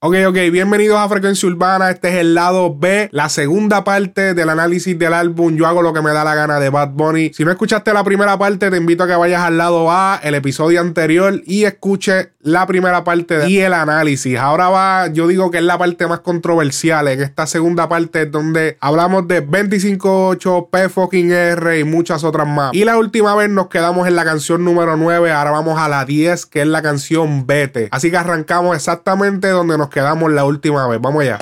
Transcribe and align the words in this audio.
Ok, 0.00 0.14
ok, 0.28 0.36
bienvenidos 0.52 0.96
a 0.96 1.08
Frecuencia 1.08 1.48
Urbana. 1.48 1.90
Este 1.90 2.10
es 2.10 2.14
el 2.18 2.32
lado 2.32 2.72
B, 2.72 3.08
la 3.10 3.28
segunda 3.28 3.82
parte 3.82 4.32
del 4.32 4.48
análisis 4.48 4.96
del 4.96 5.12
álbum 5.12 5.56
Yo 5.56 5.66
hago 5.66 5.82
lo 5.82 5.92
que 5.92 6.02
me 6.02 6.12
da 6.12 6.22
la 6.22 6.36
gana 6.36 6.60
de 6.60 6.70
Bad 6.70 6.90
Bunny. 6.90 7.32
Si 7.34 7.44
no 7.44 7.50
escuchaste 7.50 7.92
la 7.92 8.04
primera 8.04 8.38
parte, 8.38 8.70
te 8.70 8.76
invito 8.76 9.02
a 9.02 9.08
que 9.08 9.16
vayas 9.16 9.42
al 9.42 9.58
lado 9.58 9.90
A, 9.90 10.20
el 10.22 10.36
episodio 10.36 10.80
anterior, 10.80 11.42
y 11.44 11.64
escuche 11.64 12.30
la 12.40 12.64
primera 12.68 13.02
parte 13.02 13.48
y 13.48 13.58
el 13.58 13.72
análisis. 13.72 14.38
Ahora 14.38 14.68
va, 14.68 15.08
yo 15.08 15.26
digo 15.26 15.50
que 15.50 15.58
es 15.58 15.64
la 15.64 15.76
parte 15.78 16.06
más 16.06 16.20
controversial. 16.20 17.08
En 17.08 17.20
esta 17.20 17.48
segunda 17.48 17.88
parte 17.88 18.22
es 18.22 18.30
donde 18.30 18.78
hablamos 18.80 19.26
de 19.26 19.44
25.8, 19.44 20.70
P 20.70 20.88
fucking 20.88 21.32
R 21.32 21.80
y 21.80 21.82
muchas 21.82 22.22
otras 22.22 22.46
más. 22.46 22.72
Y 22.72 22.84
la 22.84 22.96
última 22.96 23.34
vez 23.34 23.50
nos 23.50 23.66
quedamos 23.66 24.06
en 24.06 24.14
la 24.14 24.24
canción 24.24 24.64
número 24.64 24.96
9. 24.96 25.32
Ahora 25.32 25.50
vamos 25.50 25.76
a 25.78 25.88
la 25.88 26.04
10, 26.04 26.46
que 26.46 26.62
es 26.62 26.68
la 26.68 26.82
canción 26.82 27.48
Vete. 27.48 27.88
Así 27.90 28.12
que 28.12 28.16
arrancamos 28.16 28.76
exactamente 28.76 29.48
donde 29.48 29.76
nos 29.76 29.87
quedamos 29.90 30.30
la 30.32 30.44
última 30.44 30.86
vez. 30.86 31.00
Vamos 31.00 31.22
allá. 31.22 31.38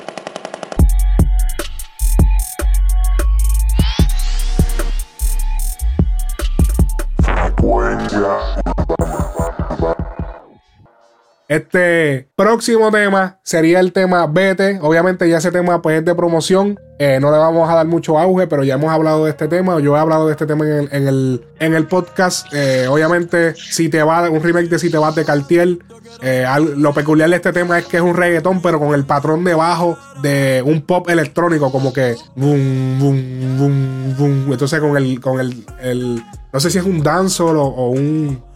Este 11.47 12.27
próximo 12.35 12.91
tema 12.91 13.39
sería 13.41 13.79
el 13.79 13.93
tema 13.93 14.27
Vete. 14.27 14.79
Obviamente 14.81 15.29
ya 15.29 15.37
ese 15.37 15.51
tema 15.51 15.81
pues 15.81 15.99
es 15.99 16.05
de 16.05 16.13
promoción. 16.13 16.77
Eh, 16.99 17.19
no 17.21 17.31
le 17.31 17.37
vamos 17.37 17.69
a 17.69 17.75
dar 17.75 17.87
mucho 17.87 18.19
auge, 18.19 18.47
pero 18.47 18.65
ya 18.65 18.73
hemos 18.73 18.91
hablado 18.91 19.23
de 19.23 19.31
este 19.31 19.47
tema. 19.47 19.79
Yo 19.79 19.95
he 19.95 19.99
hablado 19.99 20.25
de 20.25 20.33
este 20.33 20.45
tema 20.45 20.65
en 20.67 21.07
el, 21.07 21.45
en 21.59 21.73
el, 21.73 21.87
podcast. 21.87 22.47
Eh, 22.53 22.87
obviamente, 22.89 23.55
si 23.55 23.87
te 23.87 24.03
va, 24.03 24.29
un 24.29 24.43
remake 24.43 24.67
de 24.67 24.77
Si 24.77 24.89
te 24.89 24.97
vas 24.97 25.15
de 25.15 25.23
Cartier. 25.23 25.77
Eh, 26.21 26.45
lo 26.75 26.93
peculiar 26.93 27.29
de 27.29 27.37
este 27.37 27.53
tema 27.53 27.79
es 27.79 27.85
que 27.85 27.97
es 27.97 28.03
un 28.03 28.15
reggaetón, 28.15 28.61
pero 28.61 28.79
con 28.79 28.93
el 28.93 29.05
patrón 29.05 29.43
de 29.45 29.53
bajo 29.53 29.97
de 30.21 30.61
un 30.65 30.81
pop 30.81 31.09
electrónico, 31.09 31.71
como 31.71 31.93
que 31.93 32.15
boom, 32.35 32.99
boom, 32.99 33.57
boom, 33.57 34.15
boom. 34.17 34.51
Entonces 34.51 34.81
con 34.81 34.97
el, 34.97 35.21
con 35.21 35.39
el, 35.39 35.65
el 35.79 36.23
no 36.51 36.59
sé 36.59 36.71
si 36.71 36.79
es 36.79 36.83
un 36.83 37.03
dancehall 37.03 37.57
o 37.57 37.89
un 37.89 38.46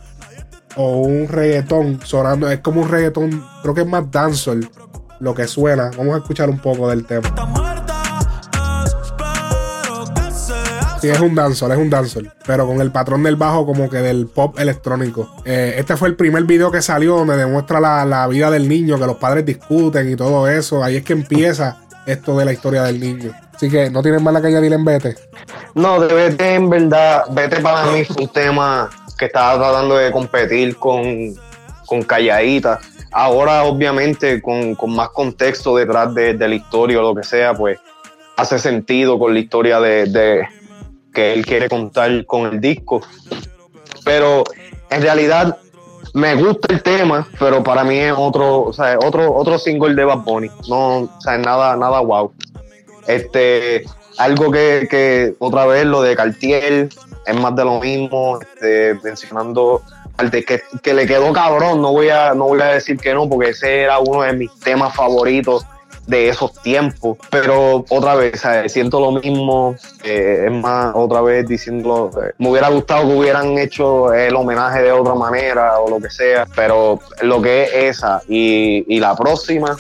o 0.76 0.98
un 1.00 1.28
reggaetón 1.28 2.00
sonando. 2.04 2.50
Es 2.50 2.60
como 2.60 2.82
un 2.82 2.90
reggaetón, 2.90 3.46
creo 3.62 3.74
que 3.74 3.82
es 3.82 3.88
más 3.88 4.10
dancehall 4.10 4.70
lo 5.20 5.34
que 5.34 5.48
suena. 5.48 5.92
Vamos 5.98 6.16
a 6.16 6.18
escuchar 6.18 6.50
un 6.50 6.60
poco 6.60 6.90
del 6.90 7.06
tema. 7.06 7.30
Sí, 11.02 11.10
es 11.10 11.20
un 11.20 11.34
dancehall, 11.34 11.72
es 11.72 11.78
un 11.80 11.90
dancehall. 11.90 12.32
Pero 12.46 12.68
con 12.68 12.80
el 12.80 12.92
patrón 12.92 13.24
del 13.24 13.36
bajo 13.36 13.66
como 13.66 13.90
que 13.90 13.98
del 13.98 14.28
pop 14.28 14.60
electrónico. 14.60 15.36
Eh, 15.46 15.76
este 15.78 15.98
fue 15.98 16.10
el 16.10 16.16
primer 16.16 16.44
video 16.44 16.72
que 16.72 16.82
salió 16.84 17.16
donde 17.18 17.36
demuestra 17.38 17.80
la, 17.80 18.28
vida 18.28 18.52
del 18.52 18.70
niño, 18.70 19.00
que 19.00 19.08
los 19.08 19.18
padres 19.18 19.44
discuten 19.44 20.12
y 20.12 20.16
todo 20.16 20.48
eso. 20.48 20.84
Ahí 20.84 20.98
es 20.98 21.04
que 21.04 21.14
empieza 21.14 21.78
esto 22.06 22.38
de 22.38 22.46
la 22.46 22.54
historia 22.54 22.84
del 22.84 23.00
niño. 23.00 23.32
Así 23.56 23.68
que 23.68 23.90
no 23.90 24.04
tienen 24.04 24.24
más 24.24 24.40
que 24.42 24.48
añadir 24.48 24.74
en 24.74 24.86
Vete. 24.86 25.16
No, 25.74 26.00
de 26.00 26.14
Vete 26.14 26.54
en 26.54 26.70
verdad, 26.70 27.24
Vete 27.32 27.62
para 27.62 27.92
mí 27.92 28.06
fue 28.06 28.24
un 28.24 28.30
tema 28.30 28.90
que 29.22 29.28
estaba 29.28 29.56
tratando 29.56 29.98
de 29.98 30.12
competir 30.12 30.76
con, 30.78 31.36
con 31.86 32.02
Calladita. 32.02 32.80
Ahora, 33.12 33.66
obviamente, 33.66 34.42
con, 34.42 34.76
más 34.88 35.10
contexto 35.10 35.76
detrás 35.76 36.12
de, 36.16 36.34
la 36.34 36.56
historia 36.56 36.98
o 36.98 37.04
lo 37.04 37.14
que 37.14 37.22
sea, 37.22 37.54
pues 37.54 37.78
hace 38.36 38.58
sentido 38.58 39.20
con 39.20 39.36
la 39.36 39.40
historia 39.40 39.80
de, 39.80 40.48
que 41.14 41.34
él 41.34 41.46
quiere 41.46 41.70
contar 41.70 42.26
con 42.26 42.52
el 42.52 42.60
disco. 42.60 43.04
Pero 44.04 44.44
en 44.90 45.04
realidad 45.04 45.60
me 46.16 46.34
gusta 46.34 46.74
el 46.74 46.82
tema, 46.82 47.28
pero 47.38 47.62
para 47.62 47.84
mí 47.84 48.00
es 48.00 48.16
otro, 48.18 48.64
o 48.64 48.74
sea, 48.74 48.98
otro, 48.98 49.36
otro 49.36 49.60
single 49.60 49.94
de 49.94 50.04
Bad 50.04 50.24
Bunny. 50.24 50.50
No, 50.68 51.02
o 51.02 51.22
sea, 51.22 51.38
nada, 51.38 51.78
nada 51.78 52.00
wow. 52.00 52.34
Este, 53.06 53.86
algo 54.18 54.50
que, 54.50 54.88
que 54.90 55.36
otra 55.38 55.68
vez 55.68 55.86
lo 55.86 56.02
de 56.02 56.16
Cartier, 56.16 56.90
es 57.26 57.36
más 57.36 57.56
de 57.56 57.66
lo 57.66 57.80
mismo, 57.80 58.40
este, 58.42 58.98
mencionando 59.04 59.82
de 60.30 60.44
que, 60.44 60.62
que, 60.84 60.94
le 60.94 61.08
quedó 61.08 61.34
cabrón, 61.34 61.82
no 61.82 61.92
voy, 61.92 62.10
a, 62.10 62.34
no 62.34 62.46
voy 62.46 62.62
a 62.62 62.66
decir 62.66 62.98
que 62.98 63.14
no, 63.14 63.28
porque 63.28 63.50
ese 63.50 63.82
era 63.82 64.00
uno 64.00 64.22
de 64.22 64.34
mis 64.34 64.52
temas 64.60 64.96
favoritos 64.96 65.66
de 66.08 66.30
esos 66.30 66.54
tiempos, 66.62 67.18
pero 67.30 67.86
otra 67.90 68.16
vez, 68.16 68.42
siento 68.68 69.00
lo 69.00 69.12
mismo, 69.14 69.76
eh, 70.04 70.46
es 70.48 70.52
más, 70.52 70.94
otra 70.96 71.22
vez 71.22 71.48
diciendo, 71.48 72.12
eh, 72.22 72.34
me 72.38 72.50
hubiera 72.50 72.70
gustado 72.70 73.08
que 73.08 73.16
hubieran 73.16 73.58
hecho 73.58 74.14
el 74.14 74.36
homenaje 74.36 74.82
de 74.82 74.92
otra 74.92 75.16
manera 75.16 75.80
o 75.80 75.90
lo 75.90 76.00
que 76.00 76.10
sea, 76.10 76.46
pero 76.56 77.00
lo 77.22 77.42
que 77.42 77.64
es 77.64 77.98
esa 77.98 78.22
y, 78.28 78.84
y 78.94 79.00
la 79.00 79.16
próxima, 79.16 79.78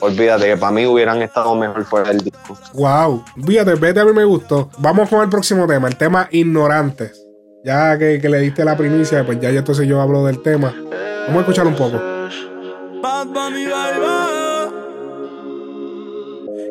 olvídate 0.00 0.46
que 0.46 0.56
para 0.56 0.72
mí 0.72 0.86
hubieran 0.86 1.22
estado 1.22 1.54
mejor 1.54 1.84
fuera 1.84 2.08
del 2.08 2.18
disco. 2.18 2.56
Wow, 2.74 3.24
fíjate, 3.44 3.74
vete 3.74 4.00
a 4.00 4.04
mí 4.04 4.12
me 4.12 4.24
gustó. 4.24 4.70
Vamos 4.78 5.08
con 5.08 5.22
el 5.22 5.28
próximo 5.28 5.66
tema, 5.66 5.88
el 5.88 5.96
tema 5.96 6.28
ignorantes. 6.30 7.24
Ya 7.64 7.98
que, 7.98 8.18
le 8.18 8.38
diste 8.38 8.64
la 8.64 8.76
primicia, 8.76 9.26
pues 9.26 9.40
ya, 9.40 9.50
ya 9.50 9.58
entonces 9.58 9.86
yo 9.86 10.00
hablo 10.00 10.24
del 10.24 10.40
tema. 10.42 10.74
Vamos 11.26 11.36
a 11.36 11.40
escuchar 11.40 11.66
un 11.66 11.74
poco. 11.74 12.00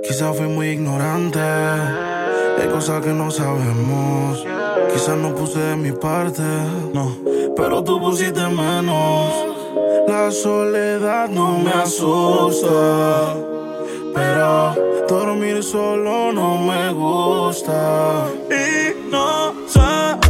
Quizás 0.08 0.38
fui 0.38 0.48
muy 0.48 0.70
ignorante, 0.70 1.40
hay 1.40 2.68
cosas 2.72 3.04
que 3.04 3.14
no 3.14 3.30
sabemos. 3.30 4.44
Quizás 4.94 5.18
no 5.18 5.36
puse 5.36 5.60
de 5.60 5.76
mi 5.76 5.92
parte, 5.92 6.42
no, 6.94 7.18
pero 7.56 7.84
tú 7.84 8.00
pusiste 8.00 8.42
menos. 8.48 9.57
La 10.20 10.32
soledad 10.32 11.30
no 11.30 11.60
me 11.60 11.72
asusta, 11.72 13.36
pero 14.16 14.76
dormir 15.08 15.64
solo 15.64 16.34
no 16.34 16.58
me 16.58 16.92
gusta. 16.92 18.26
Y 18.50 19.10
no 19.12 19.54
sé. 19.68 20.27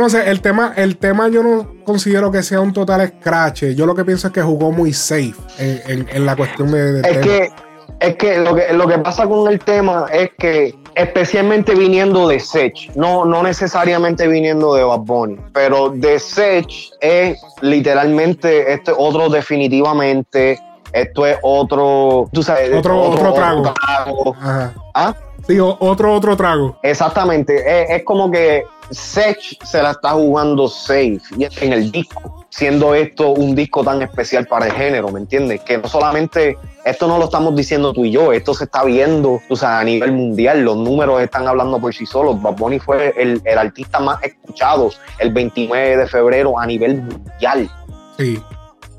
Yo 0.00 0.04
no 0.04 0.08
sé, 0.08 0.30
el 0.30 0.40
tema, 0.40 0.72
el 0.76 0.96
tema 0.96 1.28
yo 1.28 1.42
no 1.42 1.84
considero 1.84 2.32
que 2.32 2.42
sea 2.42 2.62
un 2.62 2.72
total 2.72 3.06
scratch. 3.06 3.64
Yo 3.76 3.84
lo 3.84 3.94
que 3.94 4.02
pienso 4.02 4.28
es 4.28 4.32
que 4.32 4.40
jugó 4.40 4.72
muy 4.72 4.94
safe 4.94 5.34
en, 5.58 6.24
la 6.24 6.34
cuestión 6.36 6.72
de, 6.72 7.00
es 7.00 7.18
Que, 7.18 7.50
es 8.00 8.16
que 8.16 8.38
lo, 8.38 8.54
que 8.54 8.72
lo 8.72 8.88
que 8.88 8.96
pasa 9.00 9.26
con 9.26 9.52
el 9.52 9.58
tema 9.58 10.06
es 10.10 10.30
que, 10.38 10.74
especialmente 10.94 11.74
viniendo 11.74 12.28
de 12.28 12.40
Sech, 12.40 12.96
no, 12.96 13.26
no 13.26 13.42
necesariamente 13.42 14.26
viniendo 14.26 14.72
de 14.72 14.84
Bad 14.84 15.00
Bunny, 15.00 15.36
pero 15.52 15.90
de 15.90 16.18
Sech 16.18 16.72
es 17.02 17.38
literalmente 17.60 18.72
este 18.72 18.92
otro 18.96 19.28
definitivamente, 19.28 20.58
esto 20.94 21.26
es 21.26 21.36
otro, 21.42 22.26
tú 22.32 22.42
sabes, 22.42 22.72
otro, 22.72 23.02
otro, 23.02 23.34
trago. 23.34 23.74
¿Ah? 24.94 25.14
Digo, 25.48 25.76
otro, 25.80 26.14
otro 26.14 26.36
trago. 26.36 26.78
Exactamente, 26.82 27.94
es 27.94 28.04
como 28.04 28.30
que 28.30 28.64
Sech 28.90 29.64
se 29.64 29.82
la 29.82 29.92
está 29.92 30.10
jugando 30.10 30.68
safe 30.68 31.20
en 31.60 31.72
el 31.72 31.92
disco, 31.92 32.44
siendo 32.50 32.94
esto 32.94 33.30
un 33.30 33.54
disco 33.54 33.84
tan 33.84 34.02
especial 34.02 34.46
para 34.46 34.66
el 34.66 34.72
género, 34.72 35.10
¿me 35.10 35.20
entiendes? 35.20 35.60
Que 35.62 35.78
no 35.78 35.88
solamente, 35.88 36.58
esto 36.84 37.06
no 37.06 37.18
lo 37.18 37.26
estamos 37.26 37.54
diciendo 37.54 37.92
tú 37.92 38.04
y 38.04 38.10
yo, 38.10 38.32
esto 38.32 38.52
se 38.52 38.64
está 38.64 38.84
viendo, 38.84 39.40
o 39.48 39.56
sea, 39.56 39.78
a 39.78 39.84
nivel 39.84 40.12
mundial, 40.12 40.62
los 40.62 40.76
números 40.76 41.22
están 41.22 41.46
hablando 41.46 41.78
por 41.80 41.94
sí 41.94 42.04
solos. 42.04 42.40
Bad 42.42 42.56
Bunny 42.56 42.80
fue 42.80 43.14
el, 43.16 43.40
artista 43.56 44.00
más 44.00 44.22
escuchado 44.22 44.90
el 45.18 45.32
29 45.32 45.96
de 45.96 46.06
febrero 46.08 46.58
a 46.58 46.66
nivel 46.66 47.02
mundial. 47.02 47.70
Sí, 48.18 48.42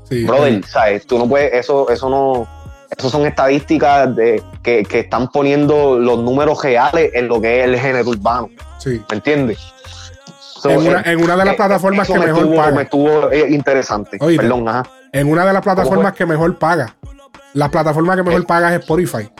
sí. 0.04 0.24
Brother, 0.24 0.64
¿sabes? 0.64 1.06
Tú 1.06 1.18
no 1.18 1.28
puedes, 1.28 1.52
eso, 1.52 1.90
eso 1.90 2.08
no, 2.08 2.48
eso 2.96 3.10
son 3.10 3.26
estadísticas 3.26 4.14
de, 4.14 4.42
que, 4.62 4.82
que, 4.84 5.00
están 5.00 5.28
poniendo 5.28 5.98
los 5.98 6.18
números 6.18 6.62
reales 6.62 7.10
en 7.14 7.28
lo 7.28 7.40
que 7.40 7.60
es 7.60 7.64
el 7.66 7.78
género 7.78 8.10
urbano. 8.10 8.50
Sí. 8.78 9.02
¿Me 9.08 9.16
entiendes? 9.16 9.58
en, 10.64 11.20
una, 11.22 11.36
de 11.36 11.44
las 11.44 11.54
eh, 11.54 11.56
plataformas 11.56 12.06
que 12.06 12.18
mejor 12.18 12.54
paga. 12.54 12.72
Me 12.72 12.82
estuvo 12.82 13.30
eh, 13.30 13.46
interesante. 13.50 14.18
Perdón, 14.18 14.68
ajá. 14.68 14.84
En 15.12 15.30
una 15.30 15.44
de 15.44 15.52
las 15.52 15.62
plataformas 15.62 16.12
que 16.12 16.26
mejor 16.26 16.58
paga. 16.58 16.94
La 17.54 17.70
plataforma 17.70 18.16
que 18.16 18.22
mejor 18.22 18.42
eh. 18.42 18.46
paga 18.46 18.74
es 18.74 18.80
Spotify. 18.80 19.30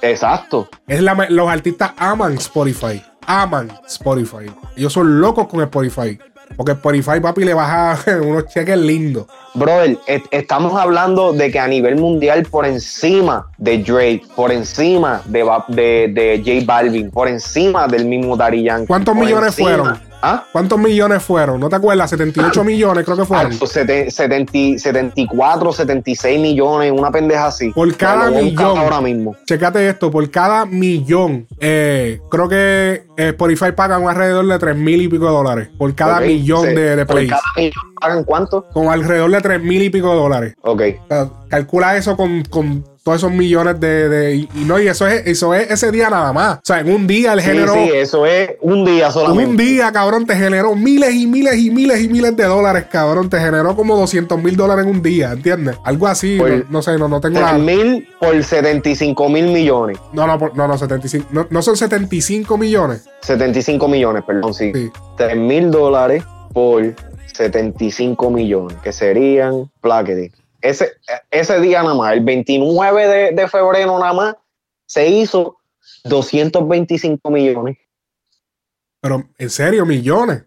Exacto. 0.00 0.68
Es 0.86 1.00
la, 1.02 1.14
los 1.28 1.48
artistas 1.48 1.92
aman 1.96 2.34
Spotify. 2.34 3.02
aman 3.26 3.70
Spotify. 3.86 4.52
Ellos 4.76 4.92
son 4.92 5.20
locos 5.20 5.46
con 5.46 5.60
Spotify. 5.62 6.18
Porque 6.56 6.72
Spotify, 6.72 7.20
papi, 7.20 7.44
le 7.44 7.54
baja 7.54 7.98
unos 8.22 8.46
cheques 8.48 8.78
lindos. 8.78 9.26
Brother, 9.54 9.98
estamos 10.30 10.78
hablando 10.80 11.32
de 11.32 11.50
que 11.50 11.58
a 11.58 11.68
nivel 11.68 11.96
mundial, 11.96 12.44
por 12.50 12.64
encima 12.64 13.46
de 13.58 13.78
Drake, 13.78 14.22
por 14.34 14.50
encima 14.50 15.22
de, 15.26 15.44
de, 15.68 16.08
de 16.08 16.42
J 16.44 16.64
Balvin, 16.64 17.10
por 17.10 17.28
encima 17.28 17.86
del 17.86 18.06
mismo 18.06 18.36
Dari 18.36 18.62
Yankee. 18.62 18.86
¿Cuántos 18.86 19.14
millones 19.14 19.54
fueron? 19.54 20.11
¿Ah? 20.22 20.44
¿Cuántos 20.52 20.78
millones 20.78 21.20
fueron? 21.22 21.58
¿No 21.58 21.68
te 21.68 21.74
acuerdas? 21.74 22.10
78 22.10 22.62
millones 22.62 23.04
creo 23.04 23.16
que 23.16 23.24
fueron. 23.24 23.52
74, 23.52 25.72
76 25.72 26.40
millones, 26.40 26.92
una 26.92 27.10
pendeja 27.10 27.46
así. 27.46 27.70
Por 27.70 27.92
cada 27.96 28.30
millón. 28.30 28.78
Ahora 28.78 29.00
mismo. 29.00 29.34
Checate 29.46 29.88
esto, 29.88 30.12
por 30.12 30.30
cada 30.30 30.64
millón. 30.64 31.48
Eh, 31.58 32.20
creo 32.30 32.48
que 32.48 33.04
eh, 33.16 33.28
Spotify 33.30 33.72
paga 33.72 33.98
un 33.98 34.08
alrededor 34.08 34.46
de 34.46 34.58
3 34.58 34.76
mil 34.76 35.02
y 35.02 35.08
pico 35.08 35.26
de 35.26 35.32
dólares. 35.32 35.68
Por 35.76 35.92
cada 35.96 36.20
millón 36.20 36.74
de, 36.74 36.96
de 36.96 37.04
plays. 37.04 37.30
¿Por 37.30 37.40
cada 37.40 37.52
millón 37.56 37.72
pagan 38.00 38.24
cuánto? 38.24 38.66
Con 38.72 38.88
alrededor 38.88 39.30
de 39.30 39.40
3 39.40 39.62
mil 39.62 39.82
y 39.82 39.90
pico 39.90 40.10
de 40.10 40.16
dólares. 40.16 40.54
Ok. 40.62 40.82
calcula 41.48 41.96
eso 41.96 42.16
con, 42.16 42.42
con 42.44 42.84
todos 43.02 43.18
esos 43.18 43.32
millones 43.32 43.80
de, 43.80 44.48
y, 44.54 44.64
no, 44.64 44.78
y 44.80 44.86
eso 44.86 45.06
es, 45.08 45.26
eso 45.26 45.54
es 45.54 45.70
ese 45.70 45.90
día 45.90 46.08
nada 46.08 46.32
más. 46.32 46.58
O 46.58 46.60
sea, 46.62 46.80
en 46.80 46.92
un 46.92 47.06
día 47.06 47.32
el 47.32 47.40
género. 47.40 47.74
Sí, 47.74 47.90
eso 47.94 48.24
es 48.26 48.52
un 48.60 48.84
día 48.84 49.10
solamente. 49.10 49.50
Un 49.50 49.56
día, 49.56 49.90
cabrón, 49.90 50.24
te 50.24 50.36
generó 50.36 50.76
miles 50.76 51.12
y 51.14 51.26
miles 51.26 51.56
y 51.56 51.70
miles 51.70 52.00
y 52.00 52.08
miles 52.08 52.36
de 52.36 52.44
dólares, 52.44 52.86
cabrón. 52.90 53.28
Te 53.28 53.40
generó 53.40 53.74
como 53.74 53.96
200 53.96 54.40
mil 54.40 54.56
dólares 54.56 54.84
en 54.84 54.90
un 54.90 55.02
día, 55.02 55.32
¿entiendes? 55.32 55.76
Algo 55.84 56.06
así, 56.06 56.38
no, 56.68 56.80
sé, 56.80 56.96
no, 56.96 57.08
no 57.08 57.20
tengo 57.20 57.40
nada. 57.40 57.58
mil 57.58 58.06
por 58.20 58.42
75 58.42 59.28
mil 59.28 59.46
millones. 59.46 59.98
No, 60.12 60.26
no, 60.26 60.38
no, 60.54 60.68
no, 60.68 60.78
75. 60.78 61.28
No, 61.32 61.46
no 61.50 61.62
son 61.62 61.76
75 61.76 62.56
millones. 62.56 63.04
75 63.22 63.88
millones, 63.88 64.22
perdón, 64.24 64.54
sí. 64.54 64.70
sí. 64.72 64.90
3 65.16 65.36
mil 65.36 65.70
dólares 65.72 66.22
por 66.52 66.94
75 67.26 68.30
millones, 68.30 68.76
que 68.82 68.92
serían 68.92 69.70
plaqueting 69.80 70.41
ese, 70.62 70.92
ese 71.30 71.60
día 71.60 71.82
nada 71.82 71.94
más, 71.94 72.12
el 72.14 72.20
29 72.20 73.32
de, 73.32 73.48
febrero 73.48 73.98
nada 73.98 74.12
más, 74.12 74.36
se 74.86 75.08
hizo 75.08 75.58
225 76.04 77.30
millones. 77.30 77.76
Pero, 79.00 79.24
¿en 79.36 79.50
serio? 79.50 79.84
¿Millones? 79.84 80.44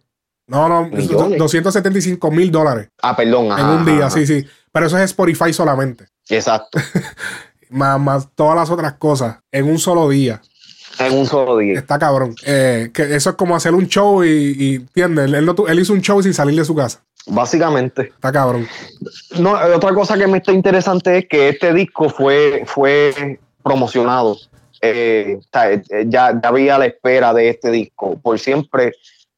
No, 0.48 0.70
no, 0.70 0.90
275 0.90 2.32
mil 2.32 2.52
dólares. 2.52 2.90
Ah, 3.02 3.16
perdón. 3.16 3.58
en 3.58 3.66
un 3.66 3.86
día, 3.86 4.10
sí, 4.10 4.26
sí. 4.26 4.46
Pero 4.72 4.86
eso 4.86 4.98
es 4.98 5.06
Spotify 5.06 5.52
solamente. 5.52 6.06
Exacto. 6.30 6.80
más, 7.70 8.00
más 8.00 8.30
todas 8.36 8.56
las 8.56 8.70
otras 8.70 8.94
cosas 8.94 9.40
en 9.52 9.70
un 9.70 9.80
solo 9.80 10.08
día. 10.10 10.42
En 11.00 11.14
un 11.14 11.26
solo 11.26 11.58
día. 11.58 11.80
Está 11.80 12.00
cabrón. 12.00 12.36
Eh, 12.46 12.92
que 12.94 13.16
eso 13.16 13.32
es 13.32 13.36
como 13.36 13.56
hacer 13.56 13.74
un 13.74 13.88
show 13.88 14.24
y, 14.24 14.56
y 14.58 14.76
¿entiendes? 14.76 15.26
Él, 15.26 15.56
él, 15.68 15.80
hizo 15.80 15.94
un 15.94 16.02
show 16.02 16.22
sin 16.22 16.34
salir 16.34 16.58
de 16.58 16.66
su 16.66 16.76
casa. 16.76 17.04
Básicamente. 17.28 18.04
Está 18.04 18.32
cabrón. 18.32 18.68
No, 19.40 19.54
otra 19.54 19.94
cosa 19.94 20.18
que 20.18 20.28
me 20.28 20.38
está 20.38 20.52
interesante 20.52 21.20
es 21.20 21.28
que 21.28 21.50
este 21.50 21.74
disco 21.74 22.10
fue, 22.10 22.64
fue 22.66 23.40
promocionado. 23.64 24.38
Eh, 24.82 25.40
eh, 25.64 25.82
ya, 26.08 26.40
ya 26.40 26.50
había 26.50 26.78
la 26.78 26.86
espera 26.86 27.34
de 27.34 27.50
este 27.50 27.72
disco. 27.72 28.20
Por 28.22 28.40
siempre 28.40 28.94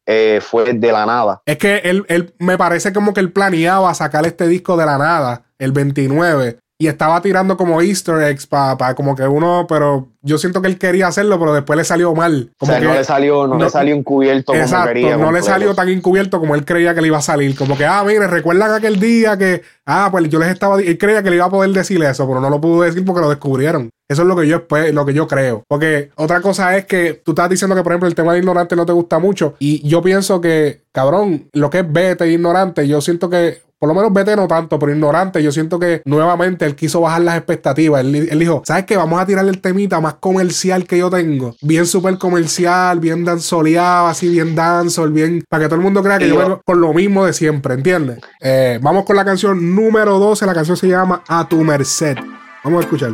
eh, 0.05 0.39
fue 0.41 0.73
de 0.73 0.91
la 0.91 1.05
nada. 1.05 1.41
Es 1.45 1.57
que 1.57 1.77
él, 1.77 2.05
él, 2.09 2.33
me 2.39 2.57
parece 2.57 2.91
como 2.91 3.13
que 3.13 3.19
él 3.21 3.31
planeaba 3.31 3.93
sacar 3.93 4.25
este 4.25 4.47
disco 4.47 4.75
de 4.75 4.85
la 4.85 4.97
nada, 4.97 5.43
el 5.59 5.71
29, 5.71 6.59
y 6.79 6.87
estaba 6.87 7.21
tirando 7.21 7.57
como 7.57 7.81
easter 7.81 8.21
eggs 8.21 8.45
para 8.45 8.93
como 8.93 9.15
que 9.15 9.23
uno, 9.23 9.65
pero 9.67 10.09
yo 10.21 10.37
siento 10.37 10.61
que 10.61 10.67
él 10.67 10.77
quería 10.77 11.07
hacerlo, 11.07 11.39
pero 11.39 11.53
después 11.53 11.75
le 11.75 11.83
salió 11.83 12.13
mal. 12.13 12.51
Como 12.57 12.71
que, 12.71 12.81
no 12.81 12.93
le 12.93 13.03
salió, 13.03 13.47
no, 13.47 13.57
le 13.57 13.69
salió 13.69 13.95
encubierto 13.95 14.53
como 14.53 14.85
quería. 14.85 15.17
No 15.17 15.31
le 15.31 15.41
salió 15.41 15.73
tan 15.73 15.89
encubierto 15.89 16.39
como 16.39 16.53
él 16.53 16.65
creía 16.65 16.93
que 16.93 17.01
le 17.01 17.07
iba 17.07 17.17
a 17.17 17.21
salir. 17.21 17.55
Como 17.55 17.75
que, 17.75 17.85
ah, 17.85 18.03
mire, 18.05 18.27
recuerdan 18.27 18.73
aquel 18.73 18.99
día 18.99 19.37
que, 19.37 19.63
ah, 19.87 20.09
pues 20.11 20.29
yo 20.29 20.37
les 20.37 20.49
estaba, 20.49 20.79
él 20.79 20.97
creía 20.99 21.23
que 21.23 21.31
le 21.31 21.37
iba 21.37 21.45
a 21.45 21.49
poder 21.49 21.71
decir 21.71 22.01
eso, 22.03 22.27
pero 22.27 22.39
no 22.41 22.49
lo 22.49 22.61
pudo 22.61 22.83
decir 22.83 23.03
porque 23.03 23.21
lo 23.21 23.29
descubrieron. 23.29 23.89
Eso 24.07 24.21
es 24.21 24.27
lo 24.27 24.35
que 24.35 24.47
yo 24.47 24.65
lo 24.93 25.05
que 25.05 25.13
yo 25.13 25.27
creo. 25.27 25.63
Porque 25.67 26.11
otra 26.15 26.41
cosa 26.41 26.77
es 26.77 26.85
que 26.85 27.13
tú 27.25 27.31
estás 27.31 27.49
diciendo 27.49 27.75
que, 27.75 27.81
por 27.81 27.91
ejemplo, 27.91 28.07
el 28.07 28.15
tema 28.15 28.33
de 28.33 28.39
ignorante 28.39 28.75
no 28.75 28.85
te 28.85 28.93
gusta 28.93 29.17
mucho. 29.17 29.55
Y 29.59 29.85
yo 29.87 30.01
pienso 30.03 30.39
que, 30.39 30.83
cabrón, 30.91 31.49
lo 31.53 31.71
que 31.71 31.79
es 31.79 31.91
vete 31.91 32.29
ignorante, 32.31 32.87
yo 32.87 33.01
siento 33.01 33.29
que 33.29 33.66
por 33.79 33.89
lo 33.89 33.95
menos 33.95 34.11
vete 34.11 34.35
no 34.35 34.47
tanto, 34.47 34.79
pero 34.79 34.91
ignorante, 34.91 35.41
yo 35.43 35.51
siento 35.51 35.79
que 35.79 36.01
nuevamente 36.05 36.65
él 36.65 36.75
quiso 36.75 37.01
bajar 37.01 37.21
las 37.21 37.37
expectativas. 37.37 38.03
Él, 38.03 38.39
dijo, 38.39 38.63
¿sabes 38.65 38.85
qué? 38.85 38.97
Vamos 38.97 39.19
a 39.21 39.25
tirarle 39.25 39.51
el 39.51 39.61
temita 39.61 40.01
más 40.01 40.15
comercial 40.15 40.85
que 40.85 40.97
yo 40.97 41.09
tengo. 41.09 41.55
Bien 41.61 41.85
súper 41.85 42.17
comercial, 42.17 42.99
bien 42.99 43.23
danzoleado, 43.23 44.07
así 44.07 44.29
bien 44.29 44.55
dancehall, 44.55 45.11
bien... 45.11 45.43
Para 45.47 45.63
que 45.63 45.69
todo 45.69 45.75
el 45.75 45.83
mundo 45.83 46.01
crea 46.01 46.17
que 46.17 46.27
yo 46.27 46.37
vengo 46.37 46.61
con 46.65 46.81
lo 46.81 46.93
mismo 46.93 47.25
de 47.25 47.33
siempre, 47.33 47.75
¿entiendes? 47.75 48.19
Eh, 48.41 48.79
vamos 48.81 49.05
con 49.05 49.15
la 49.15 49.25
canción 49.25 49.75
número 49.75 50.17
12, 50.17 50.45
la 50.45 50.53
canción 50.53 50.75
se 50.75 50.87
llama 50.87 51.23
A 51.27 51.47
tu 51.47 51.63
merced. 51.63 52.17
Vamos 52.63 52.79
a 52.79 52.85
escuchar. 52.85 53.11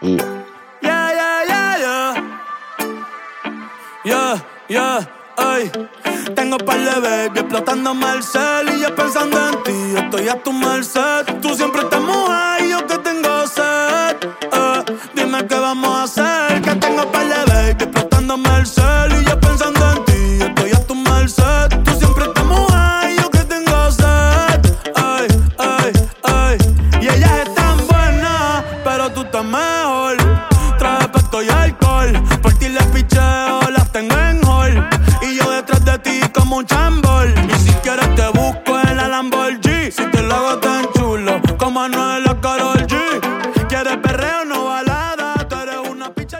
Yeah, 0.00 0.18
yeah, 0.82 1.44
yeah, 1.46 2.14
yeah. 4.04 4.44
Yeah, 4.66 5.08
ay. 5.36 5.70
Tengo 6.32 6.56
par 6.58 6.78
de 6.78 7.00
baby 7.00 7.40
explotando 7.40 7.94
Marcel 7.94 8.68
y 8.74 8.80
yo 8.80 8.94
pensando 8.94 9.36
en 9.48 9.62
ti. 9.62 9.94
Estoy 9.96 10.28
a 10.28 10.42
tu 10.42 10.52
merced. 10.52 11.26
Tú 11.42 11.54
siempre 11.54 11.82
estás 11.82 12.00
mujer 12.00 12.64
y 12.64 12.70
yo 12.70 12.86
que 12.86 13.03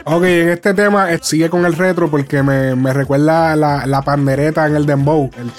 Ok, 0.07 0.23
en 0.23 0.49
este 0.49 0.75
tema 0.75 1.11
eh, 1.11 1.19
sigue 1.19 1.49
con 1.49 1.65
el 1.65 1.73
retro 1.73 2.11
porque 2.11 2.43
me, 2.43 2.75
me 2.75 2.93
recuerda 2.93 3.55
la, 3.55 3.87
la 3.87 4.03
pandereta 4.03 4.67
en 4.67 4.75
el 4.75 4.85
dembow. 4.85 5.31
El 5.35 5.51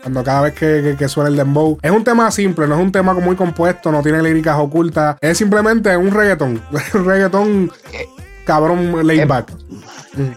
cuando 0.00 0.24
cada 0.24 0.42
vez 0.42 0.54
que, 0.54 0.94
que, 0.96 1.08
suena 1.08 1.28
el 1.28 1.36
dembow. 1.36 1.76
Es 1.82 1.90
un 1.90 2.04
tema 2.04 2.30
simple, 2.30 2.68
no 2.68 2.76
es 2.76 2.80
un 2.80 2.92
tema 2.92 3.14
muy 3.14 3.34
compuesto, 3.34 3.90
no 3.90 4.00
tiene 4.00 4.22
líricas 4.22 4.56
ocultas. 4.58 5.16
Es 5.20 5.38
simplemente 5.38 5.96
un 5.96 6.12
reggaetón. 6.12 6.62
un 6.94 7.04
reggaetón 7.04 7.72
cabrón 8.44 9.06
laid 9.06 9.26
back. 9.26 9.52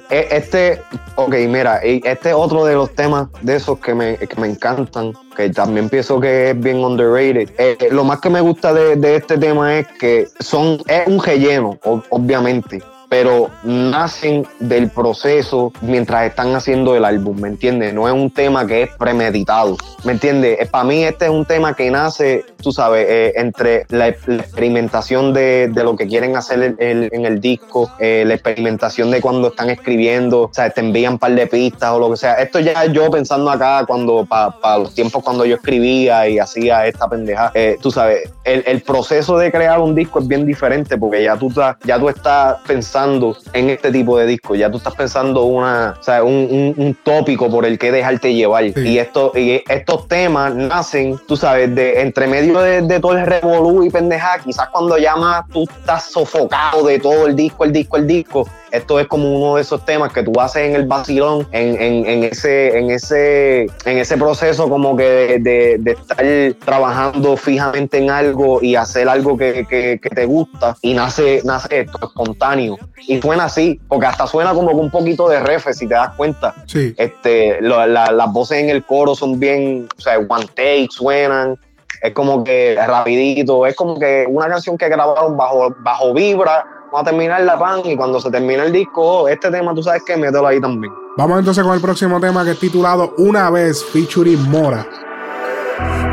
E, 0.09 0.27
este, 0.31 0.81
ok, 1.15 1.33
mira, 1.49 1.77
este 1.77 2.29
es 2.29 2.35
otro 2.35 2.65
de 2.65 2.75
los 2.75 2.93
temas 2.93 3.27
de 3.41 3.55
esos 3.55 3.79
que 3.79 3.95
me, 3.95 4.17
que 4.17 4.39
me 4.39 4.47
encantan, 4.47 5.13
que 5.35 5.49
también 5.49 5.89
pienso 5.89 6.19
que 6.19 6.51
es 6.51 6.59
bien 6.59 6.77
underrated. 6.77 7.49
Eh, 7.57 7.77
eh, 7.79 7.89
lo 7.91 8.03
más 8.03 8.19
que 8.19 8.29
me 8.29 8.41
gusta 8.41 8.73
de, 8.73 8.95
de, 8.95 9.15
este 9.15 9.37
tema 9.37 9.79
es 9.79 9.87
que 9.99 10.27
son, 10.39 10.79
es 10.87 11.07
un 11.07 11.21
relleno, 11.21 11.79
obviamente 12.09 12.81
pero 13.13 13.51
nacen 13.61 14.43
del 14.59 14.89
proceso 14.89 15.71
mientras 15.81 16.25
están 16.25 16.55
haciendo 16.55 16.95
el 16.95 17.05
álbum, 17.05 17.39
¿me 17.39 17.47
entiendes? 17.47 17.93
No 17.93 18.07
es 18.07 18.13
un 18.15 18.31
tema 18.31 18.65
que 18.65 18.81
es 18.81 18.89
premeditado, 18.97 19.77
¿me 20.03 20.13
entiendes? 20.13 20.59
Eh, 20.59 20.65
Para 20.65 20.83
mí 20.83 21.03
este 21.03 21.25
es 21.25 21.31
un 21.31 21.45
tema 21.45 21.75
que 21.75 21.91
nace, 21.91 22.43
tú 22.63 22.71
sabes, 22.71 23.05
eh, 23.09 23.33
entre 23.35 23.85
la, 23.89 24.07
experimentación 24.07 25.33
de, 25.33 25.71
lo 25.75 25.95
que 25.95 26.07
quieren 26.07 26.35
hacer 26.35 26.75
en 26.79 27.25
el 27.25 27.41
disco, 27.41 27.91
eh, 27.99 28.23
la 28.25 28.33
experimentación 28.33 29.11
de 29.11 29.21
cuando 29.21 29.49
están 29.49 29.69
escribiendo, 29.69 30.43
o 30.43 30.53
sea, 30.53 30.69
te 30.69 30.81
envían 30.81 31.13
un 31.13 31.19
par 31.19 31.35
de 31.35 31.45
pistas 31.47 31.91
o 31.91 31.99
lo 31.99 32.09
que 32.11 32.17
sea. 32.17 32.35
Esto 32.35 32.59
ya 32.59 32.85
yo 32.85 33.11
pensando 33.11 33.51
acá 33.51 33.85
cuando, 33.85 34.25
para 34.25 34.79
los 34.79 34.95
tiempos 34.95 35.23
cuando 35.23 35.45
yo 35.45 35.55
escribía 35.55 36.27
y 36.27 36.39
hacía 36.39 36.87
esta 36.87 37.09
pendeja, 37.09 37.51
tú 37.81 37.91
sabes, 37.91 38.31
el, 38.43 38.81
proceso 38.81 39.37
de 39.37 39.51
crear 39.51 39.79
un 39.79 39.95
disco 39.95 40.19
es 40.19 40.27
bien 40.27 40.45
diferente 40.45 40.97
porque 40.97 41.23
ya 41.23 41.37
tú, 41.37 41.51
ya 41.83 41.99
tú 41.99 42.09
estás 42.09 42.57
pensando 42.65 43.35
en 43.53 43.69
este 43.69 43.91
tipo 43.91 44.17
de 44.17 44.25
discos. 44.25 44.57
Ya 44.57 44.69
tú 44.69 44.77
estás 44.77 44.95
pensando 44.95 45.43
una, 45.43 45.95
o 45.99 46.03
sea, 46.03 46.23
un, 46.23 46.73
un, 46.77 46.97
tópico 47.03 47.49
por 47.49 47.65
el 47.65 47.77
que 47.77 47.91
dejarte 47.91 48.33
llevar. 48.33 48.65
Y, 48.65 48.97
esto, 48.97 49.31
y 49.35 49.63
estos 49.67 50.07
temas 50.07 50.53
nacen, 50.55 51.19
tú 51.27 51.35
sabes, 51.35 51.73
de 51.73 52.01
entre 52.01 52.27
medio 52.27 52.52
medio 52.53 52.87
de, 52.87 52.99
todo 52.99 53.13
el 53.13 53.25
revolú 53.25 53.83
y 53.83 53.89
pendeja, 53.89 54.39
quizás 54.39 54.69
cuando 54.69 54.97
llamas 54.97 55.45
tú 55.51 55.63
estás 55.63 56.05
sofocado 56.05 56.85
de 56.85 56.99
todo 56.99 57.27
el 57.27 57.35
disco, 57.35 57.63
el 57.65 57.73
disco, 57.73 57.97
el 57.97 58.07
disco. 58.07 58.47
Esto 58.71 58.99
es 58.99 59.07
como 59.07 59.31
uno 59.31 59.57
de 59.57 59.61
esos 59.61 59.85
temas 59.85 60.11
que 60.11 60.23
tú 60.23 60.33
haces 60.39 60.67
en 60.67 60.75
el 60.75 60.87
vacilón, 60.87 61.47
en, 61.51 62.23
ese, 62.23 62.75
en, 62.79 62.89
ese, 62.89 63.67
en 63.85 63.97
ese 63.99 64.17
proceso 64.17 64.67
como 64.67 64.97
que 64.97 65.37
de, 65.39 65.91
estar 65.91 66.25
trabajando 66.65 67.37
fijamente 67.37 67.99
en 67.99 68.09
algo 68.09 68.63
y 68.63 68.75
hacer 68.75 69.07
algo 69.07 69.37
que, 69.37 69.99
te 70.01 70.25
gusta 70.25 70.75
y 70.81 70.95
nace, 70.95 71.41
nace 71.43 71.81
esto 71.81 71.99
espontáneo. 72.01 72.79
Y 73.07 73.21
suena 73.21 73.45
así, 73.45 73.79
porque 73.87 74.07
hasta 74.07 74.25
suena 74.25 74.55
como 74.55 74.71
un 74.71 74.89
poquito 74.89 75.29
de 75.29 75.39
refe, 75.39 75.73
si 75.75 75.87
te 75.87 75.93
das 75.93 76.15
cuenta. 76.15 76.55
Sí. 76.65 76.95
Este, 76.97 77.61
las 77.61 78.33
voces 78.33 78.57
en 78.57 78.69
el 78.71 78.83
coro 78.83 79.13
son 79.13 79.39
bien, 79.39 79.87
o 79.95 80.01
sea, 80.01 80.17
one 80.17 80.47
take, 80.55 80.87
suenan 80.89 81.59
es 82.01 82.13
como 82.13 82.43
que 82.43 82.77
rapidito, 82.85 83.65
es 83.65 83.75
como 83.75 83.99
que 83.99 84.25
una 84.27 84.47
canción 84.47 84.77
que 84.77 84.89
grabaron 84.89 85.37
bajo, 85.37 85.73
bajo 85.79 86.13
vibra, 86.13 86.65
vamos 86.91 87.01
a 87.01 87.03
terminar 87.05 87.41
la 87.41 87.57
pan 87.57 87.81
y 87.85 87.95
cuando 87.95 88.19
se 88.19 88.29
termina 88.29 88.63
el 88.63 88.71
disco, 88.71 89.01
oh, 89.01 89.27
este 89.27 89.49
tema 89.49 89.73
tú 89.73 89.81
sabes 89.81 90.03
que 90.05 90.15
mételo 90.15 90.47
ahí 90.47 90.59
también. 90.61 90.93
Vamos 91.15 91.39
entonces 91.39 91.63
con 91.63 91.73
el 91.75 91.81
próximo 91.81 92.19
tema 92.19 92.43
que 92.43 92.51
es 92.51 92.59
titulado 92.59 93.13
Una 93.17 93.49
vez 93.51 93.83
featuring 93.85 94.49
Mora. 94.49 94.85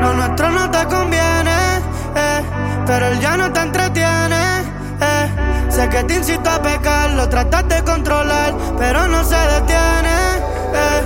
Lo 0.00 0.14
nuestro 0.14 0.50
no 0.50 0.70
te 0.70 0.84
conviene, 0.86 1.78
eh, 2.16 2.42
pero 2.86 3.06
él 3.06 3.20
ya 3.20 3.36
no 3.36 3.52
te 3.52 3.60
entretiene. 3.60 4.60
Eh. 5.00 5.28
Sé 5.70 5.88
que 5.88 6.04
te 6.04 6.14
incito 6.14 6.50
a 6.50 6.60
pecar, 6.60 7.12
lo 7.12 7.28
tratas 7.28 7.68
de 7.68 7.82
controlar, 7.82 8.54
pero 8.78 9.06
no 9.08 9.24
se 9.24 9.36
detiene. 9.36 10.16
Eh. 10.74 11.04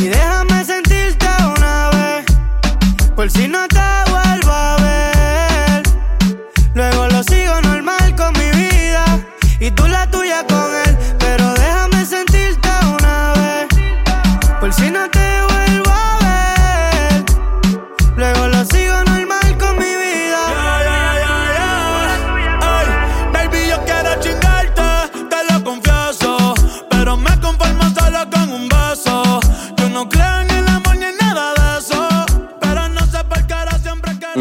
Y 0.00 0.08
déjame 0.08 0.64
sentirte 0.64 1.26
una 1.56 1.90
vez, 1.90 2.24
por 3.16 3.30
si 3.30 3.48
no 3.48 3.66
te 3.68 3.73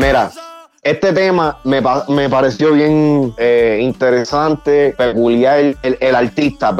Mira, 0.06 0.32
este 0.82 1.14
tema 1.14 1.60
me, 1.64 1.82
pareció 2.30 2.74
bien 2.74 3.34
eh, 3.38 3.80
interesante, 3.82 4.94
peculiar. 4.98 5.78
El, 5.82 6.16
artista, 6.16 6.76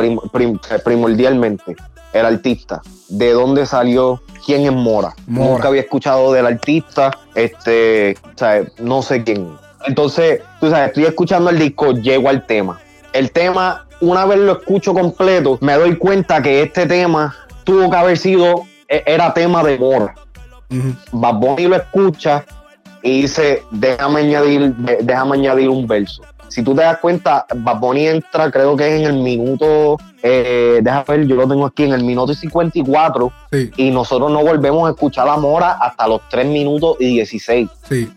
primordialmente, 0.84 1.74
el 2.12 2.25
artista. 2.25 2.82
¿De 3.08 3.32
dónde 3.32 3.65
salió? 3.65 4.22
¿Quién 4.46 4.65
es 4.65 4.74
Mora? 4.74 5.15
Nunca 5.25 5.70
había 5.70 5.84
escuchado 5.84 6.34
del 6.34 6.48
artista, 6.48 7.12
este, 7.34 8.18
no 8.80 9.01
sé 9.01 9.24
quién. 9.24 9.56
Entonces, 9.88 10.42
tú 10.60 10.70
sabes, 10.70 10.89
estoy 10.89 11.06
escuchando 11.06 11.50
el 11.50 11.60
disco, 11.60 11.94
llego 11.94 12.27
al 12.27 12.46
tema. 12.46 12.82
El 13.13 13.32
tema, 13.32 13.88
una 14.01 14.25
vez 14.25 14.39
lo 14.39 14.60
escucho 14.60 14.94
completo, 14.94 15.58
me 15.62 15.75
doy 15.75 15.96
cuenta 15.96 16.42
que 16.42 16.63
este 16.63 16.86
tema 16.88 17.34
tuvo 17.63 17.89
que 17.89 17.96
haber 17.96 18.18
sido, 18.18 18.65
e, 18.89 19.01
era 19.06 19.34
tema 19.34 19.63
de 19.63 19.80
Mora. 19.80 20.13
Uh 20.70 21.70
lo 21.70 21.75
escucha 21.77 22.44
y 23.03 23.24
dice, 23.24 23.63
déjame 23.69 24.22
añadir, 24.22 24.74
déjame 24.75 25.36
añadir 25.36 25.69
un 25.69 25.86
verso. 25.86 26.24
Si 26.48 26.63
tú 26.63 26.75
te 26.75 26.81
das 26.81 27.00
cuenta, 27.00 27.45
Bad 27.55 27.83
entra, 27.98 28.51
creo 28.51 28.77
que 28.77 28.88
es 28.88 29.01
en 29.01 29.07
el 29.07 29.22
minuto, 29.22 29.98
eh, 30.22 30.79
déjame 30.83 31.05
ver, 31.07 31.25
yo 31.25 31.36
lo 31.36 31.48
tengo 31.48 31.65
aquí, 31.65 31.83
en 31.83 31.93
el 31.93 32.03
minuto 32.03 32.33
54, 32.33 33.31
y 33.75 33.89
nosotros 33.89 34.31
no 34.31 34.43
volvemos 34.43 34.88
a 34.88 34.91
escuchar 34.91 35.25
la 35.25 35.38
Mora 35.38 35.74
hasta 35.74 36.07
los 36.07 36.22
3 36.29 36.45
minutos 36.45 36.98
y 37.00 37.15
16. 37.15 37.69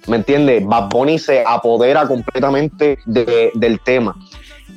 ¿Me 0.06 0.16
entiendes? 0.16 0.64
Bad 0.66 0.90
se 1.18 1.42
apodera 1.46 2.06
completamente 2.06 2.98
del 3.06 3.80
tema. 3.80 4.14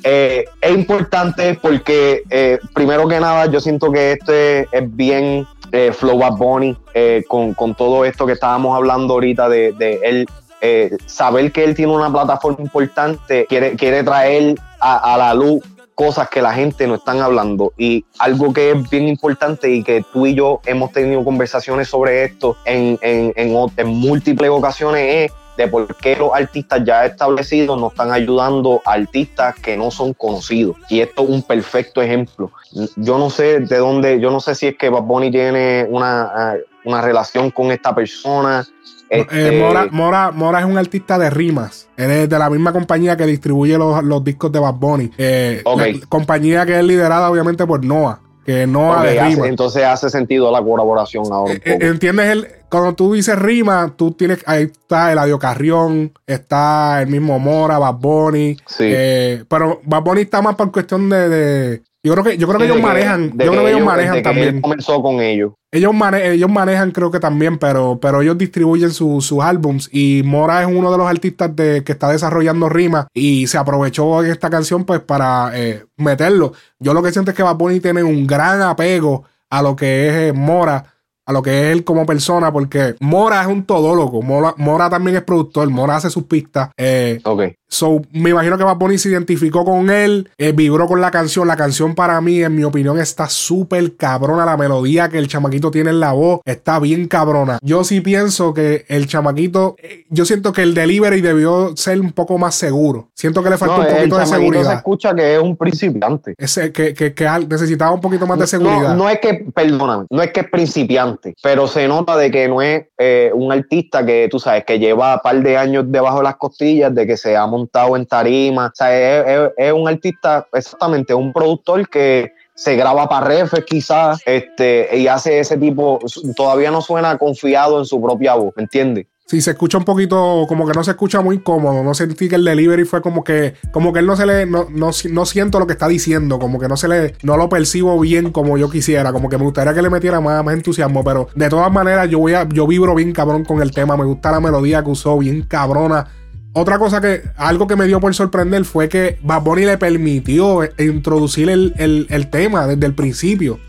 Eh, 0.02 0.46
es 0.60 0.74
importante 0.74 1.58
porque, 1.60 2.22
eh, 2.30 2.58
primero 2.74 3.06
que 3.06 3.20
nada, 3.20 3.46
yo 3.46 3.60
siento 3.60 3.92
que 3.92 4.12
este 4.12 4.62
es 4.72 4.96
bien 4.96 5.46
eh, 5.72 5.92
Flow 5.92 6.18
Bad 6.18 6.36
Bunny, 6.36 6.76
eh, 6.94 7.24
con, 7.28 7.54
todo 7.74 8.04
esto 8.04 8.26
que 8.26 8.32
estábamos 8.32 8.76
hablando 8.76 9.14
ahorita 9.14 9.48
de, 9.48 10.00
él, 10.02 10.26
eh, 10.60 10.96
saber 11.06 11.52
que 11.52 11.64
él 11.64 11.74
tiene 11.74 11.92
una 11.92 12.12
plataforma 12.12 12.62
importante, 12.62 13.46
quiere, 13.46 13.76
quiere 13.76 14.02
traer 14.02 14.56
a, 14.80 15.16
la 15.16 15.34
luz 15.34 15.62
cosas 15.94 16.30
que 16.30 16.40
la 16.40 16.54
gente 16.54 16.86
no 16.86 16.94
están 16.94 17.20
hablando. 17.20 17.72
Y 17.76 18.04
algo 18.18 18.52
que 18.52 18.70
es 18.70 18.90
bien 18.90 19.06
importante 19.08 19.70
y 19.70 19.82
que 19.82 20.02
tú 20.12 20.26
y 20.26 20.34
yo 20.34 20.60
hemos 20.64 20.92
tenido 20.92 21.22
conversaciones 21.24 21.88
sobre 21.88 22.24
esto 22.24 22.56
en, 22.64 22.98
en, 23.02 23.32
en 23.36 23.88
múltiples 23.88 24.50
ocasiones 24.50 25.30
es 25.30 25.39
de 25.60 25.68
por 25.68 25.94
qué 25.96 26.16
los 26.16 26.30
artistas 26.32 26.82
ya 26.84 27.04
establecidos 27.04 27.78
no 27.78 27.88
están 27.88 28.10
ayudando 28.12 28.80
a 28.84 28.92
artistas 28.92 29.54
que 29.56 29.76
no 29.76 29.90
son 29.90 30.14
conocidos. 30.14 30.76
Y 30.88 31.00
esto 31.00 31.22
es 31.22 31.28
un 31.28 31.42
perfecto 31.42 32.00
ejemplo. 32.00 32.50
Yo 32.96 33.18
no 33.18 33.28
sé 33.28 33.60
de 33.60 33.76
dónde, 33.76 34.20
yo 34.20 34.30
no 34.30 34.40
sé 34.40 34.54
si 34.54 34.68
es 34.68 34.76
que 34.76 34.88
Bad 34.88 35.02
Bunny 35.02 35.30
tiene 35.30 35.86
una, 35.88 36.54
eh, 36.54 36.64
una 36.84 37.02
relación 37.02 37.50
con 37.50 37.70
esta 37.70 37.94
persona. 37.94 38.66
Eh, 39.10 39.20
este, 39.20 39.60
Mora, 39.92 40.30
Mora, 40.30 40.60
es 40.60 40.64
un 40.64 40.78
artista 40.78 41.18
de 41.18 41.28
rimas. 41.28 41.88
Él 41.96 42.10
es 42.10 42.28
de 42.28 42.38
la 42.38 42.48
misma 42.48 42.72
compañía 42.72 43.16
que 43.16 43.26
distribuye 43.26 43.76
los, 43.76 44.24
discos 44.24 44.50
de 44.50 44.60
Bad 44.60 44.74
Bunny. 44.74 45.10
Eh, 45.18 45.62
compañía 46.08 46.64
que 46.64 46.78
es 46.78 46.84
liderada 46.84 47.30
obviamente 47.30 47.66
por 47.66 47.84
Noah 47.84 48.20
que 48.44 48.66
no 48.66 48.94
hace, 48.94 49.46
entonces 49.46 49.84
hace 49.84 50.08
sentido 50.08 50.50
la 50.50 50.62
colaboración 50.62 51.24
ahora. 51.30 51.54
Eh, 51.54 51.78
¿Entiendes? 51.80 52.26
El, 52.26 52.48
cuando 52.70 52.94
tú 52.94 53.12
dices 53.12 53.38
rima, 53.38 53.92
tú 53.96 54.12
tienes, 54.12 54.42
ahí 54.46 54.64
está 54.64 55.12
Eladio 55.12 55.38
Carrión, 55.38 56.12
está 56.26 57.02
el 57.02 57.08
mismo 57.08 57.38
Mora, 57.38 57.78
Bad 57.78 57.96
Bunny. 57.96 58.56
Sí. 58.66 58.84
Eh, 58.86 59.44
pero 59.48 59.80
Bad 59.84 60.02
Bunny 60.02 60.22
está 60.22 60.40
más 60.40 60.54
por 60.54 60.70
cuestión 60.70 61.08
de, 61.10 61.82
yo 62.02 62.12
creo 62.12 62.24
que, 62.24 62.38
yo 62.38 62.48
creo 62.48 62.58
que 62.58 62.64
ellos 62.64 62.80
manejan, 62.80 63.30
yo 63.30 63.36
creo 63.36 63.62
que 63.62 63.70
ellos, 63.72 63.84
manejan 63.84 64.22
también. 64.22 64.62
comenzó 64.62 65.02
con 65.02 65.20
ellos. 65.20 65.52
Ellos, 65.70 65.94
ellos 66.14 66.50
manejan, 66.50 66.92
creo 66.92 67.10
que 67.10 67.20
también, 67.20 67.58
pero, 67.58 67.98
pero 68.00 68.22
ellos 68.22 68.38
distribuyen 68.38 68.90
sus 68.90 69.32
álbums. 69.32 69.90
Y 69.92 70.22
Mora 70.24 70.62
es 70.62 70.68
uno 70.68 70.90
de 70.90 70.96
los 70.96 71.06
artistas 71.06 71.54
de, 71.54 71.84
que 71.84 71.92
está 71.92 72.10
desarrollando 72.10 72.70
rimas 72.70 73.06
y 73.12 73.46
se 73.48 73.58
aprovechó 73.58 74.24
en 74.24 74.30
esta 74.30 74.48
canción 74.48 74.84
pues 74.84 75.00
para 75.00 75.50
eh, 75.54 75.84
meterlo. 75.98 76.54
Yo 76.78 76.94
lo 76.94 77.02
que 77.02 77.12
siento 77.12 77.32
es 77.32 77.36
que 77.36 77.42
Bad 77.42 77.56
Bunny 77.56 77.80
tiene 77.80 78.02
un 78.02 78.26
gran 78.26 78.62
apego 78.62 79.24
a 79.50 79.60
lo 79.60 79.76
que 79.76 80.08
es 80.08 80.14
eh, 80.14 80.32
Mora 80.32 80.84
a 81.26 81.32
lo 81.32 81.42
que 81.42 81.50
es 81.50 81.72
él 81.72 81.84
como 81.84 82.06
persona, 82.06 82.52
porque 82.52 82.96
Mora 83.00 83.42
es 83.42 83.46
un 83.46 83.64
todólogo. 83.64 84.22
Mora, 84.22 84.54
Mora 84.56 84.90
también 84.90 85.16
es 85.16 85.22
productor. 85.22 85.68
Mora 85.70 85.96
hace 85.96 86.10
sus 86.10 86.24
pistas. 86.24 86.70
Eh, 86.76 87.20
ok. 87.24 87.42
So, 87.68 88.02
me 88.10 88.30
imagino 88.30 88.58
que 88.58 88.64
Bad 88.64 88.78
Bunny 88.78 88.98
se 88.98 89.10
identificó 89.10 89.64
con 89.64 89.90
él, 89.90 90.28
eh, 90.38 90.50
vibró 90.50 90.88
con 90.88 91.00
la 91.00 91.12
canción. 91.12 91.46
La 91.46 91.54
canción 91.54 91.94
para 91.94 92.20
mí, 92.20 92.42
en 92.42 92.56
mi 92.56 92.64
opinión, 92.64 92.98
está 92.98 93.28
súper 93.28 93.94
cabrona. 93.96 94.44
La 94.44 94.56
melodía 94.56 95.08
que 95.08 95.18
el 95.18 95.28
chamaquito 95.28 95.70
tiene 95.70 95.90
en 95.90 96.00
la 96.00 96.12
voz 96.12 96.40
está 96.44 96.80
bien 96.80 97.06
cabrona. 97.06 97.58
Yo 97.62 97.84
sí 97.84 98.00
pienso 98.00 98.52
que 98.54 98.84
el 98.88 99.06
chamaquito, 99.06 99.76
eh, 99.78 100.04
yo 100.08 100.24
siento 100.24 100.52
que 100.52 100.62
el 100.62 100.74
delivery 100.74 101.20
debió 101.20 101.76
ser 101.76 102.00
un 102.00 102.10
poco 102.10 102.38
más 102.38 102.56
seguro. 102.56 103.08
Siento 103.14 103.40
que 103.40 103.50
le 103.50 103.56
faltó 103.56 103.82
un 103.82 103.86
poquito 103.86 104.18
de 104.18 104.26
seguridad. 104.26 104.64
se 104.64 104.74
escucha 104.74 105.14
que 105.14 105.36
es 105.36 105.40
un 105.40 105.56
principiante. 105.56 106.34
Ese, 106.38 106.72
que, 106.72 106.92
que, 106.92 107.14
que, 107.14 107.28
necesitaba 107.48 107.92
un 107.92 108.00
poquito 108.00 108.26
más 108.26 108.38
de 108.38 108.48
seguridad. 108.48 108.96
No, 108.96 109.08
es 109.08 109.20
que, 109.20 109.46
perdóname, 109.54 110.06
no 110.10 110.22
es 110.22 110.32
que 110.32 110.40
es 110.40 110.50
principiante, 110.50 111.09
pero 111.42 111.66
se 111.66 111.88
nota 111.88 112.16
de 112.16 112.30
que 112.30 112.48
no 112.48 112.62
es 112.62 112.86
eh, 112.98 113.30
un 113.34 113.52
artista 113.52 114.04
que 114.04 114.28
tú 114.30 114.38
sabes 114.38 114.64
que 114.64 114.78
lleva 114.78 115.14
un 115.14 115.20
par 115.20 115.42
de 115.42 115.56
años 115.56 115.84
debajo 115.88 116.18
de 116.18 116.24
las 116.24 116.36
costillas, 116.36 116.94
de 116.94 117.06
que 117.06 117.16
se 117.16 117.36
ha 117.36 117.46
montado 117.46 117.96
en 117.96 118.06
tarima. 118.06 118.66
O 118.66 118.70
sea, 118.74 119.50
es, 119.56 119.72
un 119.72 119.88
artista, 119.88 120.46
exactamente, 120.52 121.14
un 121.14 121.32
productor 121.32 121.88
que 121.88 122.32
se 122.54 122.76
graba 122.76 123.08
para 123.08 123.26
refes 123.26 123.64
quizás, 123.64 124.20
este, 124.26 124.88
y 124.96 125.06
hace 125.06 125.40
ese 125.40 125.56
tipo, 125.56 125.98
todavía 126.36 126.70
no 126.70 126.82
suena 126.82 127.16
confiado 127.16 127.78
en 127.78 127.86
su 127.86 128.00
propia 128.02 128.34
voz, 128.34 128.52
¿me 128.56 128.64
entiendes? 128.64 129.06
Sí, 129.30 129.40
se 129.40 129.52
escucha 129.52 129.78
un 129.78 129.84
poquito, 129.84 130.44
como 130.48 130.66
que 130.66 130.72
no 130.72 130.82
se 130.82 130.90
escucha 130.90 131.20
muy 131.20 131.38
cómodo. 131.38 131.84
No 131.84 131.94
sentí 131.94 132.28
que 132.28 132.34
el 132.34 132.44
delivery 132.44 132.84
fue 132.84 133.00
como 133.00 133.22
que, 133.22 133.54
como 133.70 133.92
que 133.92 134.00
él 134.00 134.06
no 134.06 134.16
se 134.16 134.26
le, 134.26 134.44
no, 134.44 134.66
no, 134.68 134.90
no, 135.08 135.24
siento 135.24 135.60
lo 135.60 135.68
que 135.68 135.74
está 135.74 135.86
diciendo, 135.86 136.40
como 136.40 136.58
que 136.58 136.66
no 136.66 136.76
se 136.76 136.88
le, 136.88 137.14
no 137.22 137.36
lo 137.36 137.48
percibo 137.48 138.00
bien 138.00 138.32
como 138.32 138.58
yo 138.58 138.68
quisiera. 138.68 139.12
Como 139.12 139.28
que 139.28 139.38
me 139.38 139.44
gustaría 139.44 139.72
que 139.72 139.82
le 139.82 139.88
metiera 139.88 140.20
más, 140.20 140.44
más 140.44 140.54
entusiasmo, 140.54 141.04
pero 141.04 141.28
de 141.36 141.48
todas 141.48 141.70
maneras 141.70 142.10
yo 142.10 142.18
voy 142.18 142.34
a, 142.34 142.48
yo 142.48 142.66
vibro 142.66 142.92
bien 142.96 143.12
cabrón 143.12 143.44
con 143.44 143.62
el 143.62 143.70
tema. 143.70 143.96
Me 143.96 144.04
gusta 144.04 144.32
la 144.32 144.40
melodía 144.40 144.82
que 144.82 144.90
usó, 144.90 145.16
bien 145.16 145.42
cabrona. 145.42 146.08
Otra 146.52 146.80
cosa 146.80 147.00
que, 147.00 147.22
algo 147.36 147.68
que 147.68 147.76
me 147.76 147.86
dio 147.86 148.00
por 148.00 148.12
sorprender 148.12 148.64
fue 148.64 148.88
que 148.88 149.16
Bad 149.22 149.42
Bunny 149.42 149.64
le 149.64 149.78
permitió 149.78 150.68
introducir 150.76 151.48
el, 151.48 152.28
tema 152.32 152.66
desde 152.66 152.84
el 152.84 152.94
principio. 152.96 153.60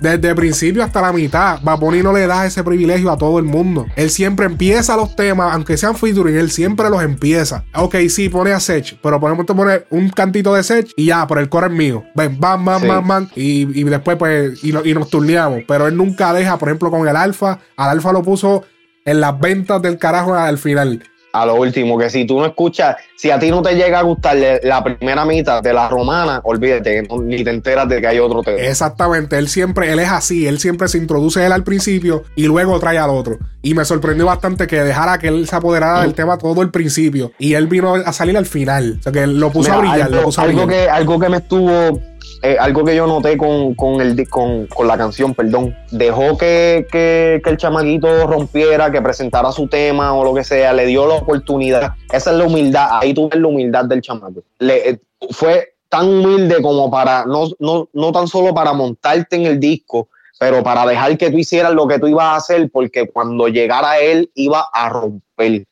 Desde 0.00 0.28
el 0.28 0.34
principio 0.34 0.82
hasta 0.82 1.00
la 1.00 1.12
mitad, 1.12 1.60
Bad 1.62 1.80
no 1.80 2.12
le 2.12 2.26
da 2.26 2.46
ese 2.46 2.62
privilegio 2.62 3.10
a 3.10 3.18
todo 3.18 3.38
el 3.38 3.44
mundo. 3.44 3.86
Él 3.96 4.10
siempre 4.10 4.46
empieza 4.46 4.96
los 4.96 5.16
temas, 5.16 5.52
aunque 5.52 5.76
sean 5.76 5.96
featuring, 5.96 6.36
él 6.36 6.50
siempre 6.50 6.88
los 6.90 7.02
empieza. 7.02 7.64
Ok, 7.74 7.96
sí, 8.08 8.28
pone 8.28 8.52
a 8.52 8.60
Sech, 8.60 8.98
pero 9.02 9.18
por 9.20 9.30
ejemplo 9.30 9.46
te 9.46 9.58
pone 9.58 9.84
un 9.90 10.08
cantito 10.10 10.54
de 10.54 10.62
Sech 10.62 10.90
y 10.96 11.06
ya, 11.06 11.26
por 11.26 11.38
el 11.38 11.48
core 11.48 11.66
es 11.66 11.72
mío. 11.72 12.04
Ven, 12.14 12.38
bam, 12.38 12.64
bam, 12.64 12.86
bam, 12.86 13.08
bam. 13.08 13.28
Y, 13.34 13.80
y 13.80 13.84
después 13.84 14.16
pues, 14.16 14.62
y, 14.62 14.74
y 14.88 14.94
nos 14.94 15.10
turneamos. 15.10 15.62
Pero 15.66 15.86
él 15.86 15.96
nunca 15.96 16.32
deja, 16.32 16.58
por 16.58 16.68
ejemplo, 16.68 16.90
con 16.90 17.06
el 17.08 17.16
Alfa, 17.16 17.60
al 17.76 17.90
Alfa 17.90 18.12
lo 18.12 18.22
puso 18.22 18.64
en 19.04 19.20
las 19.20 19.38
ventas 19.38 19.82
del 19.82 19.98
carajo 19.98 20.34
al 20.34 20.58
final 20.58 21.02
a 21.34 21.44
lo 21.44 21.56
último, 21.56 21.98
que 21.98 22.08
si 22.08 22.24
tú 22.24 22.38
no 22.38 22.46
escuchas, 22.46 22.96
si 23.16 23.30
a 23.32 23.40
ti 23.40 23.50
no 23.50 23.60
te 23.60 23.74
llega 23.74 23.98
a 23.98 24.02
gustar 24.02 24.36
la 24.62 24.84
primera 24.84 25.24
mitad 25.24 25.60
de 25.60 25.72
la 25.72 25.88
romana, 25.88 26.40
olvídate, 26.44 27.08
ni 27.22 27.42
te 27.42 27.50
enteras 27.50 27.88
de 27.88 28.00
que 28.00 28.06
hay 28.06 28.20
otro 28.20 28.42
tema. 28.42 28.58
Exactamente, 28.58 29.36
él 29.36 29.48
siempre, 29.48 29.92
él 29.92 29.98
es 29.98 30.10
así, 30.10 30.46
él 30.46 30.60
siempre 30.60 30.86
se 30.86 30.98
introduce 30.98 31.44
él 31.44 31.50
al 31.50 31.64
principio 31.64 32.22
y 32.36 32.44
luego 32.46 32.78
trae 32.78 32.98
al 32.98 33.10
otro. 33.10 33.38
Y 33.62 33.74
me 33.74 33.84
sorprendió 33.84 34.26
bastante 34.26 34.68
que 34.68 34.84
dejara 34.84 35.18
que 35.18 35.26
él 35.26 35.48
se 35.48 35.56
apoderara 35.56 36.02
del 36.02 36.14
tema 36.14 36.38
todo 36.38 36.62
el 36.62 36.70
principio. 36.70 37.32
Y 37.38 37.54
él 37.54 37.66
vino 37.66 37.94
a 37.94 38.12
salir 38.12 38.36
al 38.36 38.46
final. 38.46 38.98
O 39.00 39.02
sea, 39.02 39.10
que 39.10 39.26
lo 39.26 39.50
puso 39.50 39.72
a 39.72 39.78
brillar. 39.78 40.10
lo 40.10 40.22
puso 40.22 40.40
a 40.40 40.46
brillar. 40.46 40.68
que, 40.68 40.88
algo 40.88 41.18
que 41.18 41.28
me 41.30 41.38
estuvo 41.38 41.98
eh, 42.44 42.58
algo 42.60 42.84
que 42.84 42.94
yo 42.94 43.06
noté 43.06 43.38
con, 43.38 43.74
con, 43.74 44.02
el, 44.02 44.28
con, 44.28 44.66
con 44.66 44.86
la 44.86 44.98
canción, 44.98 45.32
perdón, 45.32 45.74
dejó 45.90 46.36
que, 46.36 46.86
que, 46.92 47.40
el 47.42 47.56
chamaquito 47.56 48.26
rompiera, 48.26 48.92
que 48.92 49.00
presentara 49.00 49.50
su 49.50 49.66
tema 49.66 50.12
o 50.12 50.22
lo 50.22 50.34
que 50.34 50.44
sea, 50.44 50.74
le 50.74 50.84
dio 50.84 51.06
la 51.06 51.14
oportunidad. 51.14 51.94
Esa 52.12 52.32
es 52.32 52.36
la 52.36 52.44
humildad, 52.44 52.98
ahí 53.00 53.14
tuve 53.14 53.40
la 53.40 53.48
humildad 53.48 53.86
del 53.86 54.02
chamaco. 54.02 54.42
Le, 54.58 54.90
eh, 54.90 54.98
fue 55.30 55.72
tan 55.88 56.06
humilde 56.06 56.60
como 56.60 56.90
para, 56.90 57.24
no, 57.24 57.48
no, 57.60 57.88
no 57.94 58.12
tan 58.12 58.28
solo 58.28 58.52
para 58.52 58.74
montarte 58.74 59.36
en 59.36 59.46
el 59.46 59.58
disco, 59.58 60.08
pero 60.38 60.62
para 60.62 60.84
dejar 60.84 61.16
que 61.16 61.30
tú 61.30 61.38
hicieras 61.38 61.72
lo 61.72 61.88
que 61.88 61.98
tú 61.98 62.08
ibas 62.08 62.26
a 62.26 62.36
hacer, 62.36 62.68
porque 62.70 63.08
cuando 63.08 63.48
llegara 63.48 64.00
él 64.00 64.30
iba 64.34 64.68
a 64.70 64.90
romper. 64.90 65.64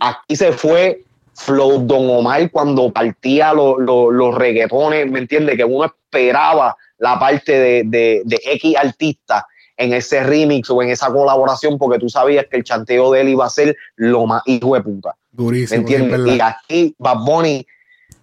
Aquí 0.00 0.34
se 0.34 0.50
fue 0.50 1.04
Flow 1.38 1.86
Don 1.86 2.10
Omar 2.10 2.50
cuando 2.50 2.92
partía 2.92 3.52
los 3.54 4.34
reggaetones, 4.34 5.10
¿me 5.10 5.20
entiendes? 5.20 5.56
Que 5.56 5.64
uno 5.64 5.84
esperaba 5.84 6.76
la 6.98 7.18
parte 7.18 7.52
de, 7.52 8.22
de, 8.24 8.40
X 8.54 8.76
artista 8.76 9.46
en 9.76 9.92
ese 9.92 10.24
remix 10.24 10.68
o 10.68 10.82
en 10.82 10.90
esa 10.90 11.06
colaboración 11.12 11.78
porque 11.78 12.00
tú 12.00 12.08
sabías 12.08 12.46
que 12.50 12.56
el 12.56 12.64
chanteo 12.64 13.12
de 13.12 13.20
él 13.20 13.28
iba 13.28 13.46
a 13.46 13.50
ser 13.50 13.76
lo 13.94 14.26
más 14.26 14.42
hijo 14.46 14.74
de 14.74 14.82
puta. 14.82 15.14
Durísimo. 15.30 15.84
¿Me 15.84 15.94
entiendes? 15.94 16.36
Y 16.36 16.40
aquí 16.40 16.96
Bad 16.98 17.18
Bunny, 17.24 17.64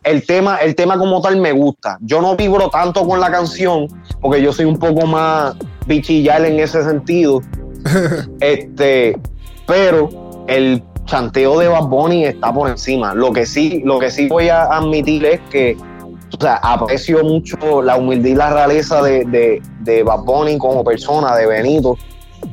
el 0.03 0.25
tema, 0.25 0.57
el 0.57 0.75
tema 0.75 0.98
como 0.98 1.22
tal 1.22 1.38
me 1.38 1.53
gusta. 1.53 1.98
Yo 2.01 2.22
no 2.22 2.36
vibro 2.36 2.69
tanto 2.69 3.07
con 3.07 3.22
la 3.22 3.31
canción 3.31 3.88
porque 4.19 4.41
yo 4.41 4.51
soy 4.51 4.65
un 4.65 4.77
poco 4.77 5.07
más 5.07 5.55
bichillar 5.88 6.43
en 6.43 6.60
ese 6.60 6.84
sentido. 6.84 7.41
este, 8.41 9.17
pero 9.65 10.10
el 10.48 10.84
chanteo 11.05 11.59
de 11.59 11.67
Bad 11.67 11.88
Bunny 11.88 12.25
está 12.25 12.53
por 12.53 12.69
encima. 12.69 13.13
Lo 13.13 13.31
que 13.31 13.45
sí, 13.45 13.81
lo 13.85 14.00
que 14.00 14.12
sí 14.12 14.27
voy 14.27 14.50
a 14.50 14.63
admitir 14.63 15.25
es 15.25 15.39
que 15.50 15.77
o 16.38 16.41
sea, 16.41 16.55
aprecio 16.55 17.24
mucho 17.24 17.81
la 17.81 17.95
humildad 17.95 18.29
y 18.29 18.35
la 18.35 18.53
realeza 18.53 19.01
de, 19.01 19.25
de, 19.25 19.62
de 19.81 20.03
Bad 20.03 20.24
Bunny 20.24 20.57
como 20.57 20.83
persona, 20.83 21.35
de 21.35 21.47
Benito. 21.47 21.97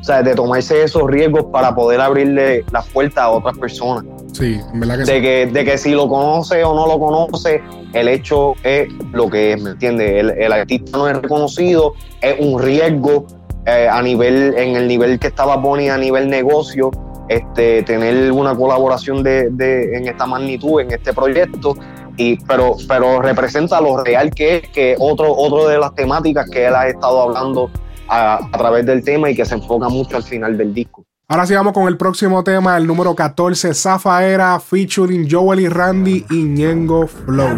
O 0.00 0.04
sea, 0.04 0.22
de 0.22 0.34
tomarse 0.34 0.82
esos 0.82 1.02
riesgos 1.10 1.44
para 1.52 1.74
poder 1.74 2.00
abrirle 2.00 2.64
las 2.72 2.88
puertas 2.88 3.24
a 3.24 3.30
otras 3.30 3.58
personas. 3.58 4.04
Sí, 4.32 4.58
verdad 4.74 5.04
que 5.04 5.12
de 5.12 5.20
Que, 5.20 5.46
de 5.46 5.64
que 5.64 5.76
si 5.76 5.90
lo 5.90 6.08
conoce 6.08 6.64
o 6.64 6.74
no 6.74 6.86
lo 6.86 6.98
conoce, 6.98 7.62
el 7.92 8.08
hecho 8.08 8.54
es 8.62 8.88
lo 9.12 9.28
que 9.28 9.52
es, 9.52 9.62
¿me 9.62 9.70
entiendes? 9.70 10.12
El, 10.12 10.30
el 10.30 10.52
artista 10.52 10.96
no 10.96 11.08
es 11.08 11.16
reconocido, 11.20 11.92
es 12.20 12.36
un 12.38 12.62
riesgo 12.62 13.26
eh, 13.66 13.88
a 13.90 14.00
nivel, 14.02 14.54
en 14.56 14.76
el 14.76 14.88
nivel 14.88 15.18
que 15.18 15.26
estaba 15.26 15.56
Bunny 15.56 15.88
a 15.88 15.98
nivel 15.98 16.30
negocio 16.30 16.90
este, 17.28 17.82
tener 17.82 18.32
una 18.32 18.54
colaboración 18.54 19.22
de, 19.22 19.96
en 19.96 20.08
esta 20.08 20.26
magnitud, 20.26 20.80
en 20.80 20.92
este 20.92 21.12
proyecto, 21.12 21.74
y, 22.16 22.36
pero, 22.44 22.76
pero 22.86 23.22
representa 23.22 23.80
lo 23.80 24.02
real 24.02 24.30
que 24.30 24.56
es, 24.56 24.68
que 24.68 24.96
otro, 24.98 25.34
otro 25.34 25.68
de 25.68 25.78
las 25.78 25.94
temáticas 25.94 26.48
que 26.50 26.66
él 26.66 26.74
ha 26.74 26.88
estado 26.88 27.22
hablando 27.22 27.70
a, 28.08 28.40
través 28.52 28.84
del 28.84 29.02
tema 29.02 29.30
y 29.30 29.34
que 29.34 29.44
se 29.44 29.54
enfoca 29.54 29.88
mucho 29.88 30.16
al 30.16 30.22
final 30.22 30.56
del 30.56 30.74
disco. 30.74 31.04
Ahora 31.28 31.46
sigamos 31.46 31.72
con 31.72 31.88
el 31.88 31.96
próximo 31.96 32.44
tema, 32.44 32.76
el 32.76 32.86
número 32.86 33.14
14, 33.14 33.72
Zafaera, 33.72 34.60
featuring 34.60 35.26
Joel 35.30 35.60
y 35.60 35.68
Randy 35.68 36.26
y 36.28 36.42
Ñengo 36.42 37.06
Flow. 37.06 37.56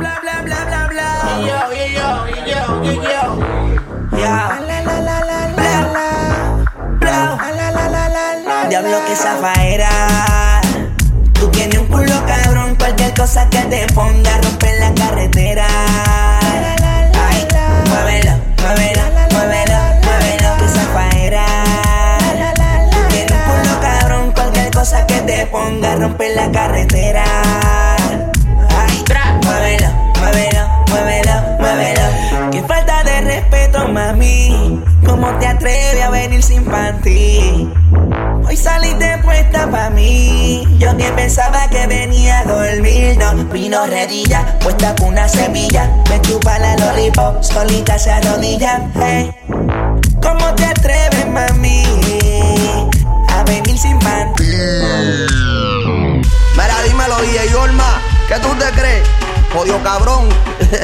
Diablo 8.69 9.05
que 9.07 9.15
zafaera. 9.15 9.91
Tú 11.35 11.49
tienes 11.51 11.79
un 11.79 11.87
culo 11.87 12.15
cabrón, 12.27 12.75
cualquier 12.77 13.13
cosa 13.15 13.49
que 13.51 13.59
te 13.59 13.87
ponga 13.93 14.39
romper 14.43 14.81
la 14.81 14.95
carretera. 14.95 15.67
Ay, 17.29 17.47
muévelo, 17.89 18.33
muévelo, 18.63 19.03
muévelo, 19.33 19.79
muévelo 20.03 20.57
que 20.59 20.69
zafaera. 20.69 21.47
Tú 22.91 22.99
tienes 23.11 23.33
un 23.33 23.39
culo 23.45 23.81
cabrón, 23.81 24.33
cualquier 24.33 24.71
cosa 24.71 25.07
que 25.07 25.21
te 25.21 25.47
ponga 25.47 25.97
romper 25.97 26.35
la 26.35 26.51
carretera. 26.51 27.25
Ay, 28.79 29.05
muévelo, 29.43 29.89
muévelo, 30.19 30.69
muévelo, 30.89 31.43
muévelo. 31.61 32.51
Qué 32.51 32.63
falta 32.63 33.05
de 33.05 33.21
respeto, 33.21 33.89
mami. 33.89 34.83
¿Cómo 35.05 35.29
te 35.39 35.47
atreves 35.47 36.03
a 36.03 36.11
venir 36.11 36.43
sin 36.43 36.65
panty? 36.65 37.71
Hoy 38.47 38.57
saliste 38.57 39.19
puesta 39.23 39.71
pa' 39.71 39.91
mí. 39.91 40.65
Yo 40.79 40.97
que 40.97 41.11
pensaba 41.13 41.69
que 41.69 41.87
venía 41.87 42.41
a 42.41 42.45
dormir. 42.45 43.17
No, 43.19 43.35
vino 43.47 43.87
redilla, 43.87 44.59
puesta 44.61 44.95
con 44.97 45.09
una 45.09 45.29
semilla. 45.29 45.91
Me 46.11 46.21
chupa 46.21 46.59
la 46.59 46.77
lollipop, 46.77 47.43
solita 47.43 47.99
se 47.99 48.11
arrodilla. 48.11 48.83
Hey. 48.95 49.35
¿Cómo 50.23 50.55
te 50.55 50.67
atreves, 50.67 51.27
mami? 51.29 51.85
A 53.31 53.43
venir 53.45 53.79
sin 53.79 53.99
panty. 53.99 54.45
Mira, 56.53 56.83
dímelo, 56.87 57.17
DJ 57.23 57.55
Olma. 57.57 58.01
¿Qué 58.29 58.39
tú 58.41 58.49
te 58.57 58.67
crees? 58.79 59.09
Jodido 59.53 59.83
cabrón. 59.83 60.29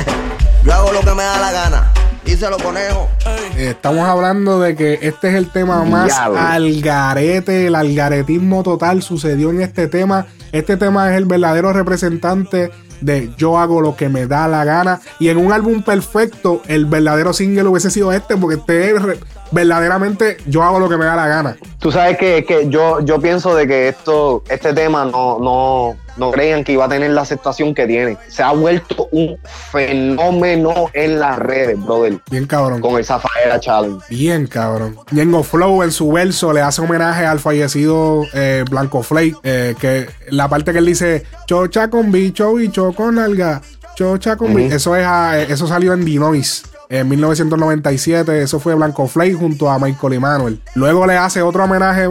Yo 0.65 0.73
hago 0.75 0.93
lo 0.93 1.01
que 1.01 1.15
me 1.15 1.23
da 1.23 1.39
la 1.39 1.53
gana. 1.53 1.93
Díselo, 2.31 2.59
conejo. 2.59 3.09
Eh, 3.57 3.71
estamos 3.71 4.09
hablando 4.09 4.61
de 4.61 4.77
que 4.77 5.01
este 5.03 5.31
es 5.31 5.35
el 5.35 5.51
tema 5.51 5.83
más 5.83 6.17
algarete, 6.17 7.67
el 7.67 7.75
algaretismo 7.75 8.63
total 8.63 9.03
sucedió 9.03 9.51
en 9.51 9.63
este 9.63 9.89
tema. 9.89 10.27
Este 10.53 10.77
tema 10.77 11.11
es 11.11 11.17
el 11.17 11.25
verdadero 11.25 11.73
representante 11.73 12.71
de 13.01 13.33
yo 13.37 13.59
hago 13.59 13.81
lo 13.81 13.97
que 13.97 14.09
me 14.09 14.29
da 14.29 14.47
la 14.47 14.65
gana. 14.65 15.01
Y 15.19 15.29
en 15.29 15.39
un 15.39 15.53
álbum 15.53 15.83
perfecto, 15.83 16.63
el 16.69 16.87
verdadero 16.87 17.33
single 17.33 17.65
hubiese 17.65 17.91
sido 17.91 18.13
este, 18.13 18.37
porque 18.37 18.61
este 18.61 18.95
es 18.95 19.03
verdaderamente 19.51 20.39
yo 20.47 20.63
hago 20.63 20.79
lo 20.79 20.89
que 20.89 20.97
me 20.97 21.05
da 21.05 21.17
la 21.17 21.27
gana. 21.27 21.57
Tú 21.79 21.91
sabes 21.91 22.19
que, 22.19 22.45
que 22.45 22.69
yo, 22.69 23.01
yo 23.01 23.21
pienso 23.21 23.55
de 23.55 23.67
que 23.67 23.89
esto, 23.89 24.43
este 24.49 24.73
tema 24.73 25.05
no, 25.05 25.39
no, 25.39 25.97
no 26.17 26.31
creían 26.31 26.63
que 26.63 26.73
iba 26.73 26.85
a 26.85 26.89
tener 26.89 27.11
la 27.11 27.23
aceptación 27.23 27.75
que 27.75 27.87
tiene. 27.87 28.19
Se 28.29 28.43
ha 28.43 28.53
vuelto 28.53 29.09
un 29.13 29.39
fenómeno 29.73 30.91
en 30.93 31.19
las 31.19 31.39
redes, 31.39 31.83
brother. 31.83 32.21
Bien 32.31 32.47
cabrón. 32.47 32.81
Con 32.81 32.97
el 32.97 33.05
Zafaera 33.05 33.59
Challenge. 33.59 34.05
Bien 34.11 34.47
cabrón. 34.47 34.97
Yengo 35.11 35.43
Flow 35.43 35.83
en 35.83 35.93
su 35.93 36.11
verso 36.13 36.53
le 36.53 36.61
hace 36.61 36.83
homenaje 36.83 37.25
al 37.25 37.41
fallecido 37.41 38.25
eh, 38.35 38.65
Blanco 38.69 39.03
Flake, 39.03 39.37
eh, 39.43 39.75
que 39.81 40.09
la 40.29 40.49
parte 40.49 40.73
que 40.73 40.79
él 40.79 40.87
dice, 40.87 41.25
chocha 41.47 41.89
con 41.89 42.13
bicho, 42.13 42.55
bicho 42.55 42.93
con 42.93 43.19
alga, 43.19 43.63
chocha 43.95 44.37
con 44.37 44.55
bicho. 44.55 44.75
Eso, 44.75 44.97
es 44.97 45.51
eso 45.51 45.67
salió 45.67 45.95
en 45.95 46.05
Dinois 46.05 46.70
en 46.91 47.09
1997. 47.09 48.43
Eso 48.43 48.61
fue 48.61 48.75
Blanco 48.75 49.07
Flake 49.07 49.35
junto 49.35 49.71
a 49.71 49.79
Michael 49.79 50.13
Emanuel. 50.13 50.61
Luego 50.75 51.07
le 51.07 51.17
hace 51.17 51.41
otro 51.41 51.65
homenaje 51.65 52.09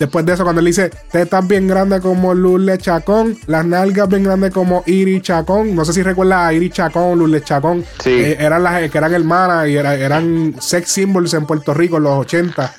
Después 0.00 0.24
de 0.24 0.32
eso, 0.32 0.44
cuando 0.44 0.60
él 0.60 0.66
dice, 0.66 0.90
tetas 1.12 1.46
bien 1.46 1.68
grande 1.68 2.00
como 2.00 2.32
Lule 2.32 2.78
Chacón, 2.78 3.36
las 3.46 3.66
nalgas 3.66 4.08
bien 4.08 4.24
grandes 4.24 4.50
como 4.50 4.82
Iri 4.86 5.20
Chacón. 5.20 5.76
No 5.76 5.84
sé 5.84 5.92
si 5.92 6.02
recuerdas 6.02 6.38
a 6.38 6.54
Iri 6.54 6.70
Chacón, 6.70 7.18
Lule 7.18 7.42
Chacón. 7.42 7.84
Sí. 8.02 8.08
Eh, 8.08 8.38
eran 8.40 8.62
las 8.62 8.90
que 8.90 8.96
eran 8.96 9.12
hermanas 9.12 9.68
y 9.68 9.76
eran 9.76 10.54
sex 10.58 10.90
symbols 10.90 11.34
en 11.34 11.44
Puerto 11.44 11.74
Rico 11.74 11.98
en 11.98 12.04
los 12.04 12.18
80 12.18 12.76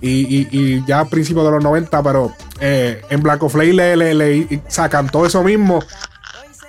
y, 0.00 0.82
ya 0.86 1.00
a 1.00 1.04
principios 1.04 1.44
de 1.44 1.50
los 1.50 1.62
90, 1.62 2.02
pero 2.02 2.32
eh, 2.58 3.02
en 3.10 3.22
Blanco 3.22 3.50
Flake 3.50 3.74
le, 3.74 3.96
le, 3.96 4.14
le, 4.14 4.62
sacan 4.66 5.10
todo 5.10 5.26
eso 5.26 5.44
mismo 5.44 5.80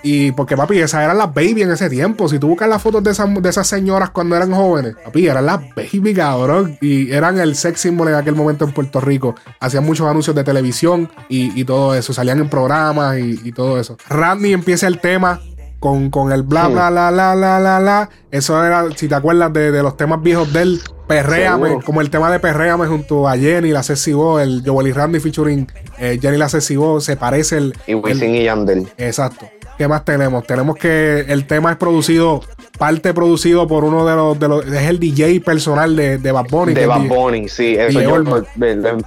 y 0.07 0.31
porque, 0.33 0.55
papi, 0.55 0.77
esas 0.79 1.03
eran 1.03 1.17
las 1.17 1.33
baby 1.33 1.63
en 1.63 1.71
ese 1.71 1.89
tiempo. 1.89 2.29
Si 2.29 2.37
tú 2.37 2.47
buscas 2.49 2.69
las 2.69 2.79
fotos 2.81 3.03
de 3.03 3.09
esas, 3.11 3.27
de 3.41 3.49
esas 3.49 3.65
señoras 3.65 4.11
cuando 4.11 4.35
eran 4.35 4.51
jóvenes, 4.53 4.95
papi, 5.03 5.27
eran 5.27 5.47
las 5.47 5.59
baby, 5.75 6.13
cabrón. 6.13 6.77
Y 6.79 7.11
eran 7.11 7.39
el 7.39 7.55
sex 7.55 7.81
symbol 7.81 8.09
en 8.09 8.13
aquel 8.15 8.35
momento 8.35 8.65
en 8.65 8.71
Puerto 8.71 9.01
Rico. 9.01 9.33
Hacían 9.59 9.83
muchos 9.83 10.07
anuncios 10.07 10.35
de 10.35 10.43
televisión 10.43 11.09
y, 11.27 11.63
todo 11.65 11.95
eso. 11.95 12.13
Salían 12.13 12.39
en 12.39 12.49
programas 12.49 13.17
y, 13.17 13.51
todo 13.51 13.79
eso. 13.79 13.97
Randy 14.07 14.53
empieza 14.53 14.85
el 14.85 14.99
tema 14.99 15.41
con, 15.79 16.11
con 16.11 16.31
el 16.31 16.43
bla, 16.43 16.67
bla, 16.67 16.91
la, 16.91 17.09
la, 17.09 17.35
la, 17.35 17.59
la, 17.59 17.79
la. 17.79 18.09
Eso 18.29 18.63
era, 18.63 18.85
si 18.95 19.07
te 19.07 19.15
acuerdas 19.15 19.51
de, 19.53 19.71
de 19.71 19.81
los 19.81 19.97
temas 19.97 20.21
viejos 20.21 20.53
de 20.53 20.61
él, 20.61 20.81
Perréame, 21.07 21.67
Seguro. 21.67 21.85
como 21.85 22.01
el 22.01 22.09
tema 22.09 22.31
de 22.31 22.39
Perréame 22.39 22.87
junto 22.87 23.27
a 23.27 23.37
Jenny, 23.37 23.69
la 23.71 23.83
Cecibo, 23.83 24.39
el 24.39 24.63
Joel 24.65 24.87
y 24.87 24.91
Randy 24.91 25.19
featuring 25.19 25.67
eh, 25.99 26.17
Jenny 26.19 26.37
la 26.37 26.49
Cecibo, 26.49 26.99
se 26.99 27.15
parece 27.15 27.57
el, 27.57 27.75
Y 27.85 27.91
el- 27.91 27.97
Wisin 27.97 28.33
y 28.35 28.43
Yandel. 28.43 28.87
Exacto. 28.97 29.47
¿Qué 29.77 29.87
más 29.87 30.05
tenemos? 30.05 30.45
Tenemos 30.47 30.77
que 30.77 31.21
el 31.27 31.45
tema 31.47 31.71
es 31.71 31.77
producido, 31.77 32.41
parte 32.77 33.13
producido 33.13 33.67
por 33.67 33.83
uno 33.83 34.05
de 34.05 34.15
los, 34.15 34.39
de 34.39 34.47
los 34.47 34.65
es 34.65 34.89
el 34.89 34.99
DJ 34.99 35.41
personal 35.41 35.95
de, 35.95 36.17
de 36.17 36.31
Bad 36.31 36.45
Bunny. 36.49 36.73
De 36.73 36.85
Bad. 36.85 37.01
Bunny, 37.07 37.49
sí. 37.49 37.75
Eso 37.77 38.01
yo 38.01 38.23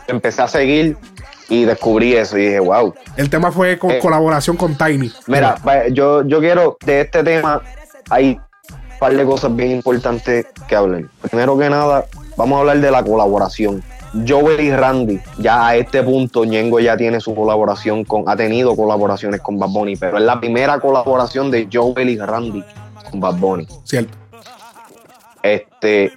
empecé 0.08 0.42
a 0.42 0.48
seguir 0.48 0.96
y 1.48 1.64
descubrí 1.64 2.14
eso 2.14 2.36
y 2.36 2.46
dije, 2.46 2.60
wow. 2.60 2.94
El 3.16 3.30
tema 3.30 3.50
fue 3.50 3.78
con 3.78 3.92
Eh, 3.92 3.98
colaboración 4.00 4.56
con 4.56 4.76
Tiny. 4.76 5.10
Mira, 5.26 5.56
yo, 5.92 6.22
yo 6.26 6.40
quiero, 6.40 6.76
de 6.84 7.00
este 7.00 7.24
tema, 7.24 7.62
hay 8.10 8.38
un 8.70 8.98
par 8.98 9.16
de 9.16 9.24
cosas 9.24 9.54
bien 9.56 9.70
importantes 9.70 10.46
que 10.68 10.76
hablar. 10.76 11.04
Primero 11.22 11.56
que 11.58 11.70
nada, 11.70 12.04
vamos 12.36 12.56
a 12.56 12.60
hablar 12.60 12.80
de 12.80 12.90
la 12.90 13.02
colaboración. 13.02 13.82
Joel 14.26 14.60
y 14.60 14.70
Randy, 14.70 15.20
ya 15.38 15.68
a 15.68 15.76
este 15.76 16.02
punto, 16.02 16.44
Ñengo 16.44 16.80
ya 16.80 16.96
tiene 16.96 17.20
su 17.20 17.34
colaboración 17.34 18.04
con, 18.04 18.24
ha 18.26 18.36
tenido 18.36 18.74
colaboraciones 18.74 19.40
con 19.40 19.58
Bad 19.58 19.70
Bunny, 19.70 19.96
pero 19.96 20.18
es 20.18 20.24
la 20.24 20.40
primera 20.40 20.80
colaboración 20.80 21.50
de 21.50 21.68
Joel 21.72 22.08
y 22.08 22.18
Randy 22.18 22.64
con 23.10 23.20
Bad 23.20 23.36
Bunny. 23.36 23.66
Cierto. 23.84 24.16
Este, 25.42 26.12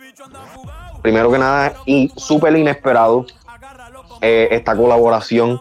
primero 1.02 1.32
que 1.32 1.38
nada, 1.38 1.74
y 1.86 2.12
súper 2.16 2.56
inesperado 2.56 3.26
eh, 4.22 4.50
esta 4.52 4.76
colaboración 4.76 5.60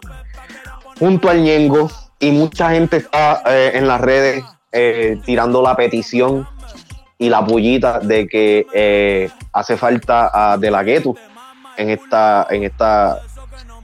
junto 0.99 1.29
al 1.29 1.41
Ñengo. 1.41 1.89
Y 2.19 2.29
mucha 2.29 2.69
gente 2.69 2.97
está 2.97 3.41
eh, 3.47 3.71
en 3.73 3.87
las 3.87 3.99
redes 3.99 4.43
eh, 4.71 5.19
tirando 5.25 5.63
la 5.63 5.75
petición 5.75 6.47
y 7.17 7.29
la 7.29 7.43
pullita 7.43 7.99
de 7.99 8.27
que 8.27 9.31
hace 9.51 9.75
falta 9.77 10.29
a 10.31 10.57
De 10.57 10.69
La 10.69 10.83
Ghetto 10.83 11.15
en 11.77 11.89
esta, 11.89 12.47
en 12.49 12.63
esta, 12.63 13.19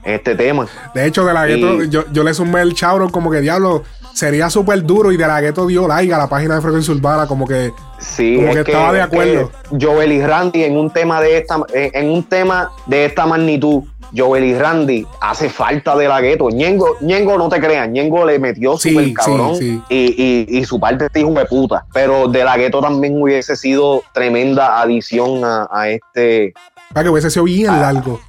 en 0.04 0.14
este 0.14 0.34
tema. 0.34 0.66
De 0.94 1.06
hecho, 1.06 1.24
de 1.24 1.34
la 1.34 1.46
gueto, 1.46 1.84
yo, 1.84 2.04
yo 2.12 2.22
le 2.22 2.34
sumé 2.34 2.62
el 2.62 2.74
chabro 2.74 3.10
como 3.10 3.30
que 3.30 3.40
diablo, 3.40 3.82
sería 4.14 4.50
súper 4.50 4.82
duro 4.84 5.12
y 5.12 5.16
de 5.16 5.26
la 5.26 5.40
gueto 5.40 5.66
dio 5.66 5.86
like 5.86 6.12
a 6.12 6.18
la 6.18 6.28
página 6.28 6.56
de 6.56 6.60
Frecuencia 6.62 6.94
Urbana, 6.94 7.26
como 7.26 7.46
que 7.46 7.72
Sí, 7.98 8.36
Como 8.36 8.48
es 8.48 8.54
que 8.54 8.70
estaba 8.70 8.92
de 8.92 9.02
acuerdo. 9.02 9.50
Joel 9.80 10.12
y 10.12 10.22
Randy 10.22 10.64
en 10.64 10.76
un 10.76 10.90
tema 10.90 11.20
de 11.20 11.38
esta, 11.38 11.58
en 11.74 12.10
un 12.10 12.22
tema 12.22 12.70
de 12.86 13.06
esta 13.06 13.26
magnitud, 13.26 13.82
Joel 14.16 14.44
y 14.44 14.54
Randy 14.54 15.06
hace 15.20 15.50
falta 15.50 15.96
de 15.96 16.08
la 16.08 16.20
gueto. 16.20 16.48
Ñengo, 16.48 16.96
Ñengo, 17.00 17.36
no 17.36 17.48
te 17.48 17.60
creas, 17.60 17.88
Ñengo 17.88 18.24
le 18.24 18.38
metió 18.38 18.76
Sí, 18.78 18.90
súper 18.90 19.04
sí, 19.06 19.14
cabrón 19.14 19.56
sí. 19.56 19.82
Y, 19.88 20.46
y, 20.48 20.58
y 20.58 20.64
su 20.64 20.78
parte 20.80 21.06
este 21.06 21.20
hijo 21.20 21.32
de 21.32 21.44
puta. 21.44 21.84
Pero 21.92 22.28
de 22.28 22.44
la 22.44 22.56
gueto 22.56 22.80
también 22.80 23.20
hubiese 23.20 23.56
sido 23.56 24.02
tremenda 24.12 24.80
adición 24.80 25.44
a, 25.44 25.68
a 25.70 25.88
este. 25.90 26.54
Para 26.92 27.04
que 27.04 27.10
hubiese 27.10 27.30
sido 27.30 27.44
bien 27.44 27.70
Ah. 27.70 27.92
largo. 27.92 28.20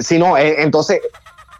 Si 0.00 0.18
no, 0.18 0.36
eh, 0.36 0.56
entonces, 0.62 1.00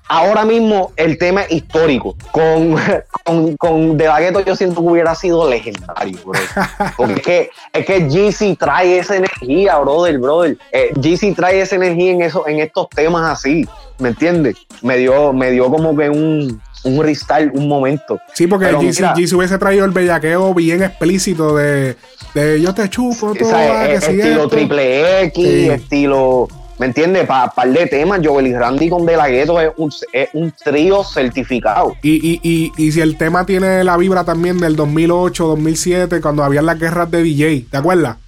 ahora 0.09 0.45
mismo 0.45 0.93
el 0.97 1.17
tema 1.19 1.43
es 1.43 1.53
histórico. 1.53 2.17
Con, 2.31 2.77
con, 3.25 3.57
con 3.57 3.97
De 3.97 4.05
La 4.07 4.21
Ghetto 4.21 4.41
yo 4.45 4.55
siento 4.55 4.81
que 4.83 4.89
hubiera 4.89 5.15
sido 5.15 5.49
legendario, 5.49 6.19
bro. 6.25 6.39
Porque 6.97 7.15
es 7.15 7.23
que, 7.23 7.51
es 7.73 7.87
que 7.87 8.01
GC 8.09 8.57
trae 8.59 8.99
esa 8.99 9.17
energía, 9.17 9.79
brother, 9.79 10.19
brother. 10.19 10.59
Eh, 10.73 10.93
GC 10.95 11.35
trae 11.35 11.61
esa 11.61 11.77
energía 11.77 12.13
en, 12.13 12.23
eso, 12.23 12.47
en 12.47 12.61
estos 12.61 12.89
temas 12.91 13.31
así, 13.31 13.67
¿me 13.99 14.11
entiendes? 14.11 14.57
Me 14.83 14.99
dio, 14.99 15.33
me 15.33 15.51
dio 15.51 15.71
como 15.71 15.97
que 15.97 16.11
un, 16.11 16.61
un 16.85 17.03
restart, 17.03 17.55
un 17.55 17.67
momento. 17.69 18.21
Sí, 18.35 18.47
porque 18.47 18.67
Pero 18.67 18.81
GC, 18.81 19.01
mira, 19.01 19.15
GC 19.17 19.35
hubiese 19.35 19.59
traído 19.59 19.85
el 19.87 19.93
bellaqueo 19.93 20.53
bien 20.55 20.83
explícito 20.83 21.57
de, 21.57 21.97
de 22.35 22.61
yo 22.61 22.75
te 22.75 22.89
chupo, 22.89 23.35
todo, 23.35 23.51
eh, 23.57 23.87
que 23.89 23.95
estilo 23.95 24.49
triple 24.49 25.23
X, 25.25 25.45
Sí. 25.47 25.69
estilo... 25.71 26.49
¿Me 26.79 26.85
entiendes? 26.85 27.27
Para 27.27 27.51
par 27.53 27.71
de 27.71 27.87
temas, 27.87 28.21
Joel 28.23 28.49
y 28.49 28.55
Randy 28.55 28.91
con 28.91 29.07
De 29.07 29.17
La 29.17 29.29
Ghetto 29.29 29.59
es 29.59 29.71
un, 29.79 29.91
es 30.13 30.29
un 30.35 30.53
trío 30.63 31.03
certificado. 31.05 31.95
Y, 32.03 32.17
y, 32.17 32.41
y, 32.43 32.71
y 32.77 32.93
si 32.93 33.01
el 33.01 33.17
tema 33.17 33.47
tiene 33.47 33.83
la 33.83 33.97
vibra 33.97 34.25
también 34.25 34.59
del 34.59 34.77
2008, 34.77 35.47
2007, 35.47 36.21
cuando 36.21 36.45
habían 36.45 36.67
las 36.67 36.79
guerras 36.79 37.11
de 37.11 37.23
DJ, 37.23 37.65
¿te 37.71 37.77
acuerdas? 37.79 38.19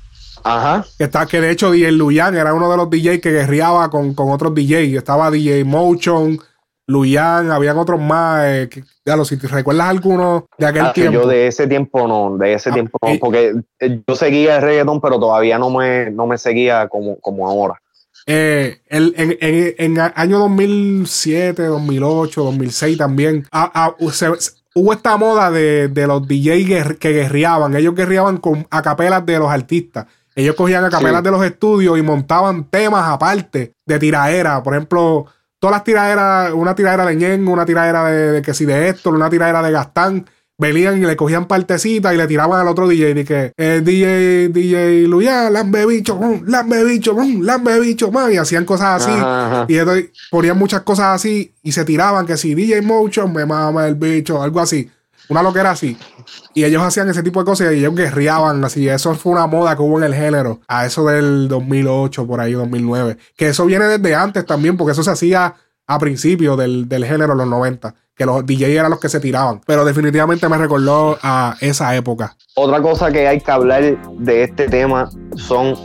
Ajá. 0.42 0.82
Que, 0.96 1.04
está, 1.04 1.26
que 1.26 1.42
de 1.42 1.50
hecho 1.50 1.70
DJ 1.70 1.92
Luyan 1.92 2.34
era 2.37 2.54
uno 2.54 2.70
de 2.70 2.78
los 2.78 2.88
DJs 2.88 3.20
que 3.20 3.32
guerreaba 3.32 3.90
con, 3.90 4.14
con 4.14 4.30
otros 4.30 4.54
DJs. 4.54 4.94
Estaba 4.96 5.30
DJ 5.30 5.64
Motion, 5.64 6.40
Luyan, 6.88 7.51
habían 7.53 7.77
otros 7.79 8.01
más. 8.01 8.44
eh, 8.46 8.68
que- 8.70 8.83
ya 9.05 9.14
lo, 9.14 9.24
si 9.24 9.37
te 9.37 9.46
recuerdas 9.46 9.88
alguno 9.88 10.46
de 10.59 10.66
aquel 10.66 10.87
Ah, 10.87 10.92
tiempo. 10.92 11.12
Yo 11.20 11.27
de 11.29 11.46
ese 11.46 11.66
tiempo 11.66 12.09
no, 12.09 12.37
de 12.38 12.55
ese 12.55 12.70
Ah, 12.70 12.74
tiempo 12.74 12.98
no, 13.03 13.09
porque 13.20 13.55
eh, 13.79 14.03
yo 14.07 14.16
seguía 14.16 14.57
el 14.57 14.62
reggaetón, 14.62 15.01
pero 15.01 15.20
todavía 15.20 15.59
no 15.59 15.68
me, 15.70 16.11
no 16.11 16.27
me 16.27 16.38
seguía 16.38 16.88
como, 16.88 17.16
como 17.20 17.46
ahora. 17.48 17.74
Eh, 18.27 18.81
el- 18.88 19.14
en, 19.16 19.37
en, 19.40 19.74
en 19.79 20.01
a- 20.01 20.12
año 20.16 20.38
2007, 20.38 21.62
2008, 21.64 22.42
2006 22.42 22.96
también, 22.98 23.44
se- 24.12 24.37
se- 24.40 24.51
hubo 24.74 24.92
esta 24.92 25.16
moda 25.16 25.51
de, 25.51 25.88
de 25.88 26.07
los 26.07 26.27
DJs 26.27 26.96
que 26.98 27.12
guerreaban. 27.12 27.74
Ellos 27.77 27.94
guerreaban 27.94 28.38
con 28.38 28.66
acapelas 28.70 29.24
de 29.27 29.38
los 29.38 29.51
artistas. 29.51 30.07
Ellos 30.35 30.55
cogían 30.55 30.85
acapelas 30.85 31.18
Sí. 31.18 31.24
de 31.24 31.31
los 31.33 31.44
estudios 31.44 31.98
y 31.98 32.03
montaban 32.03 32.64
temas 32.70 33.09
aparte 33.09 33.72
de 33.85 33.98
tiraera. 33.98 34.62
Por 34.62 34.74
ejemplo, 34.74 35.27
todas 35.59 35.77
las 35.77 35.85
tiraderas, 35.85 36.53
una 36.53 36.75
tiradera 36.75 37.07
de 37.07 37.16
Ñengo, 37.16 37.53
una 37.53 37.66
tiradera 37.66 38.05
de, 38.07 38.33
de 38.33 38.42
que 38.42 38.55
si 38.55 38.64
de 38.64 38.88
esto, 38.88 39.11
una 39.11 39.31
tiradera 39.31 39.62
de 39.62 39.73
Gastán. 39.73 40.27
Venían 40.61 41.01
y 41.01 41.07
le 41.07 41.14
cogían 41.14 41.47
partecitas 41.47 42.12
y 42.12 42.16
le 42.16 42.27
tiraban 42.27 42.61
al 42.61 42.66
otro 42.66 42.88
DJ. 42.88 43.21
Y 43.21 43.25
que 43.25 43.53
eh, 43.57 43.81
DJ, 43.81 44.49
DJ 44.49 45.07
Luya, 45.07 45.49
lambe 45.51 45.87
bicho, 45.87 46.16
mm, 46.16 46.47
lambe 46.47 46.83
bicho, 46.83 47.14
mm, 47.14 47.42
lambe 47.42 47.79
bicho, 47.79 48.11
man. 48.11 48.33
Y 48.33 48.38
hacían 48.38 48.64
cosas 48.64 49.03
así. 49.03 49.12
Ajá, 49.12 49.62
ajá. 49.62 49.66
Y 49.68 49.79
ponían 50.33 50.59
muchas 50.59 50.83
cosas 50.83 51.14
así 51.14 51.55
y 51.62 51.71
se 51.71 51.85
tiraban 51.85 52.27
que 52.27 52.37
si 52.37 52.57
DJ 52.57 52.83
Motion 52.83 53.33
me 53.33 53.47
mama 53.47 53.87
el 53.87 53.94
bicho, 53.94 54.42
algo 54.42 54.59
así. 54.59 54.90
Una 55.28 55.42
loquera 55.42 55.72
así. 55.72 55.96
Y 56.54 56.64
ellos 56.64 56.82
hacían 56.82 57.08
ese 57.08 57.22
tipo 57.22 57.40
de 57.40 57.46
cosas 57.46 57.72
y 57.72 57.78
ellos 57.78 57.94
guerreaban 57.94 58.64
así. 58.64 58.88
Eso 58.88 59.14
fue 59.14 59.32
una 59.32 59.46
moda 59.46 59.76
que 59.76 59.82
hubo 59.82 59.98
en 59.98 60.04
el 60.04 60.14
género. 60.14 60.60
A 60.68 60.86
eso 60.86 61.04
del 61.06 61.48
2008, 61.48 62.26
por 62.26 62.40
ahí, 62.40 62.52
2009. 62.52 63.18
Que 63.36 63.48
eso 63.48 63.66
viene 63.66 63.86
desde 63.86 64.14
antes 64.14 64.46
también, 64.46 64.76
porque 64.76 64.92
eso 64.92 65.02
se 65.02 65.10
hacía 65.10 65.54
a 65.86 65.98
principios 65.98 66.56
del, 66.56 66.88
del 66.88 67.04
género, 67.04 67.34
los 67.34 67.46
90. 67.46 67.94
Que 68.14 68.26
los 68.26 68.44
DJ 68.44 68.74
eran 68.74 68.90
los 68.90 69.00
que 69.00 69.08
se 69.08 69.20
tiraban. 69.20 69.60
Pero 69.66 69.84
definitivamente 69.84 70.48
me 70.48 70.58
recordó 70.58 71.18
a 71.22 71.56
esa 71.60 71.94
época. 71.94 72.36
Otra 72.54 72.80
cosa 72.80 73.12
que 73.12 73.28
hay 73.28 73.40
que 73.40 73.50
hablar 73.50 73.82
de 74.18 74.42
este 74.44 74.68
tema 74.68 75.08
son 75.36 75.76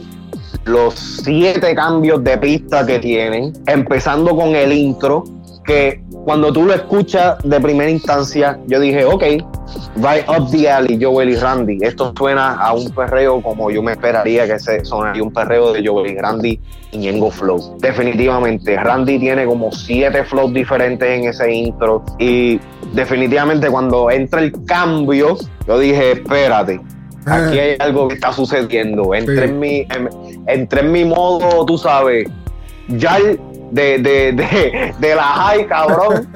los 0.66 0.94
siete 1.24 1.76
cambios 1.76 2.24
de 2.24 2.38
pista 2.38 2.86
que 2.86 3.00
tienen, 3.00 3.54
empezando 3.68 4.36
con 4.36 4.56
el 4.56 4.72
intro, 4.72 5.24
que 5.66 6.02
cuando 6.26 6.52
tú 6.52 6.64
lo 6.66 6.74
escuchas 6.74 7.38
de 7.44 7.60
primera 7.60 7.90
instancia, 7.90 8.60
yo 8.68 8.80
dije, 8.80 9.06
ok, 9.06 9.24
right 9.98 10.28
up 10.28 10.50
the 10.52 10.70
alley, 10.70 11.00
Joel 11.02 11.30
y 11.30 11.36
Randy. 11.36 11.78
Esto 11.82 12.14
suena 12.18 12.54
a 12.56 12.74
un 12.74 12.90
perreo 12.92 13.42
como 13.42 13.72
yo 13.72 13.82
me 13.82 13.94
esperaría 13.94 14.46
que 14.48 14.60
se 14.60 14.84
sonaría 14.86 15.24
un 15.24 15.32
perreo 15.32 15.74
de 15.74 15.86
Joel 15.86 16.12
y 16.12 16.18
Randy 16.18 16.60
y 16.92 16.98
Ñengo 16.98 17.32
Flow. 17.32 17.78
Definitivamente, 17.80 18.76
Randy 18.78 19.20
tiene 19.20 19.46
como 19.46 19.72
siete 19.72 20.24
flows 20.24 20.54
diferentes 20.54 21.08
en 21.10 21.26
ese 21.30 21.52
intro 21.52 22.04
y 22.20 22.60
definitivamente 22.94 23.70
cuando 23.70 24.12
entra 24.12 24.42
el 24.42 24.52
cambio, 24.66 25.38
yo 25.68 25.80
dije, 25.80 26.12
espérate, 26.14 26.80
aquí 27.26 27.60
hay 27.60 27.76
algo 27.80 28.08
que 28.08 28.16
está 28.16 28.32
sucediendo. 28.34 29.14
Entré, 29.14 29.38
Sí. 29.38 29.44
en, 29.54 29.60
mi, 29.60 29.78
en- 29.80 30.10
entré 30.48 30.82
en 30.82 30.92
mi 30.92 31.06
modo, 31.06 31.66
tú 31.66 31.78
sabes, 31.78 32.28
ya 32.90 33.18
de, 33.74 33.98
de, 33.98 34.32
de, 34.34 34.94
de 35.00 35.16
la 35.16 35.24
high, 35.24 35.68
cabrón, 35.68 36.28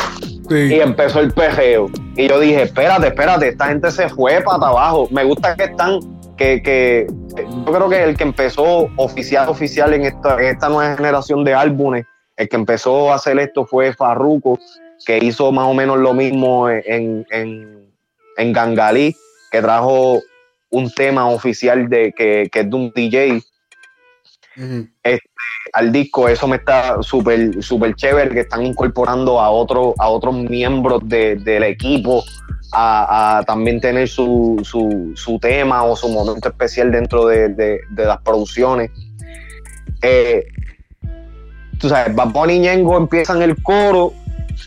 y 0.50 0.80
empezó 0.80 1.20
el 1.20 1.32
pejeo. 1.32 1.90
Y 2.16 2.28
yo 2.28 2.40
dije, 2.40 2.62
espérate, 2.62 3.08
espérate, 3.08 3.48
esta 3.48 3.66
gente 3.66 3.90
se 3.90 4.08
fue 4.08 4.40
para 4.40 4.68
abajo. 4.68 5.06
Me 5.10 5.22
gusta 5.24 5.54
que 5.54 5.64
están, 5.64 6.00
que, 6.36 6.62
que 6.62 7.06
yo 7.36 7.72
creo 7.72 7.88
que 7.90 8.02
el 8.02 8.16
que 8.16 8.24
empezó 8.24 8.88
oficial, 8.96 9.48
oficial 9.48 9.92
en 9.92 10.06
esta, 10.06 10.38
en 10.40 10.46
esta 10.46 10.68
nueva 10.70 10.96
generación 10.96 11.44
de 11.44 11.54
álbumes, 11.54 12.06
el 12.36 12.48
que 12.48 12.56
empezó 12.56 13.12
a 13.12 13.16
hacer 13.16 13.38
esto 13.38 13.66
fue 13.66 13.92
Farruko, 13.92 14.58
que 15.04 15.18
hizo 15.18 15.52
más 15.52 15.66
o 15.66 15.74
menos 15.74 15.98
lo 15.98 16.14
mismo 16.14 16.70
en, 16.70 17.26
en, 17.30 17.92
en 18.36 18.52
Gangalí, 18.52 19.14
que 19.50 19.60
trajo 19.60 20.20
un 20.70 20.90
tema 20.90 21.28
oficial 21.28 21.88
de 21.88 22.12
que, 22.12 22.48
que 22.50 22.60
es 22.60 22.70
de 22.70 22.76
un 22.76 22.92
DJ 22.94 23.42
Ujú. 24.58 24.88
al 25.72 25.92
disco, 25.92 26.28
eso 26.28 26.48
me 26.48 26.56
está 26.56 27.00
súper 27.02 27.62
súper 27.62 27.94
chévere 27.94 28.30
que 28.30 28.40
están 28.40 28.66
incorporando 28.66 29.40
a 29.40 29.50
otro, 29.50 29.94
a 29.98 30.08
otros 30.08 30.34
miembros 30.34 31.00
de- 31.04 31.36
del 31.36 31.62
equipo 31.62 32.24
a, 32.72 33.42
también 33.46 33.80
tener 33.80 34.08
su, 34.08 34.60
su, 34.64 35.38
tema 35.38 35.84
o 35.84 35.96
su 35.96 36.08
momento 36.08 36.48
especial 36.48 36.90
dentro 36.90 37.26
de, 37.26 37.80
las 37.96 38.18
producciones. 38.22 38.90
Eh, 40.02 40.46
tú 41.78 41.88
sabes, 41.88 42.14
Bad 42.14 42.48
y 42.48 42.58
Ñengo 42.58 42.96
empiezan 42.96 43.42
el 43.42 43.60
coro 43.62 44.12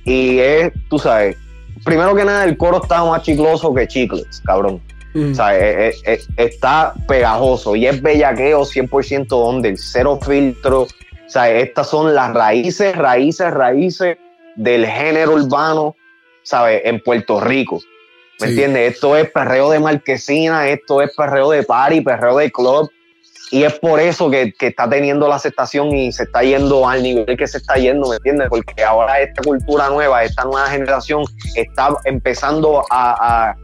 y 0.06 0.40
es, 0.40 0.72
tú 0.90 0.98
sabes, 0.98 1.38
primero 1.84 2.16
que 2.16 2.26
nada 2.26 2.44
el 2.44 2.58
coro 2.58 2.82
está 2.82 3.04
más 3.04 3.22
chicloso 3.24 3.74
que 3.74 3.88
chicles, 3.88 4.42
cabrón. 4.46 4.82
Mm. 5.14 5.32
O 5.32 5.36
sea, 5.36 5.58
eh, 5.60 5.90
eh, 5.90 5.96
eh, 6.06 6.20
está 6.38 6.94
pegajoso 7.08 7.76
y 7.76 7.86
es 7.88 8.02
bellaqueo 8.02 8.66
100% 8.66 9.28
donde 9.28 9.70
el 9.70 9.78
cero 9.78 10.20
filtro. 10.26 10.84
O 10.84 10.88
sea, 11.28 11.50
estas 11.50 11.90
son 11.90 12.14
las 12.14 12.34
raíces, 12.34 12.96
raíces, 12.96 13.52
raíces 13.52 14.18
del 14.56 14.86
género 14.86 15.34
urbano, 15.34 15.96
¿sabes? 16.44 16.82
En 16.86 17.02
Puerto 17.02 17.40
Rico. 17.40 17.80
¿Me 18.40 18.48
Sí. 18.48 18.54
entiendes? 18.54 18.94
Esto 18.96 19.16
es 19.16 19.30
perreo 19.30 19.70
de 19.70 19.80
marquesina, 19.80 20.68
esto 20.68 21.02
es 21.02 21.14
perreo 21.16 21.52
de 21.52 21.64
party, 21.64 22.02
perreo 22.02 22.38
de 22.38 22.52
club. 22.52 22.90
Y 23.52 23.64
es 23.64 23.74
por 23.80 24.00
eso 24.00 24.32
que, 24.32 24.54
que 24.54 24.68
está 24.68 24.90
teniendo 24.90 25.28
la 25.28 25.36
aceptación 25.36 25.90
y 25.94 26.12
se 26.14 26.24
está 26.24 26.42
yendo 26.42 26.88
al 26.88 27.04
nivel 27.04 27.36
que 27.38 27.48
se 27.48 27.58
está 27.58 27.76
yendo, 27.76 28.08
¿me 28.10 28.16
entiendes? 28.16 28.48
Porque 28.50 28.82
ahora 28.84 29.20
esta 29.20 29.44
cultura 29.44 29.90
nueva, 29.90 30.24
esta 30.24 30.46
nueva 30.46 30.68
generación 30.68 31.24
está 31.56 31.90
empezando 32.06 32.82
a, 32.90 33.50
a- 33.50 33.56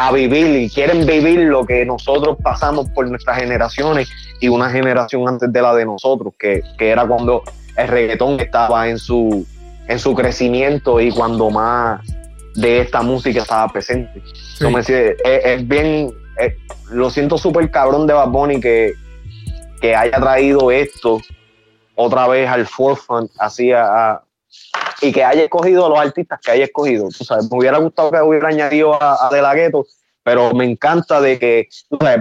a 0.00 0.12
vivir 0.12 0.46
y 0.62 0.70
quieren 0.70 1.04
vivir 1.06 1.40
lo 1.40 1.66
que 1.66 1.84
nosotros 1.84 2.36
pasamos 2.40 2.88
por 2.90 3.08
nuestras 3.10 3.38
generaciones 3.38 4.08
y 4.38 4.46
una 4.46 4.70
generación 4.70 5.26
antes 5.28 5.52
de 5.52 5.60
la 5.60 5.74
de 5.74 5.84
nosotros, 5.84 6.34
que, 6.38 6.62
que 6.78 6.90
era 6.90 7.04
cuando 7.04 7.42
el 7.76 7.88
reggaetón 7.88 8.38
estaba 8.38 8.88
en 8.88 8.98
su, 9.00 9.44
en 9.88 9.98
su 9.98 10.14
crecimiento 10.14 11.00
y 11.00 11.10
cuando 11.10 11.50
más 11.50 12.00
de 12.54 12.80
esta 12.80 13.02
música 13.02 13.40
estaba 13.42 13.66
presente. 13.72 14.22
Sí. 14.56 14.72
Decir, 14.72 15.16
es, 15.24 15.44
es 15.44 15.66
bien, 15.68 16.12
es- 16.38 16.54
lo 16.92 17.10
siento 17.10 17.36
súper 17.36 17.68
cabrón 17.72 18.06
de 18.06 18.14
Bad 18.14 18.28
Bunny 18.28 18.60
que, 18.60 18.92
que 19.80 19.96
haya 19.96 20.18
traído 20.20 20.70
esto 20.70 21.20
otra 21.96 22.28
vez 22.28 22.48
al 22.48 22.66
forefront, 22.66 23.32
así 23.40 23.72
a, 23.72 24.12
a- 24.12 24.22
y 25.00 25.12
que 25.12 25.24
haya 25.24 25.44
escogido 25.44 25.86
a 25.86 25.88
los 25.88 25.98
artistas 25.98 26.40
que 26.42 26.50
haya 26.50 26.64
escogido. 26.64 27.08
Tú 27.16 27.24
sabes, 27.24 27.50
me 27.50 27.58
hubiera 27.58 27.78
gustado 27.78 28.10
que 28.10 28.20
hubiera 28.20 28.48
añadido 28.48 29.00
a, 29.00 29.28
De 29.30 29.42
La 29.42 29.54
Ghetto, 29.54 29.86
pero 30.22 30.52
me 30.52 30.64
encanta 30.64 31.20
de 31.20 31.38
que, 31.38 31.68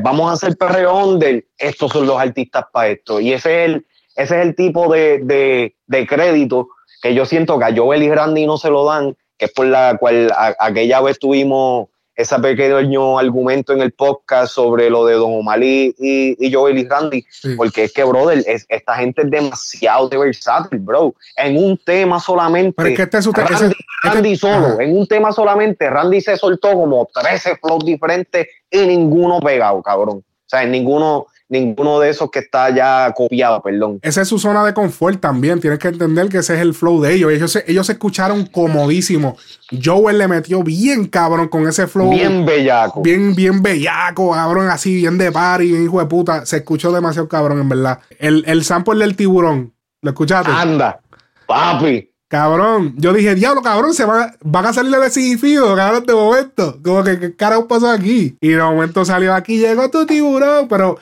vamos 0.02 0.30
a 0.30 0.34
hacer 0.34 0.58
perreo 0.58 0.96
under, 1.06 1.46
estos 1.58 1.92
son 1.92 2.08
los 2.08 2.20
artistas 2.20 2.66
para 2.72 2.90
esto. 2.90 3.20
Y 3.20 3.34
ese 3.34 3.64
es 3.64 3.70
el, 3.70 3.88
ese 4.16 4.40
es 4.40 4.46
el 4.46 4.56
tipo 4.56 4.92
de, 4.92 5.20
de, 5.24 5.76
de 5.88 6.08
crédito 6.08 6.70
que 7.02 7.14
yo 7.14 7.26
siento 7.26 7.60
que 7.60 7.66
a 7.66 7.76
Joel 7.76 8.04
y 8.04 8.12
Randy 8.12 8.46
no 8.46 8.58
se 8.58 8.70
lo 8.70 8.86
dan, 8.86 9.16
que 9.38 9.46
es 9.46 9.52
por 9.52 9.68
la 9.68 9.98
cual 9.98 10.32
aquella 10.60 11.02
vez 11.02 11.20
tuvimos 11.20 11.90
ese 12.18 12.38
pequeño 12.40 13.18
argumento 13.20 13.72
en 13.74 13.82
el 13.82 13.92
podcast 13.94 14.54
sobre 14.54 14.90
lo 14.90 15.06
de 15.06 15.14
Don 15.14 15.32
Omar 15.36 15.62
y, 15.64 15.96
y, 16.00 16.36
y 16.46 16.52
Joel 16.52 16.80
y 16.80 16.88
Randy, 16.88 17.24
Sí. 17.30 17.54
porque 17.56 17.84
es 17.86 17.94
que, 17.94 18.04
brother, 18.04 18.44
es- 18.48 18.66
esta 18.68 18.96
gente 18.96 19.22
es 19.22 19.30
demasiado 19.32 20.10
de 20.10 20.18
versátil, 20.18 20.80
bro. 20.80 21.14
En 21.36 21.58
un 21.58 21.78
tema 21.78 22.20
solamente. 22.20 22.74
Pero 22.76 22.90
es 22.90 22.96
que 22.96 23.04
este 23.04 23.18
es 23.20 23.26
Randy, 23.28 23.54
ese- 23.54 23.76
Randy 24.04 24.34
este- 24.34 24.48
solo, 24.48 24.68
Ajá. 24.68 24.84
en 24.84 24.98
un 24.98 25.08
tema 25.08 25.32
solamente, 25.32 25.90
Randy 25.90 26.20
se 26.20 26.36
soltó 26.38 26.74
como 26.74 27.08
13 27.14 27.56
flows 27.58 27.86
diferentes 27.86 28.48
y 28.70 28.80
ninguno 28.86 29.40
pegado, 29.40 29.82
cabrón. 29.84 30.18
O 30.18 30.50
sea, 30.50 30.66
ninguno, 30.66 31.28
ninguno 31.50 32.00
de 32.00 32.10
esos 32.10 32.30
que 32.30 32.40
está 32.40 32.70
ya 32.70 33.12
copiado, 33.16 33.62
perdón. 33.62 34.00
Esa 34.02 34.22
es 34.22 34.28
su 34.28 34.40
zona 34.40 34.66
de 34.66 34.74
confort 34.74 35.20
también. 35.20 35.60
Tienes 35.60 35.80
que 35.80 35.88
entender 35.88 36.30
que 36.30 36.40
ese 36.40 36.56
es 36.56 36.62
el 36.62 36.74
flow 36.74 37.02
de 37.02 37.14
ellos. 37.14 37.32
Ellos 37.32 37.52
se, 37.52 37.64
ellos 37.68 37.86
se 37.86 37.94
escucharon 37.94 38.46
comodísimo. 38.46 39.38
Joel 39.84 40.18
le 40.18 40.28
metió 40.28 40.64
bien 40.64 41.06
cabrón 41.06 41.48
con 41.48 41.68
ese 41.68 41.88
flow. 41.88 42.10
Bien 42.10 42.46
bellaco. 42.46 43.02
bien, 43.02 43.36
bien 43.36 43.62
bellaco, 43.62 44.32
cabrón, 44.32 44.70
así, 44.70 44.96
bien 44.96 45.18
de 45.18 45.32
party, 45.32 45.68
bien 45.68 45.84
hijo 45.84 46.00
de 46.00 46.06
puta. 46.06 46.46
Se 46.46 46.58
escuchó 46.58 46.92
demasiado 46.92 47.28
cabrón, 47.28 47.62
en 47.62 47.70
verdad. 47.70 48.00
El, 48.20 48.44
el 48.48 48.64
sample 48.64 49.00
del 49.00 49.16
tiburón, 49.16 49.74
¿lo 50.02 50.12
escuchaste? 50.12 50.52
Anda, 50.52 51.00
papi. 51.46 52.12
Cabrón, 52.30 52.94
yo 52.98 53.14
dije, 53.14 53.36
diablo, 53.36 53.62
cabrón, 53.62 53.94
se 53.94 54.04
van, 54.04 54.36
van 54.42 54.66
a 54.66 54.74
salir 54.74 54.92
de 54.92 55.10
Sigifido, 55.10 55.74
cabrón, 55.78 56.06
de 56.06 56.14
momento. 56.14 56.78
Como 56.84 57.02
que, 57.02 57.18
¿qué 57.20 57.36
carajo 57.38 57.70
pasó 57.70 57.90
aquí? 57.90 58.38
Y 58.42 58.50
de 58.50 58.62
momento 58.62 59.06
salió 59.06 59.34
aquí, 59.34 59.58
llegó 59.60 59.90
tu 59.90 60.06
tiburón, 60.06 60.68
pero... 60.68 60.98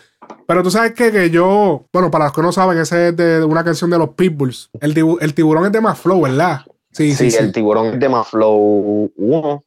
Pero 0.47 0.61
tú 0.63 0.69
sabes 0.71 0.93
que, 0.93 1.11
que 1.11 1.29
yo, 1.29 1.85
bueno, 1.91 2.11
para 2.11 2.25
los 2.25 2.33
que 2.33 2.41
no 2.41 2.51
saben, 2.51 2.77
ese 2.77 3.09
es 3.09 3.15
de 3.17 3.43
una 3.43 3.63
canción 3.63 3.89
de 3.89 3.97
los 3.97 4.09
Pitbulls. 4.09 4.69
El, 4.79 4.93
tibu- 4.93 5.17
el 5.21 5.33
tiburón 5.33 5.65
es 5.65 5.71
de 5.71 5.81
más 5.81 5.97
flow, 5.99 6.21
¿verdad? 6.21 6.61
Sí, 6.91 7.11
sí, 7.11 7.29
Sí, 7.29 7.31
sí. 7.31 7.37
el 7.43 7.51
tiburón 7.51 7.87
es 7.87 7.99
de 7.99 8.07
Maflow 8.09 9.11
1. 9.15 9.65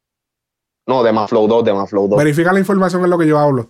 No, 0.87 1.03
de 1.03 1.11
Maflow 1.11 1.47
2, 1.47 1.63
de 1.65 1.73
Maflow 1.73 2.07
2. 2.07 2.17
Verifica 2.17 2.51
la 2.53 2.59
información 2.59 3.03
en 3.03 3.09
lo 3.09 3.17
que 3.17 3.27
yo 3.27 3.37
hablo. 3.37 3.69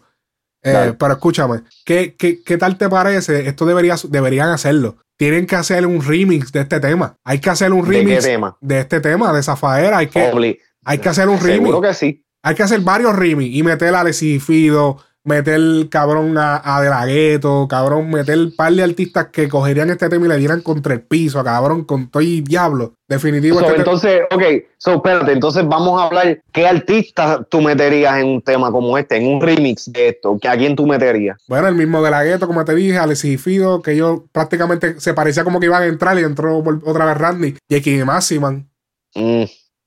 Eh, 0.64 0.94
pero 0.98 1.14
escúchame, 1.14 1.62
¿qué, 1.86 2.16
qué, 2.18 2.44
qué 2.44 2.58
tal 2.58 2.78
te 2.78 2.90
parece? 2.90 3.48
Esto 3.48 3.66
debería, 3.66 3.96
deberían 4.10 4.50
hacerlo. 4.50 4.98
Tienen 5.18 5.46
que 5.46 5.56
hacer 5.56 5.86
un 5.86 6.02
remix 6.02 6.52
de 6.52 6.62
este 6.62 6.80
tema. 6.80 7.18
Hay 7.24 7.40
que 7.40 7.50
hacer 7.50 7.74
un 7.74 7.82
¿De 7.86 7.92
qué 7.92 7.98
remix 8.00 8.24
tema? 8.24 8.58
de 8.62 8.80
este 8.80 9.00
tema, 9.02 9.34
de 9.34 9.44
Zafaera. 9.44 9.98
Hay 9.98 10.08
que, 10.08 10.32
Obli- 10.32 10.60
hay 10.86 10.98
que 11.00 11.10
hacer 11.10 11.28
un 11.28 11.40
remix. 11.40 11.60
Seguro 11.70 11.82
que 11.82 11.94
sí. 11.94 12.26
Hay 12.44 12.56
que 12.56 12.64
hacer 12.64 12.80
varios 12.82 13.16
remix 13.16 13.54
y 13.56 13.64
meter 13.64 13.94
a 13.96 14.06
Fido, 14.14 14.98
meter 15.30 15.62
cabrón 15.90 16.38
a, 16.38 16.62
a 16.64 16.82
De 16.82 16.90
La 16.90 17.06
Ghetto, 17.06 17.68
cabrón, 17.70 18.10
meter 18.10 18.38
un 18.38 18.56
par 18.56 18.74
de 18.74 18.84
artistas 18.84 19.28
que 19.32 19.48
cogerían 19.48 19.90
este 19.90 20.10
tema 20.10 20.26
y 20.26 20.30
le 20.30 20.38
dieran 20.38 20.62
contra 20.62 20.94
el 20.96 21.02
piso, 21.02 21.42
cabrón, 21.44 21.86
con 21.86 22.10
todo 22.10 22.22
y 22.22 22.42
diablo. 22.42 22.94
Definitivo. 23.08 23.56
So, 23.60 23.62
este 23.62 23.74
te- 23.74 23.80
entonces, 23.80 24.22
ok, 24.30 24.44
so, 24.78 24.96
espérate, 24.96 25.32
entonces 25.32 25.66
vamos 25.68 26.00
a 26.00 26.06
hablar, 26.06 26.42
¿qué 26.52 26.68
artista 26.68 27.44
tú 27.50 27.62
meterías 27.62 28.20
en 28.20 28.28
un 28.28 28.42
tema 28.42 28.72
como 28.72 28.98
este, 28.98 29.16
en 29.18 29.28
un 29.28 29.42
remix 29.42 29.92
de 29.92 30.10
esto? 30.10 30.38
¿Que 30.40 30.48
¿A 30.48 30.58
quién 30.58 30.76
tú 30.76 30.86
meterías? 30.86 31.38
Bueno, 31.48 31.68
el 31.68 31.76
mismo 31.76 32.04
de 32.04 32.12
la 32.12 32.24
gueto, 32.24 32.46
como 32.48 32.66
te 32.66 32.76
dije, 32.76 32.98
Alexis 32.98 33.34
y 33.34 33.38
Fido, 33.38 33.82
que 33.82 33.94
ellos 33.94 34.22
prácticamente 34.32 35.00
se 35.00 35.14
parecía 35.14 35.44
como 35.44 35.60
que 35.60 35.68
iban 35.68 35.82
a 35.84 35.86
entrar 35.88 36.20
y 36.20 36.24
entró 36.24 36.64
por- 36.64 36.82
otra 36.86 37.06
vez 37.06 37.18
Randy. 37.18 37.56
Y 37.70 37.76
aquí 37.76 38.04
Maximan. 38.04 38.70
Mm, 39.16 39.44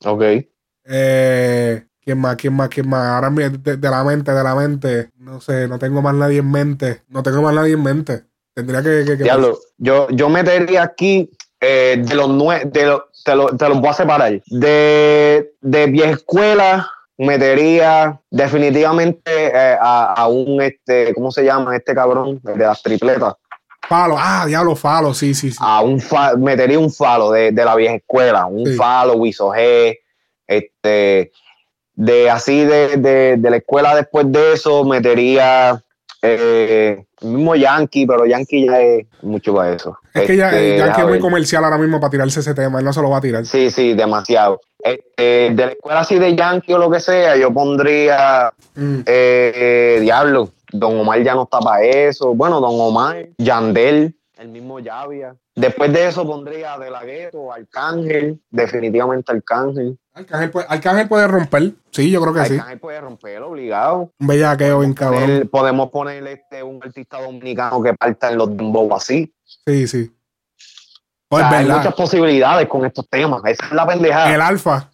ok. 0.06 0.22
Eh, 0.84 1.84
¿Quién 2.04 2.18
más? 2.18 2.36
¿Quién 2.36 2.54
más? 2.54 2.68
¿Quién 2.68 2.88
más? 2.88 3.06
Ahora 3.06 3.30
de, 3.30 3.76
de 3.76 3.90
la 3.90 4.02
mente, 4.04 4.32
de 4.32 4.42
la 4.42 4.54
mente. 4.54 5.10
No 5.18 5.40
sé, 5.40 5.68
no 5.68 5.78
tengo 5.78 6.02
más 6.02 6.14
nadie 6.14 6.38
en 6.38 6.50
mente. 6.50 7.02
No 7.08 7.22
tengo 7.22 7.42
más 7.42 7.54
nadie 7.54 7.74
en 7.74 7.82
mente. 7.82 8.24
Tendría 8.54 8.82
que. 8.82 9.04
que- 9.06 9.16
que- 9.18 9.24
Diablo, 9.24 9.58
yo, 9.78 10.08
yo 10.10 10.28
metería 10.28 10.82
aquí 10.82 11.30
eh, 11.60 12.02
de 12.04 12.14
los 12.14 12.28
nue 12.28 12.64
de 12.64 12.86
los, 12.86 13.02
te, 13.24 13.34
lo- 13.36 13.56
te 13.56 13.68
los 13.68 13.80
voy 13.80 13.90
a 13.90 13.94
separar. 13.94 14.42
De, 14.46 15.54
de 15.60 15.86
vieja 15.86 16.10
escuela, 16.10 16.90
metería 17.18 18.20
definitivamente 18.30 19.46
eh, 19.46 19.76
a, 19.80 20.12
a 20.14 20.26
un 20.26 20.60
este, 20.60 21.14
¿cómo 21.14 21.30
se 21.30 21.44
llama 21.44 21.76
este 21.76 21.94
cabrón? 21.94 22.40
De 22.42 22.56
las 22.56 22.82
tripletas. 22.82 23.34
Falo. 23.88 24.16
Ah, 24.18 24.44
diablo, 24.46 24.74
Falo. 24.76 25.12
Sí, 25.14 25.34
sí, 25.34 25.50
sí. 25.50 25.58
A 25.60 25.80
un 25.82 26.00
fa- 26.00 26.34
metería 26.36 26.78
un 26.78 26.92
falo 26.92 27.30
de, 27.32 27.52
de 27.52 27.64
la 27.64 27.74
vieja 27.76 27.94
escuela, 27.96 28.46
un 28.46 28.66
Sí. 28.66 28.74
falo, 28.74 29.14
Wiso 29.14 29.50
G, 29.50 29.98
este, 30.46 31.32
de 31.94 32.30
así 32.30 32.64
de, 32.64 32.96
de, 32.96 33.36
de 33.38 33.50
la 33.50 33.56
escuela 33.56 33.94
después 33.94 34.30
de 34.32 34.52
eso, 34.54 34.84
metería 34.84 35.82
eh, 36.22 37.04
el 37.20 37.28
mismo 37.28 37.54
Yankee, 37.56 38.06
pero 38.06 38.24
Yankee 38.26 38.66
ya 38.66 38.80
es 38.80 39.06
mucho 39.22 39.54
para 39.54 39.74
eso. 39.74 39.98
es 40.14 40.22
que 40.22 40.36
ya, 40.36 40.48
Este, 40.50 40.78
ya 40.78 40.92
que 40.92 41.00
a 41.00 41.04
es 41.04 41.10
muy 41.10 41.18
comercial 41.20 41.64
ahora 41.64 41.78
mismo 41.78 42.00
para 42.00 42.10
tirarse 42.10 42.40
ese 42.40 42.54
tema. 42.54 42.78
Él 42.78 42.84
no 42.84 42.92
se 42.92 43.02
lo 43.02 43.10
va 43.10 43.18
a 43.18 43.20
tirar. 43.20 43.44
Sí, 43.46 43.70
sí, 43.70 43.94
demasiado. 43.94 44.60
Este, 44.78 45.50
de 45.54 45.66
la 45.66 45.72
escuela 45.72 46.00
así 46.00 46.18
de 46.18 46.34
Yankee 46.34 46.72
o 46.72 46.78
lo 46.78 46.90
que 46.90 47.00
sea, 47.00 47.36
yo 47.36 47.52
pondría 47.52 48.52
Mm. 48.74 49.00
eh, 49.06 49.52
eh, 49.54 49.98
Diablo. 50.00 50.48
Don 50.72 50.98
Omar 50.98 51.22
ya 51.22 51.34
no 51.34 51.42
está 51.42 51.58
para 51.58 51.84
eso. 51.84 52.34
Bueno, 52.34 52.58
Don 52.60 52.80
Omar, 52.80 53.28
Yandel, 53.36 54.14
el 54.38 54.48
mismo 54.48 54.80
Yavia. 54.80 55.36
Después 55.54 55.92
de 55.92 56.06
eso 56.08 56.26
pondría 56.26 56.78
De 56.78 56.90
La 56.90 57.04
Ghetto, 57.04 57.52
Arcángel, 57.52 58.40
definitivamente 58.50 59.30
Arcángel. 59.30 59.98
Arcángel, 60.14 60.50
puede, 60.50 60.66
Arcángel 60.68 61.08
puede 61.08 61.26
romper. 61.26 61.72
Sí, 61.90 62.10
yo 62.10 62.20
creo 62.20 62.34
que 62.34 62.44
sí. 62.44 62.54
Arcángel 62.54 62.78
puede 62.80 63.00
romper 63.00 63.42
obligado. 63.42 64.12
Un 64.20 64.26
bellaqueo 64.26 64.80
bien 64.80 64.92
cabrón. 64.92 65.22
Poner- 65.22 65.50
podemos 65.50 65.90
poner 65.90 66.26
este, 66.26 66.62
un 66.62 66.80
artista 66.82 67.20
dominicano 67.20 67.82
que 67.82 67.94
parta 67.94 68.30
en 68.30 68.38
los 68.38 68.54
dembow 68.56 68.94
así. 68.94 69.32
Sí, 69.66 69.86
sí. 69.86 70.12
O 71.28 71.36
Pues 71.36 71.48
sea, 71.48 71.58
hay 71.58 71.66
muchas 71.66 71.94
posibilidades 71.94 72.68
con 72.68 72.84
estos 72.84 73.08
temas. 73.08 73.40
Esa 73.46 73.64
es 73.66 73.72
la 73.72 73.86
pendejada. 73.86 74.34
El 74.34 74.40
alfa. 74.42 74.90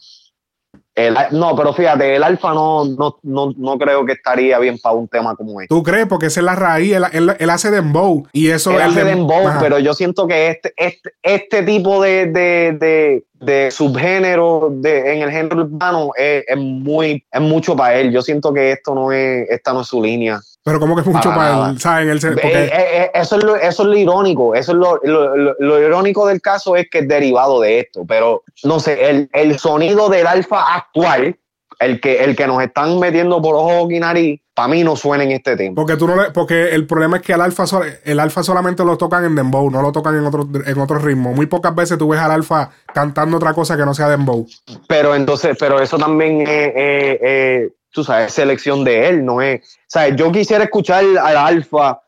El- 0.99 1.17
no, 1.31 1.55
pero 1.55 1.73
fíjate, 1.73 2.17
el 2.17 2.23
alfa 2.25 2.53
no, 2.53 2.85
no, 2.87 3.19
no, 3.23 3.55
no 3.57 3.79
creo 3.79 4.05
que 4.05 4.13
estaría 4.15 4.59
bien 4.59 4.79
para 4.83 4.97
un 4.97 5.07
tema 5.07 5.37
como 5.37 5.61
este. 5.61 5.73
¿Tú 5.73 5.83
crees? 5.85 6.07
Porque 6.09 6.27
esa 6.27 6.41
es 6.41 6.45
la 6.45 6.57
raíz. 6.57 6.93
Él, 6.93 7.05
él- 7.13 7.37
él 7.39 7.51
hace 7.51 7.71
dembow. 7.71 8.27
Y 8.33 8.49
eso 8.49 8.73
Él 8.73 8.81
hace 8.83 9.03
dem- 9.05 9.11
dembow, 9.11 9.45
pero 9.61 9.79
yo 9.79 9.95
siento 9.95 10.27
que 10.27 10.49
este, 10.49 10.73
este, 10.77 11.11
este 11.23 11.63
tipo 11.63 12.03
de, 12.03 12.27
de, 12.27 12.77
de, 12.81 13.25
de 13.35 13.71
subgénero 13.71 14.71
de, 14.73 15.15
en 15.15 15.23
el 15.23 15.31
género 15.31 15.59
urbano 15.63 16.11
es, 16.17 16.45
es 16.49 16.57
muy, 16.57 17.25
es 17.31 17.41
mucho 17.41 17.77
para 17.77 17.95
él. 17.97 18.11
Yo 18.11 18.21
siento 18.23 18.53
que 18.53 18.73
esto 18.73 18.95
no 18.95 19.13
es, 19.13 19.49
esta 19.51 19.73
no 19.73 19.83
es 19.83 19.87
su 19.87 20.03
línea. 20.03 20.41
Pero 20.69 20.81
como 20.81 20.95
que 20.95 21.01
es 21.03 21.07
mucho 21.07 21.31
Para 21.31 21.37
para 21.57 21.71
él, 21.71 21.81
¿saben? 21.81 22.09
Él 22.11 22.21
se- 22.21 22.29
Eh, 22.29 22.33
porque- 22.33 22.65
eh, 22.65 22.71
eh, 22.73 23.11
eso, 23.15 23.37
es 23.37 23.45
lo, 23.45 23.57
eso 23.57 23.83
es 23.83 23.89
lo 23.89 23.97
irónico. 23.97 24.55
Eso 24.55 24.73
es 24.73 24.79
lo, 24.79 25.01
lo, 25.03 25.37
lo- 25.37 25.55
lo 25.59 25.81
irónico 25.83 26.27
del 26.27 26.41
caso 26.41 26.77
es 26.77 26.87
que 26.91 27.01
es 27.01 27.09
derivado 27.09 27.61
de 27.61 27.81
esto. 27.81 28.05
Pero 28.07 28.43
no 28.65 28.79
sé, 28.81 29.09
el, 29.11 29.29
el 29.33 29.59
sonido 29.59 30.09
del 30.09 30.27
alfa 30.27 30.75
actual, 30.77 31.37
el 31.81 32.01
que, 32.01 32.25
el 32.25 32.35
que 32.37 32.47
nos 32.47 32.63
están 32.63 32.99
metiendo 32.99 33.41
por 33.41 33.55
ojo 33.55 33.89
y 33.91 34.01
nariz, 34.01 34.41
para 34.53 34.67
mí 34.67 34.83
no 34.83 34.97
suena 34.97 35.23
en 35.23 35.31
este 35.31 35.57
tema. 35.57 35.77
porque 35.77 35.97
tú 35.97 36.09
no 36.09 36.17
le- 36.21 36.33
porque 36.33 36.71
el 36.75 36.85
problema 36.89 37.19
es 37.19 37.23
que 37.23 37.33
el 37.33 37.41
alfa, 37.41 37.63
el 38.05 38.19
alfa 38.19 38.43
solamente 38.43 38.85
lo 38.85 38.99
tocan 38.99 39.25
en 39.25 39.37
dembow, 39.37 39.71
no 39.71 39.81
lo 39.83 39.93
tocan 39.93 40.17
en 40.17 40.27
otro, 40.27 40.49
en 40.67 40.79
otro 40.81 40.99
ritmo. 40.99 41.33
Muy 41.33 41.47
pocas 41.47 41.73
veces 41.77 41.97
tú 41.97 42.09
ves 42.09 42.19
al 42.19 42.33
alfa 42.33 42.71
cantando 42.93 43.37
otra 43.37 43.55
cosa 43.55 43.77
que 43.77 43.85
no 43.85 43.95
sea 43.95 44.09
dembow. 44.09 44.45
Pero 44.89 45.15
entonces, 45.15 45.57
pero 45.61 45.81
eso 45.81 45.97
también 45.97 46.41
es, 46.41 47.71
tú 47.99 48.05
sabes, 48.05 48.33
selección 48.33 48.85
de 48.85 49.09
él, 49.09 49.25
no 49.25 49.43
es, 49.43 49.77
sabes, 49.89 50.15
yo 50.15 50.31
quisiera 50.31 50.63
escuchar 50.63 51.03
al 51.21 51.37
Alfa 51.37 52.01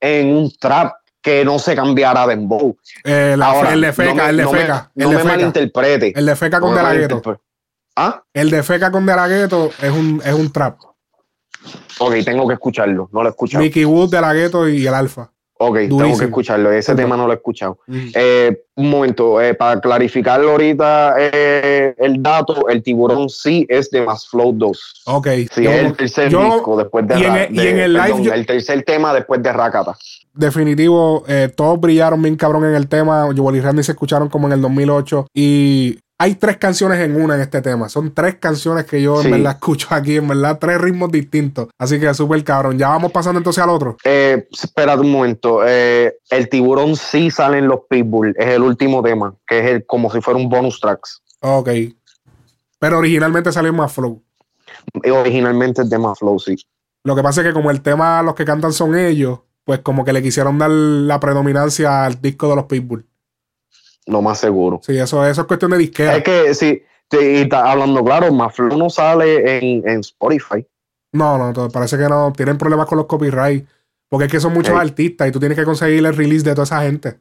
en 0.00 0.34
un 0.34 0.52
trap 0.58 0.92
que 1.22 1.44
no 1.44 1.60
se 1.60 1.76
cambiara 1.76 2.26
de 2.26 2.34
dembow. 2.34 2.76
Eh, 3.04 3.36
la- 3.38 3.46
Ahora, 3.46 3.72
el 3.72 3.80
de 3.80 3.92
feca, 3.92 4.10
no 4.12 4.14
me- 4.24 4.28
el 4.30 4.36
de 4.38 4.42
no 4.42 4.52
me- 4.52 4.58
feca. 4.58 4.90
No 4.96 5.04
el 5.04 5.08
me 5.10 5.14
de 5.16 5.22
feca. 5.22 5.36
malinterprete. 5.36 6.12
El 6.18 6.26
de 6.26 6.34
feca 6.36 6.58
con 6.60 6.70
No 6.70 6.74
me 6.74 6.80
De 6.80 6.82
La 6.82 6.92
Ghetto. 6.94 7.14
malinterprete. 7.14 7.42
Ah, 7.94 8.22
El 8.34 8.50
de 8.50 8.62
feca 8.64 8.90
con 8.90 9.06
De 9.06 9.14
La 9.14 9.28
Ghetto 9.28 9.70
es 9.80 9.90
un, 9.90 10.20
es 10.24 10.34
un 10.34 10.52
trap. 10.52 10.78
ok, 11.98 12.14
tengo 12.24 12.46
que 12.48 12.54
escucharlo, 12.54 13.08
no 13.12 13.22
lo 13.22 13.28
he 13.28 13.30
escuchado. 13.30 13.62
Mickey 13.62 13.84
Wood, 13.84 14.10
De 14.10 14.20
La 14.20 14.34
Ghetto 14.34 14.68
y 14.68 14.84
el 14.84 14.94
Alfa. 14.94 15.30
Ok, 15.58 15.76
tengo 15.88 16.18
que 16.18 16.24
escucharlo, 16.26 16.70
ese 16.70 16.94
tema 16.94 17.16
no 17.16 17.26
lo 17.26 17.32
he 17.32 17.36
escuchado. 17.36 17.78
Mm. 17.86 18.08
Eh, 18.14 18.62
un 18.74 18.90
momento, 18.90 19.40
eh, 19.40 19.54
para 19.54 19.80
clarificarlo 19.80 20.50
ahorita 20.50 21.14
eh, 21.18 21.94
el 21.96 22.22
dato, 22.22 22.68
el 22.68 22.82
tiburón 22.82 23.30
sí 23.30 23.64
es 23.68 23.90
de 23.90 24.02
Más 24.02 24.28
Flow 24.28 24.52
2. 24.52 25.02
Ok. 25.06 25.28
Sí, 25.50 25.62
Yo- 25.62 25.70
es 25.70 25.84
el 25.86 25.96
tercer 25.96 26.28
yo- 26.28 26.44
disco 26.44 26.76
después 26.76 27.08
de, 27.08 27.18
y 27.18 27.24
en 27.24 27.54
y 27.54 27.60
en 27.66 27.78
el 27.78 27.92
live 27.94 28.04
perdón, 28.04 28.32
el 28.34 28.44
tercer 28.46 28.82
tema 28.82 29.14
después 29.14 29.42
de 29.42 29.52
Rakata. 29.52 29.96
definitivo, 30.34 31.24
todos 31.54 31.80
brillaron 31.80 32.20
bien 32.20 32.36
cabrón 32.36 32.64
en 32.66 32.74
el 32.74 32.86
tema. 32.88 33.26
Joel 33.34 33.56
y 33.56 33.60
Randy 33.60 33.82
se 33.82 33.92
escucharon 33.92 34.28
como 34.28 34.46
en 34.48 34.52
el 34.52 34.60
2008. 34.60 35.26
Y 35.34 35.98
hay 36.18 36.34
tres 36.36 36.56
canciones 36.56 36.98
en 37.00 37.20
una 37.20 37.34
en 37.34 37.42
este 37.42 37.60
tema. 37.60 37.88
Son 37.88 38.12
tres 38.14 38.36
canciones 38.36 38.86
que 38.86 39.02
yo 39.02 39.20
Sí. 39.20 39.26
en 39.26 39.32
verdad 39.32 39.52
escucho 39.52 39.88
aquí, 39.90 40.16
en 40.16 40.28
verdad, 40.28 40.58
tres 40.58 40.80
ritmos 40.80 41.10
distintos. 41.12 41.68
Así 41.78 42.00
que 42.00 42.12
súper 42.14 42.42
cabrón. 42.42 42.78
Ya 42.78 42.88
vamos 42.88 43.12
pasando 43.12 43.38
entonces 43.38 43.62
al 43.62 43.70
otro. 43.70 43.96
Eh, 44.04 44.48
espérate 44.50 45.00
un 45.00 45.10
momento, 45.10 45.60
eh, 45.66 46.16
el 46.30 46.48
tiburón 46.48 46.96
sí 46.96 47.30
sale 47.30 47.58
en 47.58 47.68
los 47.68 47.80
Pitbull, 47.88 48.34
es 48.38 48.46
el 48.48 48.62
último 48.62 49.02
tema, 49.02 49.34
que 49.46 49.58
es 49.58 49.66
el, 49.66 49.86
como 49.86 50.10
si 50.10 50.20
fuera 50.20 50.38
un 50.40 50.48
bonus 50.48 50.80
tracks. 50.80 51.22
Ok. 51.40 51.68
Pero 52.78 52.98
originalmente 52.98 53.52
salió 53.52 53.70
en 53.70 53.76
más 53.76 53.92
flow. 53.92 54.22
Y 55.02 55.10
originalmente 55.10 55.82
es 55.82 55.90
de 55.90 55.98
Más 55.98 56.18
Flow, 56.18 56.38
sí. 56.38 56.56
Lo 57.04 57.14
que 57.16 57.22
pasa 57.22 57.40
es 57.40 57.46
que 57.46 57.52
como 57.52 57.70
el 57.70 57.80
tema, 57.82 58.22
los 58.22 58.34
que 58.34 58.44
cantan 58.44 58.72
son 58.72 58.96
ellos, 58.96 59.40
pues 59.64 59.80
como 59.80 60.04
que 60.04 60.12
le 60.12 60.22
quisieron 60.22 60.58
dar 60.58 60.70
la 60.70 61.18
predominancia 61.20 62.04
al 62.04 62.20
disco 62.20 62.48
de 62.48 62.56
los 62.56 62.64
Pitbull. 62.66 63.06
Lo 64.06 64.22
más 64.22 64.38
seguro. 64.38 64.80
Sí, 64.82 64.96
eso, 64.96 65.26
eso 65.26 65.40
es 65.40 65.46
cuestión 65.46 65.72
de 65.72 65.78
disquera. 65.78 66.16
Es 66.16 66.22
que 66.24 66.54
sí, 66.54 66.82
te- 67.08 67.32
y 67.32 67.36
está 67.42 67.70
hablando 67.70 68.04
claro, 68.04 68.32
Más 68.32 68.54
Flow 68.54 68.76
no 68.78 68.88
sale 68.88 69.58
en, 69.58 69.88
en 69.88 70.00
Spotify. 70.00 70.66
No, 71.12 71.52
no, 71.52 71.68
parece 71.70 71.96
que 71.96 72.08
no. 72.08 72.32
Tienen 72.32 72.58
problemas 72.58 72.86
con 72.86 72.98
los 72.98 73.06
copyright. 73.06 73.66
Porque 74.08 74.26
es 74.26 74.30
que 74.30 74.38
son 74.38 74.54
muchos 74.54 74.78
artistas 74.78 75.26
y 75.26 75.32
tú 75.32 75.40
tienes 75.40 75.58
que 75.58 75.64
conseguir 75.64 76.06
el 76.06 76.14
release 76.14 76.44
de 76.44 76.52
toda 76.52 76.62
esa 76.62 76.82
gente. 76.82 77.18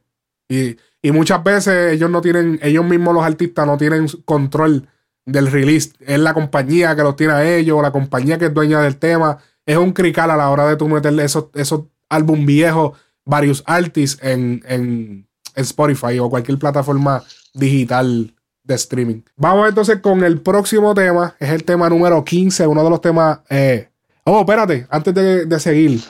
Y, 0.47 0.77
y 1.01 1.11
muchas 1.11 1.43
veces 1.43 1.93
ellos 1.93 2.11
no 2.11 2.21
tienen, 2.21 2.59
ellos 2.61 2.85
mismos 2.85 3.15
los 3.15 3.23
artistas 3.23 3.65
no 3.65 3.75
tienen 3.77 4.05
control 4.23 4.87
del 5.25 5.51
release. 5.51 5.93
Es 5.99 6.19
la 6.19 6.35
compañía 6.35 6.95
que 6.95 7.01
los 7.01 7.15
tiene 7.15 7.33
a 7.33 7.55
ellos, 7.55 7.79
o 7.79 7.81
la 7.81 7.91
compañía 7.91 8.37
que 8.37 8.45
es 8.45 8.53
dueña 8.53 8.81
del 8.81 8.97
tema. 8.97 9.39
Es 9.65 9.77
un 9.77 9.93
crical 9.93 10.29
a 10.29 10.37
la 10.37 10.51
hora 10.51 10.67
de 10.67 10.75
tú 10.75 10.87
meterle 10.87 11.23
esos, 11.23 11.45
esos 11.55 11.85
álbum 12.09 12.45
viejos, 12.45 12.95
varios 13.25 13.63
artists 13.65 14.23
en, 14.23 14.61
en, 14.67 15.27
en 15.55 15.63
Spotify 15.63 16.19
o 16.19 16.29
cualquier 16.29 16.57
plataforma 16.59 17.23
digital 17.53 18.33
de 18.63 18.75
streaming. 18.75 19.21
Vamos 19.35 19.69
entonces 19.69 19.99
con 20.01 20.23
el 20.23 20.41
próximo 20.41 20.93
tema. 20.93 21.35
Es 21.39 21.49
el 21.51 21.63
tema 21.63 21.89
número 21.89 22.23
15, 22.23 22.67
uno 22.67 22.83
de 22.83 22.89
los 22.89 23.01
temas. 23.01 23.39
Eh... 23.49 23.89
Oh, 24.23 24.39
espérate, 24.39 24.87
antes 24.89 25.13
de, 25.13 25.45
de 25.45 25.59
seguir. 25.59 26.01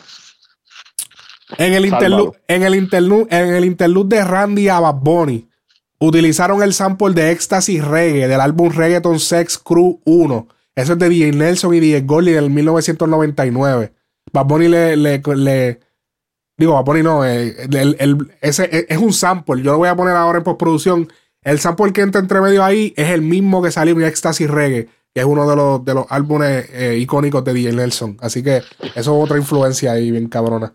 En 1.57 1.73
el, 1.73 1.85
interlude, 1.85 2.37
en, 2.47 2.63
el 2.63 2.75
interlude, 2.75 3.27
en 3.29 3.53
el 3.53 3.65
interlude 3.65 4.17
de 4.17 4.23
Randy 4.23 4.67
a 4.69 4.79
Bad 4.79 4.95
Bunny, 4.95 5.47
utilizaron 5.99 6.63
el 6.63 6.73
sample 6.73 7.13
de 7.13 7.31
Ecstasy 7.31 7.79
Reggae 7.79 8.27
del 8.27 8.41
álbum 8.41 8.71
Reggaeton 8.71 9.19
Sex 9.19 9.57
Crew 9.57 9.99
1. 10.05 10.47
Eso 10.75 10.93
es 10.93 10.99
de 10.99 11.09
DJ 11.09 11.31
Nelson 11.33 11.73
y 11.75 11.79
DJ 11.79 12.01
Goldie 12.01 12.33
del 12.33 12.49
1999. 12.49 13.93
Bad 14.33 14.45
Bunny 14.45 14.67
le, 14.69 14.95
le, 14.97 15.21
le- 15.35 15.79
digo, 16.57 16.73
Bad 16.73 16.83
Bunny 16.85 17.03
no, 17.03 17.25
eh, 17.25 17.55
el- 17.71 17.95
el- 17.99 18.31
ese 18.41 18.69
es, 18.71 18.85
es 18.89 18.97
un 18.97 19.13
sample. 19.13 19.61
Yo 19.63 19.71
lo 19.73 19.77
voy 19.77 19.89
a 19.89 19.95
poner 19.95 20.15
ahora 20.15 20.37
en 20.39 20.43
postproducción. 20.43 21.07
El 21.41 21.59
sample 21.59 21.93
que 21.93 22.01
entra 22.01 22.21
entre 22.21 22.41
medio 22.41 22.63
ahí 22.63 22.93
es 22.97 23.09
el 23.09 23.21
mismo 23.21 23.61
que 23.61 23.71
salió 23.71 23.93
en 23.93 24.03
Ecstasy 24.03 24.47
Reggae, 24.47 24.87
que 25.13 25.19
es 25.21 25.25
uno 25.25 25.47
de 25.49 25.55
los, 25.55 25.85
de 25.85 25.93
los 25.93 26.05
álbumes 26.09 26.67
eh, 26.71 26.97
icónicos 26.99 27.43
de 27.43 27.53
DJ 27.53 27.71
Nelson. 27.73 28.17
Así 28.21 28.41
que 28.41 28.57
eso 28.57 28.63
es 28.95 29.07
otra 29.07 29.37
influencia 29.37 29.91
ahí, 29.91 30.11
bien 30.11 30.27
cabrona. 30.27 30.71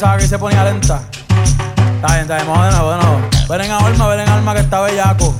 Pensaba 0.00 0.16
que 0.16 0.26
se 0.26 0.38
ponía 0.38 0.64
lenta. 0.64 1.02
Está 1.96 2.06
bien, 2.06 2.20
está 2.22 2.36
bien, 2.36 2.46
vamos 2.48 2.64
de 2.64 2.70
nuevo, 2.70 2.90
de 2.90 2.98
nuevo. 3.02 3.20
Ven 3.50 3.60
en 3.60 3.70
alma, 3.70 4.08
ven 4.08 4.20
en 4.20 4.28
alma 4.30 4.54
que 4.54 4.60
está 4.60 4.80
bellaco. 4.80 5.34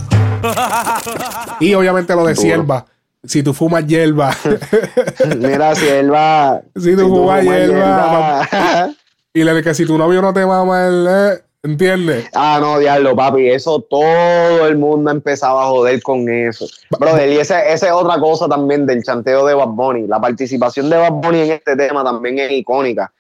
Y 1.61 1.73
obviamente 1.73 2.15
lo 2.15 2.27
de 2.27 2.37
sierva. 2.37 2.85
Si 3.25 3.43
tú 3.43 3.55
fumas 3.55 3.87
hierba. 3.87 4.37
Mira, 5.39 5.75
si 5.75 5.89
él 5.89 6.13
va. 6.13 6.61
Si 6.77 6.95
tú 6.95 7.09
fumas 7.09 7.43
hierba, 7.43 8.47
hierba. 8.51 8.95
y 9.33 9.45
le 9.45 9.63
que 9.63 9.73
si 9.73 9.87
tu 9.87 9.97
novio 9.97 10.21
no 10.21 10.35
te 10.35 10.45
mama, 10.45 10.87
él, 10.87 11.07
eh, 11.09 11.39
¿entiendes? 11.63 12.27
Ah, 12.35 12.59
no, 12.61 12.79
diablo, 12.79 13.17
papi. 13.17 13.49
Eso 13.49 13.81
todo 13.89 14.67
el 14.67 14.77
mundo 14.77 15.11
empezaba 15.11 15.65
a 15.65 15.69
joder 15.69 16.03
con 16.03 16.29
eso. 16.29 16.67
Brother, 16.99 17.31
y 17.31 17.39
esa 17.39 17.65
esa 17.65 17.87
es 17.87 17.93
otra 17.93 18.21
cosa 18.21 18.47
también 18.47 18.85
del 18.85 19.03
chanteo 19.03 19.47
de 19.47 19.55
Bad 19.55 19.69
Bunny. 19.69 20.07
La 20.07 20.21
participación 20.21 20.91
de 20.91 20.99
Bad 20.99 21.13
Bunny 21.13 21.41
en 21.41 21.51
este 21.53 21.77
tema 21.77 22.05
también 22.05 22.39
es 22.39 22.53
icónica. 22.53 23.11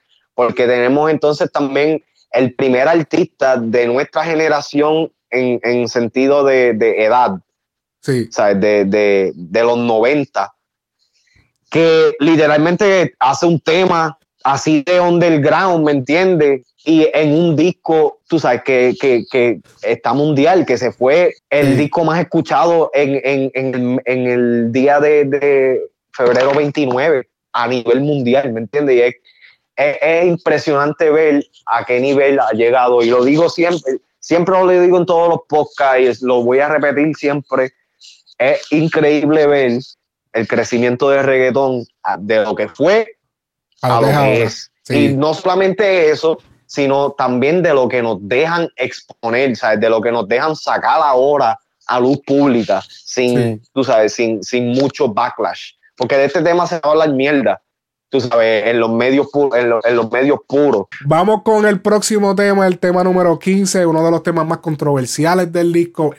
Porque 0.40 0.66
tenemos 0.66 1.10
entonces 1.10 1.52
también 1.52 2.02
el 2.32 2.54
primer 2.54 2.88
artista 2.88 3.58
de 3.58 3.86
nuestra 3.86 4.24
generación 4.24 5.12
en, 5.28 5.60
en 5.62 5.86
sentido 5.86 6.44
de, 6.44 6.72
de 6.72 7.04
edad. 7.04 7.32
Sí. 8.00 8.26
¿sabes? 8.30 8.58
De, 8.58 8.86
de, 8.86 9.32
de 9.34 9.62
los 9.62 9.76
90, 9.76 10.50
que 11.70 12.14
literalmente 12.20 13.12
hace 13.18 13.44
un 13.44 13.60
tema 13.60 14.18
así 14.42 14.82
de 14.82 14.98
underground, 14.98 15.84
¿me 15.84 15.92
entiendes? 15.92 16.62
Y 16.86 17.06
en 17.12 17.34
un 17.34 17.54
disco, 17.54 18.20
tú 18.26 18.38
sabes, 18.38 18.62
que, 18.64 18.94
que, 18.98 19.24
que 19.30 19.60
está 19.82 20.14
mundial, 20.14 20.64
que 20.64 20.78
se 20.78 20.90
fue 20.90 21.34
el 21.50 21.74
Sí. 21.74 21.82
disco 21.82 22.02
más 22.02 22.18
escuchado 22.18 22.90
en, 22.94 23.20
en, 23.22 23.50
en, 23.52 24.00
en 24.06 24.26
el 24.26 24.72
día 24.72 25.00
de, 25.00 25.26
de 25.26 25.80
febrero 26.12 26.52
29 26.56 27.28
a 27.52 27.68
nivel 27.68 28.00
mundial, 28.00 28.50
¿me 28.54 28.60
entiendes? 28.60 28.96
Y 28.96 29.02
es, 29.02 29.14
es, 29.80 29.96
es 30.00 30.26
impresionante 30.26 31.10
ver 31.10 31.44
a 31.66 31.84
qué 31.84 32.00
nivel 32.00 32.38
ha 32.40 32.50
llegado. 32.52 33.02
Y 33.02 33.10
lo 33.10 33.24
digo 33.24 33.48
siempre, 33.48 33.98
siempre 34.18 34.54
lo 34.58 34.68
digo 34.68 34.98
en 34.98 35.06
todos 35.06 35.28
los 35.28 35.40
podcasts, 35.48 36.22
lo 36.22 36.42
voy 36.42 36.58
a 36.60 36.68
repetir 36.68 37.14
siempre. 37.16 37.72
Es 38.38 38.70
increíble 38.72 39.46
ver 39.46 39.80
el 40.32 40.46
crecimiento 40.48 41.10
del 41.10 41.24
reggaetón 41.24 41.84
a- 42.02 42.16
de 42.16 42.42
lo 42.44 42.54
que 42.54 42.68
fue 42.68 43.16
a 43.82 43.96
A 43.96 44.00
lo 44.00 44.06
que 44.08 44.42
es. 44.44 44.70
Sí. 44.82 45.06
Y 45.06 45.16
no 45.16 45.34
solamente 45.34 46.10
eso, 46.10 46.38
sino 46.66 47.12
también 47.12 47.62
de 47.62 47.74
lo 47.74 47.88
que 47.88 48.02
nos 48.02 48.18
dejan 48.20 48.68
exponer, 48.76 49.56
¿sabes? 49.56 49.80
De 49.80 49.88
lo 49.90 50.00
que 50.00 50.12
nos 50.12 50.28
dejan 50.28 50.54
sacar 50.54 51.00
ahora 51.02 51.58
a 51.86 51.98
luz 51.98 52.18
pública, 52.24 52.80
sin, 52.88 53.36
Sí. 53.36 53.62
tú 53.72 53.82
sabes, 53.82 54.12
sin, 54.12 54.42
sin 54.44 54.68
mucho 54.68 55.08
backlash. 55.08 55.72
Porque 55.96 56.16
de 56.16 56.26
este 56.26 56.42
tema 56.42 56.66
se 56.66 56.76
va 56.76 56.82
a 56.84 56.90
hablar 56.92 57.12
mierda, 57.12 57.60
tú 58.10 58.20
sabes, 58.20 58.66
en 58.66 58.80
los 58.80 58.90
medios, 58.90 59.28
en 59.56 59.70
los, 59.70 59.84
en 59.84 59.96
los 59.96 60.10
medios 60.10 60.40
puros. 60.46 60.86
Vamos 61.04 61.42
con 61.42 61.64
el 61.64 61.80
próximo 61.80 62.34
tema, 62.34 62.66
el 62.66 62.78
tema 62.78 63.02
número 63.04 63.38
15, 63.38 63.86
uno 63.86 64.04
de 64.04 64.10
los 64.10 64.22
temas 64.22 64.46
más 64.46 64.58
controversiales 64.58 65.50
del 65.52 65.72
disco. 65.72 66.14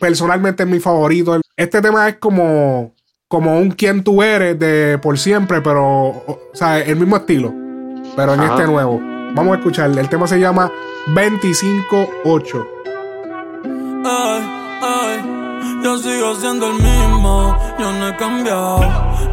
Personalmente 0.00 0.62
es 0.62 0.68
mi 0.68 0.80
favorito. 0.80 1.40
Este 1.56 1.80
tema 1.80 2.08
es 2.08 2.16
como, 2.16 2.94
como 3.28 3.58
un 3.58 3.70
quién 3.70 4.02
tú 4.02 4.22
eres 4.22 4.58
de 4.58 4.98
por 4.98 5.18
siempre, 5.18 5.60
pero, 5.60 6.08
o 6.08 6.40
sea, 6.54 6.80
el 6.80 6.96
mismo 6.96 7.16
estilo, 7.16 7.52
pero 8.16 8.34
en 8.34 8.40
Ajá. 8.40 8.54
este 8.54 8.66
nuevo. 8.66 9.00
Vamos 9.34 9.54
a 9.54 9.58
escuchar. 9.58 9.90
El 9.90 10.08
tema 10.08 10.26
se 10.26 10.40
llama 10.40 10.72
25-8. 11.08 12.66
Ay, 14.06 14.42
ay, 14.82 15.43
yo 15.84 15.98
sigo 15.98 16.34
siendo 16.36 16.68
el 16.68 16.82
mismo, 16.82 17.54
yo 17.78 17.92
no 17.92 18.08
he 18.08 18.16
cambiado. 18.16 18.80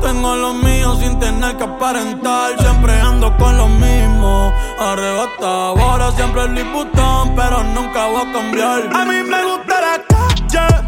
Tengo 0.02 0.36
lo 0.36 0.54
mío 0.54 0.96
sin 0.98 1.18
tener 1.18 1.56
que 1.56 1.64
aparentar, 1.64 2.60
siempre 2.60 3.00
ando 3.00 3.34
con 3.38 3.58
lo 3.58 3.70
mismo. 3.70 4.54
Arrebatado, 4.78 5.80
ahora 5.80 6.12
siempre 6.12 6.44
el 6.44 6.56
Liputón, 6.56 7.36
pero 7.38 7.64
nunca 7.64 8.08
voy 8.08 8.22
a 8.22 8.34
cambiar. 8.34 8.90
A 8.94 9.06
mí 9.06 9.24
me 9.24 9.44
gusta 9.46 9.80
la 9.80 10.04
calle, 10.04 10.81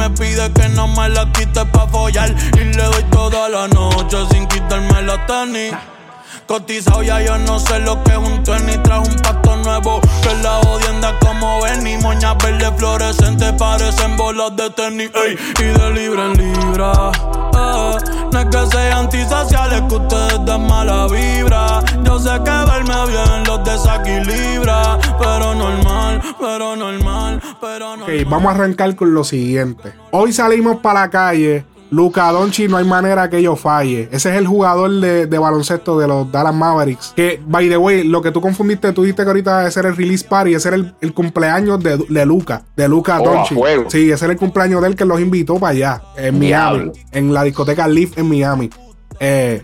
me 0.00 0.08
pide 0.10 0.50
que 0.54 0.66
no 0.70 0.88
me 0.88 1.10
la 1.10 1.30
quite 1.32 1.64
pa' 1.66 1.86
follar. 1.88 2.34
Y 2.54 2.64
le 2.64 2.82
doy 2.82 3.04
toda 3.10 3.48
la 3.50 3.68
noche 3.68 4.16
sin 4.30 4.46
quitarme 4.46 5.02
la 5.02 5.26
tenis. 5.26 5.74
Cotizado 6.46 7.02
ya 7.02 7.20
yo 7.20 7.36
no 7.38 7.60
sé 7.60 7.78
lo 7.80 8.02
que 8.02 8.10
es 8.10 8.16
un 8.16 8.42
tenis 8.42 8.82
Trajo 8.82 9.02
un 9.02 9.16
pacto 9.16 9.56
nuevo 9.56 10.00
que 10.20 10.34
la 10.42 10.58
odienda 10.58 11.16
como 11.20 11.62
ven 11.62 11.86
Y 11.86 11.96
moñas 11.98 12.36
verdes 12.38 12.72
fluorescentes 12.76 13.52
parecen 13.52 14.16
bolas 14.16 14.56
de 14.56 14.68
tenis 14.70 15.10
ey, 15.14 15.38
Y 15.60 15.64
de 15.78 15.90
libra 15.90 16.24
en 16.26 16.36
libra 16.38 17.12
eh, 17.54 17.96
No 18.32 18.38
es 18.38 18.46
que 18.46 18.66
sean 18.76 18.98
antisociales 18.98 19.82
que 19.88 19.94
ustedes 19.94 20.44
den 20.44 20.66
mala 20.66 21.06
vibra 21.08 21.82
Yo 22.04 22.18
sé 22.18 22.30
que 22.44 22.50
verme 22.50 23.06
bien 23.08 23.44
los 23.46 23.64
desequilibra 23.64 24.98
Pero 25.18 25.54
normal, 25.54 26.22
pero 26.40 26.76
normal, 26.76 27.42
pero 27.60 27.96
normal 27.96 28.20
Ok, 28.20 28.28
vamos 28.28 28.52
a 28.52 28.54
arrancar 28.54 28.94
con 28.96 29.12
lo 29.14 29.24
siguiente. 29.24 29.92
Hoy 30.10 30.32
salimos 30.32 30.78
para 30.78 31.00
la 31.00 31.10
calle. 31.10 31.64
Luca 31.90 32.30
Doncic 32.30 32.70
no 32.70 32.76
hay 32.76 32.84
manera 32.84 33.28
que 33.28 33.42
yo 33.42 33.56
falle. 33.56 34.08
Ese 34.12 34.30
es 34.30 34.36
el 34.36 34.46
jugador 34.46 34.90
de, 34.90 35.26
de 35.26 35.38
baloncesto 35.38 35.98
de 35.98 36.06
los 36.06 36.30
Dallas 36.30 36.54
Mavericks. 36.54 37.12
Que, 37.16 37.40
by 37.46 37.68
the 37.68 37.76
way, 37.76 38.04
lo 38.04 38.22
que 38.22 38.30
tú 38.30 38.40
confundiste, 38.40 38.92
tú 38.92 39.02
dijiste 39.02 39.22
que 39.22 39.28
ahorita 39.28 39.66
ese 39.66 39.80
era 39.80 39.88
el 39.88 39.96
release 39.96 40.26
party, 40.26 40.54
ese 40.54 40.68
era 40.68 40.76
el, 40.76 40.94
el 41.00 41.12
cumpleaños 41.14 41.82
de, 41.82 41.96
de 41.96 42.26
Luca, 42.26 42.62
de 42.76 42.88
Luca 42.88 43.18
Oh. 43.20 43.44
Sí, 43.90 44.10
ese 44.10 44.24
era 44.24 44.32
el 44.32 44.38
cumpleaños 44.38 44.80
de 44.82 44.88
él 44.88 44.96
que 44.96 45.04
los 45.04 45.20
invitó 45.20 45.56
para 45.56 45.72
allá, 45.72 46.02
en 46.16 46.38
Miami, 46.38 46.76
Diablo. 46.78 46.92
en 47.12 47.32
la 47.34 47.42
discoteca 47.44 47.86
Leaf 47.88 48.16
en 48.18 48.28
Miami. 48.28 48.70
Eh, 49.22 49.62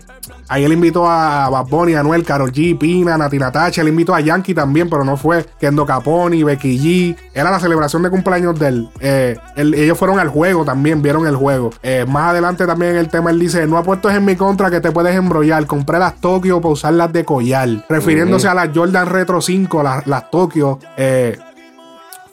ahí 0.49 0.63
él 0.65 0.71
invitó 0.73 1.09
a 1.09 1.49
Bad 1.49 1.65
Bunny, 1.65 1.95
a 1.95 2.01
Anuel, 2.01 2.23
Karol 2.23 2.51
G, 2.51 2.77
Pina, 2.77 3.17
Nati 3.17 3.39
Natacha. 3.39 3.81
Él 3.81 3.87
invitó 3.87 4.13
a 4.13 4.19
Yankee 4.21 4.53
también, 4.53 4.87
pero 4.87 5.03
no 5.03 5.17
fue. 5.17 5.45
Kendo 5.59 5.83
Caponi, 5.83 6.43
Becky 6.43 6.77
G. 6.77 7.17
Era 7.33 7.49
la 7.49 7.59
celebración 7.59 8.03
de 8.03 8.11
cumpleaños 8.11 8.57
de 8.59 8.67
él. 8.67 8.89
Eh, 8.99 9.35
él- 9.55 9.73
ellos 9.73 9.97
fueron 9.97 10.19
al 10.19 10.27
juego 10.29 10.63
también, 10.63 11.01
vieron 11.01 11.25
el 11.25 11.35
juego. 11.35 11.71
Eh, 11.81 12.05
más 12.07 12.29
adelante 12.31 12.67
también 12.67 12.95
el 12.97 13.09
tema 13.09 13.31
él 13.31 13.39
dice: 13.39 13.65
No 13.65 13.77
apuestos 13.79 14.13
en 14.13 14.25
mi 14.25 14.35
contra 14.35 14.69
que 14.69 14.79
te 14.79 14.91
puedes 14.91 15.15
embrollar. 15.15 15.65
Compré 15.65 15.97
las 15.97 16.21
Tokio 16.21 16.61
para 16.61 16.73
usarlas 16.73 17.11
de 17.11 17.25
collar. 17.25 17.67
Refiriéndose 17.89 18.47
a 18.47 18.53
las 18.53 18.69
Jordan 18.75 19.07
Retro 19.07 19.41
5, 19.41 19.81
las, 19.81 20.05
las 20.05 20.29
Tokio. 20.29 20.77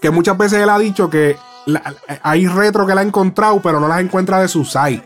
Que 0.01 0.11
muchas 0.11 0.37
veces 0.37 0.62
él 0.62 0.68
ha 0.68 0.79
dicho 0.79 1.09
que 1.09 1.37
la- 1.66 1.95
hay 2.22 2.47
retro 2.47 2.87
que 2.87 2.95
la 2.95 3.01
ha 3.01 3.05
encontrado, 3.05 3.61
pero 3.62 3.81
no 3.81 3.89
las 3.89 4.01
encuentra 4.01 4.39
de 4.41 4.49
su 4.49 4.64
site. 4.66 5.03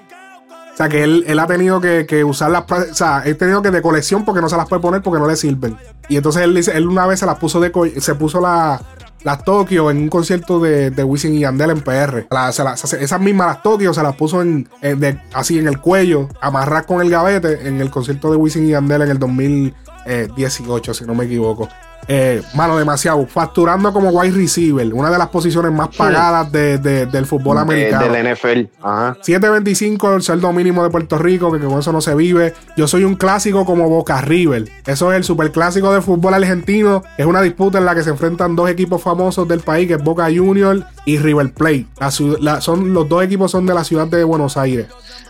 O 0.79 0.81
sea, 0.81 0.89
que 0.89 1.03
él, 1.03 1.25
él 1.27 1.39
ha 1.41 1.47
tenido 1.49 1.81
que, 1.81 2.07
que 2.07 2.23
usarlas, 2.23 2.63
pa- 2.63 2.87
o 2.89 2.95
sea, 2.95 3.23
él 3.25 3.33
ha 3.35 3.37
tenido 3.39 3.63
que 3.63 3.73
de 3.73 3.83
colección 3.83 4.25
porque 4.25 4.41
no 4.41 4.49
se 4.49 4.57
las 4.57 4.69
puede 4.69 4.81
poner 4.81 5.03
porque 5.03 5.19
no 5.19 5.27
le 5.27 5.35
sirven. 5.35 5.77
Y 6.09 6.17
entonces 6.17 6.43
él 6.43 6.57
él 6.57 6.87
una 6.87 7.05
vez 7.05 7.19
se 7.19 7.27
las 7.27 7.37
puso 7.37 7.59
de, 7.59 7.73
se 8.01 8.15
puso 8.15 8.41
la- 8.41 8.81
las 9.25 9.43
Tokio 9.43 9.91
en 9.91 9.97
un 9.97 10.09
concierto 10.09 10.61
de, 10.61 10.93
de 10.93 11.03
Wisin 11.03 11.35
y 11.35 11.41
Yandel 11.41 11.71
en 11.71 11.81
PR. 11.81 12.29
La- 12.31 12.53
se 12.53 12.63
las- 12.63 12.79
se- 12.79 13.03
esas 13.03 13.21
mismas 13.21 13.49
las 13.49 13.63
Tokio 13.65 13.93
se 13.93 14.05
las 14.05 14.15
puso 14.15 14.41
en, 14.41 14.69
en- 14.81 15.01
de- 15.01 15.21
así 15.33 15.59
en 15.59 15.67
el 15.67 15.81
cuello, 15.81 16.29
amarrar 16.41 16.87
con 16.87 17.01
el 17.03 17.11
gavete 17.11 17.67
en 17.67 17.81
el 17.81 17.91
concierto 17.91 18.31
de 18.31 18.37
Wisin 18.37 18.67
y 18.69 18.71
Yandel 18.71 19.03
en 19.03 19.09
el 19.11 19.19
2018, 19.19 20.95
si 20.95 21.05
no 21.05 21.15
me 21.17 21.25
equivoco. 21.25 21.69
Eh, 22.11 22.43
mano, 22.55 22.79
demasiado. 22.79 23.27
Facturando 23.27 23.93
como 23.93 24.09
wide 24.09 24.35
receiver, 24.35 24.95
una 24.95 25.11
de 25.11 25.19
las 25.19 25.29
posiciones 25.29 25.71
más 25.73 25.89
pagadas 25.95 26.51
de- 26.51 26.79
de- 26.79 27.05
del 27.07 27.27
fútbol 27.27 27.59
americano. 27.59 28.11
del 28.13 28.27
NFL. 28.27 28.71
Ajá. 28.83 29.17
7.25 29.23 30.15
el 30.17 30.23
sueldo 30.23 30.53
mínimo 30.53 30.83
de 30.83 30.89
Puerto 30.91 31.19
Rico, 31.19 31.53
que 31.53 31.59
con 31.61 31.79
eso 31.79 31.93
no 31.93 32.01
se 32.01 32.15
vive. 32.15 32.55
Yo 32.79 32.89
soy 32.89 33.05
un 33.05 33.15
clásico 33.17 33.67
como 33.67 33.89
Boca 33.91 34.21
River. 34.23 34.65
Eso 34.87 35.13
es 35.13 35.19
el 35.19 35.25
superclásico 35.25 35.93
de 35.93 36.01
fútbol 36.01 36.33
argentino. 36.35 37.03
Es 37.19 37.27
una 37.27 37.43
disputa 37.43 37.77
en 37.79 37.85
la 37.85 37.95
que 37.95 38.03
se 38.03 38.11
enfrentan 38.11 38.57
dos 38.57 38.71
equipos 38.71 39.03
famosos 39.03 39.47
del 39.47 39.61
país, 39.61 39.87
que 39.87 39.95
es 39.95 40.03
Boca 40.03 40.29
Junior 40.35 40.85
y 41.05 41.19
River 41.19 41.53
Plate. 41.53 41.87
La 42.01 42.09
ciud- 42.09 42.39
la- 42.41 42.61
son, 42.63 42.95
los 42.95 43.09
dos 43.09 43.23
equipos 43.23 43.51
son 43.51 43.67
de 43.67 43.75
la 43.75 43.85
ciudad 43.85 44.07
de 44.07 44.25
Buenos 44.25 44.57
Aires. 44.57 44.87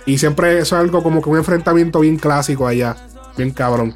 Y 0.07 0.18
siempre 0.18 0.59
eso 0.61 0.76
es 0.76 0.81
algo 0.83 1.03
como 1.03 1.20
que 1.22 1.29
un 1.29 1.39
enfrentamiento 1.39 2.01
bien 2.01 2.16
clásico 2.18 2.66
allá. 2.66 2.97
Bien 3.39 3.51
cabrón. 3.53 3.95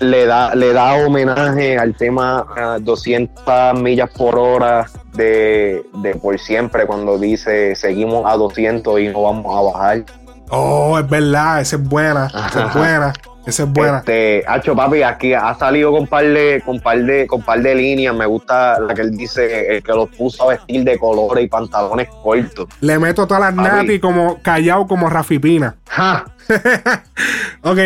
le 0.00 0.26
da, 0.26 0.54
le 0.54 0.72
da 0.72 0.94
homenaje 0.94 1.78
al 1.78 1.94
tema 1.94 2.46
ah, 2.56 2.78
200 2.80 3.80
millas 3.80 4.10
por 4.10 4.36
hora 4.38 4.86
de, 5.12 5.84
de 6.02 6.14
por 6.16 6.38
siempre 6.40 6.86
cuando 6.86 7.18
dice 7.18 7.76
seguimos 7.76 8.24
a 8.26 8.36
200 8.36 9.00
y 9.00 9.08
no 9.08 9.22
vamos 9.22 9.54
a 9.56 9.78
bajar. 9.78 10.04
Oh, 10.50 10.98
es 10.98 11.08
verdad. 11.08 11.60
Esa 11.60 11.76
es 11.76 11.82
buena. 11.88 12.26
Esa 12.26 12.66
es 12.66 12.74
buena. 12.74 13.12
Esa 13.46 13.62
es 13.64 13.72
buena. 13.72 13.98
Este, 13.98 14.42
Hacho 14.46 14.74
papi, 14.74 15.02
aquí 15.02 15.34
ha 15.34 15.54
salido 15.54 15.92
con 15.92 16.06
par 16.06 16.24
de, 16.24 16.62
con 16.64 16.80
par 16.80 16.98
de, 16.98 17.26
con 17.26 17.42
par 17.42 17.60
de 17.60 17.74
líneas. 17.74 18.14
Me 18.14 18.24
gusta 18.26 18.80
la 18.80 18.94
que 18.94 19.02
él 19.02 19.10
dice, 19.16 19.76
el 19.76 19.82
que 19.82 19.92
los 19.92 20.08
puso 20.10 20.44
a 20.44 20.54
vestir 20.54 20.84
de 20.84 20.98
colores 20.98 21.44
y 21.44 21.48
pantalones 21.48 22.08
cortos. 22.22 22.66
Le 22.80 22.98
meto 22.98 23.26
todas 23.26 23.42
las 23.42 23.54
Papi. 23.54 23.76
nati 23.86 24.00
como 24.00 24.40
callado 24.42 24.86
como 24.86 25.10
Rafi 25.10 25.38
Pina. 25.38 25.76
¡Ja! 25.88 26.24
Ok, 27.66 27.78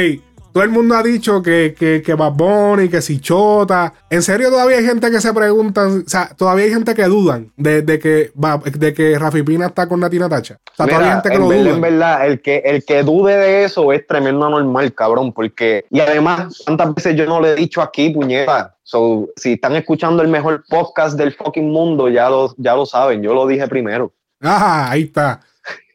todo 0.53 0.63
el 0.65 0.71
mundo 0.71 0.97
ha 0.97 1.03
dicho 1.03 1.43
que, 1.43 1.75
que, 1.79 2.03
que 2.03 2.15
Bad 2.15 2.33
Bunny, 2.33 2.89
que 2.89 3.01
si 3.01 3.21
Chota. 3.21 3.93
En 4.11 4.23
serio, 4.23 4.51
todavía 4.51 4.79
hay 4.79 4.85
gente 4.85 5.11
que 5.11 5.21
se 5.21 5.33
pregunta, 5.33 5.87
o 5.87 6.09
sea, 6.09 6.31
todavía 6.37 6.65
hay 6.65 6.71
gente 6.71 6.95
que 6.95 7.05
dudan 7.05 7.53
de, 7.57 7.83
de 7.83 7.99
que, 7.99 8.33
de 8.79 8.95
que 8.95 9.19
Rafi 9.19 9.43
Pina 9.43 9.67
está 9.67 9.89
con 9.89 10.01
Nati 10.01 10.19
Natacha. 10.19 10.59
O 10.73 10.77
sea, 10.77 10.87
todavía 10.87 11.09
hay 11.09 11.13
gente 11.15 11.29
que 11.29 11.35
en 11.35 11.41
lo 11.41 11.49
verdad, 11.49 11.65
duda. 11.65 11.75
en 11.75 11.81
verdad, 11.81 12.27
el 12.27 12.43
que, 12.43 12.57
el 12.59 12.85
que 12.85 13.03
dude 13.03 13.37
de 13.37 13.65
eso 13.65 13.93
es 13.93 14.07
tremendo 14.07 14.47
anormal, 14.47 14.93
cabrón, 14.95 15.33
porque, 15.33 15.85
y 15.91 16.01
además, 16.01 16.63
tantas 16.65 16.95
veces 16.95 17.17
yo 17.17 17.27
no 17.27 17.41
le 17.41 17.53
he 17.53 17.55
dicho 17.55 17.83
aquí, 17.83 18.11
puñeta, 18.11 18.77
so, 18.83 19.29
si 19.37 19.55
están 19.55 19.77
escuchando 19.77 20.23
el 20.23 20.29
mejor 20.29 20.65
podcast 20.69 21.17
del 21.19 21.35
fucking 21.35 21.71
mundo, 21.71 22.09
ya 22.09 22.29
lo, 22.29 22.55
ya 22.57 22.75
lo 22.75 22.87
saben, 22.87 23.23
yo 23.23 23.35
lo 23.35 23.47
dije 23.47 23.67
primero. 23.69 24.13
Ajá, 24.41 24.91
ahí 24.91 25.03
está. 25.03 25.41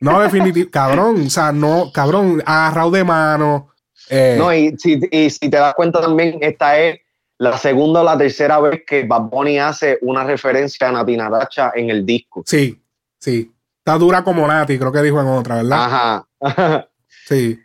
No, 0.02 0.20
definitivo. 0.20 0.70
cabrón, 0.70 1.24
o 1.28 1.30
sea, 1.30 1.52
no, 1.52 1.90
cabrón, 1.94 2.44
agarrado 2.46 2.92
de 2.92 3.04
mano. 3.04 3.70
Eh, 4.10 4.36
No, 4.38 4.54
y 4.54 4.76
si, 4.78 5.00
y 5.12 5.30
si 5.30 5.50
te 5.50 5.58
das 5.58 5.74
cuenta 5.76 6.02
también, 6.02 6.38
esta 6.42 6.78
es 6.80 7.00
la 7.38 7.58
segunda 7.58 8.02
o 8.02 8.04
la 8.04 8.18
tercera 8.18 8.60
vez 8.60 8.84
que 8.86 9.04
Bad 9.04 9.24
Bunny 9.24 9.60
hace 9.60 9.98
una 10.02 10.24
referencia 10.24 10.88
a 10.88 10.92
Nati 10.92 11.18
Natacha 11.18 11.72
en 11.76 11.90
el 11.90 12.06
disco. 12.06 12.44
Sí, 12.46 12.82
sí. 13.20 13.52
Está 13.80 13.98
dura 13.98 14.24
como 14.24 14.48
Nati, 14.48 14.78
creo 14.80 14.92
que 14.92 15.02
dijo 15.02 15.20
en 15.20 15.28
otra, 15.28 15.56
¿verdad? 15.56 16.26
Ajá. 16.42 16.90
Sí. 17.26 17.58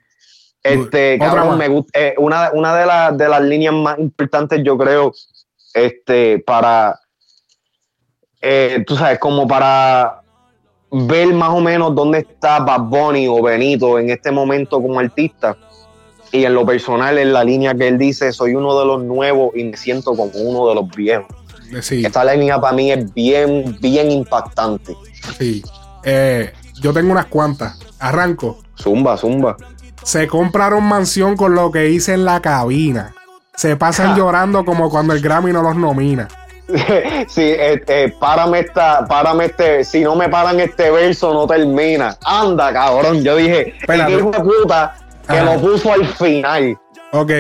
Este, 0.62 1.18
cabrón, 1.18 1.58
me 1.58 1.66
gusta. 1.68 1.98
eh, 1.98 2.14
una 2.18 2.50
una 2.52 2.76
de, 2.76 2.86
las 2.86 3.18
de 3.18 3.28
las 3.28 3.40
líneas 3.42 3.74
más 3.74 3.98
importantes, 3.98 4.60
yo 4.62 4.78
creo, 4.78 5.12
este, 5.74 6.38
para. 6.40 6.98
eh, 8.40 8.84
tú 8.86 8.94
sabes, 8.96 9.18
como 9.18 9.48
para 9.48 10.22
ver 10.92 11.32
más 11.34 11.50
o 11.50 11.60
menos 11.60 11.92
dónde 11.94 12.18
está 12.20 12.60
Bad 12.60 12.82
Bunny 12.82 13.26
o 13.26 13.42
Benito 13.42 13.98
en 13.98 14.10
este 14.10 14.30
momento 14.30 14.80
como 14.80 15.00
artista. 15.00 15.56
Y 16.32 16.44
en 16.44 16.54
lo 16.54 16.66
personal, 16.66 17.16
en 17.18 17.32
la 17.32 17.42
línea 17.44 17.74
que 17.74 17.88
él 17.88 17.98
dice, 17.98 18.32
soy 18.32 18.54
uno 18.54 18.78
de 18.78 18.84
los 18.86 19.02
nuevos 19.02 19.50
y 19.56 19.64
me 19.64 19.76
siento 19.76 20.14
como 20.14 20.30
uno 20.34 20.68
de 20.68 20.74
los 20.74 20.88
viejos. 20.90 21.26
Eh, 21.72 21.82
Sí. 21.82 22.04
Esta 22.04 22.24
línea 22.24 22.60
para 22.60 22.74
mí 22.74 22.90
es 22.92 23.12
bien, 23.14 23.76
bien 23.80 24.10
impactante. 24.10 24.94
Sí. 25.38 25.62
Eh, 26.04 26.52
yo 26.80 26.92
tengo 26.92 27.12
unas 27.12 27.26
cuantas. 27.26 27.78
Arranco. 27.98 28.58
Zumba, 28.80 29.16
zumba. 29.16 29.56
Se 30.02 30.26
compraron 30.28 30.84
mansión 30.84 31.36
con 31.36 31.54
lo 31.54 31.70
que 31.70 31.90
hice 31.90 32.14
en 32.14 32.24
la 32.24 32.40
cabina. 32.40 33.14
Se 33.56 33.76
pasan 33.76 34.10
Ja. 34.12 34.16
llorando 34.16 34.64
como 34.64 34.88
cuando 34.88 35.12
el 35.12 35.20
Grammy 35.20 35.52
no 35.52 35.62
los 35.62 35.76
nomina. 35.76 36.28
Sí, 37.28 37.42
eh, 37.42 37.82
eh, 37.86 38.14
párame 38.20 38.60
esta, 38.60 39.04
párame 39.06 39.46
este, 39.46 39.84
si 39.84 40.00
no 40.00 40.14
me 40.14 40.28
paran 40.28 40.60
este 40.60 40.90
verso 40.90 41.32
no 41.32 41.46
termina. 41.46 42.16
Anda, 42.24 42.72
cabrón. 42.72 43.22
Yo 43.22 43.36
dije, 43.36 43.74
hijo 43.82 44.30
de 44.30 44.40
puta 44.40 44.96
que 45.28 45.40
lo 45.42 45.60
puso 45.60 45.92
al 45.92 46.06
final. 46.06 46.78
Ok. 47.12 47.30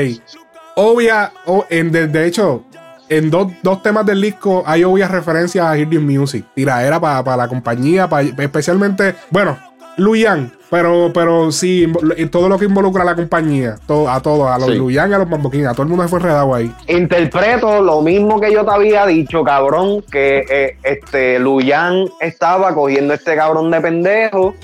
Obvia, 0.76 1.32
en, 1.70 1.90
de, 1.90 2.06
de 2.06 2.26
hecho, 2.26 2.62
en 3.08 3.30
dos, 3.30 3.48
dos 3.62 3.82
temas 3.82 4.06
del 4.06 4.20
disco 4.20 4.62
hay 4.66 4.84
obvias 4.84 5.10
referencias 5.10 5.66
a 5.66 5.74
This 5.74 6.00
Music. 6.00 6.44
Tiraera 6.54 7.00
para 7.00 7.36
la 7.36 7.48
compañía, 7.48 8.08
pa- 8.08 8.22
especialmente, 8.22 9.14
bueno, 9.30 9.58
Luyan, 9.96 10.52
pero, 10.70 11.10
pero 11.12 11.50
sí, 11.50 11.92
todo 12.30 12.48
lo 12.48 12.56
que 12.56 12.66
involucra 12.66 13.02
a 13.02 13.06
la 13.06 13.16
compañía, 13.16 13.74
todo, 13.88 14.08
a 14.08 14.22
todos, 14.22 14.48
a 14.48 14.56
los 14.58 14.68
Sí. 14.68 14.76
Luyan 14.76 15.10
y 15.10 15.14
a 15.14 15.18
los 15.18 15.28
Bamboquín, 15.28 15.66
a 15.66 15.72
todo 15.72 15.82
el 15.82 15.88
mundo 15.88 16.04
se 16.04 16.08
fue 16.10 16.20
enredado 16.20 16.54
ahí. 16.54 16.72
Interpreto 16.86 17.82
lo 17.82 18.00
mismo 18.02 18.38
que 18.40 18.52
yo 18.52 18.64
te 18.64 18.70
había 18.70 19.04
dicho, 19.06 19.42
cabrón, 19.42 20.02
que 20.02 20.44
eh, 20.48 20.76
este 20.84 21.40
Luyan 21.40 22.04
estaba 22.20 22.72
cogiendo 22.72 23.12
este 23.14 23.34
cabrón 23.34 23.72
de 23.72 23.80
pendejo 23.80 24.54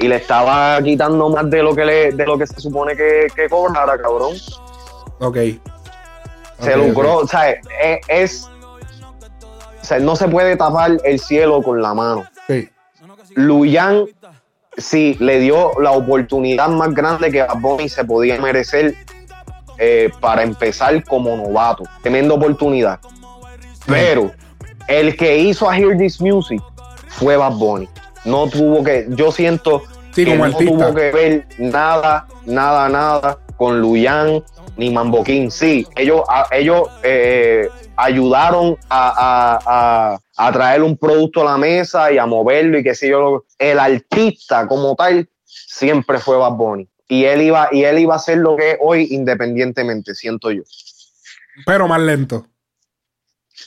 y 0.00 0.08
le 0.08 0.16
estaba 0.16 0.80
quitando 0.82 1.28
más 1.28 1.48
de 1.50 1.62
lo 1.62 1.74
que 1.74 1.84
le, 1.84 2.12
de 2.12 2.26
lo 2.26 2.38
que 2.38 2.46
se 2.46 2.58
supone 2.60 2.96
que, 2.96 3.26
que 3.36 3.48
cobrara, 3.48 3.96
cabrón. 4.00 4.34
Ok. 5.20 5.36
se 6.58 6.76
lucró, 6.76 7.18
o 7.18 7.26
sea, 7.26 7.50
es, 7.50 7.60
es- 8.08 8.46
o 9.82 9.84
sea, 9.84 9.98
no 9.98 10.14
se 10.16 10.28
puede 10.28 10.56
tapar 10.56 10.98
el 11.04 11.18
cielo 11.18 11.62
con 11.62 11.82
la 11.82 11.94
mano. 11.94 12.24
Sí. 12.46 12.68
Luyan 13.34 14.04
sí 14.76 15.16
le 15.20 15.40
dio 15.40 15.72
la 15.80 15.90
oportunidad 15.92 16.68
más 16.68 16.94
grande 16.94 17.30
que 17.30 17.42
Bad 17.42 17.58
Bunny 17.58 17.88
se 17.88 18.04
podía 18.04 18.40
merecer 18.40 18.94
eh, 19.78 20.10
para 20.20 20.42
empezar 20.42 21.02
como 21.04 21.36
novato. 21.36 21.84
Tremenda 22.02 22.34
oportunidad. 22.34 23.00
Pero 23.86 24.30
el 24.86 25.16
que 25.16 25.38
hizo 25.38 25.68
a 25.68 25.76
Hear 25.76 25.96
This 25.98 26.20
Music 26.20 26.62
fue 27.08 27.36
Bad 27.36 27.52
Bunny. 27.54 27.88
No 28.24 28.46
tuvo 28.48 28.84
que, 28.84 29.06
yo 29.10 29.32
siento 29.32 29.82
Sí, 30.12 30.24
que 30.24 30.30
como 30.32 30.46
no 30.46 30.52
artista. 30.52 30.86
tuvo 30.86 30.94
que 30.94 31.10
ver 31.12 31.46
nada, 31.58 32.26
nada, 32.46 32.88
nada 32.88 33.38
con 33.56 33.80
Luyan 33.80 34.42
ni 34.76 34.90
Mambo 34.90 35.22
King. 35.22 35.50
Sí, 35.50 35.86
ellos, 35.96 36.22
a- 36.28 36.46
ellos 36.52 36.88
eh, 37.02 37.68
ayudaron 37.96 38.76
a, 38.88 40.16
a- 40.16 40.18
a- 40.46 40.52
traer 40.52 40.82
un 40.82 40.96
producto 40.96 41.42
a 41.42 41.52
la 41.52 41.58
mesa 41.58 42.10
y 42.10 42.18
a 42.18 42.26
moverlo 42.26 42.78
y 42.78 42.82
qué 42.82 42.94
sé 42.94 43.08
yo. 43.10 43.44
El 43.58 43.78
artista 43.78 44.66
como 44.66 44.94
tal 44.96 45.28
siempre 45.44 46.18
fue 46.18 46.36
Bad 46.36 46.52
Bunny. 46.52 46.88
Y 47.08 47.24
él 47.24 47.42
iba, 47.42 47.68
y 47.72 47.84
él 47.84 47.98
iba 47.98 48.14
a 48.14 48.16
hacer 48.18 48.38
lo 48.38 48.56
que 48.56 48.70
es 48.72 48.76
hoy 48.80 49.08
independientemente, 49.10 50.14
siento 50.14 50.50
yo. 50.50 50.62
Pero 51.66 51.86
más 51.88 52.00
lento. 52.00 52.46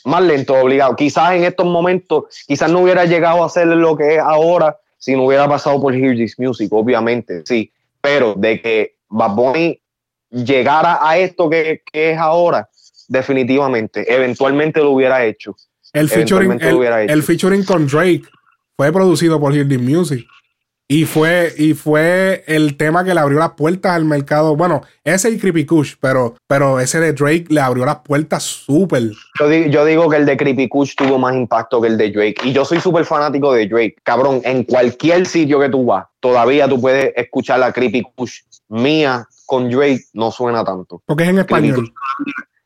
Más 0.06 0.24
lento, 0.24 0.56
obligado. 0.56 0.96
Quizás 0.96 1.34
en 1.34 1.44
estos 1.44 1.66
momentos, 1.66 2.24
quizás 2.48 2.70
no 2.72 2.80
hubiera 2.80 3.06
llegado 3.06 3.44
a 3.44 3.46
hacer 3.46 3.68
lo 3.68 3.96
que 3.96 4.16
es 4.16 4.20
ahora 4.20 4.78
si 5.04 5.18
no 5.18 5.26
hubiera 5.26 5.50
pasado 5.50 5.82
por 5.82 5.94
Hear 5.94 6.16
This 6.16 6.40
Music, 6.40 6.72
obviamente, 6.72 7.42
sí. 7.44 7.70
Pero 8.00 8.36
de 8.36 8.62
que 8.62 8.96
Bad 9.10 9.36
Bunny 9.36 9.82
llegara 10.30 10.98
a 11.02 11.18
esto 11.18 11.50
que, 11.50 11.82
que 11.92 12.12
es 12.12 12.18
ahora, 12.18 12.70
definitivamente, 13.10 14.06
eventualmente 14.08 14.80
lo 14.80 14.92
hubiera 14.92 15.26
hecho. 15.26 15.58
El 15.92 16.08
featuring, 16.08 16.54
el, 16.54 16.60
hecho. 16.62 17.14
el 17.14 17.22
featuring 17.22 17.66
con 17.66 17.86
Drake 17.86 18.24
fue 18.78 18.94
producido 18.94 19.42
por 19.42 19.54
Hear 19.54 19.68
This 19.68 19.82
Music. 19.82 20.26
Y 20.94 21.06
fue, 21.06 21.52
y 21.58 21.74
fue 21.74 22.44
el 22.46 22.78
tema 22.78 23.04
que 23.04 23.16
le 23.16 23.20
abrió 23.20 23.40
las 23.40 23.54
puertas 23.54 23.94
al 23.94 24.06
mercado. 24.06 24.56
Bueno, 24.56 24.82
ese 25.04 25.32
y 25.32 25.40
Creepy 25.40 25.66
Kush, 25.66 25.96
pero, 26.00 26.36
pero 26.46 26.80
ese 26.80 27.00
de 27.00 27.14
Drake 27.14 27.46
le 27.50 27.62
abrió 27.62 27.84
las 27.84 28.02
puertas 28.02 28.44
súper. 28.44 29.10
Yo, 29.40 29.50
di- 29.50 29.72
yo 29.72 29.86
digo 29.86 30.08
que 30.08 30.18
el 30.18 30.26
de 30.28 30.38
Creepy 30.38 30.70
Kush 30.70 30.94
tuvo 30.96 31.18
más 31.18 31.34
impacto 31.36 31.82
que 31.82 31.88
el 31.88 31.98
de 31.98 32.12
Drake. 32.12 32.36
Y 32.44 32.54
yo 32.54 32.64
soy 32.64 32.80
súper 32.80 33.06
fanático 33.06 33.52
de 33.54 33.68
Drake. 33.68 33.96
Cabrón, 34.04 34.42
en 34.44 34.66
cualquier 34.66 35.26
sitio 35.26 35.60
que 35.60 35.70
tú 35.70 35.84
vas, 35.86 36.06
todavía 36.20 36.68
tú 36.70 36.80
puedes 36.80 37.12
escuchar 37.16 37.58
la 37.60 37.72
Creepy 37.74 38.04
Kush 38.16 38.42
mía 38.70 39.28
con 39.48 39.72
Drake, 39.72 40.04
no 40.14 40.32
suena 40.32 40.64
tanto. 40.64 41.02
Porque 41.08 41.24
es 41.24 41.30
en 41.30 41.40
español. 41.40 41.92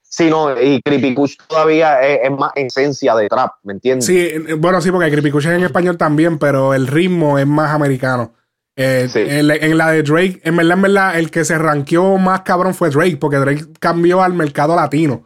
Sí, 0.09 0.29
no, 0.29 0.59
y 0.59 0.81
Creepy 0.81 1.13
Kush 1.13 1.35
todavía 1.47 2.01
es, 2.01 2.19
es 2.23 2.31
más 2.31 2.51
esencia 2.55 3.13
de 3.15 3.27
trap, 3.27 3.51
¿me 3.63 3.73
entiendes? 3.73 4.05
Sí, 4.05 4.17
eh, 4.17 4.53
bueno, 4.57 4.79
sí, 4.81 4.89
porque 4.91 5.11
Creepy 5.11 5.31
Kush 5.31 5.47
es 5.47 5.53
en 5.53 5.63
español 5.63 5.97
también, 5.97 6.37
pero 6.39 6.73
el 6.73 6.87
ritmo 6.87 7.37
es 7.37 7.45
más 7.45 7.71
americano. 7.71 8.33
Eh, 8.75 9.07
Sí. 9.11 9.19
en, 9.27 9.47
la- 9.47 9.55
en 9.55 9.77
la 9.77 9.91
de 9.91 10.03
Drake, 10.03 10.39
en 10.43 10.55
verdad, 10.55 10.73
en 10.77 10.81
verdad, 10.83 11.17
el 11.19 11.29
que 11.31 11.43
se 11.43 11.57
ranqueó 11.57 12.17
más 12.17 12.41
cabrón 12.41 12.73
fue 12.73 12.89
Drake, 12.89 13.17
porque 13.17 13.37
Drake 13.37 13.65
cambió 13.79 14.21
al 14.21 14.33
mercado 14.33 14.75
latino. 14.75 15.23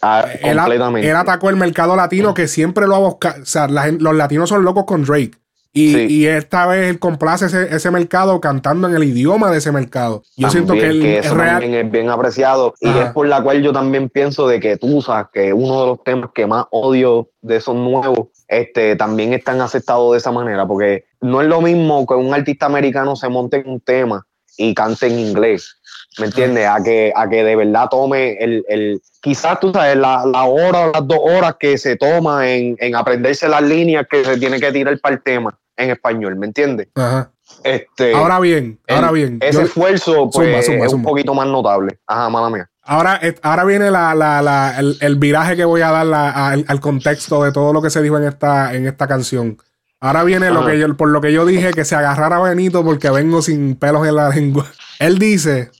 Ah, 0.00 0.26
Él, 0.42 0.58
a- 0.58 0.62
completamente. 0.62 1.08
él 1.10 1.16
atacó 1.16 1.50
el 1.50 1.56
mercado 1.56 1.96
latino 1.96 2.34
que 2.34 2.46
siempre 2.48 2.86
lo 2.86 2.94
ha 2.96 2.98
buscado. 3.00 3.42
O 3.42 3.46
sea, 3.46 3.68
la 3.68 3.88
los 3.88 4.14
latinos 4.14 4.48
son 4.48 4.64
locos 4.64 4.84
con 4.84 5.04
Drake. 5.04 5.32
Y, 5.76 5.92
Sí. 5.92 6.06
y 6.08 6.26
esta 6.26 6.66
vez 6.66 6.88
él 6.88 6.98
complace 7.00 7.46
ese, 7.46 7.74
ese 7.74 7.90
mercado 7.90 8.40
cantando 8.40 8.86
en 8.88 8.94
el 8.94 9.02
idioma 9.02 9.50
de 9.50 9.58
ese 9.58 9.72
mercado. 9.72 10.22
Yo 10.36 10.48
siento 10.48 10.72
que 10.74 10.82
También, 10.82 11.02
él 11.04 11.14
es 11.18 11.26
eso 11.26 11.34
real. 11.34 11.60
también 11.60 11.74
es 11.86 11.90
bien 11.90 12.10
apreciado 12.10 12.74
y 12.80 12.88
Ajá. 12.88 13.02
es 13.06 13.12
por 13.12 13.26
la 13.26 13.42
cual 13.42 13.60
yo 13.60 13.72
también 13.72 14.08
pienso 14.08 14.46
de 14.46 14.60
que 14.60 14.76
tú 14.76 15.02
sabes 15.02 15.26
que 15.32 15.52
uno 15.52 15.80
de 15.80 15.86
los 15.88 16.04
temas 16.04 16.30
que 16.32 16.46
más 16.46 16.66
odio 16.70 17.28
de 17.42 17.56
esos 17.56 17.74
nuevos 17.74 18.28
este, 18.46 18.94
también 18.94 19.32
están 19.32 19.60
aceptados 19.60 20.12
de 20.12 20.18
esa 20.18 20.30
manera 20.30 20.64
porque 20.64 21.06
no 21.20 21.42
es 21.42 21.48
lo 21.48 21.60
mismo 21.60 22.06
que 22.06 22.14
un 22.14 22.32
artista 22.32 22.66
americano 22.66 23.16
se 23.16 23.28
monte 23.28 23.56
en 23.56 23.68
un 23.68 23.80
tema 23.80 24.24
y 24.56 24.72
cante 24.74 25.08
en 25.08 25.18
inglés, 25.18 25.76
¿me 26.20 26.26
entiendes? 26.26 26.68
A 26.68 26.80
que, 26.84 27.12
a 27.16 27.28
que 27.28 27.42
de 27.42 27.56
verdad 27.56 27.88
tome 27.90 28.34
el, 28.38 28.64
el 28.68 29.00
quizás 29.20 29.58
tú 29.58 29.72
sabes, 29.72 29.96
la, 29.96 30.24
la 30.24 30.44
hora 30.44 30.86
o 30.86 30.92
las 30.92 31.08
dos 31.08 31.18
horas 31.20 31.56
que 31.58 31.76
se 31.78 31.96
toma 31.96 32.48
en, 32.48 32.76
en 32.78 32.94
aprenderse 32.94 33.48
las 33.48 33.62
líneas 33.62 34.06
que 34.08 34.24
se 34.24 34.36
tiene 34.38 34.60
que 34.60 34.70
tirar 34.70 34.96
para 35.00 35.16
el 35.16 35.22
tema 35.22 35.58
en 35.76 35.90
español, 35.90 36.36
¿me 36.36 36.46
entiendes? 36.46 36.88
Ajá. 36.94 37.30
Este, 37.62 38.14
Ahora 38.14 38.40
bien, 38.40 38.78
el- 38.86 38.94
ahora 38.96 39.10
bien. 39.12 39.38
Ese 39.40 39.58
yo- 39.58 39.64
esfuerzo 39.66 40.30
pues, 40.32 40.68
es 40.68 40.92
un 40.92 41.02
poquito 41.02 41.34
más 41.34 41.46
notable. 41.46 41.98
Ajá, 42.06 42.28
mala 42.28 42.50
mía. 42.50 42.70
Ahora, 42.82 43.20
ahora 43.42 43.64
viene 43.64 43.90
la, 43.90 44.14
la- 44.14 44.42
la- 44.42 44.78
el, 44.78 44.96
el 45.00 45.16
viraje 45.16 45.56
que 45.56 45.64
voy 45.64 45.80
a 45.80 45.90
dar 45.90 46.06
al, 46.12 46.64
al 46.66 46.80
contexto 46.80 47.42
de 47.44 47.52
todo 47.52 47.72
lo 47.72 47.80
que 47.80 47.90
se 47.90 48.02
dijo 48.02 48.16
en 48.18 48.24
esta, 48.24 48.74
en 48.74 48.86
esta 48.86 49.06
canción. 49.06 49.56
Ahora 50.00 50.22
viene 50.24 50.50
lo 50.50 50.66
que 50.66 50.78
yo, 50.78 50.94
por 50.96 51.08
lo 51.08 51.20
que 51.22 51.32
yo 51.32 51.46
dije 51.46 51.70
que 51.72 51.84
se 51.86 51.94
agarrara 51.94 52.38
Benito 52.40 52.84
porque 52.84 53.08
vengo 53.10 53.40
sin 53.40 53.74
pelos 53.76 54.06
en 54.06 54.16
la 54.16 54.28
lengua. 54.28 54.66
Él 54.98 55.18
dice 55.18 55.70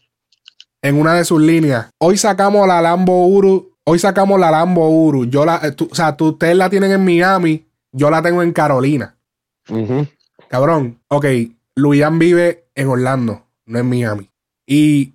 en 0.82 0.98
una 0.98 1.14
de 1.14 1.24
sus 1.24 1.42
líneas: 1.42 1.90
Hoy 1.98 2.16
sacamos 2.16 2.66
la 2.66 2.80
Lambo 2.80 3.26
Uru, 3.26 3.76
hoy 3.84 3.98
sacamos 3.98 4.40
la 4.40 4.50
Lambo 4.50 4.88
Uru. 4.88 5.26
Yo 5.26 5.44
la, 5.44 5.60
eh, 5.62 5.72
tú- 5.72 5.88
o 5.90 5.94
sea, 5.94 6.16
tú, 6.16 6.28
ustedes 6.28 6.56
la 6.56 6.70
tienen 6.70 6.92
en 6.92 7.04
Miami, 7.04 7.66
yo 7.92 8.08
la 8.10 8.22
tengo 8.22 8.42
en 8.42 8.52
Carolina. 8.52 9.13
Cabrón, 10.48 11.00
ok, 11.08 11.26
Luian 11.76 12.18
vive 12.18 12.66
en 12.74 12.88
Orlando, 12.88 13.46
no 13.66 13.78
en 13.78 13.88
Miami. 13.88 14.30
Y 14.66 15.14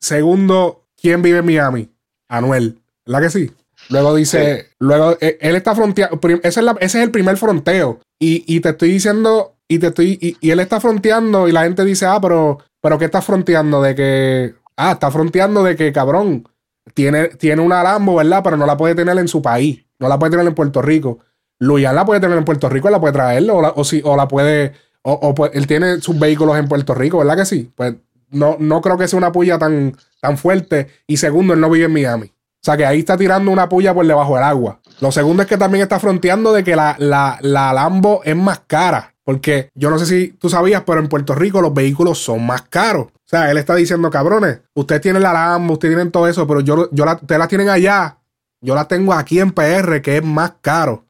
segundo, 0.00 0.84
¿quién 1.00 1.22
vive 1.22 1.38
en 1.38 1.46
Miami? 1.46 1.90
Anuel, 2.28 2.80
¿verdad 3.06 3.22
que 3.22 3.30
sí? 3.30 3.50
Luego 3.88 4.14
dice, 4.14 4.68
luego 4.78 5.16
eh, 5.20 5.38
él 5.40 5.54
está 5.56 5.74
fronteando, 5.74 6.18
ese, 6.42 6.60
es 6.60 6.64
la- 6.64 6.76
ese 6.80 6.98
es 6.98 7.04
el 7.04 7.10
primer 7.10 7.36
fronteo. 7.36 8.00
Y, 8.18 8.44
y 8.52 8.60
te 8.60 8.70
estoy 8.70 8.90
diciendo, 8.90 9.56
y 9.68 9.78
te 9.78 9.88
estoy, 9.88 10.18
y, 10.20 10.36
y 10.40 10.50
él 10.50 10.60
está 10.60 10.80
fronteando, 10.80 11.46
y 11.48 11.52
la 11.52 11.64
gente 11.64 11.84
dice, 11.84 12.06
ah, 12.06 12.18
pero, 12.20 12.58
pero 12.80 12.98
¿qué 12.98 13.04
está 13.04 13.20
fronteando? 13.22 13.82
De 13.82 13.94
que, 13.94 14.54
ah, 14.76 14.92
está 14.92 15.10
fronteando 15.10 15.62
de 15.62 15.76
que, 15.76 15.92
cabrón, 15.92 16.48
tiene, 16.94 17.28
tiene 17.28 17.62
una 17.62 17.82
Lambo, 17.82 18.16
¿verdad? 18.16 18.40
Pero 18.42 18.56
no 18.56 18.66
la 18.66 18.76
puede 18.76 18.94
tener 18.94 19.16
en 19.18 19.28
su 19.28 19.42
país, 19.42 19.84
no 19.98 20.08
la 20.08 20.18
puede 20.18 20.30
tener 20.32 20.46
en 20.46 20.54
Puerto 20.54 20.82
Rico. 20.82 21.18
Luyan 21.58 21.94
la 21.94 22.04
puede 22.04 22.20
tener 22.20 22.36
en 22.36 22.44
Puerto 22.44 22.68
Rico, 22.68 22.90
la 22.90 23.00
puede 23.00 23.12
traer, 23.12 23.50
o 23.50 23.62
la, 23.62 23.70
o 23.70 23.84
si, 23.84 24.02
o 24.04 24.16
la 24.16 24.28
puede, 24.28 24.72
o, 25.02 25.12
o 25.12 25.34
pues, 25.34 25.52
él 25.54 25.66
tiene 25.66 26.00
sus 26.00 26.18
vehículos 26.18 26.58
en 26.58 26.68
Puerto 26.68 26.94
Rico, 26.94 27.18
¿verdad 27.18 27.36
que 27.36 27.46
sí? 27.46 27.70
Pues 27.74 27.94
no, 28.30 28.56
no 28.58 28.80
creo 28.80 28.98
que 28.98 29.08
sea 29.08 29.18
una 29.18 29.32
puya 29.32 29.58
tan, 29.58 29.96
tan 30.20 30.38
fuerte. 30.38 30.88
Y 31.06 31.16
segundo, 31.16 31.54
él 31.54 31.60
no 31.60 31.70
vive 31.70 31.86
en 31.86 31.92
Miami. 31.92 32.26
O 32.26 32.66
sea 32.66 32.76
que 32.76 32.84
ahí 32.84 32.98
está 32.98 33.16
tirando 33.16 33.50
una 33.50 33.68
puya 33.68 33.94
por 33.94 34.06
debajo 34.06 34.34
del 34.34 34.44
agua. 34.44 34.80
Lo 35.00 35.12
segundo 35.12 35.42
es 35.42 35.48
que 35.48 35.56
también 35.56 35.82
está 35.82 36.00
fronteando 36.00 36.52
de 36.52 36.64
que 36.64 36.74
la, 36.74 36.96
la, 36.98 37.38
la 37.40 37.72
Lambo 37.72 38.22
es 38.24 38.36
más 38.36 38.62
cara. 38.66 39.14
Porque 39.22 39.70
yo 39.74 39.90
no 39.90 39.98
sé 39.98 40.06
si 40.06 40.28
tú 40.32 40.48
sabías, 40.48 40.82
pero 40.86 41.00
en 41.00 41.08
Puerto 41.08 41.34
Rico 41.34 41.60
los 41.60 41.74
vehículos 41.74 42.18
son 42.18 42.46
más 42.46 42.62
caros. 42.62 43.06
O 43.06 43.28
sea, 43.28 43.50
él 43.50 43.58
está 43.58 43.74
diciendo, 43.74 44.10
cabrones, 44.10 44.60
ustedes 44.74 45.00
tienen 45.00 45.22
la 45.22 45.32
Lambo, 45.32 45.74
ustedes 45.74 45.94
tienen 45.94 46.12
todo 46.12 46.28
eso, 46.28 46.46
pero 46.46 46.60
yo, 46.60 46.88
yo 46.92 47.04
la, 47.04 47.14
ustedes 47.14 47.38
la 47.38 47.48
tienen 47.48 47.68
allá. 47.68 48.18
Yo 48.60 48.74
la 48.74 48.88
tengo 48.88 49.12
aquí 49.12 49.38
en 49.38 49.52
PR, 49.52 50.00
que 50.00 50.16
es 50.16 50.24
más 50.24 50.54
caro. 50.60 51.04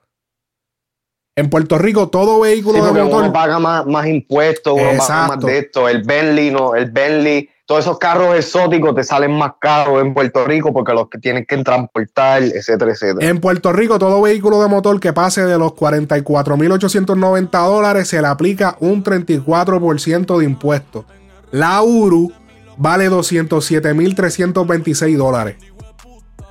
En 1.39 1.51
Puerto 1.51 1.77
Rico, 1.77 2.09
todo 2.09 2.37
Sí, 2.37 2.41
vehículo 2.51 2.83
de 2.83 3.03
motor. 3.03 3.25
uno 3.25 3.31
paga 3.33 3.59
más, 3.59 3.85
más 3.87 4.07
impuestos, 4.07 4.73
uno 4.73 4.83
paga 4.83 4.97
más 4.97 5.11
Exacto. 5.11 5.47
de 5.49 5.59
esto. 5.59 5.87
El 5.87 6.03
Bentley, 6.03 6.51
no, 6.51 6.75
el 6.75 6.91
Bentley, 6.91 7.51
todos 7.67 7.85
esos 7.85 7.99
carros 7.99 8.35
exóticos 8.37 8.95
te 8.95 9.05
salen 9.05 9.33
más 9.37 9.53
caros 9.61 10.01
en 10.01 10.15
Puerto 10.15 10.47
Rico 10.47 10.73
porque 10.73 10.95
los 10.95 11.11
que 11.11 11.19
tienen 11.19 11.45
que 11.45 11.59
transportar, 11.63 12.43
etcétera, 12.43 12.93
etcétera. 12.93 13.29
En 13.29 13.39
Puerto 13.39 13.71
Rico, 13.75 13.99
todo 13.99 14.23
vehículo 14.23 14.63
de 14.63 14.69
motor 14.69 14.99
que 14.99 15.13
pase 15.13 15.45
de 15.45 15.59
los 15.59 15.73
44.890 15.73 17.67
dólares 17.67 18.09
se 18.09 18.23
le 18.23 18.29
aplica 18.29 18.79
un 18.81 19.05
34% 19.05 20.39
de 20.39 20.45
impuestos. 20.47 21.05
La 21.51 21.83
URU 21.83 22.33
vale 22.79 23.11
207.326 23.11 25.19
dólares. 25.19 25.57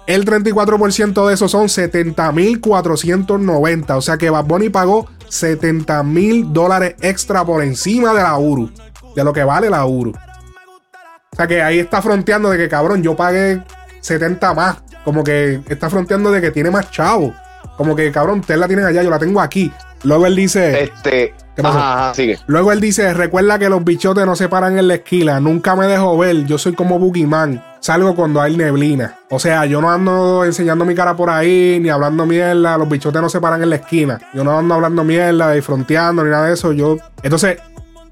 El 0.07 0.25
34% 0.25 1.27
de 1.27 1.33
eso 1.33 1.47
son 1.47 1.67
70.490. 1.67 3.97
O 3.97 4.01
sea 4.01 4.17
que 4.17 4.29
Bad 4.29 4.45
Bunny 4.45 4.69
pagó 4.69 5.07
70.000 5.29 6.51
dólares 6.51 6.95
extra 7.01 7.43
por 7.43 7.63
encima 7.63 8.13
de 8.13 8.21
la 8.21 8.37
URU. 8.37 8.69
De 9.15 9.23
lo 9.23 9.33
que 9.33 9.43
vale 9.43 9.69
la 9.69 9.85
URU. 9.85 10.11
O 10.11 11.35
sea 11.35 11.47
que 11.47 11.61
ahí 11.61 11.79
está 11.79 12.01
fronteando 12.01 12.49
de 12.49 12.57
que 12.57 12.69
cabrón, 12.69 13.03
yo 13.03 13.15
pagué 13.15 13.61
70 14.01 14.53
más. 14.53 14.77
Como 15.03 15.23
que 15.23 15.61
está 15.67 15.89
fronteando 15.89 16.31
de 16.31 16.41
que 16.41 16.51
tiene 16.51 16.71
más 16.71 16.91
chavo. 16.91 17.33
Como 17.77 17.95
que 17.95 18.11
cabrón, 18.11 18.39
ustedes 18.39 18.59
la 18.59 18.67
tienen 18.67 18.85
allá, 18.85 19.03
yo 19.03 19.09
la 19.09 19.19
tengo 19.19 19.41
aquí. 19.41 19.71
Luego 20.03 20.25
él 20.27 20.35
dice. 20.35 20.83
Este, 20.83 21.33
¿Qué 21.55 21.63
pasó? 21.63 21.79
ajá, 21.79 22.05
ajá, 22.05 22.13
sigue. 22.13 22.39
Luego 22.47 22.71
él 22.71 22.79
dice: 22.79 23.13
Recuerda 23.13 23.59
que 23.59 23.69
los 23.69 23.83
bichotes 23.83 24.25
no 24.25 24.35
se 24.35 24.49
paran 24.49 24.77
en 24.77 24.87
la 24.87 24.95
esquina. 24.95 25.39
Nunca 25.39 25.75
me 25.75 25.87
dejo 25.87 26.17
ver. 26.17 26.45
Yo 26.45 26.57
soy 26.57 26.73
como 26.73 26.99
Boogeyman. 26.99 27.63
Salgo 27.85 28.15
cuando 28.15 28.41
hay 28.41 28.57
neblina. 28.57 29.19
O 29.29 29.37
sea, 29.37 29.67
yo 29.67 29.79
no 29.79 29.91
ando 29.91 30.43
enseñando 30.43 30.85
mi 30.85 30.95
cara 30.95 31.15
por 31.15 31.29
ahí, 31.29 31.77
ni 31.79 31.89
hablando 31.89 32.25
mierda. 32.25 32.79
Los 32.79 32.89
bichotes 32.89 33.21
no 33.21 33.29
se 33.29 33.39
paran 33.39 33.61
en 33.61 33.69
la 33.69 33.75
esquina. 33.75 34.19
Yo 34.33 34.43
no 34.43 34.57
ando 34.57 34.73
hablando 34.73 35.03
mierda, 35.03 35.55
y 35.55 35.61
fronteando, 35.61 36.23
ni 36.23 36.31
nada 36.31 36.47
de 36.47 36.55
eso. 36.55 36.73
Yo. 36.73 36.97
Entonces, 37.21 37.59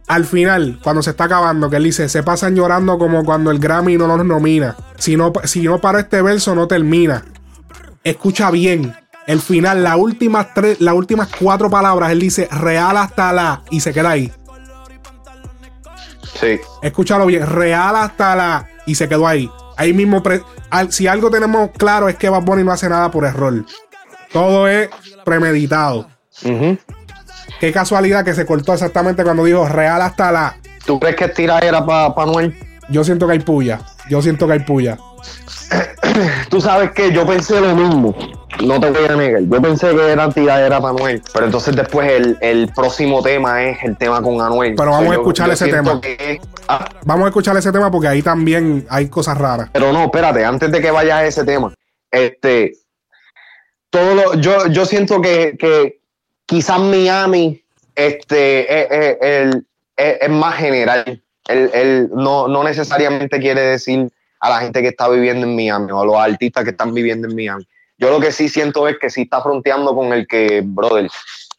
al 0.06 0.26
final, 0.26 0.78
cuando 0.84 1.02
se 1.02 1.10
está 1.10 1.24
acabando, 1.24 1.72
que 1.72 1.78
él 1.78 1.86
dice, 1.86 2.08
se 2.08 2.22
pasan 2.22 2.56
llorando 2.56 3.00
como 3.00 3.26
cuando 3.26 3.50
el 3.50 3.58
Grammy 3.58 3.98
no 3.98 4.06
nos 4.06 4.24
nomina. 4.24 4.76
Si 5.00 5.18
no, 5.18 5.34
si 5.46 5.64
no 5.64 5.82
para 5.82 6.02
este 6.02 6.22
verso, 6.22 6.54
no 6.54 6.68
termina. 6.68 7.26
Escucha 8.04 8.52
bien. 8.52 8.96
El 9.26 9.42
final, 9.42 9.82
las 9.82 9.98
últimas 9.98 10.54
tres, 10.54 10.82
las 10.82 10.94
últimas 10.94 11.30
cuatro 11.42 11.72
palabras, 11.72 12.12
él 12.12 12.20
dice 12.20 12.48
real 12.52 12.96
hasta 12.96 13.34
la 13.34 13.64
y 13.72 13.80
se 13.80 13.92
queda 13.92 14.12
ahí. 14.12 14.32
Sí. 16.40 16.60
Escúchalo 16.84 17.26
bien, 17.26 17.48
real 17.48 17.96
hasta 17.96 18.36
la 18.36 18.70
y 18.86 18.94
se 18.94 19.10
quedó 19.10 19.28
ahí. 19.28 19.50
Ahí 19.78 19.94
mismo, 19.94 20.22
al- 20.70 20.92
si 20.92 21.08
algo 21.08 21.30
tenemos 21.30 21.72
claro 21.78 22.10
es 22.10 22.16
que 22.16 22.30
Bad 22.30 22.44
Bunny 22.44 22.64
no 22.64 22.72
hace 22.72 22.90
nada 22.90 23.10
por 23.12 23.26
error. 23.26 23.66
Todo 24.32 24.68
es 24.68 24.90
premeditado. 25.24 26.08
Ujú. 26.44 26.78
Qué 27.60 27.72
casualidad 27.72 28.26
que 28.26 28.34
se 28.34 28.46
cortó 28.46 28.74
exactamente 28.74 29.24
cuando 29.24 29.44
dijo 29.46 29.68
real 29.68 30.02
hasta 30.02 30.32
la. 30.32 30.56
¿Tú 30.86 31.00
crees 31.00 31.16
que 31.16 31.28
tira 31.30 31.60
era 31.60 31.86
para 31.86 32.14
pa 32.14 32.24
Anuel? 32.24 32.58
Yo 32.90 33.04
siento 33.04 33.26
que 33.28 33.34
hay 33.34 33.40
puya. 33.40 33.80
Yo 34.10 34.22
siento 34.22 34.48
que 34.48 34.54
hay 34.54 34.60
puya. 34.60 34.98
Tú 36.50 36.62
sabes 36.62 36.92
que 36.92 37.12
yo 37.12 37.26
pensé 37.26 37.60
lo 37.60 37.76
mismo. 37.76 38.16
No 38.64 38.80
te 38.80 38.90
voy 38.92 39.06
a 39.06 39.16
negar. 39.16 39.42
Yo 39.44 39.62
pensé 39.62 39.96
que 39.96 40.12
era 40.12 40.30
tiradera 40.30 40.80
para 40.80 40.94
Anuel. 40.94 41.22
Pero 41.34 41.46
entonces 41.46 41.76
después 41.76 42.12
el, 42.12 42.38
el 42.42 42.72
próximo 42.74 43.22
tema 43.24 43.64
es 43.64 43.84
el 43.84 43.98
tema 43.98 44.22
con 44.22 44.40
Anuel. 44.42 44.76
Pero 44.76 44.92
vamos 44.92 45.08
a 45.10 45.14
yo- 45.16 45.22
escuchar 45.22 45.50
ese 45.50 45.68
tema. 45.70 46.00
que- 46.00 46.40
ah, 46.68 46.88
Vamos 47.06 47.26
a 47.26 47.28
escuchar 47.30 47.58
ese 47.58 47.72
tema 47.72 47.90
porque 47.90 48.08
ahí 48.08 48.22
también 48.22 48.86
hay 48.90 49.08
cosas 49.10 49.38
raras. 49.38 49.70
pero 49.74 49.92
no, 49.92 50.04
espérate, 50.06 50.46
antes 50.46 50.72
de 50.72 50.82
que 50.82 50.92
vayas 50.92 51.16
a 51.18 51.26
ese 51.26 51.44
tema. 51.44 51.74
Este. 52.12 52.74
Todo 53.90 54.16
lo, 54.16 54.34
yo, 54.36 54.68
yo 54.68 54.86
siento 54.86 55.22
que, 55.22 55.56
que 55.58 56.00
quizás 56.46 56.80
Miami 56.80 57.64
este, 57.96 58.82
es, 58.82 58.88
es- 58.92 59.18
el- 59.22 59.66
es- 59.98 60.18
es 60.22 60.30
más 60.30 60.56
general. 60.56 61.22
Él, 61.48 61.70
él 61.74 62.10
no, 62.14 62.48
no 62.48 62.64
necesariamente 62.64 63.40
quiere 63.40 63.62
decir 63.62 64.10
a 64.44 64.50
la 64.50 64.60
gente 64.60 64.82
que 64.82 64.90
está 64.90 65.08
viviendo 65.08 65.48
en 65.48 65.56
Miami 65.56 65.90
o 65.94 66.02
a 66.02 66.06
los 66.06 66.18
artistas 66.18 66.66
que 66.66 66.72
están 66.72 66.94
viviendo 66.94 67.30
en 67.30 67.36
Miami. 67.36 67.66
Yo 67.98 68.10
lo 68.10 68.20
que 68.20 68.34
sí 68.34 68.50
siento 68.50 68.90
es 68.90 68.98
que 69.00 69.10
sí 69.10 69.22
está 69.22 69.42
fronteando 69.42 69.96
con 69.96 70.12
el 70.12 70.28
que, 70.28 70.62
brother, 70.66 71.06
o 71.06 71.10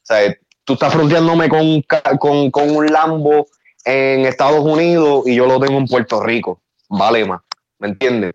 sea, 0.03 0.37
tú 0.65 0.75
estás 0.75 0.93
fronteándome 0.93 1.49
con, 1.49 1.83
con, 2.19 2.51
con 2.51 2.77
un 2.77 2.87
Lambo 2.87 3.47
en 3.87 4.27
Estados 4.27 4.61
Unidos 4.61 5.27
y 5.27 5.35
yo 5.35 5.47
lo 5.47 5.59
tengo 5.59 5.79
en 5.79 5.87
Puerto 5.87 6.23
Rico. 6.23 6.61
Vale 6.91 7.25
más, 7.25 7.41
¿me 7.79 7.89
entiendes? 7.89 8.35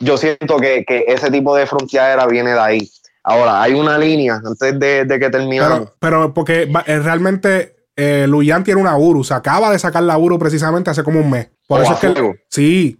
Yo 0.00 0.16
siento 0.16 0.56
que, 0.56 0.84
que 0.84 1.04
ese 1.06 1.30
tipo 1.30 1.54
de 1.54 1.66
fronteadera 1.66 2.26
viene 2.26 2.50
de 2.50 2.60
ahí. 2.60 2.90
Ahora, 3.22 3.62
hay 3.62 3.74
una 3.74 3.96
línea 3.98 4.40
antes 4.44 4.80
de, 4.80 5.04
de 5.04 5.18
que 5.20 5.30
terminamos. 5.30 5.78
Pero, 5.78 5.94
pero 6.00 6.34
porque 6.34 6.62
eh, 6.86 6.98
realmente 6.98 7.76
eh, 7.94 8.26
Luyan 8.26 8.64
tiene 8.64 8.80
una 8.80 8.96
Uru. 8.96 9.22
Se 9.22 9.34
acaba 9.34 9.70
de 9.70 9.78
sacar 9.78 10.02
la 10.02 10.18
Uru 10.18 10.40
precisamente 10.40 10.90
hace 10.90 11.04
como 11.04 11.20
un 11.20 11.30
mes. 11.30 11.50
Por 11.68 11.80
Oh, 11.80 11.82
eso 11.84 11.92
es 11.92 11.98
que. 12.00 12.08
fuego. 12.10 12.34
Sí. 12.48 12.98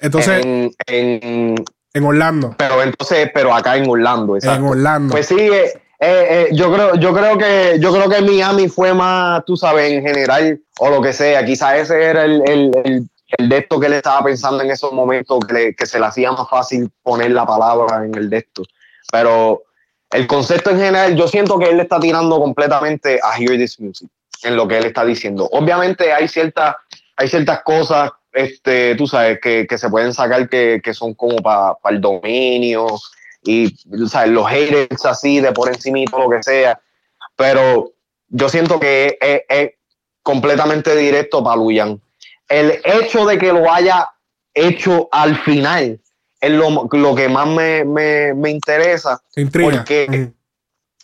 Entonces, 0.00 0.44
en, 0.44 0.70
en, 0.86 1.54
en- 1.94 2.04
Orlando. 2.04 2.54
pero 2.58 2.82
entonces, 2.82 3.30
pero 3.34 3.54
acá 3.54 3.76
en 3.76 3.88
Orlando, 3.88 4.36
exacto. 4.36 4.60
En 4.60 4.68
Orlando. 4.68 5.12
Pues 5.12 5.26
sí, 5.26 5.36
eh, 5.38 5.72
eh, 6.00 6.26
eh, 6.30 6.48
yo 6.52 6.72
creo, 6.72 6.94
yo 6.96 7.12
creo 7.12 7.36
que, 7.36 7.76
yo 7.80 7.92
creo 7.92 8.08
que 8.08 8.22
Miami 8.22 8.68
fue 8.68 8.94
más, 8.94 9.44
tú 9.44 9.56
sabes, 9.56 9.92
en 9.92 10.02
general, 10.02 10.58
o 10.78 10.88
lo 10.90 11.02
que 11.02 11.12
sea. 11.12 11.44
Quizás 11.44 11.74
ese 11.76 12.02
era 12.02 12.24
el, 12.24 12.42
el, 12.48 12.70
el, 12.84 13.08
el 13.38 13.48
de 13.48 13.58
esto 13.58 13.78
que 13.78 13.86
él 13.88 13.92
estaba 13.92 14.24
pensando 14.24 14.62
en 14.62 14.70
esos 14.70 14.92
momentos, 14.92 15.38
que, 15.46 15.52
le- 15.52 15.74
que 15.74 15.84
se 15.86 16.00
le 16.00 16.06
hacía 16.06 16.32
más 16.32 16.48
fácil 16.48 16.90
poner 17.02 17.30
la 17.32 17.44
palabra 17.44 18.04
en 18.04 18.14
el 18.14 18.30
de 18.30 18.38
esto. 18.38 18.62
Pero 19.12 19.62
el 20.10 20.26
concepto 20.26 20.70
en 20.70 20.78
general, 20.78 21.14
yo 21.16 21.28
siento 21.28 21.58
que 21.58 21.68
él 21.68 21.76
le 21.76 21.82
está 21.82 22.00
tirando 22.00 22.38
completamente 22.40 23.20
a 23.22 23.36
Hear 23.38 23.58
This 23.58 23.78
Music, 23.80 24.08
en 24.42 24.56
lo 24.56 24.66
que 24.66 24.78
él 24.78 24.86
está 24.86 25.04
diciendo. 25.04 25.48
Obviamente 25.52 26.12
hay 26.12 26.26
ciertas, 26.28 26.76
hay 27.16 27.28
ciertas 27.28 27.62
cosas, 27.62 28.10
este, 28.32 28.94
tú 28.96 29.06
sabes, 29.06 29.38
que, 29.40 29.66
que 29.66 29.78
se 29.78 29.88
pueden 29.90 30.12
sacar 30.14 30.48
que, 30.48 30.80
que 30.82 30.94
son 30.94 31.14
como 31.14 31.36
para 31.38 31.76
el 31.90 32.00
dominio 32.00 32.86
y 33.42 33.74
sabes, 34.08 34.30
los 34.30 34.46
haters 34.48 35.04
así 35.06 35.40
de 35.40 35.52
por 35.52 35.68
encima 35.68 35.98
y 36.00 36.04
todo 36.04 36.28
lo 36.28 36.30
que 36.36 36.42
sea. 36.42 36.80
Pero 37.36 37.92
yo 38.28 38.48
siento 38.48 38.78
que 38.78 39.16
es, 39.20 39.42
es- 39.48 39.70
completamente 40.22 40.94
directo 40.94 41.42
para 41.42 41.56
Luyan. 41.56 42.00
El 42.48 42.78
hecho 42.84 43.24
de 43.24 43.38
que 43.38 43.52
lo 43.52 43.72
haya 43.72 44.10
hecho 44.52 45.08
al 45.10 45.36
final 45.38 45.98
es 46.40 46.50
lo, 46.50 46.86
lo 46.92 47.14
que 47.14 47.28
más 47.28 47.46
me, 47.48 47.84
me- 47.84 48.34
me 48.34 48.50
interesa. 48.50 49.20
Te 49.34 49.40
intriga. 49.40 49.78
Porque. 49.78 50.32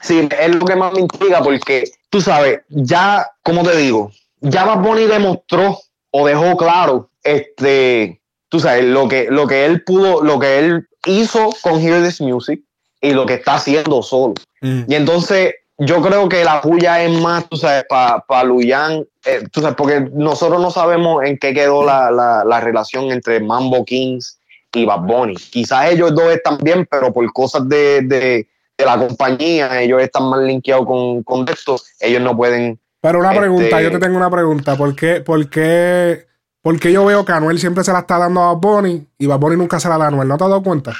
Sí, 0.00 0.28
es 0.38 0.54
lo 0.54 0.66
que 0.66 0.76
más 0.76 0.92
me 0.92 1.00
intriga 1.00 1.42
porque, 1.42 1.90
tú 2.10 2.20
sabes, 2.20 2.60
ya, 2.68 3.26
como 3.42 3.62
te 3.64 3.74
digo, 3.78 4.12
ya 4.40 4.64
Bad 4.66 4.80
Bunny 4.82 5.06
demostró 5.06 5.78
o 6.10 6.26
dejó 6.26 6.54
claro, 6.58 7.08
este, 7.26 8.20
tú 8.48 8.60
sabes, 8.60 8.84
lo 8.84 9.08
que, 9.08 9.26
lo 9.30 9.46
que 9.46 9.64
él 9.64 9.82
pudo, 9.82 10.22
lo 10.22 10.38
que 10.38 10.58
él 10.58 10.88
hizo 11.06 11.50
con 11.62 11.80
Hear 11.80 12.02
This 12.04 12.20
Music 12.20 12.60
y 13.00 13.12
lo 13.12 13.26
que 13.26 13.34
está 13.34 13.54
haciendo 13.54 14.02
solo. 14.02 14.34
Ujú. 14.62 14.84
Y 14.88 14.94
entonces, 14.94 15.54
yo 15.78 16.00
creo 16.02 16.28
que 16.28 16.42
la 16.44 16.60
puya 16.62 17.02
es 17.02 17.10
más, 17.20 17.48
tú 17.48 17.56
sabes, 17.56 17.84
para 17.88 18.20
pa 18.20 18.42
Luyan, 18.44 19.04
eh, 19.24 19.44
tú 19.52 19.60
sabes, 19.60 19.76
porque 19.76 20.08
nosotros 20.12 20.60
no 20.60 20.70
sabemos 20.70 21.22
en 21.24 21.36
qué 21.38 21.52
quedó 21.52 21.84
la, 21.84 22.10
la- 22.10 22.44
la 22.44 22.60
relación 22.60 23.10
entre 23.12 23.40
Mambo 23.40 23.84
Kings 23.84 24.38
y 24.72 24.84
Bad 24.86 25.00
Bunny. 25.00 25.34
Quizás 25.36 25.90
ellos 25.92 26.14
dos 26.14 26.32
están 26.32 26.58
bien, 26.58 26.86
pero 26.90 27.12
por 27.12 27.30
cosas 27.32 27.68
de, 27.68 28.00
de- 28.02 28.48
de 28.78 28.84
la 28.84 28.98
compañía, 28.98 29.80
ellos 29.82 30.02
están 30.02 30.28
más 30.30 30.40
linkeados 30.40 30.86
con, 30.86 31.22
con 31.22 31.46
esto, 31.48 31.76
ellos 32.00 32.20
no 32.22 32.36
pueden. 32.36 32.78
Pero 33.00 33.18
una 33.20 33.28
Este- 33.30 33.40
pregunta, 33.40 33.80
yo 33.82 33.90
te 33.90 33.98
tengo 33.98 34.16
una 34.16 34.30
pregunta. 34.30 34.76
¿Por 34.76 34.94
qué, 34.96 35.20
por 35.20 35.48
qué, 35.48 36.26
por 36.66 36.80
qué 36.80 36.90
yo 36.92 37.04
veo 37.04 37.24
que 37.24 37.30
Anuel 37.30 37.60
siempre 37.60 37.84
se 37.84 37.92
la 37.92 38.00
está 38.00 38.18
dando 38.18 38.42
a 38.42 38.52
Bad 38.54 38.56
Bunny 38.60 39.06
y 39.18 39.26
Bad 39.26 39.38
Bunny 39.38 39.56
nunca 39.56 39.78
se 39.78 39.88
la 39.88 39.98
da 39.98 40.06
a 40.06 40.08
Anuel? 40.08 40.26
¿No 40.26 40.36
te 40.36 40.42
has 40.42 40.50
dado 40.50 40.62
cuenta? 40.64 40.92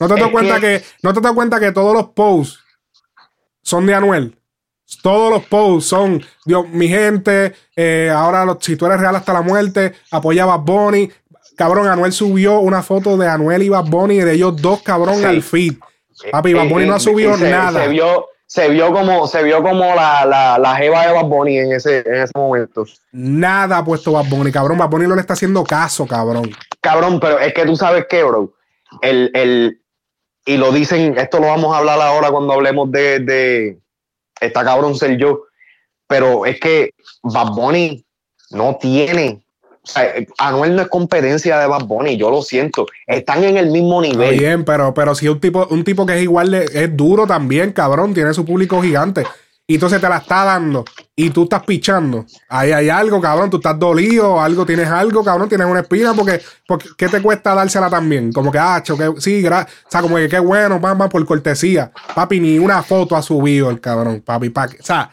¿No 0.00 0.08
te 0.08 0.14
has 0.14 0.18
dado 0.20 0.32
cuenta 0.32 0.58
que, 0.60 0.82
no 1.04 1.12
te 1.12 1.18
has 1.20 1.22
dado 1.22 1.34
cuenta 1.36 1.60
que 1.60 1.70
todos 1.70 1.94
los 1.94 2.08
posts 2.08 2.58
son 3.62 3.86
de 3.86 3.94
Anuel? 3.94 4.36
Todos 5.02 5.30
los 5.30 5.44
posts 5.44 5.88
son, 5.88 6.20
Dios, 6.44 6.68
mi 6.68 6.88
gente, 6.88 7.54
eh, 7.76 8.10
ahora 8.12 8.44
los- 8.44 8.58
si 8.60 8.74
tú 8.74 8.86
eres 8.86 8.98
real 8.98 9.14
hasta 9.14 9.32
la 9.32 9.40
muerte, 9.42 9.92
apoya 10.10 10.42
a 10.42 10.46
Bad 10.46 10.60
Bunny. 10.62 11.08
Cabrón, 11.56 11.86
Anuel 11.86 12.12
subió 12.12 12.58
una 12.58 12.82
foto 12.82 13.16
de 13.16 13.28
Anuel 13.28 13.62
y 13.62 13.68
Bad 13.68 13.84
Bunny 13.84 14.16
y 14.16 14.20
de 14.22 14.32
ellos 14.34 14.60
dos, 14.60 14.82
cabrón, 14.82 15.18
Sí. 15.18 15.24
al 15.24 15.42
feed. 15.44 15.74
Papi, 16.32 16.54
Bad 16.54 16.68
Bunny 16.68 16.86
no 16.86 16.94
ha 16.94 16.96
Eh, 16.96 17.00
subido 17.00 17.36
se- 17.38 17.50
nada. 17.50 17.84
Se 17.84 17.88
vio, 17.88 18.26
se 18.52 18.68
vio 18.68 18.92
como, 18.92 19.26
se 19.26 19.42
vio 19.42 19.62
como 19.62 19.94
la, 19.94 20.26
la, 20.26 20.58
la 20.58 20.76
jeva 20.76 21.06
de 21.06 21.14
Bad 21.14 21.24
Bunny 21.24 21.56
en 21.56 21.72
ese, 21.72 22.00
en 22.00 22.16
ese 22.16 22.32
momento. 22.36 22.84
Nada 23.10 23.78
ha 23.78 23.84
puesto 23.84 24.12
Bad 24.12 24.26
Bunny, 24.28 24.52
cabrón. 24.52 24.76
Bad 24.76 24.90
Bunny 24.90 25.06
no 25.06 25.14
le 25.14 25.22
está 25.22 25.32
haciendo 25.32 25.64
caso, 25.64 26.06
cabrón. 26.06 26.50
Cabrón, 26.82 27.18
pero 27.18 27.38
es 27.38 27.54
que 27.54 27.64
tú 27.64 27.76
sabes 27.76 28.04
qué, 28.10 28.22
bro. 28.22 28.52
El, 29.00 29.30
el, 29.32 29.80
y 30.44 30.58
lo 30.58 30.70
dicen, 30.70 31.16
esto 31.16 31.40
lo 31.40 31.46
vamos 31.46 31.74
a 31.74 31.78
hablar 31.78 31.98
ahora 32.02 32.30
cuando 32.30 32.52
hablemos 32.52 32.92
de, 32.92 33.20
de 33.20 33.80
está 34.38 34.62
cabrón 34.62 34.96
ser 34.96 35.16
yo. 35.16 35.44
Pero 36.06 36.44
es 36.44 36.60
que 36.60 36.90
Bad 37.22 37.52
Bunny 37.52 38.04
no 38.50 38.76
tiene. 38.76 39.41
O 39.84 39.88
sea, 39.88 40.14
Anuel 40.38 40.76
no 40.76 40.82
es 40.82 40.88
competencia 40.88 41.58
de 41.58 41.66
Bad 41.66 41.86
Bunny, 41.86 42.16
yo 42.16 42.30
lo 42.30 42.40
siento. 42.42 42.86
Están 43.06 43.42
en 43.44 43.56
el 43.56 43.70
mismo 43.70 44.00
nivel. 44.00 44.38
bien, 44.38 44.64
pero, 44.64 44.94
pero 44.94 45.14
si 45.14 45.26
un 45.28 45.40
tipo, 45.40 45.66
un 45.70 45.82
tipo 45.82 46.06
que 46.06 46.16
es 46.16 46.22
igual 46.22 46.50
de, 46.52 46.64
es 46.72 46.96
duro 46.96 47.26
también, 47.26 47.72
cabrón, 47.72 48.14
tiene 48.14 48.32
su 48.32 48.44
público 48.44 48.80
gigante. 48.80 49.24
Y 49.66 49.74
entonces 49.74 50.00
te 50.00 50.08
la 50.08 50.18
está 50.18 50.44
dando 50.44 50.84
y 51.16 51.30
tú 51.30 51.44
estás 51.44 51.62
pichando. 51.64 52.26
Ahí 52.48 52.72
hay 52.72 52.90
algo, 52.90 53.20
cabrón, 53.20 53.48
tú 53.48 53.56
estás 53.58 53.78
dolido, 53.78 54.40
algo, 54.40 54.66
tienes 54.66 54.88
algo, 54.88 55.24
cabrón, 55.24 55.48
tienes 55.48 55.66
una 55.66 55.80
espina, 55.80 56.12
porque, 56.14 56.40
porque 56.66 56.88
¿qué 56.98 57.08
te 57.08 57.22
cuesta 57.22 57.54
dársela 57.54 57.88
también? 57.88 58.32
Como 58.32 58.50
que, 58.52 58.58
ah, 58.58 58.82
que, 58.84 58.92
sí, 59.18 59.42
gra- 59.42 59.64
o 59.66 59.90
sea, 59.90 60.02
como 60.02 60.16
que 60.16 60.28
qué 60.28 60.40
bueno, 60.40 60.78
mamá, 60.78 61.08
por 61.08 61.24
cortesía. 61.24 61.90
Papi, 62.14 62.38
ni 62.40 62.58
una 62.58 62.82
foto 62.82 63.16
ha 63.16 63.22
subido 63.22 63.70
el 63.70 63.80
cabrón, 63.80 64.20
papi, 64.20 64.50
pa, 64.50 64.66
o 64.66 64.84
sea, 64.84 65.10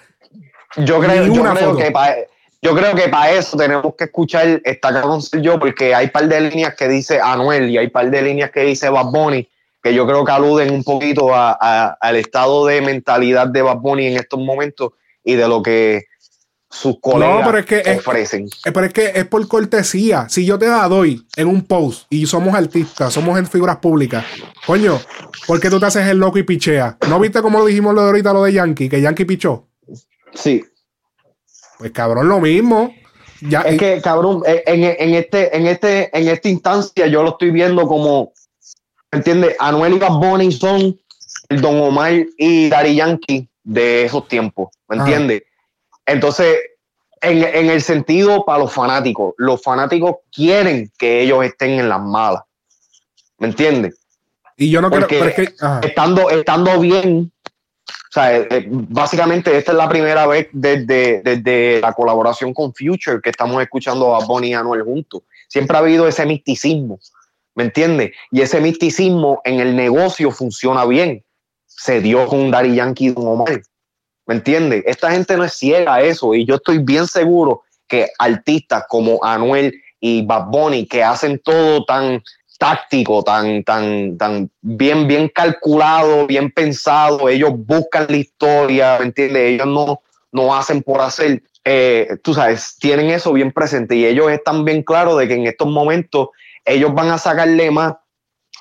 Yo 0.78 1.00
creo, 1.00 1.26
Ni 1.28 1.36
yo 1.36 1.42
creo 1.44 1.56
foto. 1.56 1.78
que 1.78 1.92
para 1.92 2.16
yo 2.62 2.76
creo 2.76 2.94
que 2.96 3.08
para 3.10 3.32
eso 3.32 3.56
tenemos 3.58 3.94
que 3.98 4.06
escuchar 4.06 4.62
esta 4.66 5.20
ser 5.22 5.42
yo, 5.42 5.60
porque 5.60 5.96
hay 5.96 6.10
par 6.10 6.28
de 6.28 6.42
líneas 6.42 6.76
que 6.76 6.88
dice 6.88 7.20
Anuel 7.22 7.70
y 7.70 7.78
hay 7.78 7.88
par 7.90 8.10
de 8.10 8.22
líneas 8.22 8.52
que 8.52 8.62
dice 8.62 8.90
Bad 8.90 9.12
Bunny, 9.12 9.48
que 9.82 9.94
yo 9.94 10.06
creo 10.06 10.26
que 10.26 10.32
aluden 10.32 10.72
un 10.74 10.84
poquito 10.84 11.34
a- 11.34 11.58
a- 11.60 11.98
al 12.02 12.16
estado 12.18 12.66
de 12.66 12.82
mentalidad 12.82 13.48
de 13.48 13.62
Bad 13.62 13.78
Bunny 13.78 14.08
en 14.08 14.18
estos 14.18 14.40
momentos 14.40 14.92
y 15.24 15.36
de 15.36 15.48
lo 15.48 15.62
que 15.64 16.04
sus 16.72 17.00
colegas 17.02 17.42
pero 17.46 17.58
es 17.58 17.66
que 17.66 17.98
ofrecen. 17.98 18.46
Eh, 18.66 18.72
Pero 18.72 18.86
es 18.86 18.94
que 18.94 19.12
es 19.16 19.26
por 19.26 19.48
cortesía. 19.48 20.30
Si 20.30 20.46
yo 20.46 20.60
te 20.60 20.68
la 20.68 20.88
doy 20.88 21.26
en 21.36 21.48
un 21.48 21.66
post 21.66 22.06
y 22.12 22.28
somos 22.28 22.54
artistas, 22.54 23.12
somos 23.12 23.40
en 23.40 23.48
figuras 23.48 23.78
públicas, 23.78 24.24
coño, 24.68 25.00
¿por 25.48 25.60
qué 25.60 25.70
tú 25.72 25.80
te 25.80 25.88
haces 25.88 26.06
el 26.08 26.18
loco 26.20 26.38
y 26.38 26.44
picheas? 26.44 26.96
¿No 27.08 27.20
viste 27.20 27.42
cómo 27.42 27.58
lo 27.58 27.66
dijimos 27.66 27.96
lo 27.96 28.02
de 28.02 28.08
ahorita, 28.10 28.34
lo 28.34 28.44
de 28.44 28.54
Yankee? 28.54 28.88
Que 28.88 29.02
Yankee 29.02 29.26
pichó. 29.26 29.68
Sí. 30.36 30.64
Pues 31.80 31.92
cabrón, 31.92 32.28
lo 32.30 32.40
mismo. 32.40 32.94
Ya, 33.42 33.62
Es 33.62 33.80
que, 33.80 34.02
cabrón, 34.02 34.44
en, 34.46 34.84
en- 34.84 34.96
en 35.00 35.14
este, 35.16 35.56
en, 35.56 35.66
este, 35.66 36.16
en 36.18 36.28
esta 36.28 36.50
instancia 36.50 37.08
yo 37.08 37.24
lo 37.24 37.30
estoy 37.30 37.52
viendo 37.52 37.88
como, 37.88 38.34
¿entiendes? 39.12 39.56
Anuel 39.60 39.94
y 39.94 40.00
Bad 40.00 40.52
son 40.52 41.00
el 41.48 41.62
Don 41.62 41.80
Omar 41.82 42.14
y 42.38 42.70
Daddy 42.70 42.96
Yankee 42.96 43.48
de 43.64 44.04
esos 44.04 44.28
tiempos, 44.28 44.70
¿me 44.90 44.98
entiendes? 44.98 45.44
Entonces, 46.06 46.58
en, 47.22 47.44
en 47.44 47.70
el 47.70 47.82
sentido 47.82 48.44
para 48.46 48.60
los 48.60 48.74
fanáticos, 48.74 49.34
los 49.38 49.62
fanáticos 49.64 50.18
quieren 50.34 50.92
que 50.98 51.22
ellos 51.22 51.46
estén 51.46 51.72
en 51.80 51.88
las 51.88 52.02
malas, 52.02 52.44
¿me 53.38 53.48
entiendes? 53.48 53.98
Y 54.58 54.70
yo 54.70 54.82
no. 54.82 54.90
Porque 54.90 55.18
Pero 55.20 55.30
es 55.30 55.36
que. 55.36 55.88
estando, 55.88 56.30
estando 56.30 56.78
bien, 56.82 57.32
o 58.10 58.12
sea, 58.12 58.36
eh, 58.36 58.48
eh, 58.50 58.66
básicamente 58.68 59.56
esta 59.56 59.72
es 59.72 59.78
la 59.78 59.88
primera 59.88 60.26
vez 60.26 60.48
desde, 60.52 61.22
desde 61.22 61.80
la 61.80 61.94
colaboración 61.94 62.56
con 62.56 62.74
Future 62.74 63.22
que 63.22 63.30
estamos 63.30 63.62
escuchando 63.62 64.16
a 64.16 64.26
Bonnie 64.26 64.50
y 64.50 64.54
Anuel 64.56 64.82
juntos. 64.82 65.22
Siempre 65.48 65.78
ha 65.78 65.82
habido 65.82 66.08
ese 66.08 66.26
misticismo, 66.26 67.00
¿me 67.54 67.66
entiendes? 67.66 68.12
Y 68.32 68.42
ese 68.42 68.62
misticismo 68.62 69.42
en 69.46 69.60
el 69.60 69.76
negocio 69.76 70.32
funciona 70.32 70.86
bien. 70.86 71.24
Se 71.68 72.02
dio 72.02 72.26
con 72.26 72.50
Daddy 72.50 72.76
Yankee 72.76 73.06
y 73.06 73.10
Don 73.12 73.28
Omar, 73.28 73.62
¿me 74.26 74.36
entiendes? 74.36 74.84
Esta 74.88 75.12
gente 75.12 75.38
no 75.38 75.44
es 75.44 75.54
ciega 75.54 75.94
a 75.94 76.02
eso 76.02 76.34
y 76.34 76.48
yo 76.48 76.56
estoy 76.56 76.80
bien 76.80 77.06
seguro 77.06 77.62
que 77.88 78.10
artistas 78.18 78.86
como 78.90 79.24
Anuel 79.24 79.72
y 80.00 80.26
Bad 80.26 80.48
Bunny 80.48 80.88
que 80.88 81.04
hacen 81.04 81.40
todo 81.44 81.86
tan 81.86 82.24
táctico, 82.60 83.24
tan, 83.24 83.64
tan, 83.64 84.18
tan 84.18 84.52
bien, 84.62 85.08
bien 85.08 85.30
calculado, 85.30 86.28
bien 86.28 86.52
pensado. 86.52 87.30
Ellos 87.30 87.52
buscan 87.56 88.06
la 88.10 88.18
historia, 88.18 88.98
¿me 89.00 89.06
entiendes? 89.06 89.54
Ellos 89.54 89.66
no, 89.66 90.02
no 90.32 90.56
hacen 90.56 90.84
por 90.84 91.02
hacer. 91.02 91.42
Eh, 91.64 92.08
tú 92.22 92.34
sabes, 92.34 92.78
tienen 92.78 93.10
eso 93.10 93.34
bien 93.34 93.52
presente 93.52 93.96
y 93.96 94.06
ellos 94.06 94.30
están 94.30 94.66
bien 94.66 94.84
claros 94.84 95.18
de 95.18 95.28
que 95.28 95.36
en 95.36 95.48
estos 95.48 95.68
momentos 95.68 96.30
ellos 96.66 96.94
van 96.94 97.10
a 97.10 97.18
sacarle 97.18 97.72
más 97.72 97.96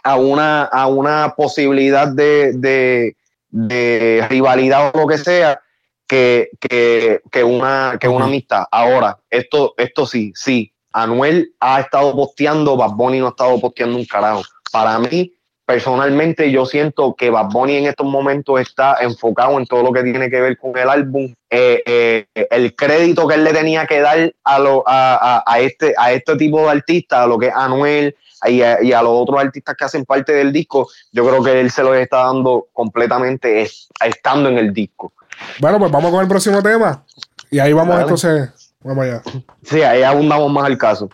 a 0.04 0.16
una, 0.16 0.62
a 0.62 0.86
una 0.86 1.34
posibilidad 1.36 2.08
de, 2.08 2.52
de, 2.54 3.16
de 3.50 4.26
rivalidad 4.30 4.92
o 4.94 4.98
lo 4.98 5.06
que 5.08 5.18
sea 5.18 5.60
que, 6.06 6.50
que, 6.60 7.20
que 7.30 7.44
una, 7.44 7.98
que 8.00 8.08
una 8.08 8.26
amistad. 8.26 8.64
Ahora, 8.70 9.18
esto, 9.28 9.74
esto 9.76 10.06
sí, 10.06 10.32
sí, 10.34 10.72
Anuel 10.92 11.52
ha 11.60 11.80
estado 11.80 12.14
posteando, 12.14 12.76
Bad 12.76 12.92
Bunny 12.92 13.20
no 13.20 13.26
ha 13.26 13.30
estado 13.30 13.60
posteando 13.60 13.96
un 13.96 14.04
carajo. 14.04 14.42
Para 14.72 14.98
mí, 14.98 15.32
personalmente, 15.66 16.50
yo 16.50 16.64
siento 16.66 17.14
que 17.14 17.28
Bad 17.30 17.50
Bunny 17.50 17.76
en 17.76 17.86
estos 17.86 18.06
momentos 18.06 18.58
está 18.60 18.96
enfocado 19.00 19.58
en 19.58 19.66
todo 19.66 19.82
lo 19.82 19.92
que 19.92 20.02
tiene 20.02 20.30
que 20.30 20.40
ver 20.40 20.56
con 20.58 20.76
el 20.76 20.88
álbum. 20.88 21.32
Eh, 21.50 21.82
eh, 21.86 22.26
el 22.50 22.74
crédito 22.74 23.28
que 23.28 23.34
él 23.34 23.44
le 23.44 23.52
tenía 23.52 23.86
que 23.86 24.00
dar 24.00 24.32
a, 24.44 24.58
lo, 24.58 24.82
a, 24.86 25.36
a- 25.38 25.44
a 25.46 25.60
este, 25.60 25.94
a 25.98 26.12
este 26.12 26.36
tipo 26.36 26.60
de 26.62 26.70
artistas, 26.70 27.20
a 27.20 27.26
lo 27.26 27.38
que 27.38 27.48
es 27.48 27.54
Anuel 27.54 28.16
y 28.46 28.62
a, 28.62 28.82
y 28.82 28.92
a 28.92 29.02
los 29.02 29.12
otros 29.12 29.38
artistas 29.40 29.74
que 29.76 29.84
hacen 29.84 30.04
parte 30.04 30.32
del 30.32 30.52
disco, 30.52 30.88
yo 31.12 31.26
creo 31.28 31.42
que 31.42 31.60
él 31.60 31.70
se 31.70 31.82
lo 31.82 31.94
está 31.94 32.24
dando 32.24 32.66
completamente 32.72 33.62
es- 33.62 33.88
estando 34.04 34.48
en 34.48 34.58
el 34.58 34.72
disco. 34.72 35.12
Bueno, 35.60 35.78
pues 35.78 35.90
vamos 35.92 36.10
con 36.10 36.22
el 36.22 36.28
próximo 36.28 36.62
tema. 36.62 37.04
Y 37.50 37.58
ahí 37.58 37.72
vamos 37.72 37.90
Dale. 37.94 38.02
entonces. 38.02 38.67
Vamos 38.82 39.04
allá. 39.04 39.22
Sí, 39.62 39.82
ahí 39.82 40.02
abundamos 40.02 40.50
más 40.50 40.68
el 40.68 40.78
caso. 40.78 41.08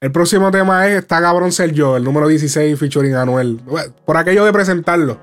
El 0.00 0.12
próximo 0.12 0.50
tema 0.50 0.86
es 0.86 0.98
Está 0.98 1.20
cabrón 1.20 1.52
ser 1.52 1.72
yo, 1.72 1.96
el 1.96 2.04
número 2.04 2.28
16 2.28 2.78
featuring 2.78 3.14
Anuel. 3.14 3.60
Por 4.04 4.16
aquello 4.16 4.44
de 4.44 4.52
presentarlo. 4.52 5.18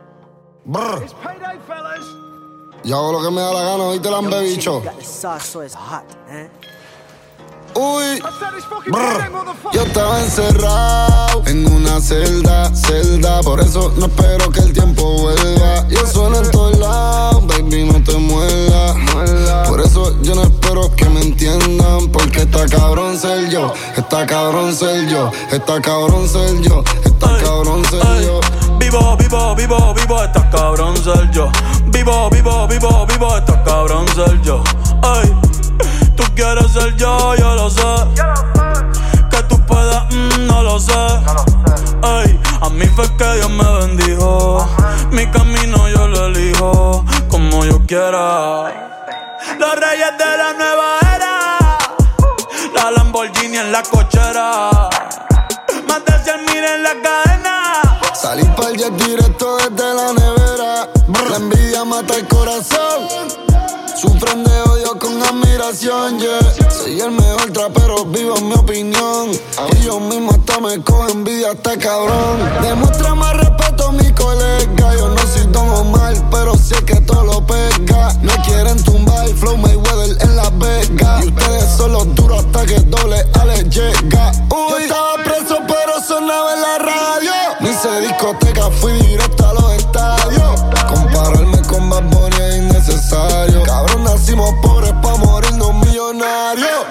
Brr. 0.66 1.06
Yo 2.84 2.98
hago 2.98 3.14
lo 3.14 3.24
que 3.24 3.34
me 3.34 3.42
da 3.42 3.54
la 3.54 3.62
gana, 3.62 3.84
oíste 3.84 4.12
lambe 4.12 4.42
bicho. 4.42 4.82
Uy, 7.76 8.22
brr. 8.88 9.32
yo 9.74 9.82
estaba 9.82 10.20
encerrado 10.22 11.44
en 11.46 11.66
una 11.72 12.00
celda, 12.00 12.74
celda, 12.76 13.42
por 13.42 13.60
eso 13.60 13.94
no 13.98 14.06
espero 14.06 14.50
que 14.52 14.60
el 14.60 14.74
tiempo 14.74 15.04
vuelva. 15.18 15.88
Yo 15.90 16.06
sueno 16.06 16.38
en 16.38 16.52
todos 16.52 16.78
lados, 16.78 17.48
baby, 17.48 17.86
no 17.86 18.04
te 18.04 18.16
muerdas. 18.18 19.68
Por 19.68 19.82
eso 19.82 20.22
yo 20.22 20.36
no 20.36 20.44
espero 20.44 20.94
que 20.96 21.10
me 21.10 21.22
entiendan, 21.22 22.10
porque 22.12 22.42
está 22.42 22.68
cabrón 22.68 23.18
ser 23.18 23.50
yo, 23.50 23.74
está 23.98 24.26
cabrón 24.26 24.74
ser 24.76 25.08
yo, 25.08 25.32
está 25.52 25.82
cabrón 25.82 26.28
ser 26.28 26.62
yo, 26.62 26.84
está 27.04 27.38
cabrón 27.44 27.84
ser 27.86 28.24
yo. 28.24 28.40
Vivo, 28.78 29.18
vivo, 29.18 29.56
vivo, 29.56 29.94
vivo, 29.94 30.24
estás 30.24 30.46
cabrón 30.52 30.96
ser 30.98 31.32
yo. 31.32 31.50
Vivo, 31.86 32.30
vivo, 32.30 32.68
vivo, 32.68 33.06
vivo, 33.08 33.38
estás 33.38 33.58
cabrón 33.66 34.06
ser 34.10 34.42
yo. 34.42 34.64
Ay, 35.02 35.34
tú 36.16 36.24
quieres 36.36 36.72
ser 36.72 36.96
yo, 36.96 37.36
yo 37.36 37.56
lo 37.56 37.70
sé. 37.70 37.82
Que 39.30 39.44
tú 39.44 39.60
puedas, 39.66 40.06
mm, 40.14 40.48
no 40.48 40.64
lo 40.64 40.80
sé. 40.80 40.94
Ay, 42.02 42.40
a 42.62 42.70
mí 42.70 42.86
fue 42.96 43.06
que 43.18 43.34
Dios 43.36 43.50
me 43.50 43.64
bendijo. 43.80 44.68
Mi 45.12 45.26
camino 45.28 45.88
yo 45.90 46.08
lo 46.08 46.26
elijo 46.28 47.06
como 47.30 47.66
yo 47.66 47.82
quiera. 47.86 48.72
Los 49.60 49.76
reyes 49.76 50.18
de 50.18 50.38
la 50.38 50.54
nueva 50.54 51.00
era. 51.16 51.78
La 52.76 52.92
Lamborghini 52.92 53.58
en 53.58 53.72
la 53.72 53.84
cochera. 53.84 54.70
Más 55.88 56.06
de 56.06 56.24
100 56.24 56.46
mil 56.46 56.64
en 56.64 56.84
la 56.84 56.94
cadena. 57.02 57.82
Salir 58.14 58.50
pa'l 58.56 58.76
jet 58.78 58.94
directo 58.94 59.58
desde 59.58 59.94
la 59.94 60.14
nevera. 60.14 60.90
La 61.30 61.38
envidia 61.38 61.84
mata 61.86 62.16
el 62.16 62.28
corazón. 62.28 63.43
Sufren 64.04 64.44
de 64.44 64.62
odio 64.64 65.00
con 65.00 65.24
admiración, 65.24 66.20
yeah. 66.20 66.70
Soy 66.70 67.00
el 67.00 67.12
mejor 67.12 67.54
trapero, 67.54 68.04
vivo 68.04 68.36
en 68.36 68.50
mi 68.50 68.54
opinión. 68.56 69.32
Y 69.32 69.86
yo 69.86 69.98
mismo 70.02 70.32
hasta 70.32 70.60
me 70.60 70.84
cojo 70.84 71.08
envidia, 71.08 71.52
hasta 71.52 71.78
cabrón. 71.78 72.38
Demuestra 72.62 73.16
más 73.16 73.34
respeto 73.38 73.88
a 73.88 73.92
mi 73.94 74.12
colega. 74.12 74.94
Yo 74.98 75.08
no 75.08 75.22
soy 75.26 75.48
Don 75.54 75.70
Omar, 75.70 76.16
pero 76.30 76.54
sé 76.58 76.76
que 76.84 76.96
todo 76.96 77.24
lo 77.24 77.48
pega. 77.48 78.14
Me 78.22 78.34
quieren 78.44 78.84
tumbar, 78.84 79.26
Flow 79.30 79.56
Mayweather 79.56 80.18
en 80.22 80.36
Las 80.36 80.60
Vegas. 80.60 81.24
Y 81.24 81.28
ustedes 81.30 81.78
son 81.78 81.94
los 81.94 82.14
duros 82.14 82.44
hasta 82.44 82.66
que 82.66 82.82
doble 82.82 83.24
Ale 83.40 83.64
llega. 83.70 84.32
Uy, 84.52 84.70
yo 84.70 84.78
estaba 84.80 85.14
preso, 85.24 85.60
pero 85.66 85.93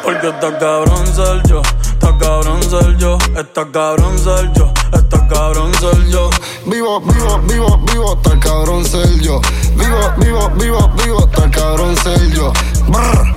Porque 0.02 0.28
está 0.28 0.58
cabrón 0.58 1.06
ser 1.14 1.42
yo, 1.46 1.60
está 1.60 2.16
cabrón 2.18 2.62
ser 2.62 2.96
yo, 2.96 3.18
está 3.36 3.70
cabrón 3.70 4.18
ser 4.18 4.50
yo, 4.54 4.72
está 4.92 5.28
cabrón 5.28 5.72
ser 5.74 6.08
yo. 6.08 6.30
Vivo, 6.64 7.00
vivo, 7.00 7.38
vivo, 7.46 7.78
vivo, 7.92 8.14
está 8.14 8.40
cabrón 8.40 8.84
ser 8.84 9.20
yo. 9.20 9.40
Vivo, 9.76 10.12
vivo, 10.16 10.50
vivo, 10.56 10.90
vivo, 10.96 11.18
está 11.26 11.50
cabrón 11.50 11.94
ser 11.98 12.30
yo. 12.30 12.52
Brr. 12.88 13.36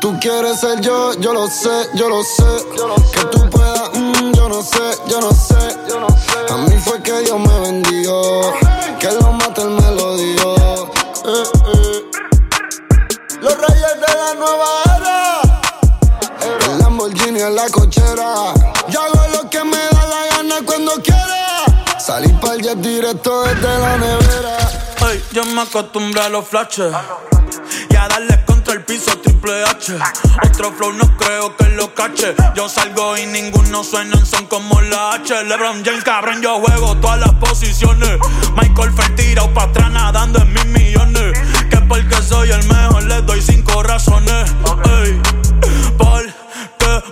Tú 0.00 0.18
quieres 0.20 0.60
ser 0.60 0.80
yo, 0.80 1.14
yo 1.20 1.32
lo 1.32 1.46
sé, 1.46 1.88
yo 1.94 2.08
lo 2.08 2.22
sé. 2.22 2.66
Que 3.12 3.24
tú 3.26 3.48
puedas, 3.48 3.90
mm, 3.94 4.32
yo 4.34 4.48
no 4.48 4.62
sé, 4.62 4.98
yo 5.08 5.20
no 5.20 5.30
sé. 5.32 5.54
A 6.52 6.56
mí 6.56 6.76
fue 6.84 7.00
que 7.00 7.20
Dios 7.20 7.38
me 7.38 7.60
bendijo. 7.60 8.52
Que 8.98 9.12
lo 9.12 9.32
mate 9.32 9.62
él 9.62 9.70
me 9.70 10.55
Los 13.46 13.56
reyes 13.58 13.94
de 14.04 14.18
la 14.18 14.34
nueva 14.34 14.66
era. 14.96 15.40
El 16.66 16.78
Lamborghini 16.80 17.40
en 17.42 17.54
la 17.54 17.68
cochera. 17.68 18.52
Yo 18.88 19.00
hago 19.00 19.22
lo 19.34 19.48
que 19.48 19.62
me 19.62 19.76
da 19.76 20.04
la 20.04 20.36
gana 20.36 20.56
cuando 20.66 21.00
quiera. 21.00 21.64
Salir 21.96 22.34
pa'l 22.40 22.60
jet 22.60 22.78
directo 22.78 23.42
desde 23.44 23.78
la 23.78 23.98
nevera. 23.98 24.56
Ey, 25.08 25.22
yo 25.30 25.44
me 25.44 25.60
acostumbré 25.60 26.22
a 26.22 26.28
los 26.28 26.44
flashes 26.48 26.92
y 27.88 27.94
a 27.94 28.08
darle 28.08 28.44
contra 28.46 28.74
el 28.74 28.84
piso 28.84 29.16
triple 29.20 29.62
H. 29.62 29.96
Otro 30.44 30.72
flow 30.72 30.92
no 30.94 31.16
creo 31.16 31.56
que 31.56 31.68
lo 31.68 31.94
cache. 31.94 32.34
Yo 32.56 32.68
salgo 32.68 33.16
y 33.16 33.26
ninguno 33.26 33.84
suena 33.84 34.16
son 34.26 34.46
como 34.46 34.80
la 34.80 35.12
H. 35.12 35.44
LeBron 35.44 35.84
James, 35.84 36.02
cabrón, 36.02 36.42
yo 36.42 36.58
juego 36.58 36.96
todas 36.96 37.20
las 37.20 37.34
posiciones. 37.34 38.18
Michael 38.56 38.92
Phelps 38.92 39.14
tirado 39.14 39.54
pa' 39.54 39.62
atrás 39.62 39.92
nadando 39.92 40.40
en 40.40 40.52
mis 40.52 40.66
millones. 40.66 41.38
Que 41.86 42.02
porque 42.02 42.22
soy 42.22 42.50
el 42.50 42.66
mejor 42.66 43.04
le 43.04 43.22
doy 43.22 43.40
cinco 43.40 43.80
razones. 43.80 44.50
Ey, 45.04 45.20
porque 45.96 46.32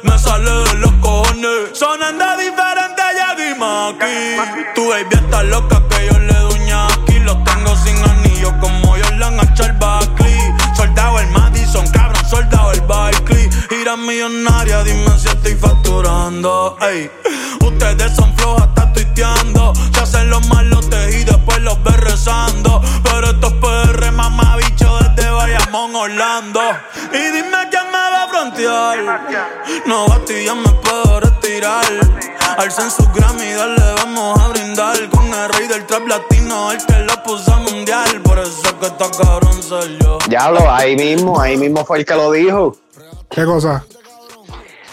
me 0.03 0.19
sale 0.19 0.51
de 0.51 0.75
los 0.75 0.93
cojones. 0.95 1.79
Sonando 1.79 2.25
diferente, 2.37 3.03
ya 3.17 3.35
dime 3.37 3.65
aquí. 3.89 4.73
Tu 4.75 4.89
baby 4.89 5.07
está 5.13 5.45
loca 5.45 5.81
que 5.89 6.07
yo 6.07 6.19
le 6.19 6.35
doy 6.35 6.71
aquí. 6.71 7.21
Los 7.21 7.37
tengo 7.45 7.77
sin 7.77 7.97
anillo 8.05 8.53
como 8.61 8.97
yo 8.97 9.09
le 9.13 9.25
han 9.25 9.39
hecho 9.41 9.65
el 9.65 9.75
Buckley. 9.75 10.41
Soldado 10.77 11.21
el 11.21 11.31
Madison, 11.31 11.87
cabrón, 11.93 12.29
soldado 12.29 12.73
el 12.73 12.81
Barkley. 12.81 13.49
Gira 13.69 13.97
millonaria, 13.97 14.83
dime 14.83 15.17
si 15.19 15.29
estoy 15.29 15.55
facturando. 15.55 16.77
Ey, 16.81 17.11
ustedes 17.61 18.17
son 18.17 18.37
flojas, 18.37 18.69
está 18.69 18.93
tuiteando. 18.93 19.73
Se 19.95 20.01
hacen 20.01 20.31
los 20.31 20.45
malotes 20.49 21.15
y 21.15 21.25
después 21.25 21.61
los 21.61 21.81
ves 21.85 21.97
rezando. 22.01 22.83
Pero 23.05 23.31
estos 23.31 23.53
PR, 23.55 24.11
mamá 24.11 24.44
Bayamón, 25.35 25.95
Orlando. 25.95 26.61
Y 27.13 27.19
dime 27.33 27.59
quién 27.71 27.87
me 27.87 27.93
va 27.93 28.23
a 28.25 28.29
frontear. 28.29 29.21
No 29.87 30.09
bastilla 30.09 30.55
me 30.55 30.69
puedo 30.71 31.21
retirar. 31.21 31.85
Alcen 32.59 32.91
su 32.91 33.07
Grammy, 33.13 33.53
dale, 33.53 33.95
vamos 33.97 34.41
a 34.41 34.49
brindar. 34.49 34.97
Con 35.11 35.27
el 35.27 35.49
rey 35.51 35.67
del 35.67 35.85
trap 35.87 36.07
latino, 36.07 36.73
el 36.73 36.85
que 36.85 36.99
lo 37.01 37.23
puso 37.23 37.53
a 37.53 37.57
mundial. 37.59 38.21
Por 38.23 38.39
eso 38.39 38.63
es 38.65 38.73
que 38.75 38.87
está 38.87 39.11
cabrón 39.11 39.63
soy 39.63 39.99
yo. 40.01 40.19
Ya 40.29 40.51
lo, 40.51 40.71
ahí 40.71 40.97
mismo, 40.97 41.41
ahí 41.41 41.57
mismo 41.57 41.85
fue 41.85 41.99
el 41.99 42.05
que 42.05 42.15
lo 42.15 42.31
dijo. 42.31 42.77
¿Qué 43.31 43.45
cosa? 43.45 43.85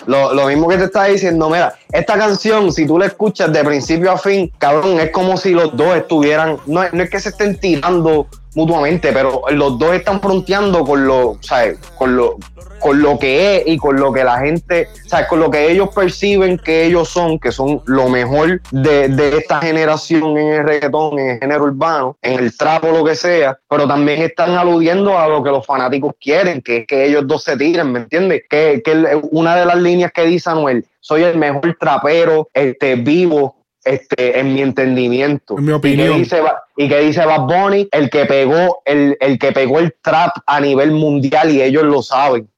Lo, 0.07 0.33
lo 0.33 0.47
mismo 0.47 0.67
que 0.67 0.77
te 0.77 0.85
estaba 0.85 1.05
diciendo, 1.05 1.47
mira, 1.49 1.75
esta 1.91 2.17
canción, 2.17 2.71
si 2.71 2.87
tú 2.87 2.97
la 2.97 3.05
escuchas 3.05 3.53
de 3.53 3.63
principio 3.63 4.11
a 4.11 4.17
fin, 4.17 4.51
cabrón, 4.57 4.99
es 4.99 5.11
como 5.11 5.37
si 5.37 5.51
los 5.51 5.75
dos 5.77 5.95
estuvieran, 5.95 6.57
no, 6.65 6.83
no 6.91 7.03
es 7.03 7.09
que 7.09 7.19
se 7.19 7.29
estén 7.29 7.59
tirando 7.59 8.27
mutuamente, 8.55 9.11
pero 9.13 9.43
los 9.51 9.79
dos 9.79 9.93
están 9.93 10.21
fronteando 10.21 10.83
con 10.83 11.07
lo, 11.07 11.37
¿sabes? 11.41 11.79
Con 11.97 12.15
lo, 12.15 12.37
con 12.79 13.01
lo 13.01 13.17
que 13.17 13.57
es 13.57 13.63
y 13.67 13.77
con 13.77 13.97
lo 13.97 14.11
que 14.11 14.23
la 14.23 14.39
gente, 14.39 14.87
¿sabes? 15.07 15.27
Con 15.27 15.39
lo 15.39 15.49
que 15.49 15.71
ellos 15.71 15.89
perciben 15.95 16.57
que 16.57 16.85
ellos 16.85 17.09
son, 17.09 17.39
que 17.39 17.51
son 17.51 17.81
lo 17.85 18.09
mejor 18.09 18.61
de, 18.71 19.07
de 19.07 19.37
esta 19.37 19.61
generación 19.61 20.37
en 20.37 20.47
el 20.53 20.63
reggaetón, 20.67 21.19
en 21.19 21.29
el 21.31 21.39
género 21.39 21.63
urbano, 21.63 22.17
en 22.21 22.39
el 22.39 22.55
trap 22.55 22.83
o 22.85 22.91
lo 22.91 23.03
que 23.03 23.15
sea, 23.15 23.57
pero 23.69 23.87
también 23.87 24.21
están 24.21 24.51
aludiendo 24.51 25.17
a 25.17 25.27
lo 25.27 25.43
que 25.43 25.49
los 25.49 25.65
fanáticos 25.65 26.13
quieren, 26.19 26.61
que 26.61 26.85
que 26.85 27.05
ellos 27.05 27.25
dos 27.25 27.43
se 27.43 27.55
tiren, 27.55 27.91
¿me 27.91 27.99
entiendes? 27.99 28.43
Que, 28.49 28.81
que 28.83 29.21
una 29.31 29.55
de 29.55 29.65
las 29.65 29.77
líneas 29.77 30.11
que 30.11 30.25
dice 30.25 30.49
Anuel, 30.49 30.85
soy 30.99 31.23
el 31.23 31.37
mejor 31.37 31.77
trapero 31.79 32.49
este, 32.53 32.95
vivo 32.95 33.55
este, 33.83 34.39
en 34.39 34.53
mi 34.53 34.61
entendimiento. 34.61 35.57
En 35.57 35.65
mi 35.65 35.71
opinión. 35.71 36.09
Y 36.09 36.13
que 36.13 36.19
dice, 36.19 36.41
y 36.77 36.87
dice 36.87 37.25
Bad 37.25 37.41
Bunny, 37.41 37.87
el 37.91 38.09
que 38.09 38.25
pegó, 38.25 38.81
el, 38.85 39.17
el 39.19 39.37
que 39.39 39.51
pegó 39.51 39.79
el 39.79 39.95
trap 40.01 40.31
a 40.45 40.59
nivel 40.59 40.91
mundial 40.91 41.49
y 41.51 41.61
ellos 41.61 41.83
lo 41.83 42.01
saben. 42.01 42.49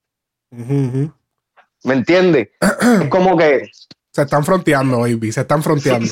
¿Me 1.84 1.94
entiendes? 1.94 2.48
es 2.60 3.08
como 3.08 3.36
que 3.36 3.68
Se 4.12 4.22
están 4.22 4.44
fronteando, 4.44 5.00
baby. 5.00 5.32
Se 5.32 5.40
están 5.42 5.62
fronteando. 5.62 6.06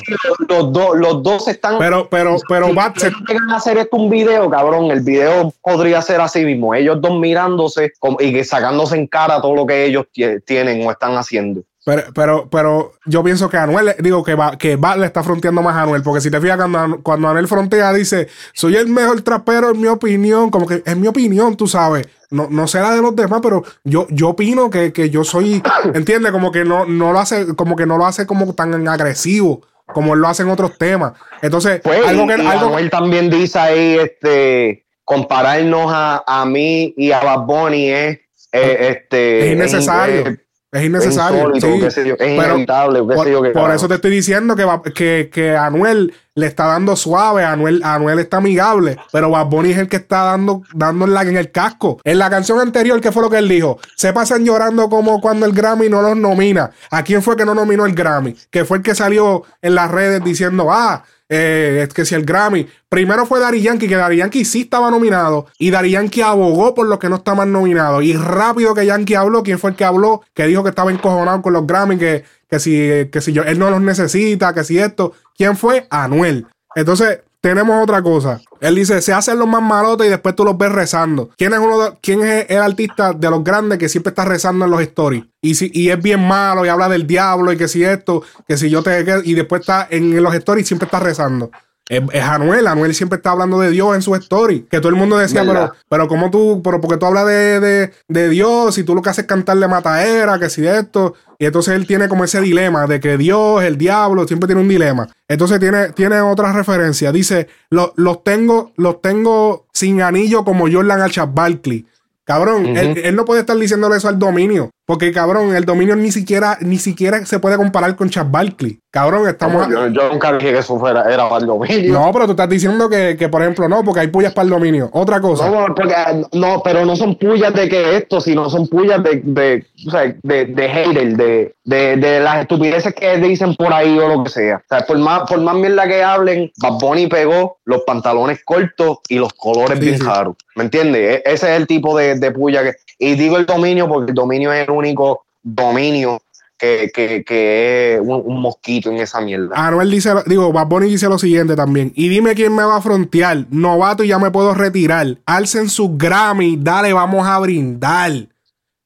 los, 0.48 0.48
los 0.48 0.72
dos, 0.72 0.96
los 0.98 1.22
dos 1.22 1.48
están. 1.48 1.78
Pero, 1.78 2.08
pero, 2.10 2.36
pero, 2.48 2.66
si 2.66 2.72
Bad, 2.74 2.94
se- 2.96 3.10
llegan 3.28 3.50
a 3.50 3.56
hacer 3.56 3.78
esto 3.78 3.96
un 3.96 4.10
video, 4.10 4.50
cabrón, 4.50 4.90
el 4.90 5.00
video 5.00 5.52
podría 5.62 6.02
ser 6.02 6.20
así 6.20 6.44
mismo. 6.44 6.74
Ellos 6.74 7.00
dos 7.00 7.18
mirándose 7.18 7.92
y 8.18 8.32
que 8.32 8.44
sacándose 8.44 8.96
en 8.96 9.06
cara 9.06 9.40
todo 9.40 9.54
lo 9.54 9.66
que 9.66 9.84
ellos 9.84 10.06
tie- 10.14 10.42
tienen 10.44 10.86
o 10.86 10.90
están 10.90 11.14
haciendo. 11.16 11.62
Pero, 11.84 12.02
pero, 12.14 12.48
pero 12.48 12.92
yo 13.06 13.24
pienso 13.24 13.48
que 13.50 13.56
Anuel, 13.56 13.96
digo 13.98 14.22
que 14.22 14.36
va, 14.36 14.56
que 14.56 14.76
Bad 14.76 14.98
le 14.98 15.06
está 15.06 15.24
fronteando 15.24 15.62
más 15.62 15.74
a 15.74 15.82
Anuel, 15.82 16.02
porque 16.02 16.20
si 16.20 16.30
te 16.30 16.40
fijas, 16.40 16.56
cuando, 16.56 16.78
Anu- 16.78 17.02
cuando 17.02 17.28
Anuel 17.28 17.48
frontea, 17.48 17.92
dice, 17.92 18.28
soy 18.52 18.76
el 18.76 18.86
mejor 18.88 19.20
trapero 19.22 19.70
en 19.70 19.80
mi 19.80 19.88
opinión, 19.88 20.50
como 20.50 20.66
que 20.66 20.82
es 20.86 20.96
mi 20.96 21.08
opinión, 21.08 21.56
tú 21.56 21.66
sabes. 21.66 22.06
No, 22.30 22.46
no 22.50 22.66
la 22.72 22.94
de 22.94 23.02
los 23.02 23.16
demás, 23.16 23.40
pero 23.42 23.64
yo, 23.82 24.06
yo 24.10 24.28
opino 24.30 24.70
que, 24.70 24.92
que 24.92 25.10
yo 25.10 25.24
soy, 25.24 25.60
entiende, 25.94 26.30
como 26.30 26.52
que 26.52 26.64
no, 26.64 26.86
no 26.86 27.12
lo 27.12 27.18
hace, 27.18 27.54
como 27.56 27.74
que 27.74 27.84
no 27.84 27.98
lo 27.98 28.06
hace 28.06 28.26
como 28.26 28.54
tan 28.54 28.86
agresivo, 28.86 29.62
como 29.86 30.14
él 30.14 30.20
lo 30.20 30.28
hace 30.28 30.44
en 30.44 30.50
otros 30.50 30.78
temas. 30.78 31.14
Entonces, 31.42 31.80
Pues, 31.82 32.06
algo 32.06 32.28
que, 32.28 32.34
algo, 32.34 32.66
Anuel 32.68 32.90
también 32.90 33.28
dice 33.28 33.58
ahí, 33.58 33.98
este, 33.98 34.86
compararnos 35.04 35.86
a, 35.92 36.22
a 36.26 36.46
mí 36.46 36.94
y 36.96 37.10
a 37.10 37.20
Bad 37.20 37.40
Bunny 37.40 37.90
es, 37.90 38.18
eh, 38.52 38.88
este, 39.00 39.46
es 39.48 39.52
innecesario. 39.52 40.26
eh, 40.28 40.36
Es 40.72 40.84
innecesario. 40.84 41.54
insólito, 41.54 41.66
sí. 41.74 41.80
qué 41.80 41.90
sé 41.90 42.08
yo, 42.08 42.14
es 42.14 42.18
Pero 42.18 42.54
inevitable, 42.54 43.02
por, 43.02 43.26
sé 43.26 43.32
yo, 43.32 43.42
qué 43.42 43.50
por 43.50 43.70
eso 43.70 43.88
te 43.88 43.94
estoy 43.96 44.10
diciendo 44.10 44.56
que, 44.56 44.64
va- 44.64 44.82
que, 44.82 45.28
que 45.30 45.54
Anuel 45.54 46.14
le 46.34 46.46
está 46.46 46.64
dando 46.64 46.96
suave, 46.96 47.44
Anuel, 47.44 47.82
Anuel 47.84 48.18
está 48.20 48.38
amigable, 48.38 48.96
pero 49.12 49.28
Bad 49.30 49.46
Bunny 49.48 49.72
es 49.72 49.78
el 49.78 49.88
que 49.88 49.96
está 49.96 50.22
dando, 50.22 50.62
dando 50.72 51.04
en, 51.04 51.12
la, 51.12 51.22
en 51.22 51.36
el 51.36 51.50
casco. 51.50 52.00
En 52.04 52.18
la 52.18 52.30
canción 52.30 52.58
anterior, 52.58 52.98
¿qué 53.02 53.12
fue 53.12 53.22
lo 53.22 53.28
que 53.28 53.36
él 53.36 53.48
dijo? 53.50 53.78
Se 53.96 54.14
pasan 54.14 54.46
llorando 54.46 54.88
como 54.88 55.20
cuando 55.20 55.44
el 55.44 55.52
Grammy 55.52 55.90
no 55.90 56.00
los 56.00 56.16
nomina. 56.16 56.70
¿A 56.90 57.02
quién 57.04 57.22
fue 57.22 57.36
que 57.36 57.44
no 57.44 57.54
nominó 57.54 57.84
el 57.84 57.94
Grammy? 57.94 58.34
Que 58.50 58.64
fue 58.64 58.78
el 58.78 58.82
que 58.82 58.94
salió 58.94 59.42
en 59.60 59.74
las 59.74 59.90
redes 59.90 60.24
diciendo, 60.24 60.68
ah, 60.72 61.04
eh, 61.34 61.84
es 61.88 61.94
que 61.94 62.04
si 62.04 62.14
el 62.14 62.26
Grammy. 62.26 62.66
Primero 62.90 63.24
fue 63.24 63.40
Dari 63.40 63.62
Yankee, 63.62 63.88
que 63.88 63.96
Dari 63.96 64.18
Yankee 64.18 64.44
sí 64.44 64.62
estaba 64.62 64.90
nominado. 64.90 65.46
Y 65.58 65.70
Dari 65.70 65.90
Yankee 65.90 66.20
abogó 66.20 66.74
por 66.74 66.86
los 66.86 66.98
que 66.98 67.08
no 67.08 67.16
estaban 67.16 67.50
nominados. 67.50 68.04
Y 68.04 68.12
rápido 68.12 68.74
que 68.74 68.84
Yankee 68.84 69.14
habló, 69.14 69.42
¿quién 69.42 69.58
fue 69.58 69.70
el 69.70 69.76
que 69.76 69.86
habló? 69.86 70.22
Que 70.34 70.46
dijo 70.46 70.62
que 70.62 70.68
estaba 70.68 70.92
encojonado 70.92 71.40
con 71.40 71.54
los 71.54 71.66
Grammy, 71.66 71.96
que, 71.96 72.24
que 72.50 72.60
si, 72.60 73.08
que 73.10 73.22
si 73.22 73.32
yo, 73.32 73.44
él 73.44 73.58
no 73.58 73.70
los 73.70 73.80
necesita, 73.80 74.52
que 74.52 74.62
si 74.62 74.78
esto. 74.78 75.14
¿Quién 75.34 75.56
fue? 75.56 75.86
Anuel. 75.88 76.46
Entonces, 76.74 77.20
tenemos 77.42 77.82
otra 77.82 78.00
cosa. 78.02 78.40
Él 78.60 78.76
dice, 78.76 79.02
se 79.02 79.12
hacen 79.12 79.38
los 79.38 79.48
más 79.48 79.60
malotes 79.62 80.06
y 80.06 80.10
después 80.10 80.34
tú 80.36 80.44
los 80.44 80.56
ves 80.56 80.72
rezando. 80.72 81.28
¿Quién 81.36 81.52
es 81.52 81.58
uno 81.58 81.98
quién 82.00 82.22
es 82.22 82.46
el 82.48 82.58
artista 82.62 83.12
de 83.12 83.28
los 83.28 83.42
grandes 83.44 83.78
que 83.78 83.88
siempre 83.88 84.10
está 84.10 84.24
rezando 84.24 84.64
en 84.64 84.70
los 84.70 84.80
stories? 84.80 85.24
Y, 85.42 85.56
si, 85.56 85.70
y 85.74 85.90
es 85.90 86.00
bien 86.00 86.26
malo 86.26 86.64
y 86.64 86.68
habla 86.68 86.88
del 86.88 87.06
diablo 87.06 87.52
y 87.52 87.56
que 87.58 87.66
si 87.68 87.82
esto, 87.84 88.22
que 88.46 88.56
si 88.56 88.70
yo 88.70 88.82
te... 88.82 89.04
que- 89.04 89.22
y 89.24 89.34
después 89.34 89.60
está 89.62 89.86
en 89.90 90.22
los 90.22 90.32
stories 90.34 90.66
siempre 90.66 90.86
está 90.86 91.00
rezando. 91.00 91.50
Es, 91.92 92.02
es 92.12 92.22
Anuel, 92.24 92.66
Anuel 92.66 92.94
siempre 92.94 93.18
está 93.18 93.32
hablando 93.32 93.60
de 93.60 93.70
Dios 93.70 93.94
en 93.94 94.00
su 94.02 94.14
story. 94.14 94.66
Que 94.70 94.78
todo 94.78 94.88
el 94.88 94.94
mundo 94.96 95.18
decía, 95.18 95.42
¿Verdad? 95.42 95.72
pero, 95.72 95.82
pero 95.88 96.08
como 96.08 96.30
tú, 96.30 96.62
pero 96.64 96.80
porque 96.80 96.96
tú 96.96 97.06
hablas 97.06 97.26
de, 97.26 97.60
de, 97.60 97.92
de 98.08 98.28
Dios 98.30 98.78
y 98.78 98.84
tú 98.84 98.94
lo 98.94 99.02
que 99.02 99.10
haces 99.10 99.24
es 99.24 99.28
cantarle 99.28 99.68
mataera, 99.68 100.38
que 100.38 100.48
si 100.48 100.66
esto. 100.66 101.14
Y 101.38 101.44
entonces 101.46 101.74
él 101.74 101.86
tiene 101.86 102.08
como 102.08 102.24
ese 102.24 102.40
dilema 102.40 102.86
de 102.86 102.98
que 103.00 103.18
Dios, 103.18 103.62
el 103.62 103.76
diablo, 103.76 104.26
siempre 104.26 104.46
tiene 104.46 104.62
un 104.62 104.68
dilema. 104.68 105.08
Entonces 105.28 105.60
tiene, 105.60 105.90
tiene 105.90 106.20
otra 106.20 106.52
referencia. 106.52 107.12
Dice, 107.12 107.48
"Lo- 107.68 107.92
los 107.96 108.24
tengo, 108.24 108.72
los 108.76 109.02
tengo 109.02 109.66
sin 109.72 110.02
anillo 110.02 110.44
como 110.44 110.70
Jordan 110.72 111.00
al 111.02 111.10
Chad 111.10 111.28
Barkley. 111.32 111.86
Cabrón, 112.24 112.76
él, 112.76 112.98
él 113.04 113.16
no 113.16 113.24
puede 113.24 113.40
estar 113.40 113.56
diciéndole 113.56 113.96
eso 113.96 114.08
al 114.08 114.18
dominio. 114.18 114.70
Porque, 114.86 115.12
cabrón, 115.12 115.54
el 115.56 115.64
dominio 115.64 115.96
ni 115.96 116.12
siquiera, 116.12 116.56
ni 116.60 116.78
siquiera 116.78 117.26
se 117.26 117.38
puede 117.40 117.56
comparar 117.56 117.96
con 117.96 118.08
Chad 118.10 118.26
Barkley. 118.30 118.78
Cabrón, 118.92 119.26
estamos. 119.26 119.66
yo, 119.70 119.86
yo 119.88 120.10
nunca 120.10 120.34
dije 120.34 120.52
que 120.52 120.58
eso 120.58 120.78
fuera, 120.78 121.10
era 121.10 121.26
para 121.26 121.40
el 121.40 121.46
dominio. 121.46 121.94
No, 121.94 122.12
pero 122.12 122.26
tú 122.26 122.32
estás 122.32 122.48
diciendo 122.50 122.90
que, 122.90 123.16
que, 123.18 123.30
por 123.30 123.40
ejemplo, 123.40 123.66
no, 123.66 123.82
porque 123.82 124.00
hay 124.00 124.08
pullas 124.08 124.34
para 124.34 124.44
el 124.44 124.50
dominio. 124.50 124.90
Otra 124.92 125.18
cosa. 125.18 125.48
No, 125.50 125.74
porque, 125.74 125.94
no, 126.32 126.60
pero 126.62 126.84
no 126.84 126.94
son 126.94 127.14
pullas 127.16 127.54
de 127.54 127.70
que 127.70 127.96
esto, 127.96 128.20
sino 128.20 128.50
son 128.50 128.68
pullas 128.68 129.02
de, 129.02 129.22
de, 129.24 129.66
o 129.86 129.90
sea, 129.90 130.14
de, 130.22 130.44
de 130.44 130.68
hater, 130.68 131.16
de, 131.16 131.54
de, 131.64 131.96
de 131.96 132.20
las 132.20 132.42
estupideces 132.42 132.94
que 132.94 133.16
dicen 133.16 133.54
por 133.56 133.72
ahí 133.72 133.98
o 133.98 134.08
lo 134.08 134.24
que 134.24 134.28
sea. 134.30 134.56
O 134.58 134.68
sea, 134.68 134.84
por 134.86 134.98
más, 134.98 135.22
por 135.22 135.40
más 135.40 135.54
mierda 135.54 135.88
que 135.88 136.02
hablen, 136.04 136.52
Bad 136.58 136.78
Bunny 136.78 137.06
pegó 137.06 137.56
los 137.64 137.80
pantalones 137.86 138.44
cortos 138.44 138.98
y 139.08 139.14
los 139.16 139.32
colores 139.32 139.78
Sí, 139.78 139.84
bien 139.86 139.98
sí. 140.00 140.04
caros. 140.04 140.36
¿Me 140.54 140.64
entiendes? 140.64 141.00
E- 141.16 141.22
Ese 141.24 141.50
es 141.54 141.58
el 141.58 141.66
tipo 141.66 141.96
de, 141.96 142.18
de 142.18 142.30
puya 142.30 142.62
que. 142.62 142.74
Y 142.98 143.14
digo 143.14 143.38
el 143.38 143.46
dominio 143.46 143.88
porque 143.88 144.10
el 144.10 144.14
dominio 144.14 144.52
es 144.52 144.68
el 144.68 144.70
único 144.74 145.24
dominio 145.42 146.20
que, 146.62 146.92
que, 146.94 147.24
que 147.24 147.94
es 147.94 148.00
un, 148.00 148.22
un 148.24 148.40
mosquito 148.40 148.88
en 148.90 148.98
esa 148.98 149.20
mierda. 149.20 149.50
Anuel 149.56 149.90
dice, 149.90 150.14
digo, 150.26 150.52
Bad 150.52 150.68
Bunny 150.68 150.88
dice 150.88 151.08
lo 151.08 151.18
siguiente 151.18 151.56
también. 151.56 151.92
Y 151.96 152.08
dime 152.08 152.36
quién 152.36 152.54
me 152.54 152.62
va 152.62 152.76
a 152.76 152.80
frontear. 152.80 153.46
Novato 153.50 154.04
y 154.04 154.08
ya 154.08 154.20
me 154.20 154.30
puedo 154.30 154.54
retirar. 154.54 155.18
Alcen 155.26 155.68
sus 155.68 155.98
Grammy. 155.98 156.56
Dale, 156.60 156.92
vamos 156.92 157.26
a 157.26 157.36
brindar. 157.40 158.12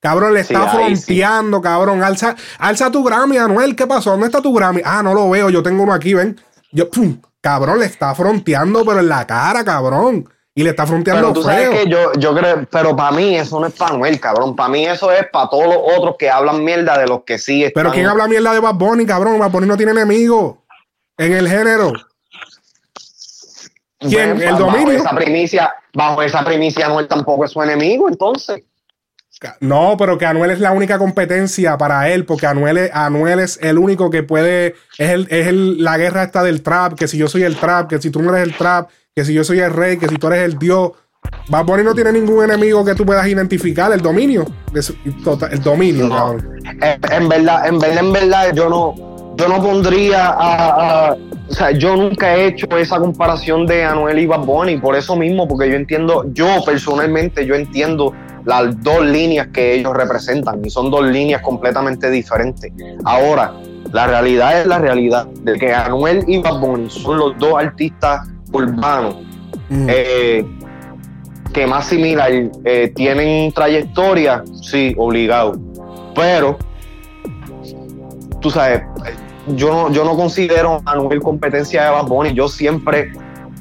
Cabrón, 0.01 0.33
le 0.35 0.45
Sí, 0.45 0.55
está 0.55 0.71
sí. 0.71 0.77
fronteando, 0.77 1.61
cabrón. 1.61 2.03
Alza, 2.03 2.35
alza 2.59 2.91
tu 2.91 3.05
Grammy, 3.05 3.37
Anuel. 3.37 3.77
¿Qué 3.77 3.87
pasó? 3.87 4.13
¿Dónde 4.13 4.27
está 4.27 4.41
tu 4.41 4.55
Grammy? 4.55 4.81
Ah, 4.83 5.03
no 5.03 5.13
lo 5.13 5.29
veo. 5.29 5.51
Yo 5.51 5.63
tengo 5.63 5.83
uno 5.83 5.93
aquí, 5.93 6.15
ven. 6.15 6.41
Yo, 6.73 6.89
pum, 6.89 7.19
cabrón, 7.43 7.79
le 7.81 7.87
está 7.87 8.15
fronteando, 8.15 8.85
pero 8.87 9.01
en 9.01 9.09
la 9.11 9.27
cara, 9.27 9.65
cabrón. 9.65 10.27
Y 10.59 10.63
le 10.63 10.71
está 10.71 10.87
fronteando 10.87 11.21
Pero 11.21 11.33
tú 11.35 11.43
sabes 11.43 11.69
feo. 11.69 11.73
que 11.73 11.91
yo, 11.91 12.13
yo 12.15 12.35
creo, 12.35 12.67
pero 12.71 12.97
para 12.97 13.15
mí 13.15 13.37
eso 13.37 13.61
no 13.61 13.67
es 13.67 13.75
para 13.75 13.95
Noel, 13.95 14.19
cabrón. 14.19 14.57
Para 14.57 14.71
mí 14.71 14.87
eso 14.87 15.13
es 15.13 15.27
para 15.31 15.51
todos 15.51 15.67
los 15.67 15.77
otros 15.99 16.17
que 16.19 16.31
hablan 16.31 16.65
mierda 16.65 16.97
de 16.97 17.07
los 17.07 17.25
que 17.25 17.37
sí 17.37 17.63
están. 17.63 17.83
Pero 17.83 17.93
¿quién 17.93 18.07
habla 18.07 18.27
mierda 18.27 18.55
de 18.55 18.61
Bad 18.61 18.75
Bunny, 18.77 19.05
cabrón? 19.05 19.39
Bad 19.39 19.51
Bunny 19.51 19.67
no 19.67 19.77
tiene 19.77 19.93
enemigo 19.93 20.65
en 21.19 21.33
el 21.35 21.47
género. 21.47 21.93
¿Quién? 23.99 24.39
Ven, 24.39 24.49
¿El 24.49 24.55
bajo 24.55 24.65
dominio? 24.65 24.95
Esa 24.95 25.11
primicia, 25.15 25.75
bajo 25.93 26.23
esa 26.23 26.43
primicia, 26.43 26.89
Noel 26.89 27.07
tampoco 27.07 27.45
es 27.45 27.51
su 27.51 27.63
enemigo, 27.63 28.09
entonces. 28.09 28.63
No, 29.61 29.97
pero 29.99 30.17
que 30.19 30.25
Anuel 30.27 30.51
es 30.51 30.61
la 30.61 30.73
única 30.73 30.99
competencia 30.99 31.77
para 31.77 32.09
él, 32.09 32.25
porque 32.25 32.47
Anuel 32.47 32.79
es, 32.79 32.91
Anuel 32.95 33.39
es 33.41 33.59
el 33.63 33.77
único 33.79 34.09
que 34.11 34.23
puede, 34.23 34.75
es, 34.99 35.11
el, 35.11 35.27
es 35.31 35.47
el- 35.47 35.83
la 35.85 35.99
guerra 35.99 36.23
esta 36.23 36.43
del 36.43 36.63
trap, 36.63 36.95
que 36.95 37.07
si 37.07 37.19
yo 37.19 37.29
soy 37.29 37.43
el 37.43 37.57
trap, 37.57 37.89
que 37.89 37.99
si 38.01 38.11
tú 38.11 38.23
no 38.23 38.35
eres 38.35 38.49
el 38.49 38.57
trap, 38.57 38.89
que 39.15 39.25
si 39.25 39.35
yo 39.35 39.45
soy 39.45 39.61
el 39.61 39.73
rey, 39.73 39.99
que 39.99 40.09
si 40.09 40.17
tú 40.17 40.29
eres 40.29 40.41
el 40.45 40.59
dios. 40.59 40.93
Bad 41.49 41.65
Bunny 41.65 41.83
no 41.83 41.95
tiene 41.95 42.13
ningún 42.13 42.45
enemigo 42.45 42.85
que 42.85 42.95
tú 42.95 43.05
puedas 43.05 43.27
identificar, 43.27 43.93
el 43.93 44.01
dominio. 44.01 44.45
total- 45.25 45.53
el 45.53 45.63
dominio, 45.63 46.07
No. 46.09 46.15
cabrón. 46.15 46.51
En 47.11 47.29
verdad, 47.29 47.67
en 47.67 47.79
verdad, 47.79 47.99
en 47.99 48.13
verdad, 48.13 48.53
yo 48.55 48.69
no, 48.69 48.95
yo 49.37 49.49
no 49.49 49.63
pondría 49.63 50.29
a, 50.29 51.09
a- 51.11 51.17
o 51.49 51.53
sea, 51.55 51.71
yo 51.73 51.95
nunca 51.97 52.35
he 52.37 52.47
hecho 52.49 52.67
esa 52.77 52.99
comparación 52.99 53.67
de 53.67 53.85
Anuel 53.85 54.19
y 54.19 54.27
Bad 54.27 54.41
Bunny, 54.41 54.79
por 54.79 54.97
eso 54.97 55.15
mismo, 55.17 55.47
porque 55.47 55.69
yo 55.71 55.77
entiendo, 55.77 56.25
yo 56.33 56.47
personalmente, 56.65 57.45
yo 57.47 57.55
entiendo 57.55 58.13
las 58.47 58.83
dos 58.83 59.05
líneas 59.05 59.49
que 59.49 59.75
ellos 59.75 59.95
representan 59.95 60.65
y 60.65 60.71
son 60.71 60.91
dos 60.91 61.05
líneas 61.07 61.43
completamente 61.43 62.11
diferentes. 62.11 62.73
Ahora, 63.05 63.53
la 63.93 64.07
realidad 64.07 64.61
es 64.61 64.67
la 64.67 64.79
realidad 64.79 65.27
de 65.43 65.59
que 65.59 65.75
Anuel 65.75 66.25
y 66.27 66.39
Bad 66.39 66.61
Bunny 66.61 66.89
son 66.89 67.19
los 67.19 67.39
dos 67.39 67.55
artistas 67.59 68.27
urbanos 68.53 69.17
Mm. 69.69 69.87
eh, 69.89 70.47
que 71.53 71.67
más 71.67 71.87
similar 71.87 72.31
eh, 72.65 72.93
tienen 72.95 73.53
trayectoria, 73.53 74.45
sí, 74.63 74.95
obligado. 74.99 75.59
Pero, 76.15 76.59
tú 78.41 78.51
sabes, 78.51 78.83
yo 79.49 79.71
no, 79.71 79.93
yo 79.93 80.05
no 80.05 80.17
considero 80.17 80.83
a 80.85 80.93
Anuel 80.93 81.21
competencia 81.21 81.85
de 81.85 81.91
Bad 81.91 82.07
Bunny. 82.07 82.35
Yo 82.35 82.49
siempre, 82.49 83.13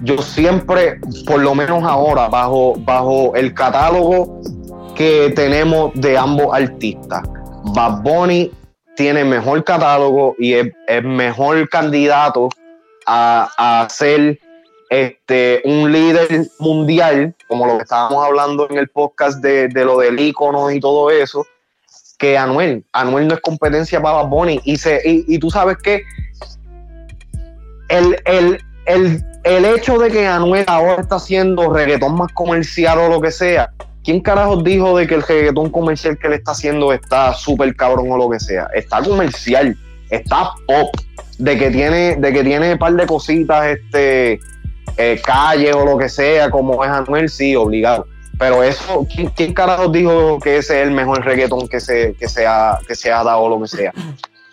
yo 0.01 0.17
siempre, 0.21 0.99
por 1.25 1.39
lo 1.39 1.55
menos 1.55 1.83
ahora, 1.83 2.27
bajo, 2.27 2.75
bajo 2.79 3.33
el 3.35 3.53
catálogo 3.53 4.41
que 4.95 5.31
tenemos 5.35 5.91
de 5.93 6.17
ambos 6.17 6.53
artistas, 6.53 7.23
Bad 7.75 8.01
Bunny 8.01 8.51
tiene 8.95 9.23
mejor 9.25 9.63
catálogo 9.63 10.35
y 10.39 10.53
es, 10.53 10.67
es 10.87 11.03
mejor 11.03 11.67
candidato 11.69 12.49
a, 13.05 13.49
a 13.57 13.89
ser 13.89 14.39
este, 14.89 15.61
un 15.65 15.91
líder 15.91 16.47
mundial, 16.59 17.35
como 17.47 17.65
lo 17.65 17.77
que 17.77 17.83
estábamos 17.83 18.25
hablando 18.25 18.67
en 18.69 18.77
el 18.77 18.87
podcast 18.89 19.41
de, 19.41 19.67
de 19.67 19.85
lo 19.85 19.99
del 19.99 20.19
ícono 20.19 20.71
y 20.71 20.79
todo 20.79 21.11
eso, 21.11 21.45
que 22.17 22.37
Anuel. 22.37 22.85
Anuel 22.93 23.27
no 23.27 23.33
es 23.33 23.41
competencia 23.41 24.01
para 24.01 24.23
Bad 24.23 24.29
Bunny. 24.29 24.61
Y, 24.63 24.77
se, 24.77 25.01
y, 25.03 25.25
y 25.27 25.39
tú 25.39 25.49
sabes 25.49 25.77
que 25.77 26.03
el, 27.89 28.17
el, 28.25 28.59
el, 28.85 29.23
el 29.43 29.65
hecho 29.65 29.97
de 29.99 30.09
que 30.09 30.25
Anuel 30.25 30.65
ahora 30.67 31.01
está 31.01 31.15
haciendo 31.15 31.73
reggaetón 31.73 32.15
más 32.15 32.31
comercial 32.33 32.99
o 32.99 33.09
lo 33.09 33.21
que 33.21 33.31
sea, 33.31 33.71
¿quién 34.05 34.21
carajos 34.21 34.63
dijo 34.63 34.97
de 34.97 35.07
que 35.07 35.15
el 35.15 35.23
reggaetón 35.23 35.69
comercial 35.71 36.17
que 36.17 36.27
él 36.27 36.33
está 36.33 36.51
haciendo 36.51 36.93
está 36.93 37.33
súper 37.33 37.75
cabrón 37.75 38.11
o 38.11 38.17
lo 38.17 38.29
que 38.29 38.39
sea? 38.39 38.67
Está 38.73 39.01
comercial, 39.01 39.75
está 40.09 40.51
pop, 40.67 40.95
de 41.39 41.57
que 41.57 41.71
tiene, 41.71 42.15
de 42.15 42.31
que 42.31 42.43
tiene 42.43 42.73
un 42.73 42.77
par 42.77 42.93
de 42.93 43.05
cositas, 43.05 43.65
este, 43.67 44.39
eh, 44.97 45.21
calle 45.25 45.73
o 45.73 45.83
lo 45.83 45.97
que 45.97 46.07
sea, 46.07 46.49
como 46.49 46.83
es 46.85 46.89
Anuel, 46.89 47.27
sí, 47.29 47.55
obligado. 47.55 48.07
Pero 48.37 48.63
eso, 48.63 49.05
¿quién, 49.13 49.29
quién 49.29 49.53
carajos 49.53 49.91
dijo 49.91 50.39
que 50.39 50.57
ese 50.57 50.81
es 50.81 50.87
el 50.87 50.93
mejor 50.93 51.25
reggaetón 51.25 51.67
que 51.67 51.79
se, 51.79 52.13
que 52.15 52.29
se, 52.29 52.45
ha, 52.45 52.79
que 52.87 52.95
se 52.95 53.11
ha 53.11 53.23
dado 53.23 53.39
o 53.39 53.49
lo 53.49 53.61
que 53.61 53.67
sea? 53.67 53.93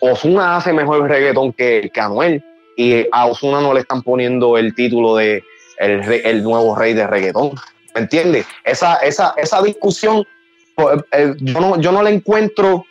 Osuna 0.01 0.57
hace 0.57 0.73
mejor 0.73 1.09
reggaetón 1.09 1.53
que, 1.53 1.91
que 1.93 2.01
Anuel 2.01 2.45
y 2.77 3.07
a 3.13 3.27
Osuna 3.27 3.61
no 3.61 3.75
le 3.75 3.81
están 3.81 4.03
poniendo 4.03 4.57
el 4.57 4.75
título 4.75 5.17
de 5.17 5.45
el, 5.79 6.03
el 6.25 6.43
nuevo 6.43 6.75
rey 6.75 6.95
de 6.95 7.07
reggaetón. 7.07 7.53
¿Me 7.95 8.03
entiendes? 8.03 8.47
Esa, 8.65 8.97
esa, 8.97 9.35
esa 9.37 9.63
discusión, 9.63 10.25
pues, 10.75 11.01
eh, 11.13 11.35
yo, 11.41 11.61
no, 11.61 11.81
yo 11.81 11.93
no 11.93 12.03
le 12.03 12.11
encuentro 12.11 12.85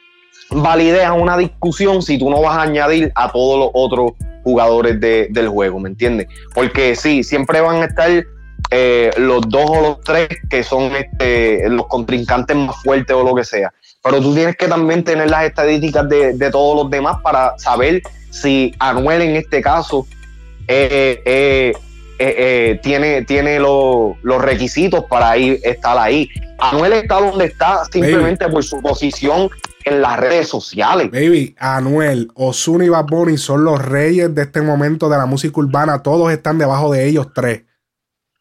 validez 0.52 1.04
a 1.06 1.14
una 1.14 1.38
discusión 1.38 2.02
si 2.02 2.18
tú 2.20 2.30
no 2.30 2.41
vas 2.41 2.58
a 2.58 2.62
añadir 2.64 3.12
a 3.16 3.32
todos 3.32 3.58
los 3.60 3.70
otros 3.74 4.12
jugadores 4.43 4.99
de- 4.99 5.28
del 5.32 5.47
juego, 5.49 5.80
¿me 5.80 5.89
entiendes? 5.89 6.28
Porque 6.54 6.95
sí, 6.95 7.24
siempre 7.24 7.62
van 7.62 7.82
a 7.82 7.86
estar 7.86 8.10
eh, 8.70 9.12
los 9.18 9.41
dos 9.49 9.70
o 9.70 9.82
los 9.82 10.02
tres 10.02 10.30
que 10.49 10.64
son 10.64 10.95
este, 10.95 11.68
los 11.70 11.88
contrincantes 11.88 12.56
más 12.56 12.76
fuertes 12.84 13.16
o 13.16 13.24
lo 13.24 13.34
que 13.36 13.43
sea. 13.43 13.74
Pero 14.04 14.22
tú 14.22 14.34
tienes 14.34 14.56
que 14.56 14.68
también 14.68 15.04
tener 15.04 15.30
las 15.30 15.45
estadísticas 15.45 16.08
de, 16.10 16.34
de 16.34 16.52
todos 16.52 16.76
los 16.84 16.89
demás 16.89 17.18
para 17.24 17.58
saber 17.58 18.02
si 18.30 18.74
Anuel 18.80 19.22
en 19.24 19.36
este 19.36 19.62
caso 19.62 20.06
eh, 20.68 21.74
eh, 22.24 22.36
eh, 22.38 22.80
tiene, 22.84 23.24
tiene 23.24 23.59
lo- 23.59 24.15
los 24.22 24.41
requisitos 24.41 25.05
para 25.05 25.36
ir, 25.38 25.59
estar 25.63 25.97
ahí. 25.97 26.30
Anuel 26.59 26.93
está 26.93 27.15
donde 27.19 27.45
está 27.45 27.84
simplemente 27.91 28.47
por 28.47 28.63
su 28.63 28.80
posición 28.82 29.49
en 29.86 30.01
las 30.03 30.19
redes 30.19 30.47
sociales. 30.47 31.09
Baby, 31.09 31.55
Anuel, 31.57 32.30
Ozuna 32.36 32.86
y 32.86 32.89
Bad 32.89 33.05
Bunny 33.05 33.38
son 33.38 33.63
los 33.63 33.84
reyes 33.84 34.34
de 34.36 34.43
este 34.43 34.61
momento 34.61 35.09
de 35.09 35.17
la 35.17 35.26
música 35.26 35.59
urbana. 35.59 36.03
Todos 36.03 36.32
están 36.32 36.59
debajo 36.59 36.91
de 36.91 37.07
ellos 37.07 37.28
tres. 37.34 37.63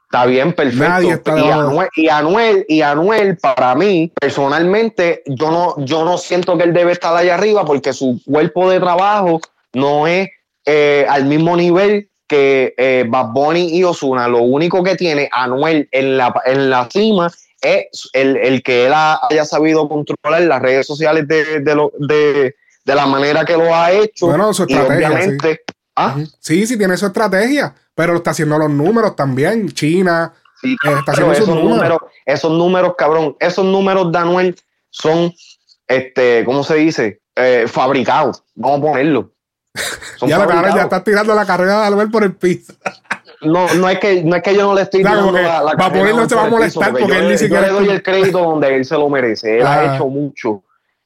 Está 0.05 0.27
bien, 0.27 0.53
perfecto. 0.53 0.89
Nadie 0.89 1.13
está 1.13 1.33
Anuel, 1.33 1.89
y 1.97 2.09
Anuel, 2.09 2.65
y 2.69 2.83
Anuel, 2.83 3.39
para 3.39 3.75
mí, 3.77 4.13
personalmente, 4.21 5.23
yo 5.27 5.51
no, 5.51 5.77
yo 5.87 6.05
no 6.05 6.19
siento 6.19 6.59
que 6.59 6.65
él 6.65 6.73
debe 6.75 6.93
estar 6.93 7.17
allá 7.17 7.35
arriba 7.37 7.65
porque 7.65 7.93
su 7.93 8.21
cuerpo 8.27 8.69
de 8.69 8.81
trabajo 8.81 9.41
no 9.73 10.07
es 10.09 10.29
eh, 10.67 11.07
al 11.09 11.25
mismo 11.25 11.57
nivel 11.57 12.10
que 12.31 12.75
eh, 12.77 13.05
Bad 13.09 13.33
Bunny 13.33 13.77
y 13.77 13.83
Osuna. 13.83 14.29
Lo 14.29 14.39
único 14.43 14.85
que 14.85 14.95
tiene 14.95 15.29
Anuel 15.33 15.89
en 15.91 16.17
la, 16.17 16.33
en 16.47 16.71
la 16.71 16.89
cima 16.89 17.29
es 17.61 18.09
el, 18.13 18.37
el 18.37 18.63
que 18.63 18.87
él 18.87 18.93
ha- 18.95 19.19
haya 19.29 19.45
sabido 19.45 19.89
controlar 19.89 20.43
las 20.43 20.63
redes 20.63 20.87
sociales 20.87 21.27
de, 21.27 21.59
de, 21.59 21.75
lo- 21.75 21.91
de, 21.99 22.55
de 22.85 22.95
la 22.95 23.07
manera 23.07 23.45
que 23.45 23.57
lo 23.57 23.75
ha 23.75 23.91
hecho. 23.91 24.27
Bueno, 24.29 24.55
su 24.55 24.63
y 24.69 24.73
estrategia, 24.73 25.09
obviamente, 25.09 25.61
¿ah? 25.97 26.17
Sí, 26.39 26.65
sí, 26.67 26.79
tiene 26.79 26.97
su 26.97 27.07
estrategia, 27.07 27.75
pero 27.97 28.15
está 28.15 28.31
haciendo 28.31 28.57
los 28.59 28.71
números 28.71 29.17
también. 29.17 29.69
China, 29.71 30.33
Sí, 30.63 30.77
Eh, 30.85 30.93
está 30.99 31.13
haciendo 31.13 31.35
sus 31.35 31.45
esos 31.45 31.55
números. 31.57 31.75
números, 31.75 31.99
esos 32.27 32.53
números, 32.53 32.95
cabrón, 32.97 33.37
esos 33.41 33.65
números 33.65 34.13
de 34.13 34.19
Anuel 34.19 34.57
son, 34.91 35.33
este, 35.89 36.45
¿cómo 36.45 36.63
se 36.63 36.77
dice? 36.77 37.21
Eh, 37.35 37.65
fabricados. 37.67 38.45
Vamos 38.55 38.79
a 38.79 38.83
ponerlo. 38.83 39.33
Ya, 40.27 40.39
la 40.39 40.47
cara, 40.47 40.75
ya 40.75 40.83
está 40.83 41.03
tirando 41.05 41.35
la 41.35 41.47
carrera 41.47 41.81
de 41.81 41.87
Anuel 41.87 42.11
por 42.11 42.25
el 42.25 42.35
piso. 42.35 42.73
No, 43.43 43.73
no 43.75 43.89
es 43.89 43.99
que, 43.99 44.23
no 44.23 44.37
es 44.37 44.43
que 44.43 44.55
yo 44.55 44.63
no 44.63 44.75
le 44.75 44.83
estoy 44.83 45.01
Claro, 45.03 45.33
la, 45.33 45.41
la 45.43 45.63
va 45.63 45.71
a 45.71 45.77
carrera 45.77 45.91
ponerlo, 46.11 46.29
se 46.29 46.35
va 46.35 46.45
a 46.45 46.49
molestar 46.51 46.91
porque 46.93 47.17
él 47.17 47.29
ni 47.29 47.39
siquiera 47.39 47.69
Yo 47.69 47.73
le 47.81 47.87
doy 47.87 47.95
el 47.97 48.03
crédito 48.03 48.39
donde 48.39 48.75
él 48.77 48.85
se 48.85 48.95
lo 48.97 49.09
merece. 49.09 49.59
Él 49.61 49.67
Ah. 49.67 49.81
ha 49.81 49.95
hecho 49.95 50.07
mucho, 50.09 50.63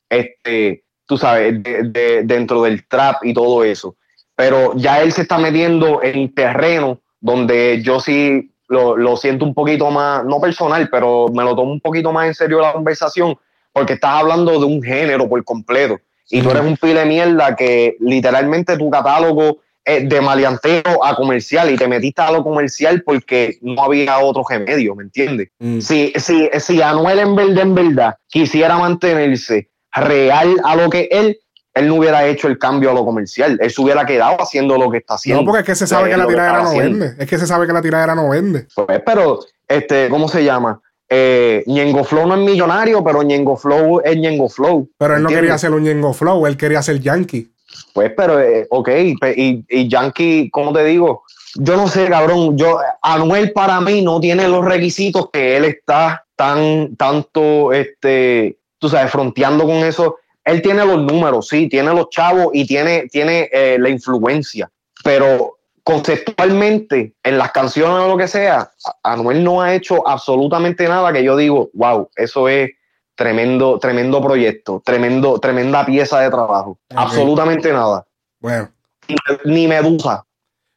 este, 0.08 0.82
tú 1.06 1.16
sabes, 1.16 1.62
de- 1.62 1.82
de- 1.84 2.22
dentro 2.24 2.62
del 2.62 2.86
trap 2.88 3.24
y 3.24 3.32
todo 3.34 3.62
eso. 3.62 3.94
Pero 4.34 4.72
ya 4.76 5.00
él 5.02 5.12
se 5.12 5.22
está 5.22 5.38
metiendo 5.38 6.02
en 6.02 6.34
terreno 6.34 6.98
donde 7.20 7.80
yo 7.82 8.00
sí 8.00 8.50
lo, 8.68 8.96
lo 8.96 9.16
siento 9.16 9.44
un 9.44 9.54
poquito 9.54 9.90
más, 9.90 10.24
no 10.24 10.40
personal, 10.40 10.88
pero 10.90 11.28
me 11.28 11.44
lo 11.44 11.54
tomo 11.54 11.70
un 11.70 11.80
poquito 11.80 12.12
más 12.12 12.26
en 12.26 12.34
serio 12.34 12.60
la 12.60 12.72
conversación, 12.72 13.38
porque 13.72 13.92
estás 13.92 14.10
hablando 14.20 14.52
de 14.58 14.64
un 14.64 14.82
género 14.82 15.28
por 15.28 15.44
completo. 15.44 16.00
Y 16.30 16.42
tú 16.42 16.50
eres 16.50 16.62
un 16.62 16.76
pile 16.76 17.00
de 17.00 17.06
mierda 17.06 17.54
que 17.54 17.96
literalmente 18.00 18.76
tu 18.76 18.90
catálogo 18.90 19.58
es 19.84 20.08
de 20.08 20.20
maleanteo 20.20 21.04
a 21.04 21.14
comercial 21.14 21.70
y 21.70 21.76
te 21.76 21.86
metiste 21.86 22.22
a 22.22 22.32
lo 22.32 22.42
comercial 22.42 23.02
porque 23.04 23.58
no 23.60 23.84
había 23.84 24.18
otro 24.18 24.42
remedio, 24.48 24.94
¿me 24.94 25.04
entiendes? 25.04 25.50
Mm. 25.58 25.80
Si, 25.80 26.12
si, 26.16 26.48
si 26.58 26.80
Anuel 26.80 27.18
en 27.18 27.36
verdad, 27.36 27.58
en 27.58 27.74
verdad 27.74 28.16
quisiera 28.28 28.78
mantenerse 28.78 29.68
real 29.94 30.56
a 30.64 30.76
lo 30.76 30.88
que 30.88 31.08
él, 31.10 31.38
él 31.74 31.88
no 31.88 31.96
hubiera 31.96 32.26
hecho 32.26 32.48
el 32.48 32.58
cambio 32.58 32.90
a 32.90 32.94
lo 32.94 33.04
comercial. 33.04 33.58
Él 33.60 33.70
se 33.70 33.80
hubiera 33.80 34.06
quedado 34.06 34.40
haciendo 34.40 34.78
lo 34.78 34.90
que 34.90 34.98
está 34.98 35.14
haciendo. 35.14 35.42
No, 35.42 35.46
porque 35.46 35.60
es 35.60 35.66
que 35.66 35.74
se 35.74 35.86
sabe 35.86 36.08
que 36.08 36.16
la 36.16 36.26
tiradera 36.26 36.62
no 36.62 36.78
vende. 36.78 37.14
Es 37.18 37.28
que 37.28 37.38
se 37.38 37.46
sabe 37.46 37.66
que 37.66 37.72
la 37.72 37.82
tiradera 37.82 38.14
no 38.14 38.30
vende. 38.30 38.66
Pues, 38.74 39.02
pero, 39.04 39.40
este, 39.68 40.08
¿cómo 40.08 40.28
se 40.28 40.44
llama? 40.44 40.80
Eh, 41.08 41.62
Ñengo 41.66 42.04
Flow 42.04 42.26
no 42.26 42.34
es 42.34 42.40
millonario, 42.40 43.04
pero 43.04 43.22
Ñengo 43.22 43.56
Flow 43.56 44.00
es 44.04 44.16
Ñengo 44.16 44.48
Flow. 44.48 44.88
Pero 44.98 45.16
él 45.16 45.22
no 45.22 45.28
quería 45.28 45.54
hacer 45.54 45.70
un 45.72 45.84
Yengo 45.84 46.12
Flow, 46.12 46.46
él 46.46 46.56
quería 46.56 46.78
hacer 46.80 47.00
Yankee. 47.00 47.50
Pues, 47.92 48.12
pero, 48.16 48.40
eh, 48.40 48.66
ok, 48.70 48.88
y 48.88 49.88
Yankee, 49.88 50.48
¿cómo 50.50 50.72
te 50.72 50.84
digo? 50.84 51.24
Yo 51.56 51.76
no 51.76 51.86
sé, 51.86 52.08
cabrón, 52.08 52.56
yo, 52.58 52.78
Anuel 53.00 53.52
para 53.52 53.80
mí 53.80 54.02
no 54.02 54.20
tiene 54.20 54.48
los 54.48 54.64
requisitos 54.64 55.30
que 55.30 55.56
él 55.56 55.64
está 55.64 56.24
tan, 56.34 56.96
tanto, 56.96 57.72
este, 57.72 58.58
tú 58.78 58.88
sabes, 58.88 59.12
fronteando 59.12 59.64
con 59.64 59.76
eso. 59.76 60.16
Él 60.44 60.60
tiene 60.62 60.84
los 60.84 61.00
números, 61.00 61.48
sí, 61.48 61.68
tiene 61.68 61.94
los 61.94 62.10
chavos 62.10 62.48
y 62.52 62.66
tiene, 62.66 63.06
tiene 63.08 63.48
eh, 63.52 63.76
la 63.78 63.88
influencia, 63.88 64.68
pero 65.04 65.53
conceptualmente, 65.84 67.14
en 67.22 67.38
las 67.38 67.52
canciones 67.52 67.98
o 68.04 68.08
lo 68.08 68.16
que 68.16 68.26
sea, 68.28 68.70
Anuel 69.02 69.44
no 69.44 69.60
ha 69.62 69.74
hecho 69.74 70.06
absolutamente 70.08 70.88
nada 70.88 71.12
que 71.12 71.22
yo 71.22 71.36
digo, 71.36 71.70
wow, 71.74 72.08
eso 72.16 72.48
es 72.48 72.70
tremendo, 73.14 73.78
tremendo 73.78 74.20
proyecto, 74.22 74.82
tremendo, 74.84 75.38
tremenda 75.38 75.84
pieza 75.86 76.20
de 76.20 76.30
trabajo. 76.30 76.78
Absolutamente 76.94 77.72
nada. 77.72 78.06
Bueno, 78.40 78.70
Ni, 79.08 79.16
ni 79.44 79.68
Medusa. 79.68 80.24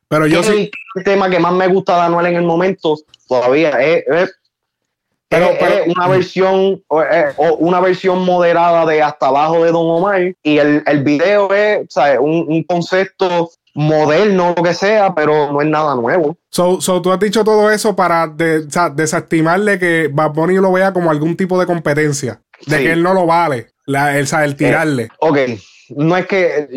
pero 0.08 0.28
yo 0.28 0.44
sí. 0.44 0.70
el 0.96 1.04
tema 1.04 1.30
que 1.30 1.40
más 1.40 1.54
me 1.54 1.68
gusta 1.68 1.96
de 1.96 2.02
Anuel 2.02 2.28
en 2.28 2.36
el 2.36 2.44
momento 2.44 2.96
todavía 3.28 3.70
es, 3.82 4.04
es- 4.08 4.34
Pero- 5.30 5.46
es- 5.52 5.58
pero- 5.60 5.74
es 5.84 5.88
una 5.96 6.08
versión 6.08 6.84
o 6.88 7.04
una 7.60 7.80
versión 7.82 8.24
moderada 8.24 8.86
de 8.86 9.02
hasta 9.02 9.28
abajo 9.28 9.64
de 9.64 9.72
Don 9.72 9.86
Omar 9.90 10.34
y 10.44 10.58
el, 10.58 10.84
el 10.86 11.04
video 11.04 11.54
es 11.54 11.86
¿sabes? 11.90 12.20
Un, 12.22 12.46
un 12.48 12.64
concepto 12.64 13.50
moderno 13.78 14.56
lo 14.58 14.64
que 14.64 14.74
sea 14.74 15.14
pero 15.14 15.52
no 15.52 15.62
es 15.62 15.68
nada 15.68 15.94
nuevo 15.96 16.36
So, 16.50 16.82
so, 16.82 17.02
tú 17.02 17.12
has 17.12 17.20
dicho 17.20 17.44
todo 17.44 17.70
eso 17.70 17.96
para 17.96 18.26
de- 18.28 18.66
o 18.66 18.72
sea, 18.72 18.90
desestimarle 18.90 19.78
que 19.78 20.10
Bad 20.12 20.32
Bunny 20.32 20.56
lo 20.56 20.72
vea 20.72 20.92
como 20.92 21.12
algún 21.12 21.38
tipo 21.38 21.60
de 21.60 21.68
competencia. 21.68 22.42
De 22.66 22.78
Sí. 22.78 22.84
que 22.84 22.92
él 22.94 23.04
no 23.04 23.14
lo 23.14 23.28
vale. 23.28 23.68
La, 23.86 24.18
el, 24.18 24.26
o 24.34 24.40
el 24.40 24.56
tirarle. 24.56 25.10
ok 25.20 25.38
no 25.96 26.18
es 26.18 26.26
que 26.26 26.68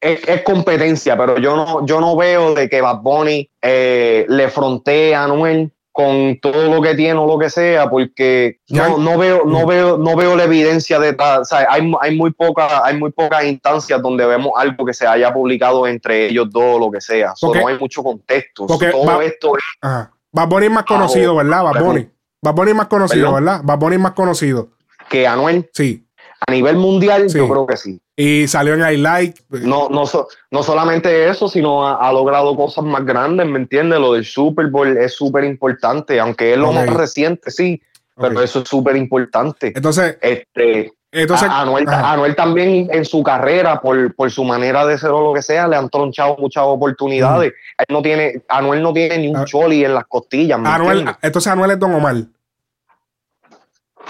es, 0.00 0.28
es 0.28 0.42
competencia 0.42 1.16
pero 1.16 1.38
yo 1.38 1.56
no 1.56 1.86
yo 1.86 2.00
no 2.00 2.14
veo 2.16 2.54
de 2.54 2.68
que 2.68 2.80
Bad 2.82 3.00
Bunny 3.00 3.48
eh, 3.62 4.26
le 4.28 4.48
frontee 4.50 5.14
a 5.14 5.24
Anuel 5.24 5.72
con 5.96 6.38
todo 6.42 6.70
lo 6.74 6.82
que 6.82 6.94
tiene 6.94 7.18
o 7.18 7.26
lo 7.26 7.38
que 7.38 7.48
sea 7.48 7.88
porque 7.88 8.58
no, 8.68 8.98
no 8.98 9.16
veo 9.16 9.44
no 9.46 9.66
veo 9.66 9.96
no 9.96 10.14
veo 10.14 10.36
la 10.36 10.44
evidencia 10.44 10.98
detrás 11.00 11.38
o 11.40 11.44
sea, 11.46 11.66
hay, 11.70 11.90
hay 12.02 12.14
muy 12.14 12.32
poca 12.32 12.84
hay 12.84 12.98
muy 12.98 13.10
pocas 13.12 13.44
instancias 13.44 14.02
donde 14.02 14.26
vemos 14.26 14.52
algo 14.56 14.84
que 14.84 14.92
se 14.92 15.06
haya 15.06 15.32
publicado 15.32 15.86
entre 15.86 16.26
ellos 16.26 16.48
dos 16.50 16.76
o 16.76 16.78
lo 16.78 16.90
que 16.90 17.00
sea 17.00 17.32
So, 17.34 17.46
Porque- 17.46 17.60
no 17.62 17.68
hay 17.68 17.78
mucho 17.78 18.02
contexto 18.02 18.66
porque 18.66 18.88
todo 18.90 19.06
va- 19.06 19.24
esto 19.24 19.56
es 19.56 19.64
Ajá. 19.80 20.12
Bad 20.32 20.48
Bunny 20.48 20.66
es 20.66 20.72
más 20.72 20.84
conocido, 20.84 21.34
¿verdad? 21.34 21.62
Bad. 21.64 21.82
Bunny. 21.82 22.08
Bad 22.42 22.54
Bunny 22.54 22.70
es 22.72 22.76
más 22.76 22.86
conocido. 22.88 23.32
¿verdad? 23.32 23.60
Bad 23.64 23.78
Bunny 23.78 23.94
es 23.96 24.02
más 24.02 24.12
conocido. 24.12 24.68
que 25.08 25.26
Anuel 25.26 25.70
Sí. 25.72 26.05
A 26.46 26.50
nivel 26.52 26.76
mundial 26.76 27.30
Sí. 27.30 27.38
yo 27.38 27.48
creo 27.48 27.66
que 27.66 27.76
sí 27.76 28.00
Y 28.16 28.48
salió 28.48 28.74
en 28.74 28.80
I 28.94 28.96
Like. 28.96 29.42
no, 29.50 29.88
no, 29.88 30.06
so- 30.06 30.28
no 30.50 30.62
solamente 30.62 31.28
eso, 31.28 31.48
sino 31.48 31.86
ha, 31.86 31.96
ha 31.96 32.12
logrado 32.12 32.56
cosas 32.56 32.84
más 32.84 33.04
grandes, 33.04 33.46
¿me 33.46 33.58
entiendes? 33.58 33.98
Lo 34.00 34.12
del 34.14 34.24
Super 34.24 34.66
Bowl 34.68 34.96
es 34.96 35.14
súper 35.14 35.44
importante, 35.44 36.18
aunque 36.20 36.52
es 36.52 36.58
lo 36.58 36.72
más 36.72 36.88
reciente, 36.92 37.50
sí, 37.50 37.80
pero 38.16 38.40
eso 38.40 38.60
es 38.60 38.68
súper 38.68 38.96
importante. 38.96 39.72
Entonces, 39.76 40.16
Este, 40.20 40.92
Entonces, 41.12 41.48
a- 41.48 41.60
Anuel. 41.62 41.86
Anuel 41.88 42.34
también 42.36 42.88
en 42.92 43.04
su 43.06 43.22
carrera, 43.22 43.80
por, 43.80 44.14
por 44.14 44.30
su 44.30 44.44
manera 44.44 44.84
de 44.86 44.98
ser 44.98 45.10
o 45.10 45.28
lo 45.28 45.32
que 45.34 45.40
sea, 45.42 45.66
le 45.68 45.76
han 45.76 45.88
tronchado 45.88 46.36
muchas 46.38 46.64
oportunidades. 46.66 47.52
Él 47.78 47.86
no 47.88 48.02
tiene, 48.02 48.42
Anuel 48.48 48.82
no 48.82 48.92
tiene 48.92 49.16
ni 49.18 49.28
un 49.28 49.36
Ah. 49.36 49.44
choli 49.46 49.84
en 49.84 49.94
las 49.94 50.04
costillas, 50.06 50.58
¿me 50.58 50.68
Anuel, 50.68 50.98
entiendes? 50.98 51.16
entonces 51.22 51.52
Anuel 51.52 51.70
es 51.70 51.78
Don 51.78 51.94
Omar. 51.94 52.16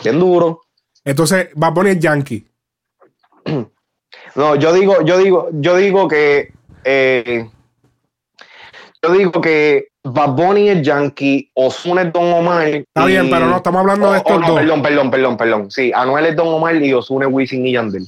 Bien 0.02 0.18
duro. 0.18 0.60
Entonces 1.06 1.48
Bad 1.54 1.72
Bunny 1.72 1.90
es 1.90 1.98
Yankee. 2.00 2.46
No, 4.34 4.56
yo 4.56 4.72
digo, 4.74 5.02
yo 5.02 5.18
digo, 5.18 5.48
yo 5.52 5.76
digo 5.76 6.08
que 6.08 6.52
eh, 6.84 7.48
yo 9.02 9.12
digo 9.12 9.40
que 9.40 9.88
Bad 10.02 10.30
Bunny 10.32 10.68
es 10.68 10.82
Yankee, 10.82 11.50
Ozuna 11.54 12.02
es 12.02 12.12
Don 12.12 12.32
Omar. 12.32 12.66
Está 12.66 13.06
bien, 13.06 13.30
pero 13.30 13.46
no 13.46 13.56
estamos 13.56 13.80
hablando 13.80 14.10
de 14.10 14.14
Oh, 14.14 14.16
estos 14.16 14.36
oh, 14.36 14.40
no, 14.40 14.46
dos. 14.48 14.58
Perdón, 14.58 14.82
perdón, 14.82 15.10
perdón, 15.10 15.36
perdón. 15.36 15.70
Sí, 15.70 15.92
Anuel 15.94 16.26
es 16.26 16.36
Don 16.36 16.48
Omar 16.48 16.76
y 16.76 16.92
Ozuna 16.92 17.26
es 17.26 17.32
Wisin 17.32 17.66
y 17.66 17.72
Yandel. 17.72 18.06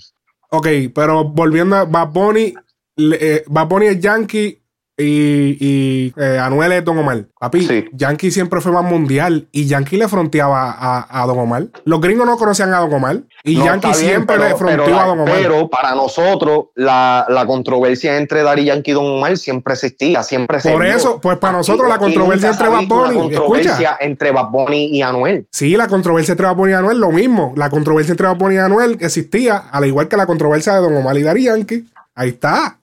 Ok, 0.50 0.66
pero 0.94 1.24
volviendo 1.24 1.76
a 1.76 1.84
Bad 1.84 2.08
Bunny, 2.08 2.54
eh, 2.96 3.44
Bad 3.46 3.68
Bunny 3.68 3.86
es 3.86 4.00
Yankee 4.00 4.60
y, 4.98 5.56
y 5.60 6.12
eh, 6.16 6.38
Anuel 6.40 6.72
es 6.72 6.84
Don 6.84 6.98
Omar. 6.98 7.24
Papi, 7.38 7.62
Sí. 7.66 7.84
Yankee 7.92 8.30
siempre 8.32 8.60
fue 8.60 8.72
más 8.72 8.82
mundial 8.84 9.46
y 9.52 9.66
Yankee 9.66 9.96
le 9.96 10.08
fronteaba 10.08 10.72
a, 10.72 11.22
a 11.22 11.26
Don 11.26 11.38
Omar. 11.38 11.68
Los 11.84 12.00
gringos 12.00 12.26
no 12.26 12.36
conocían 12.36 12.74
a 12.74 12.80
Don 12.80 12.92
Omar 12.92 13.20
y 13.44 13.56
No, 13.56 13.64
Yankee 13.64 13.86
bien, 13.88 13.94
siempre 14.00 14.36
pero- 14.36 14.48
le 14.48 14.56
fronteó 14.56 14.84
pero 14.84 14.96
a 14.96 15.00
la- 15.02 15.06
Don 15.06 15.20
Omar. 15.20 15.34
Pero 15.36 15.68
para 15.70 15.94
nosotros, 15.94 16.66
la, 16.74 17.24
la 17.28 17.46
controversia 17.46 18.16
entre 18.16 18.42
Daddy 18.42 18.64
Yankee 18.64 18.90
y 18.90 18.94
Don 18.94 19.06
Omar 19.06 19.36
siempre 19.36 19.74
existía, 19.74 20.22
siempre 20.24 20.58
se 20.60 20.72
Por 20.72 20.82
vio. 20.82 20.92
eso, 20.96 21.20
pues 21.20 21.38
para 21.38 21.52
Aquí- 21.52 21.58
nosotros 21.58 21.88
la 21.88 21.98
controversia 21.98 22.50
entre 22.50 22.68
Bad 22.68 22.86
Bunny, 22.88 23.14
controversia 23.14 23.96
entre 24.00 24.32
Bad 24.32 24.48
Bunny 24.50 24.86
y 24.86 25.02
Anuel. 25.02 25.46
Sí, 25.52 25.76
la 25.76 25.86
controversia 25.86 26.32
entre 26.32 26.46
Bad 26.46 26.56
Bunny 26.56 26.72
y 26.72 26.74
Anuel, 26.74 26.98
lo 26.98 27.12
mismo. 27.12 27.52
La 27.56 27.70
controversia 27.70 28.12
entre 28.12 28.26
Bad 28.26 28.36
Bunny 28.36 28.56
y 28.56 28.58
Anuel 28.58 28.96
existía, 29.00 29.58
al 29.70 29.86
igual 29.86 30.08
que 30.08 30.16
la 30.16 30.26
controversia 30.26 30.74
de 30.74 30.80
Don 30.80 30.96
Omar 30.96 31.16
y 31.16 31.22
Daddy 31.22 31.44
Yankee. 31.44 31.84
Ahí 32.16 32.30
está. 32.30 32.78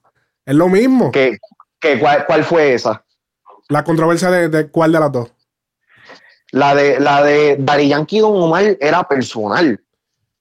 Es 0.45 0.55
lo 0.55 0.69
mismo. 0.69 1.11
¿Qué, 1.11 1.37
qué, 1.85 1.99
cuál, 1.99 2.25
cuál 2.25 2.43
fue 2.43 2.73
esa? 2.73 3.03
La 3.69 3.83
controversia 3.83 4.29
de, 4.29 4.49
de 4.49 4.69
cuál 4.69 4.91
de 4.91 4.99
las 4.99 5.11
dos. 5.11 5.31
La 6.51 6.75
de, 6.75 6.99
la 6.99 7.23
de 7.23 7.57
Daddy 7.59 7.89
Yankee 7.89 8.17
y 8.17 8.19
Don 8.19 8.41
Omar 8.41 8.77
era 8.79 9.03
personal. 9.03 9.81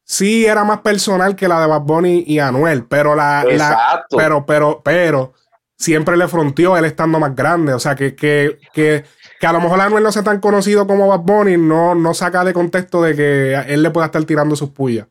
Sí, 0.04 0.44
era 0.44 0.64
más 0.64 0.80
personal 0.80 1.34
que 1.34 1.48
la 1.48 1.60
de 1.60 1.66
Bad 1.66 1.80
Bunny 1.80 2.24
y 2.26 2.38
Anuel, 2.38 2.84
pero 2.84 3.14
la, 3.14 3.42
la 3.44 3.52
Exacto. 3.52 4.16
pero, 4.16 4.44
pero, 4.44 4.82
pero 4.84 5.32
siempre 5.78 6.16
le 6.16 6.28
fronteó 6.28 6.76
él 6.76 6.84
estando 6.84 7.18
más 7.18 7.34
grande. 7.34 7.72
O 7.72 7.78
sea 7.78 7.94
que, 7.94 8.14
que, 8.14 8.58
que, 8.72 9.04
que 9.40 9.46
a 9.46 9.52
lo 9.52 9.60
mejor 9.60 9.80
Anuel 9.80 10.04
no 10.04 10.12
sea 10.12 10.22
tan 10.22 10.40
conocido 10.40 10.86
como 10.86 11.08
Bad 11.08 11.20
Bunny, 11.20 11.56
no, 11.56 11.94
no 11.94 12.12
saca 12.12 12.44
de 12.44 12.52
contexto 12.52 13.02
de 13.02 13.16
que 13.16 13.54
él 13.72 13.82
le 13.82 13.90
pueda 13.90 14.06
estar 14.06 14.22
tirando 14.24 14.56
sus 14.56 14.70
pullas. 14.70 15.06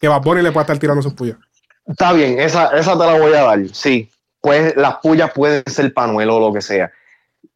Que 0.00 0.08
Bad 0.08 0.22
Bunny 0.22 0.42
le 0.42 0.52
pueda 0.52 0.62
estar 0.62 0.78
tirando 0.78 1.02
sus 1.02 1.14
pullas. 1.14 1.38
Está 1.84 2.12
bien, 2.12 2.38
esa, 2.38 2.68
esa 2.76 2.92
te 2.92 3.04
la 3.04 3.18
voy 3.18 3.32
a 3.32 3.42
dar, 3.42 3.68
sí. 3.72 4.10
Pues 4.46 4.76
las 4.76 4.98
pullas 4.98 5.32
pueden 5.32 5.64
ser 5.66 5.92
panuelo 5.92 6.36
o 6.36 6.38
lo 6.38 6.52
que 6.52 6.60
sea. 6.60 6.92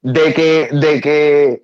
De 0.02 0.34
que, 0.34 0.70
de 0.72 1.00
que, 1.00 1.62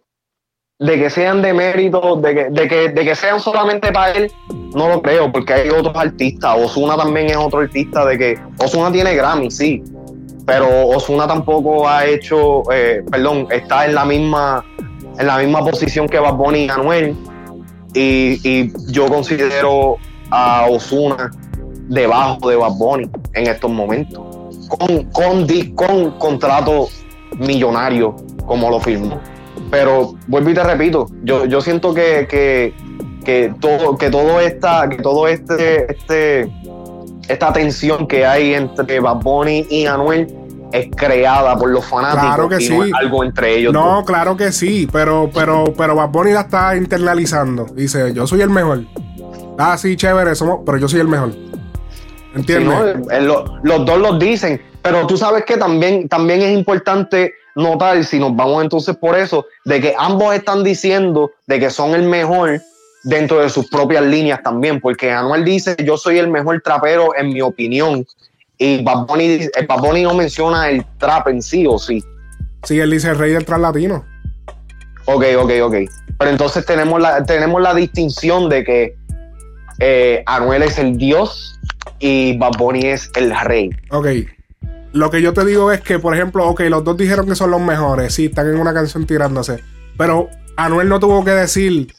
de 0.79 0.99
que 1.01 1.11
sean 1.11 1.43
de 1.43 1.53
mérito, 1.53 2.14
de 2.14 2.33
que, 2.33 2.45
de 2.51 2.68
que, 2.68 2.89
de 2.91 3.05
que 3.05 3.16
sean 3.16 3.41
solamente 3.41 3.91
para 3.91 4.12
él, 4.12 4.31
no 4.72 4.89
lo 4.89 5.03
creo, 5.03 5.33
porque 5.33 5.53
hay 5.53 5.68
otros 5.68 5.97
artistas. 5.97 6.57
Osuna 6.57 6.97
también 6.97 7.27
es 7.27 7.37
otro 7.37 7.59
artista 7.59 8.07
de 8.07 8.16
que 8.16 8.39
Osuna 8.61 8.93
tiene 8.93 9.16
Grammy, 9.16 9.51
sí. 9.51 9.83
Pero 10.47 10.87
Osuna 10.91 11.27
tampoco 11.27 11.89
ha 11.89 12.07
hecho, 12.07 12.62
eh, 12.72 13.03
perdón, 13.11 13.49
está 13.51 13.87
en 13.87 13.97
la 13.97 14.05
misma, 14.05 14.64
en 15.18 15.27
la 15.27 15.39
misma 15.39 15.59
posición 15.59 16.09
que 16.09 16.20
Bad 16.20 16.35
Bunny 16.35 16.66
y 16.66 16.68
Anuel. 16.68 17.16
Y, 17.95 18.39
y 18.49 18.72
yo 18.93 19.09
considero 19.09 19.97
a 20.31 20.68
Osuna 20.70 21.33
debajo 21.89 22.49
de 22.49 22.55
Bad 22.55 22.74
Bunny 22.74 23.11
en 23.35 23.49
estos 23.49 23.72
momentos. 23.72 24.26
Con, 24.69 25.05
con, 25.12 25.47
con 25.75 26.11
contrato 26.19 26.89
millonario 27.39 28.17
como 28.47 28.71
lo 28.71 28.81
firmó. 28.81 29.21
Pero 29.71 30.14
vuelvo 30.27 30.51
y 30.51 30.55
te 30.55 30.62
repito, 30.62 31.09
yo, 31.23 31.45
yo 31.47 31.61
siento 31.61 31.93
que, 31.93 32.27
que, 32.29 32.75
que 33.25 33.55
todo, 33.61 33.97
que 33.97 34.11
todo 34.11 34.41
esta, 34.41 34.89
que 34.89 34.97
todo 34.97 35.27
este, 35.27 35.93
este, 35.93 36.53
esta 37.29 37.53
tensión 37.53 38.07
que 38.07 38.25
hay 38.25 38.55
entre 38.55 39.01
Bad 39.01 39.23
Bunny 39.23 39.67
y 39.69 39.87
Anuel 39.87 40.33
es 40.73 40.89
creada 40.95 41.57
por 41.57 41.71
los 41.71 41.85
fanáticos 41.85 42.35
Claro 42.35 42.49
que 42.49 42.62
y 42.62 42.69
no 42.69 42.83
sí. 42.85 42.91
es 42.91 42.95
algo 42.95 43.25
entre 43.25 43.57
ellos. 43.57 43.73
No, 43.73 44.05
claro 44.05 44.37
que 44.37 44.53
sí, 44.53 44.89
pero, 44.93 45.31
pero, 45.33 45.64
pero 45.77 45.95
Bad 45.97 46.11
Bunny 46.11 46.33
la 46.33 46.43
está 46.43 46.77
internalizando. 46.77 47.64
Dice, 47.64 48.12
yo 48.12 48.27
soy 48.27 48.43
el 48.43 48.51
mejor. 48.51 48.85
Ah, 49.59 49.77
sí, 49.79 49.97
chévere, 49.97 50.35
somos, 50.35 50.61
pero 50.64 50.79
yo 50.79 50.89
soy 50.89 51.01
el 51.01 51.09
mejor. 51.09 51.33
Sí, 52.37 52.53
¿Entiendes? 52.53 52.97
¿no? 53.07 53.11
Eh, 53.11 53.20
lo- 53.22 53.59
los 53.62 53.84
dos 53.87 53.99
los 53.99 54.18
dicen, 54.18 54.61
pero 54.82 55.07
tú 55.07 55.16
sabes 55.16 55.45
que 55.45 55.57
también, 55.57 56.09
también 56.09 56.43
es 56.43 56.53
importante 56.57 57.34
notar, 57.55 58.05
si 58.05 58.18
nos 58.18 58.37
vamos 58.37 58.62
entonces 58.62 58.97
por 58.97 59.16
eso, 59.16 59.47
de 59.64 59.80
que 59.80 59.95
ambos 59.99 60.34
están 60.34 60.62
diciendo 60.62 61.32
de 61.47 61.59
que 61.59 61.70
son 61.70 61.95
el 61.95 62.03
mejor 62.03 62.61
dentro 63.05 63.39
de 63.39 63.49
sus 63.49 63.68
propias 63.70 64.05
líneas 64.05 64.43
también, 64.43 64.80
porque 64.80 65.11
Anuel 65.11 65.45
dice, 65.45 65.76
yo 65.84 65.97
soy 65.97 66.18
el 66.18 66.28
mejor 66.28 66.61
trapero 66.62 67.16
en 67.16 67.28
mi 67.28 67.41
opinión, 67.41 68.05
y 68.59 68.82
Bad 68.82 69.07
Bunny, 69.07 69.28
dice- 69.28 69.51
eh, 69.57 69.66
Bad 69.66 69.78
Bunny 69.80 70.03
no 70.03 70.14
menciona 70.14 70.68
el 70.70 70.84
trap 70.99 71.28
en 71.28 71.41
sí 71.43 71.66
o 71.66 71.78
sí. 71.78 72.03
Sí, 72.64 72.78
él 72.80 72.91
dice 72.91 73.11
el 73.11 73.18
rey 73.18 73.32
del 73.32 73.45
trans 73.45 73.62
latino. 73.62 74.05
Ok, 75.05 75.24
ok, 75.39 75.51
ok. 75.62 75.74
Pero 76.18 76.30
entonces 76.30 76.64
tenemos 76.66 77.01
la, 77.01 77.24
tenemos 77.24 77.62
la 77.62 77.74
distinción 77.74 78.49
de 78.49 78.64
que 78.64 78.97
eh, 79.78 80.22
Anuel 80.26 80.62
es 80.62 80.78
el 80.78 80.97
dios 80.97 81.55
y 81.99 82.37
Bad 82.39 82.53
Bunny 82.59 82.87
es 82.87 83.11
el 83.16 83.32
rey. 83.45 83.70
Ok. 83.91 84.07
Lo 84.93 85.11
que 85.11 85.20
yo 85.20 85.32
te 85.34 85.45
digo 85.45 85.72
es 85.72 85.80
que, 85.80 85.99
por 85.99 86.14
ejemplo, 86.14 86.47
ok, 86.49 86.61
los 86.68 86.82
dos 86.84 86.97
dijeron 86.97 87.26
que 87.26 87.34
son 87.34 87.51
los 87.51 87.61
mejores. 87.61 88.14
Sí, 88.14 88.26
están 88.26 88.49
en 88.49 88.59
una 88.59 88.72
canción 88.72 89.07
tirándose. 89.07 89.62
Pero 89.99 90.28
Anuel 90.57 90.89
no 90.89 90.99
tuvo 91.01 91.24
que 91.24 91.32
decir, 91.32 91.93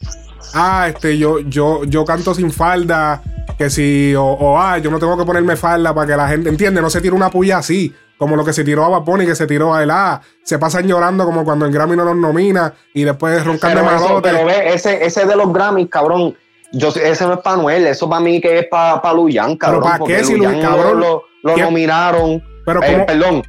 ah, 0.54 0.88
este, 0.90 1.18
yo, 1.18 1.40
yo, 1.42 1.84
yo 1.84 2.06
canto 2.06 2.34
sin 2.34 2.52
falda, 2.52 3.22
que 3.58 3.70
si, 3.70 4.16
o, 4.16 4.24
o, 4.24 4.60
ah, 4.60 4.78
yo 4.80 4.90
no 4.90 5.00
tengo 5.00 5.18
que 5.18 5.26
ponerme 5.26 5.56
falda 5.56 5.94
para 5.94 6.08
que 6.08 6.18
la 6.18 6.28
gente 6.28 6.50
entiende. 6.50 6.82
No 6.82 6.90
se 6.90 7.02
tira 7.02 7.14
una 7.16 7.30
puya 7.30 7.60
así, 7.60 7.94
como 8.18 8.36
lo 8.36 8.44
que 8.44 8.54
se 8.54 8.64
tiró 8.64 8.84
a 8.86 9.00
Bunny, 9.00 9.26
que 9.28 9.36
se 9.36 9.46
tiró 9.46 9.76
a 9.76 9.84
él, 9.84 9.92
ah, 9.92 10.22
se 10.44 10.58
pasan 10.58 10.88
llorando 10.88 11.24
como 11.26 11.44
cuando 11.44 11.68
en 11.68 11.72
Grammy 11.72 11.96
no 11.96 12.04
los 12.04 12.16
nomina 12.16 12.74
y 12.94 13.04
después 13.04 13.46
roncan 13.46 13.76
de 13.76 13.82
Pero, 13.82 13.96
eso, 13.96 14.06
malote. 14.08 14.30
pero 14.32 14.46
ve, 14.46 14.74
ese, 14.74 15.06
ese 15.06 15.26
de 15.26 15.36
los 15.36 15.54
Grammys, 15.54 15.88
cabrón, 15.90 16.36
yo, 16.72 16.90
ese 16.90 17.26
no 17.26 17.34
es 17.36 17.40
para 17.40 17.58
Noel, 17.58 17.88
eso 17.88 18.10
para 18.10 18.22
mí 18.22 18.40
que 18.42 18.60
es 18.60 18.68
para 18.68 19.02
pa 19.02 19.14
Luyan, 19.14 19.56
cabrón. 19.58 19.84
¿para 19.84 19.98
porque 20.00 20.18
qué 20.18 20.24
si 20.24 20.36
Luyan 20.36 20.62
cabrón? 20.62 21.00
Lo, 21.00 21.24
lo 21.44 21.56
¿Qué? 21.56 21.62
nominaron. 21.62 22.44
Pero 22.66 22.84
Eh, 22.84 23.04
perdón, 23.08 23.44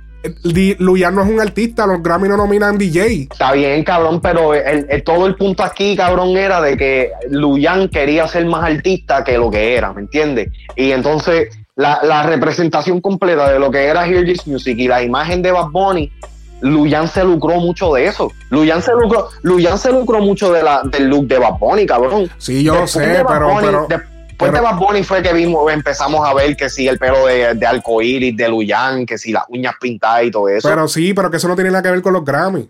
Di- 0.44 0.74
Luyan 0.80 1.14
no 1.14 1.22
es 1.22 1.28
un 1.30 1.40
artista, 1.40 1.86
los 1.86 2.02
Grammy 2.02 2.28
no 2.28 2.36
nominan 2.36 2.76
DJ. 2.76 3.28
está 3.30 3.52
bien, 3.52 3.82
cabrón, 3.84 4.20
pero 4.20 4.52
el, 4.54 4.86
el- 4.88 5.02
todo 5.04 5.26
el 5.26 5.36
punto 5.36 5.62
aquí, 5.62 5.96
cabrón, 5.96 6.36
era 6.36 6.60
de 6.60 6.76
que 6.76 7.12
Luyan 7.30 7.88
quería 7.88 8.26
ser 8.28 8.44
más 8.46 8.64
artista 8.64 9.22
que 9.24 9.38
lo 9.38 9.50
que 9.50 9.76
era, 9.76 9.92
¿me 9.92 10.02
entiendes? 10.02 10.48
Y 10.76 10.90
entonces 10.92 11.56
la, 11.76 12.00
la 12.02 12.24
representación 12.24 13.00
completa 13.00 13.50
de 13.52 13.58
lo 13.60 13.70
que 13.70 13.84
era 13.84 14.06
Hear 14.08 14.24
This 14.24 14.46
Music 14.48 14.76
y 14.78 14.88
la 14.88 15.02
imagen 15.02 15.40
de 15.42 15.52
Bad 15.52 15.68
Bunny, 15.70 16.10
Luyan 16.60 17.06
se 17.08 17.22
lucró 17.24 17.56
mucho 17.56 17.92
de 17.94 18.06
eso. 18.06 18.32
Luyan 18.50 18.82
se 18.82 18.92
lucró, 18.92 19.28
Luyan 19.42 19.78
se 19.78 19.92
lucró 19.92 20.20
mucho 20.20 20.52
de 20.52 20.62
la, 20.62 20.82
del 20.84 21.06
look 21.08 21.26
de 21.28 21.38
Bad 21.38 21.58
Bunny, 21.58 21.86
cabrón. 21.86 22.30
Sí, 22.38 22.62
yo 22.64 22.74
lo 22.74 22.80
Después 22.82 23.06
sé, 23.06 23.24
pero, 23.26 23.48
Bunny- 23.50 23.66
pero, 23.66 23.86
después 23.88 24.02
pero- 24.38 24.52
de 24.52 24.60
Bad 24.60 24.76
Bunny 24.76 25.02
fue 25.04 25.22
que 25.22 25.32
vimos, 25.32 25.72
empezamos 25.72 26.28
a 26.28 26.34
ver 26.34 26.56
que 26.56 26.68
si 26.68 26.88
el 26.88 26.98
pelo 26.98 27.26
de, 27.26 27.54
de 27.54 27.66
arcoíris, 27.66 28.36
de 28.36 28.48
Luyan, 28.48 29.06
que 29.06 29.18
si 29.18 29.32
las 29.32 29.44
uñas 29.48 29.74
pintadas 29.80 30.24
y 30.24 30.30
todo 30.30 30.48
eso. 30.48 30.68
pero 30.68 30.88
sí, 30.88 31.14
pero 31.14 31.30
que 31.30 31.36
eso 31.36 31.48
no 31.48 31.54
tiene 31.54 31.70
nada 31.70 31.82
que 31.82 31.90
ver 31.90 32.02
con 32.02 32.12
los 32.12 32.24
Grammy. 32.24 32.68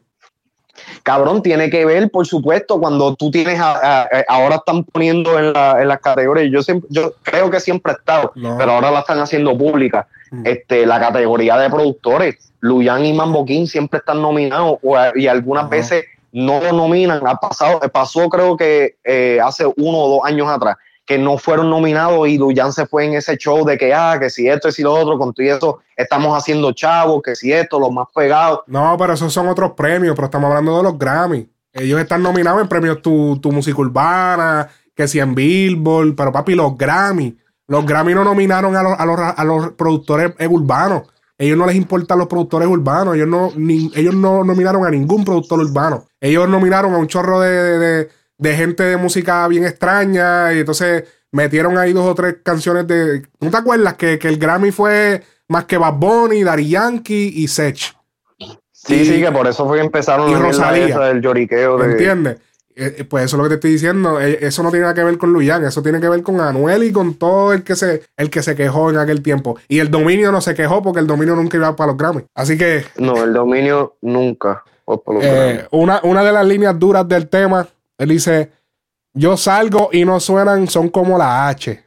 Cabrón, 1.02 1.42
tiene 1.42 1.70
que 1.70 1.84
ver, 1.84 2.10
por 2.10 2.26
supuesto, 2.26 2.78
cuando 2.78 3.14
tú 3.16 3.30
tienes, 3.30 3.58
a- 3.58 3.72
a- 3.72 4.02
a- 4.02 4.24
ahora 4.28 4.56
están 4.56 4.84
poniendo 4.84 5.38
en, 5.38 5.52
la- 5.52 5.80
en 5.80 5.88
las 5.88 6.00
categorías, 6.00 6.48
yo, 6.52 6.62
siempre, 6.62 6.88
yo 6.92 7.14
creo 7.22 7.50
que 7.50 7.58
siempre 7.60 7.92
ha 7.92 7.96
estado, 7.96 8.32
No. 8.36 8.56
pero 8.58 8.72
ahora 8.72 8.90
la 8.90 9.00
están 9.00 9.18
haciendo 9.18 9.56
pública. 9.56 10.06
Este, 10.44 10.86
la 10.86 11.00
categoría 11.00 11.56
de 11.56 11.70
productores. 11.70 12.52
Luyan 12.60 13.04
y 13.04 13.12
Mambo 13.12 13.44
King 13.44 13.66
siempre 13.66 13.98
están 13.98 14.20
nominados 14.20 14.78
y 15.14 15.26
algunas 15.26 15.64
Ajá. 15.64 15.70
veces 15.70 16.04
no 16.32 16.60
lo 16.60 16.72
nominan. 16.72 17.26
Ha 17.26 17.36
pasado, 17.36 17.80
pasó 17.92 18.28
creo 18.28 18.56
que 18.56 18.96
eh, 19.04 19.38
hace 19.42 19.64
uno 19.64 19.98
o 19.98 20.08
dos 20.16 20.20
años 20.24 20.48
atrás 20.48 20.76
que 21.08 21.16
no 21.16 21.38
fueron 21.38 21.70
nominados 21.70 22.28
y 22.28 22.36
Luyan 22.36 22.70
se 22.70 22.86
fue 22.86 23.06
en 23.06 23.14
ese 23.14 23.38
show 23.38 23.64
de 23.64 23.78
que, 23.78 23.94
ah, 23.94 24.18
que 24.20 24.28
si 24.28 24.46
esto, 24.46 24.68
que 24.68 24.72
si 24.72 24.82
lo 24.82 24.92
otro, 24.92 25.16
con 25.16 25.32
todo 25.32 25.46
eso 25.46 25.78
estamos 25.96 26.36
haciendo 26.36 26.70
chavos, 26.72 27.22
que 27.22 27.34
si 27.34 27.50
esto, 27.50 27.80
los 27.80 27.90
más 27.90 28.08
pegados. 28.14 28.60
No, 28.66 28.94
pero 28.98 29.14
esos 29.14 29.32
son 29.32 29.48
otros 29.48 29.72
premios, 29.72 30.14
pero 30.14 30.26
estamos 30.26 30.48
hablando 30.50 30.76
de 30.76 30.82
los 30.82 30.98
Grammy. 30.98 31.48
Ellos 31.72 31.98
están 31.98 32.22
nominados 32.22 32.60
en 32.60 32.68
premios 32.68 33.00
tu, 33.00 33.38
tu 33.40 33.50
música 33.50 33.80
urbana, 33.80 34.68
que 34.94 35.08
si 35.08 35.18
en 35.18 35.34
Billboard, 35.34 36.14
pero 36.14 36.30
papi, 36.30 36.54
los 36.54 36.76
Grammy. 36.76 37.34
Los 37.68 37.86
Grammy 37.86 38.14
no 38.14 38.24
nominaron 38.24 38.74
a 38.76 38.82
los, 38.82 38.98
a 38.98 39.04
los, 39.06 39.18
a 39.20 39.44
los 39.44 39.70
productores 39.72 40.32
eh, 40.38 40.46
urbanos. 40.48 41.02
Ellos 41.36 41.56
no 41.56 41.66
les 41.66 41.76
importan 41.76 42.18
los 42.18 42.26
productores 42.26 42.66
urbanos. 42.66 43.14
Ellos 43.14 43.28
no, 43.28 43.52
ni- 43.56 43.92
ellos 43.94 44.14
no 44.14 44.42
nominaron 44.42 44.84
a 44.84 44.90
ningún 44.90 45.24
productor 45.24 45.60
urbano. 45.60 46.06
Ellos 46.20 46.48
nominaron 46.48 46.94
a 46.94 46.98
un 46.98 47.06
chorro 47.06 47.40
de, 47.40 48.08
de- 48.38 48.54
gente 48.56 48.82
de 48.82 48.96
música 48.96 49.46
bien 49.48 49.64
extraña. 49.64 50.52
Y 50.54 50.60
entonces 50.60 51.04
metieron 51.30 51.78
ahí 51.78 51.92
dos 51.92 52.06
o 52.06 52.14
tres 52.14 52.36
canciones 52.42 52.86
de. 52.88 53.22
¿No 53.40 53.50
te 53.50 53.56
acuerdas 53.56 53.94
que, 53.94 54.18
que 54.18 54.28
el 54.28 54.38
Grammy 54.38 54.72
fue 54.72 55.22
más 55.46 55.64
que 55.66 55.76
Bad 55.78 55.94
Bunny, 55.94 56.42
Daddy 56.42 56.68
Yankee 56.70 57.32
y 57.36 57.46
Sech? 57.48 57.94
Sí, 58.72 58.94
Y- 58.94 59.04
sí, 59.04 59.20
que 59.20 59.30
por 59.30 59.46
eso 59.46 59.66
fue 59.68 59.78
que 59.78 59.84
empezaron 59.84 60.30
y 60.30 60.34
Rosalía. 60.34 60.98
del 60.98 61.20
lloriqueo 61.20 61.76
de. 61.78 61.92
¿Entiendes? 61.92 62.38
Eh, 62.80 62.94
eh, 62.98 63.04
Pues 63.04 63.24
eso 63.24 63.36
es 63.36 63.38
lo 63.38 63.42
que 63.44 63.48
te 63.50 63.54
estoy 63.56 63.72
diciendo. 63.72 64.20
Eh, 64.20 64.38
Eso 64.40 64.62
no 64.62 64.70
tiene 64.70 64.82
nada 64.84 64.94
que 64.94 65.02
ver 65.04 65.18
con 65.18 65.32
Luyan, 65.32 65.64
eso 65.64 65.82
tiene 65.82 66.00
que 66.00 66.08
ver 66.08 66.22
con 66.22 66.40
Anuel 66.40 66.84
y 66.84 66.92
con 66.92 67.14
todo 67.14 67.52
el 67.52 67.62
que 67.64 67.74
se, 67.76 68.02
el 68.16 68.30
que 68.30 68.42
se 68.42 68.54
quejó 68.54 68.90
en 68.90 68.98
aquel 68.98 69.22
tiempo. 69.22 69.58
Y 69.68 69.80
el 69.80 69.90
dominio 69.90 70.30
no 70.32 70.40
se 70.40 70.54
quejó 70.54 70.82
porque 70.82 71.00
el 71.00 71.06
dominio 71.06 71.34
nunca 71.34 71.56
iba 71.56 71.74
para 71.74 71.88
los 71.88 71.98
Grammy. 71.98 72.22
Así 72.34 72.56
que 72.56 72.84
No, 72.96 73.22
el 73.24 73.32
dominio 73.32 73.96
nunca. 74.02 74.62
eh, 75.20 75.66
una, 75.72 76.00
una 76.04 76.22
de 76.24 76.32
las 76.32 76.46
líneas 76.46 76.78
duras 76.78 77.06
del 77.08 77.28
tema, 77.28 77.66
él 77.98 78.08
dice: 78.08 78.50
Yo 79.12 79.36
salgo 79.36 79.90
y 79.92 80.04
no 80.04 80.20
suenan, 80.20 80.68
son 80.68 80.88
como 80.88 81.18
la 81.18 81.48
H. 81.48 81.82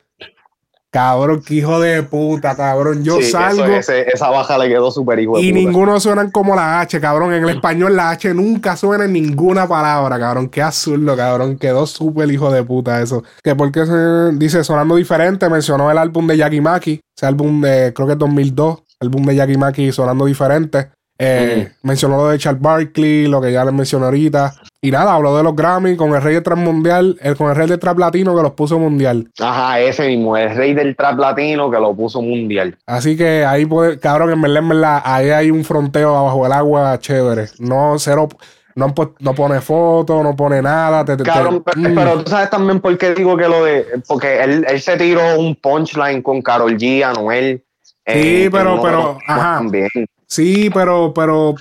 Cabrón, 0.92 1.42
qué 1.48 1.54
hijo 1.56 1.80
de 1.80 2.04
puta, 2.04 2.54
cabrón. 2.54 3.02
Yo 3.02 3.16
Sí, 3.16 3.22
eso- 3.24 3.32
salgo. 3.40 3.64
ese- 3.66 4.10
esa 4.14 4.30
baja 4.30 4.58
le 4.58 4.68
quedó 4.68 4.92
súper 4.92 5.20
hijo 5.20 5.38
de 5.38 5.44
Y 5.44 5.54
puta. 5.54 5.64
ninguno 5.66 6.00
suenan 6.02 6.30
como 6.32 6.54
la 6.54 6.82
H, 6.82 7.00
cabrón. 7.00 7.32
En 7.34 7.44
el 7.44 7.50
español 7.52 7.96
la 7.96 8.10
H 8.10 8.34
nunca 8.34 8.76
suena 8.76 9.06
en 9.06 9.14
ninguna 9.14 9.70
palabra, 9.70 10.20
cabrón. 10.20 10.50
Qué 10.50 10.62
absurdo, 10.62 11.16
cabrón. 11.16 11.58
Quedó 11.58 11.88
súper 11.88 12.30
hijo 12.30 12.52
de 12.52 12.64
puta 12.64 13.02
eso. 13.02 13.24
Que 13.42 13.56
porque 13.56 13.86
se 13.86 14.32
dice 14.38 14.66
sonando 14.66 14.98
diferente, 14.98 15.48
mencionó 15.50 15.90
el 15.90 15.98
álbum 15.98 16.28
de 16.28 16.36
Yaki 16.36 16.60
Maki. 16.60 17.00
Ese 17.18 17.26
álbum 17.26 17.62
de, 17.62 17.94
creo 17.94 18.08
que 18.08 18.14
es 18.14 18.20
2002. 18.20 18.84
Álbum 19.00 19.24
de 19.24 19.36
Yaki 19.36 19.58
Maki 19.58 19.92
sonando 19.94 20.26
diferente. 20.26 20.90
Eh, 21.24 21.72
Mencionó 21.84 22.18
lo 22.18 22.28
de 22.30 22.40
Charles 22.40 22.62
Barkley, 22.62 23.28
lo 23.28 23.40
que 23.42 23.52
ya 23.52 23.64
les 23.64 23.74
mencioné 23.74 24.06
ahorita. 24.06 24.54
Y 24.82 24.90
nada, 24.90 25.14
habló 25.14 25.38
de 25.38 25.44
los 25.44 25.56
Grammy 25.56 25.96
con 25.96 26.16
el 26.16 26.22
rey 26.24 26.34
de 26.34 26.42
trap 26.42 26.58
mundial, 26.58 27.16
el, 27.22 27.36
con 27.38 27.50
el 27.52 27.56
rey 27.56 27.68
de 27.68 27.78
trap 27.78 28.00
latino 28.00 28.36
que 28.36 28.42
los 28.42 28.54
puso 28.54 28.80
mundial. 28.80 29.30
Ajá, 29.40 29.80
ese 29.80 30.08
mismo, 30.08 30.36
el 30.36 30.56
rey 30.56 30.74
del 30.74 30.96
trap 30.96 31.20
latino 31.20 31.70
que 31.70 31.78
lo 31.78 31.94
puso 31.94 32.22
mundial. 32.24 32.76
Así 32.88 33.16
que 33.16 33.46
ahí, 33.46 33.66
puede, 33.68 34.00
cabrón, 34.00 34.32
en 34.32 34.42
verdad, 34.42 34.58
en 34.58 34.70
verdad, 34.70 35.02
ahí 35.06 35.30
hay 35.30 35.52
un 35.52 35.64
fronteo 35.64 36.16
abajo 36.18 36.44
del 36.46 36.54
agua 36.54 36.98
chévere. 36.98 37.46
No, 37.60 37.94
cero, 38.00 38.28
no, 38.74 38.92
no 39.20 39.36
pone 39.36 39.62
foto, 39.62 40.24
no 40.24 40.36
pone 40.36 40.60
nada. 40.64 41.06
te- 41.06 41.18
te- 41.18 41.24
te- 41.24 41.30
Cabrón, 41.30 41.62
pe- 41.62 41.78
mm. 41.78 41.94
pero 41.94 42.24
tú 42.24 42.32
sabes 42.32 42.50
también 42.50 42.80
por 42.80 42.98
qué 42.98 43.14
digo 43.14 43.38
que 43.38 43.48
lo 43.48 43.64
de. 43.64 43.86
Porque 44.08 44.42
él, 44.44 44.66
él 44.68 44.82
se 44.82 44.98
tiró 44.98 45.38
un 45.40 45.56
punchline 45.56 46.24
con 46.24 46.42
Carol 46.42 46.76
G, 46.76 47.04
Anuel. 47.04 47.64
Sí, 47.84 48.46
en- 48.46 48.52
pero- 48.52 48.82
pero, 48.82 49.18
ajá. 49.28 49.58
También. 49.58 49.88
Sí, 50.32 50.70
pero, 50.74 51.14
pero 51.14 51.56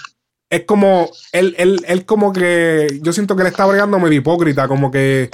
es 0.49 0.65
como, 0.65 1.11
él, 1.33 1.57
él, 1.59 1.85
él 1.89 2.07
como 2.07 2.33
que, 2.33 3.01
yo 3.03 3.13
siento 3.13 3.35
que 3.35 3.43
él 3.43 3.49
está 3.49 3.67
bregando 3.67 3.99
medio 3.99 4.19
hipócrita, 4.19 4.69
como 4.69 4.93
que, 4.93 5.29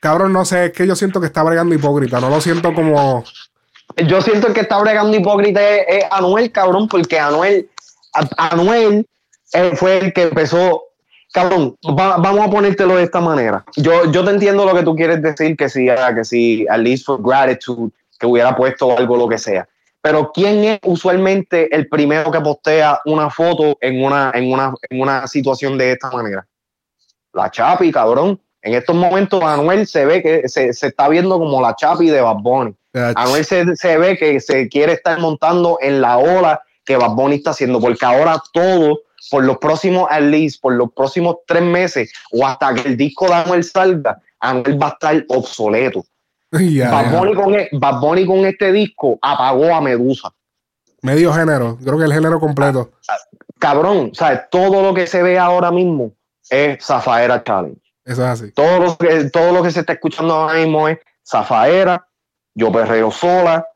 cabrón, 0.00 0.32
no 0.32 0.44
sé, 0.44 0.66
es 0.66 0.72
que 0.72 0.88
yo 0.88 0.96
siento 0.96 1.20
que 1.20 1.26
está 1.26 1.44
bregando 1.44 1.76
hipócrita, 1.76 2.20
no 2.20 2.30
lo 2.30 2.40
siento 2.40 2.74
como, 2.74 3.22
Yo 4.08 4.20
siento 4.22 4.52
que 4.52 4.62
está 4.62 4.80
bregando 4.80 5.16
hipócrita 5.16 5.60
es, 5.76 6.04
Anuel, 6.10 6.50
cabrón, 6.50 6.88
porque 6.88 7.20
Anuel, 7.20 7.68
Anuel 8.36 9.06
eh, 9.52 9.70
fue 9.76 9.98
el 9.98 10.12
que 10.12 10.22
empezó. 10.22 10.82
Cabrón, 11.32 11.76
va- 11.96 12.16
vamos 12.16 12.44
a 12.44 12.50
ponértelo 12.50 12.96
de 12.96 13.04
esta 13.04 13.20
manera. 13.20 13.64
Yo, 13.76 14.10
yo 14.10 14.24
te 14.24 14.30
entiendo 14.32 14.64
lo 14.64 14.74
que 14.74 14.82
tú 14.82 14.96
quieres 14.96 15.22
decir, 15.22 15.56
que 15.56 15.68
si, 15.68 15.88
ah, 15.88 16.12
que 16.12 16.24
si, 16.24 16.66
at 16.68 16.78
least 16.80 17.06
for 17.06 17.22
gratitude, 17.22 17.92
que 18.18 18.26
hubiera 18.26 18.56
puesto 18.56 18.96
algo, 18.98 19.16
lo 19.16 19.28
que 19.28 19.38
sea. 19.38 19.68
Pero 20.00 20.30
¿quién 20.32 20.64
es 20.64 20.78
usualmente 20.84 21.74
el 21.74 21.88
primero 21.88 22.30
que 22.30 22.40
postea 22.40 23.00
una 23.04 23.30
foto 23.30 23.76
en 23.80 24.02
una, 24.02 24.30
en 24.34 24.52
una, 24.52 24.74
en 24.88 25.00
una 25.00 25.26
situación 25.26 25.76
de 25.76 25.92
esta 25.92 26.10
manera? 26.10 26.46
La 27.32 27.50
Chapi, 27.50 27.90
cabrón. 27.90 28.40
En 28.62 28.74
estos 28.74 28.94
momentos 28.94 29.42
Anuel 29.42 29.86
se 29.86 30.04
ve 30.04 30.22
que 30.22 30.48
se, 30.48 30.72
se 30.72 30.88
está 30.88 31.08
viendo 31.08 31.38
como 31.38 31.60
la 31.60 31.74
Chapi 31.76 32.10
de 32.10 32.20
Bad 32.20 32.38
Bunny. 32.42 32.74
Anuel 32.92 33.44
se, 33.44 33.76
se 33.76 33.98
ve 33.98 34.16
que 34.16 34.40
se 34.40 34.68
quiere 34.68 34.94
estar 34.94 35.18
montando 35.20 35.78
en 35.80 36.00
la 36.00 36.18
ola 36.18 36.62
que 36.84 36.96
Bad 36.96 37.10
Bunny 37.10 37.36
está 37.36 37.50
haciendo, 37.50 37.80
porque 37.80 38.04
ahora 38.04 38.42
todo, 38.52 39.00
por 39.30 39.44
los 39.44 39.58
próximos, 39.58 40.08
at 40.10 40.22
least, 40.22 40.60
por 40.60 40.72
los 40.72 40.90
próximos 40.92 41.36
tres 41.46 41.62
meses, 41.62 42.12
o 42.32 42.46
hasta 42.46 42.74
que 42.74 42.88
el 42.88 42.96
disco 42.96 43.26
de 43.26 43.34
Anuel 43.34 43.62
salga, 43.62 44.20
Anuel 44.40 44.82
va 44.82 44.86
a 44.86 44.90
estar 44.90 45.24
obsoleto. 45.28 46.04
Ya, 46.52 46.90
Bad. 46.90 47.18
Bunny 47.18 47.34
con, 47.34 47.80
Bad 47.80 48.00
Bunny 48.00 48.26
con 48.26 48.44
este 48.46 48.72
disco 48.72 49.18
apagó 49.22 49.74
a 49.74 49.80
Medusa. 49.80 50.32
medio 51.02 51.32
género, 51.32 51.76
creo 51.82 51.98
que 51.98 52.04
el 52.04 52.12
género 52.12 52.40
completo. 52.40 52.90
Cabrón, 53.58 54.12
¿sabes? 54.14 54.42
Todo 54.50 54.82
lo 54.82 54.94
que 54.94 55.06
se 55.06 55.22
ve 55.22 55.38
ahora 55.38 55.70
mismo 55.70 56.12
es 56.50 56.84
Zafaera 56.84 57.42
Challenge. 57.42 57.80
Eso 58.04 58.22
es 58.24 58.28
así. 58.28 58.52
Todo 58.52 58.78
lo 58.80 58.96
que, 58.96 59.24
todo 59.30 59.52
lo 59.52 59.62
que 59.62 59.70
se 59.70 59.80
está 59.80 59.92
escuchando 59.94 60.34
ahora 60.34 60.54
mismo 60.54 60.88
es 60.88 60.98
Zafaera, 61.28 62.06
Yo 62.54 62.72
Perreo 62.72 63.10
Sola, 63.10 63.66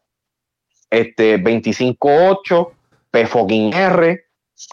este 0.90 1.38
25-8, 1.42 2.70
P 3.10 3.26
fucking 3.26 3.72
R. 3.74 4.24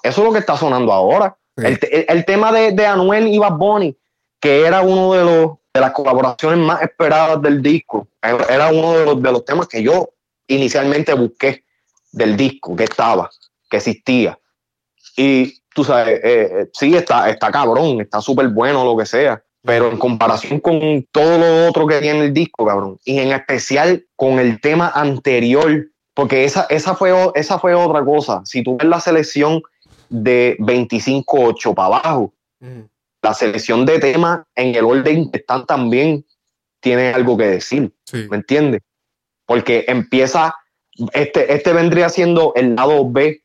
Eso 0.03 0.21
es 0.21 0.25
lo 0.27 0.31
que 0.33 0.39
está 0.39 0.55
sonando 0.57 0.93
ahora. 0.93 1.37
Sí. 1.57 1.65
El, 1.65 1.79
te- 1.79 1.99
el- 1.99 2.05
el 2.17 2.25
tema 2.25 2.51
de, 2.51 2.71
de 2.71 2.85
Anuel 2.85 3.27
y 3.27 3.37
Bad 3.37 3.57
Bunny, 3.57 3.97
que 4.39 4.65
era 4.65 4.81
uno 4.81 5.13
de 5.13 5.23
los 5.25 5.57
de 5.73 5.81
las 5.81 5.91
colaboraciones 5.91 6.59
más 6.59 6.81
esperadas 6.81 7.41
del 7.41 7.61
disco, 7.61 8.07
era 8.21 8.69
uno 8.71 8.93
de 8.93 9.05
los, 9.05 9.21
de 9.21 9.31
los 9.31 9.45
temas 9.45 9.67
que 9.67 9.83
yo 9.83 10.09
inicialmente 10.47 11.13
busqué 11.13 11.63
del 12.11 12.35
disco, 12.35 12.75
que 12.75 12.85
estaba, 12.85 13.29
que 13.69 13.77
existía. 13.77 14.37
Y 15.15 15.61
tú 15.73 15.83
sabes, 15.83 16.19
eh, 16.23 16.49
eh, 16.51 16.69
sí, 16.73 16.95
está, 16.95 17.29
está 17.29 17.51
cabrón, 17.51 18.01
está 18.01 18.21
súper 18.21 18.49
bueno, 18.49 18.83
lo 18.83 18.97
que 18.97 19.05
sea. 19.05 19.43
Pero 19.61 19.91
en 19.91 19.97
comparación 19.97 20.59
con 20.61 21.05
todo 21.11 21.37
lo 21.37 21.67
otro 21.67 21.85
que 21.85 21.99
tiene 21.99 22.25
el 22.25 22.33
disco, 22.33 22.65
cabrón, 22.65 22.97
y 23.03 23.19
en 23.19 23.33
especial 23.33 24.05
con 24.15 24.39
el 24.39 24.61
tema 24.61 24.89
anterior, 24.95 25.87
porque 26.13 26.45
esa, 26.45 26.65
esa, 26.69 26.95
fue, 26.95 27.11
esa 27.35 27.59
fue 27.59 27.73
otra 27.73 28.03
cosa. 28.03 28.41
Si 28.45 28.63
tú 28.63 28.77
ves 28.77 28.87
la 28.87 29.01
selección 29.01 29.61
de 30.09 30.57
25-8 30.59 31.73
para 31.73 31.97
abajo. 31.97 32.33
La 33.21 33.33
selección 33.33 33.85
de 33.85 33.99
temas 33.99 34.41
en 34.55 34.75
el 34.75 34.85
orden 34.85 35.29
que 35.31 35.39
están 35.39 35.65
también 35.65 36.25
tiene 36.79 37.09
algo 37.13 37.37
que 37.37 37.47
decir. 37.47 37.91
Sí. 38.05 38.27
¿Me 38.29 38.37
entiendes? 38.37 38.81
Porque 39.45 39.85
empieza, 39.87 40.55
este, 41.13 41.53
este 41.53 41.73
vendría 41.73 42.09
siendo 42.09 42.53
el 42.55 42.75
lado 42.75 43.09
B 43.09 43.41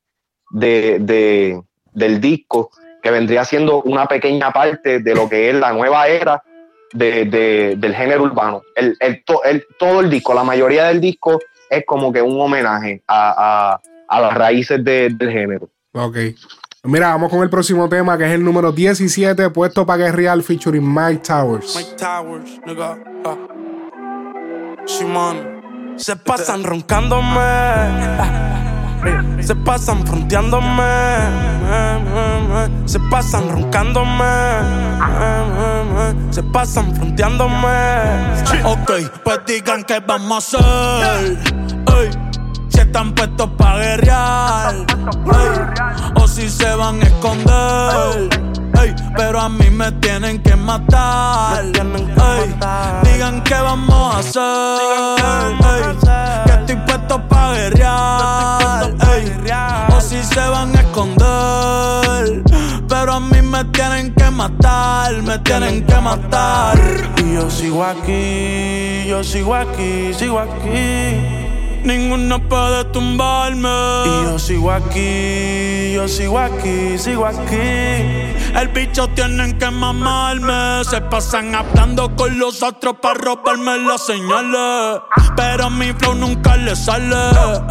de, 0.50 0.98
de- 1.00 1.60
del 1.92 2.20
disco, 2.20 2.70
que 3.02 3.10
vendría 3.10 3.44
siendo 3.44 3.82
una 3.82 4.06
pequeña 4.06 4.50
parte 4.52 5.00
de 5.00 5.14
lo 5.14 5.28
que 5.28 5.50
es 5.50 5.54
la 5.56 5.72
nueva 5.72 6.06
era 6.08 6.42
de- 6.92 7.24
de- 7.24 7.74
del 7.76 7.94
género 7.94 8.22
urbano. 8.24 8.62
El, 8.76 8.96
el 9.00 9.24
to- 9.24 9.42
el- 9.44 9.66
todo 9.78 10.00
el 10.00 10.10
disco, 10.10 10.34
la 10.34 10.44
mayoría 10.44 10.84
del 10.84 11.00
disco 11.00 11.40
es 11.68 11.84
como 11.86 12.12
que 12.12 12.22
un 12.22 12.40
homenaje 12.40 13.02
a, 13.08 13.72
a- 13.74 13.80
a 14.06 14.20
las 14.20 14.34
raíces 14.34 14.84
de- 14.84 15.08
del 15.10 15.30
género. 15.32 15.68
Ok. 15.92 16.16
Mira, 16.84 17.08
vamos 17.08 17.30
con 17.30 17.42
el 17.42 17.48
próximo 17.48 17.88
tema, 17.88 18.18
que 18.18 18.26
es 18.26 18.32
el 18.32 18.44
número 18.44 18.70
17, 18.70 19.48
puesto 19.50 19.86
para 19.86 20.04
Guerreal, 20.04 20.42
featuring 20.42 20.86
Mike 20.86 21.22
Towers. 21.26 21.74
Mike 21.74 21.96
Towers, 21.96 22.60
nigga. 22.66 22.98
ah. 23.24 23.36
Shimon. 24.86 25.94
Se 25.96 26.14
pasan 26.16 26.62
roncándome. 26.62 27.40
Se 29.40 29.54
pasan 29.54 30.06
fronteándome. 30.06 30.84
Se 32.84 33.00
pasan 33.10 33.48
roncándome. 33.48 34.24
Se 36.30 36.42
pasan 36.42 36.94
fronteándome. 36.94 37.68
Ok, 38.64 38.90
pues 39.24 39.40
digan 39.46 39.84
que 39.84 40.00
vamos 40.00 40.54
a 40.54 40.58
hacer. 41.12 41.38
Ey, 41.96 42.10
están 42.94 43.12
puestos 43.12 43.50
para 43.58 43.80
guerrear. 43.80 44.74
Ey, 44.76 46.22
O 46.22 46.28
si 46.28 46.48
se 46.48 46.72
van 46.76 47.02
a 47.02 47.04
esconder. 47.04 48.28
Ey, 48.80 48.94
pero 49.16 49.40
a 49.40 49.48
mí 49.48 49.68
me 49.68 49.90
tienen 49.92 50.40
que 50.40 50.54
matar. 50.54 51.64
Ey, 51.64 51.72
digan 53.02 53.42
que 53.42 53.54
vamos 53.54 54.14
a 54.14 54.18
hacer. 54.20 55.56
Ey, 55.74 56.46
que 56.46 56.52
estoy 56.52 56.76
puesto 56.86 57.20
para 57.26 57.54
guerrear. 57.54 58.94
Ey, 59.12 59.42
o 59.96 60.00
si 60.00 60.22
se 60.22 60.48
van 60.48 60.76
a 60.76 60.80
esconder. 60.80 62.44
Pero 62.88 63.12
a 63.12 63.18
mí 63.18 63.42
me 63.42 63.64
tienen 63.64 64.14
que 64.14 64.30
matar. 64.30 65.20
Me 65.20 65.36
tienen 65.40 65.84
que 65.84 65.96
matar. 65.96 66.78
Y 67.16 67.34
yo 67.34 67.50
sigo 67.50 67.84
aquí. 67.84 69.04
Yo 69.08 69.24
sigo 69.24 69.52
aquí. 69.52 70.14
Sigo 70.14 70.38
aquí. 70.38 71.53
Ninguno 71.84 72.40
puede 72.48 72.84
tumbarme. 72.86 73.68
Y 74.06 74.24
yo 74.24 74.38
sigo 74.38 74.72
aquí, 74.72 75.92
yo 75.92 76.08
sigo 76.08 76.38
aquí, 76.38 76.96
sigo 76.98 77.26
aquí. 77.26 77.56
El 78.58 78.68
bicho 78.72 79.08
tienen 79.08 79.58
que 79.58 79.70
mamarme. 79.70 80.82
Se 80.84 81.02
pasan 81.02 81.54
hablando 81.54 82.16
con 82.16 82.38
los 82.38 82.62
otros 82.62 82.94
para 83.02 83.14
robarme 83.14 83.78
las 83.78 84.06
señales. 84.06 85.02
Pero 85.36 85.68
mi 85.68 85.92
flow 85.92 86.14
nunca 86.14 86.56
le 86.56 86.74
sale. 86.74 87.14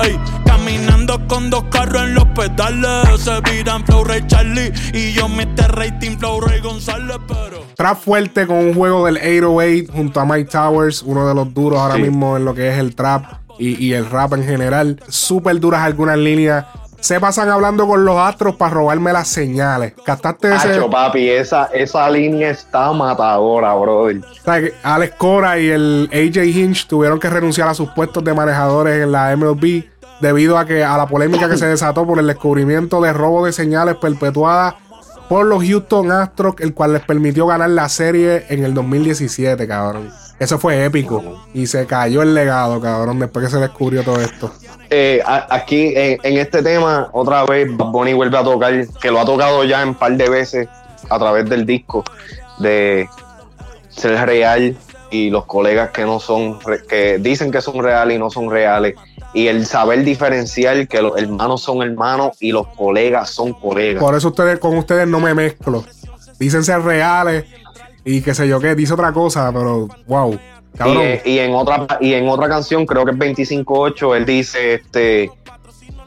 Ey, 0.04 0.20
caminando 0.46 1.26
con 1.28 1.50
dos 1.50 1.64
carros 1.72 2.04
en 2.04 2.14
los 2.14 2.28
dale. 2.56 3.18
Se 3.18 3.42
viran 3.42 3.84
Flow 3.86 4.04
Ray 4.04 4.28
Charlie 4.28 4.72
y 4.94 5.14
yo 5.14 5.28
Mr. 5.28 5.76
Rating 5.76 6.18
Flow 6.18 6.42
Ray 6.42 6.60
González, 6.62 7.18
pero. 7.28 7.64
Trap 7.76 7.98
fuerte 8.00 8.46
con 8.46 8.58
un 8.58 8.74
juego 8.76 9.06
del 9.06 9.18
808 9.18 9.92
junto 9.92 10.20
a 10.20 10.26
Mike 10.26 10.52
Towers, 10.52 11.02
uno 11.02 11.28
de 11.28 11.34
los 11.34 11.52
duros 11.54 11.80
ahora 11.80 11.96
Sí. 11.96 12.02
mismo 12.04 12.38
en 12.38 12.46
lo 12.46 12.54
que 12.54 12.70
es 12.70 12.78
el 12.78 12.94
trap 12.96 13.43
y, 13.58 13.84
y 13.84 13.94
el 13.94 14.10
rap 14.10 14.34
en 14.34 14.44
general. 14.44 15.02
Súper 15.08 15.60
duras 15.60 15.82
algunas 15.82 16.18
líneas. 16.18 16.66
Se 17.00 17.20
pasan 17.20 17.50
hablando 17.50 17.86
con 17.86 18.06
los 18.06 18.18
astros 18.18 18.56
para 18.56 18.76
robarme 18.76 19.12
las 19.12 19.28
señales. 19.28 19.94
¿Captaste 20.06 20.56
ese? 20.56 20.72
Hacho, 20.72 20.90
papi, 20.90 21.30
esa, 21.30 21.66
esa 21.74 22.10
línea 22.10 22.52
está 22.52 22.94
matadora, 22.94 23.74
brother. 23.74 24.20
O 24.20 24.44
sea, 24.46 24.62
que 24.62 24.74
Alex 24.84 25.16
Cora 25.18 25.60
y 25.60 25.70
el 25.70 26.10
AJ 26.14 26.46
Hinch 26.46 26.88
tuvieron 26.88 27.20
que 27.20 27.30
renunciar 27.30 27.68
a 27.68 27.74
sus 27.74 27.90
puestos 27.90 28.24
de 28.24 28.34
manejadores 28.34 29.04
en 29.04 29.12
la 29.12 29.36
MLB 29.36 29.84
debido 30.22 30.58
a 30.58 30.66
que 30.66 30.86
a 30.86 30.96
la 30.96 31.06
polémica 31.06 31.50
que 31.50 31.58
se 31.58 31.66
desató 31.66 32.08
por 32.08 32.20
el 32.20 32.28
descubrimiento 32.28 33.02
de 33.02 33.12
robo 33.12 33.46
de 33.46 33.52
señales 33.52 33.98
perpetuada 33.98 34.78
por 35.28 35.46
los 35.46 35.64
Houston 35.64 36.12
Astros, 36.12 36.56
el 36.60 36.74
cual 36.74 36.94
les 36.94 37.02
permitió 37.02 37.48
ganar 37.48 37.70
la 37.70 37.90
serie 37.90 38.46
en 38.48 38.64
el 38.64 38.74
2017, 38.74 39.68
cabrón. 39.68 40.10
Eso 40.40 40.60
fue 40.60 40.84
épico. 40.86 41.24
Y 41.54 41.68
se 41.68 41.86
cayó 41.86 42.22
el 42.22 42.34
legado, 42.34 42.82
cabrón, 42.82 43.20
después 43.20 43.46
que 43.46 43.52
se 43.52 43.60
descubrió 43.60 44.04
todo 44.04 44.20
esto. 44.20 44.52
Eh, 44.90 45.22
aquí 45.26 45.94
en, 45.96 46.20
en 46.24 46.38
este 46.38 46.62
tema, 46.62 47.10
otra 47.14 47.46
vez, 47.46 47.68
Bunny 47.76 48.14
vuelve 48.14 48.38
a 48.38 48.44
tocar, 48.44 48.74
que 49.02 49.12
lo 49.12 49.20
ha 49.20 49.26
tocado 49.26 49.64
ya 49.64 49.82
en 49.82 49.96
par 49.96 50.14
de 50.14 50.30
veces 50.30 50.68
a 51.10 51.18
través 51.20 51.50
del 51.50 51.66
disco, 51.66 52.04
de 52.60 53.08
ser 53.90 54.26
real 54.26 54.76
y 55.12 55.30
los 55.30 55.46
colegas 55.46 55.92
que 55.92 56.04
no 56.04 56.20
son, 56.20 56.60
que 56.90 57.20
dicen 57.20 57.52
que 57.52 57.62
son 57.62 57.82
reales 57.84 58.16
y 58.18 58.20
no 58.20 58.30
son 58.30 58.50
reales. 58.50 58.96
Y 59.34 59.48
el 59.48 59.66
saber 59.66 60.04
diferenciar 60.04 60.88
que 60.88 61.02
los 61.02 61.18
hermanos 61.18 61.62
son 61.62 61.82
hermanos 61.82 62.38
y 62.40 62.52
los 62.52 62.68
colegas 62.68 63.30
son 63.30 63.54
colegas. 63.54 64.04
Por 64.04 64.16
eso 64.16 64.30
ustedes, 64.30 64.60
con 64.60 64.78
ustedes 64.78 65.08
no 65.08 65.20
me 65.20 65.34
mezclo. 65.34 65.84
Dicen 66.40 66.64
ser 66.64 66.82
reales 66.82 67.46
y 68.06 68.22
qué 68.22 68.34
sé 68.34 68.48
yo 68.48 68.60
qué, 68.60 68.76
dice 68.76 68.94
otra 68.94 69.12
cosa, 69.14 69.52
pero 69.54 69.88
wow. 70.08 70.34
Y, 70.34 70.78
Cabrón. 70.78 70.98
eh, 71.02 71.22
y 71.26 71.38
en 71.40 71.54
otra 71.54 71.86
y 72.02 72.14
en 72.14 72.28
otra 72.28 72.50
canción, 72.50 72.86
creo 72.86 73.06
que 73.06 73.12
es 73.12 73.18
25-8, 73.18 74.16
él 74.18 74.26
dice, 74.26 74.74
este, 74.76 75.32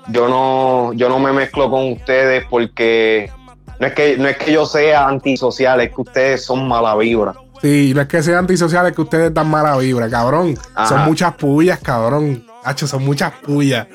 yo 0.08 0.28
no, 0.28 0.92
yo 0.94 1.08
no 1.08 1.18
me 1.18 1.32
mezclo 1.32 1.70
con 1.70 1.92
ustedes 1.92 2.44
porque 2.50 3.30
no 3.78 3.86
es 3.86 3.92
que, 3.94 4.16
no 4.16 4.28
es 4.28 4.36
que 4.38 4.52
yo 4.52 4.66
sea 4.66 5.06
antisocial, 5.06 5.80
es 5.80 5.90
que 5.94 6.00
ustedes 6.00 6.44
son 6.44 6.66
mala 6.66 6.94
vibra. 6.96 7.34
Sí, 7.62 7.92
no 7.94 8.02
es 8.02 8.08
que 8.08 8.22
sean 8.22 8.38
antisociales, 8.38 8.90
es 8.90 8.96
que 8.96 9.02
ustedes 9.02 9.32
dan 9.32 9.48
mala 9.48 9.76
vibra, 9.78 10.08
cabrón. 10.10 10.58
Ajá. 10.74 10.88
Son 10.88 11.04
muchas 11.06 11.34
pullas, 11.36 11.78
cabrón. 11.80 12.44
Hacho, 12.64 12.86
son 12.86 13.04
muchas 13.04 13.32
pullas. 13.44 13.86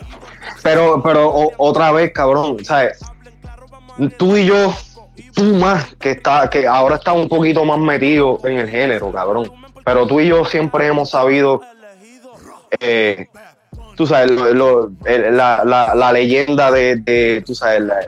Pero, 0.63 1.01
pero 1.03 1.29
o- 1.29 1.51
otra 1.57 1.91
vez, 1.91 2.11
cabrón, 2.13 2.57
¿sabes? 2.63 2.97
Tú 4.17 4.35
y 4.37 4.45
yo, 4.45 4.73
tú 5.33 5.43
más, 5.55 5.95
que 5.95 6.11
está, 6.11 6.49
que 6.49 6.67
ahora 6.67 6.95
está 6.95 7.13
un 7.13 7.27
poquito 7.27 7.63
más 7.65 7.79
metido 7.79 8.39
en 8.43 8.57
el 8.59 8.69
género, 8.69 9.11
cabrón. 9.11 9.51
Pero 9.83 10.05
tú 10.07 10.19
y 10.19 10.27
yo 10.27 10.45
siempre 10.45 10.85
hemos 10.87 11.09
sabido, 11.09 11.61
eh, 12.79 13.27
tú 13.95 14.05
sabes, 14.07 14.31
la, 14.31 15.63
la- 15.65 15.95
la 15.95 16.11
leyenda 16.13 16.71
de, 16.71 17.43
tú 17.45 17.55
sabes, 17.55 17.81
la, 17.81 17.99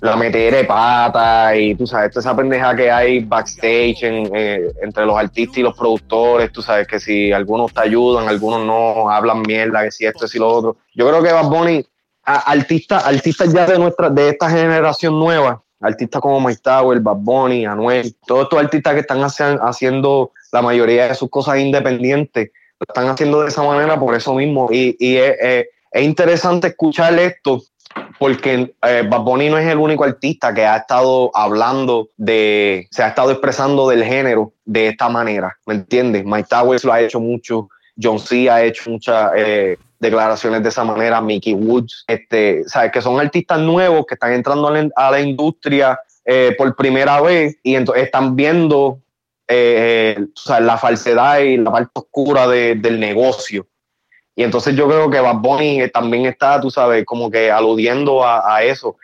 la 0.00 0.16
metera 0.16 0.56
de 0.58 0.64
pata 0.64 1.54
y 1.56 1.74
tú 1.74 1.86
sabes, 1.86 2.10
toda 2.10 2.20
esa 2.20 2.34
pendeja 2.36 2.74
que 2.74 2.90
hay 2.90 3.20
backstage 3.20 4.02
eh, 4.02 4.72
entre 4.82 5.04
los 5.06 5.16
artistas 5.16 5.58
y 5.58 5.62
los 5.62 5.76
productores, 5.76 6.50
tú 6.52 6.62
sabes 6.62 6.86
que 6.86 6.98
si 6.98 7.32
algunos 7.32 7.72
te 7.72 7.82
ayudan, 7.82 8.26
algunos 8.28 8.64
no, 8.64 9.10
hablan 9.10 9.42
mierda, 9.42 9.84
que 9.84 9.90
si 9.90 10.06
esto, 10.06 10.26
si 10.26 10.38
lo 10.38 10.48
otro. 10.48 10.76
Yo 10.94 11.06
creo 11.08 11.22
que 11.22 11.32
Bad 11.32 11.48
Bunny, 11.48 11.84
artistas 12.24 13.04
artistas 13.06 13.52
ya 13.52 13.66
de 13.66 13.78
nuestra, 13.78 14.08
de 14.10 14.30
esta 14.30 14.48
generación 14.50 15.18
nueva, 15.18 15.62
artistas 15.80 16.20
como 16.20 16.40
Mike 16.40 16.60
Tower, 16.62 17.00
Bad 17.00 17.16
Bunny, 17.16 17.66
Anuel, 17.66 18.14
todos 18.26 18.44
estos 18.44 18.58
artistas 18.58 18.94
que 18.94 19.00
están 19.00 19.18
haci- 19.20 19.58
haciendo 19.62 20.32
la 20.52 20.62
mayoría 20.62 21.08
de 21.08 21.14
sus 21.14 21.30
cosas 21.30 21.58
independientes, 21.58 22.50
lo 22.78 22.86
están 22.88 23.08
haciendo 23.08 23.42
de 23.42 23.48
esa 23.48 23.62
manera 23.62 23.98
por 23.98 24.14
eso 24.14 24.34
mismo. 24.34 24.68
Y, 24.70 24.96
es 25.92 26.04
interesante 26.04 26.68
escuchar 26.68 27.18
esto 27.18 27.62
porque 28.18 28.74
eh, 28.82 29.02
Bad 29.08 29.22
Bunny 29.22 29.48
no 29.48 29.58
es 29.58 29.66
el 29.66 29.78
único 29.78 30.04
artista 30.04 30.54
que 30.54 30.64
ha 30.64 30.76
estado 30.76 31.30
hablando 31.34 32.10
de, 32.16 32.86
se 32.90 33.02
ha 33.02 33.08
estado 33.08 33.32
expresando 33.32 33.88
del 33.88 34.04
género 34.04 34.52
de 34.64 34.88
esta 34.88 35.08
manera, 35.08 35.56
¿me 35.66 35.74
entiendes? 35.74 36.24
Mike 36.24 36.48
Towers 36.48 36.84
lo 36.84 36.92
ha 36.92 37.00
hecho 37.00 37.18
mucho, 37.18 37.68
John 38.02 38.18
C. 38.18 38.48
ha 38.50 38.62
hecho 38.62 38.90
muchas 38.90 39.32
eh, 39.36 39.78
declaraciones 39.98 40.62
de 40.62 40.68
esa 40.68 40.84
manera, 40.84 41.20
Mickey 41.20 41.54
Woods, 41.54 42.04
este, 42.06 42.64
¿sabes? 42.66 42.90
Que 42.92 43.02
son 43.02 43.20
artistas 43.20 43.58
nuevos 43.60 44.06
que 44.06 44.14
están 44.14 44.32
entrando 44.32 44.68
a 44.96 45.10
la, 45.10 45.20
industria 45.20 45.98
eh, 46.24 46.54
por 46.56 46.74
primera 46.76 47.20
vez 47.20 47.56
y 47.62 47.74
entonces 47.74 48.04
están 48.04 48.34
viendo 48.36 48.98
eh, 49.48 50.16
o 50.20 50.38
sea, 50.40 50.60
la 50.60 50.78
falsedad 50.78 51.40
y 51.40 51.56
la 51.56 51.70
parte 51.72 51.90
oscura 51.94 52.46
de- 52.46 52.76
del 52.76 53.00
negocio. 53.00 53.66
Y 54.36 54.42
entonces 54.44 54.74
yo 54.74 54.86
creo 54.88 55.10
que 55.10 55.20
Bad 55.20 55.36
Bunny 55.38 55.90
también 55.92 56.24
está, 56.26 56.60
tú 56.60 56.70
sabes, 56.70 57.04
como 57.04 57.30
que 57.30 57.50
aludiendo 57.50 58.24
a, 58.24 58.56
a 58.56 58.62
eso. 58.62 58.96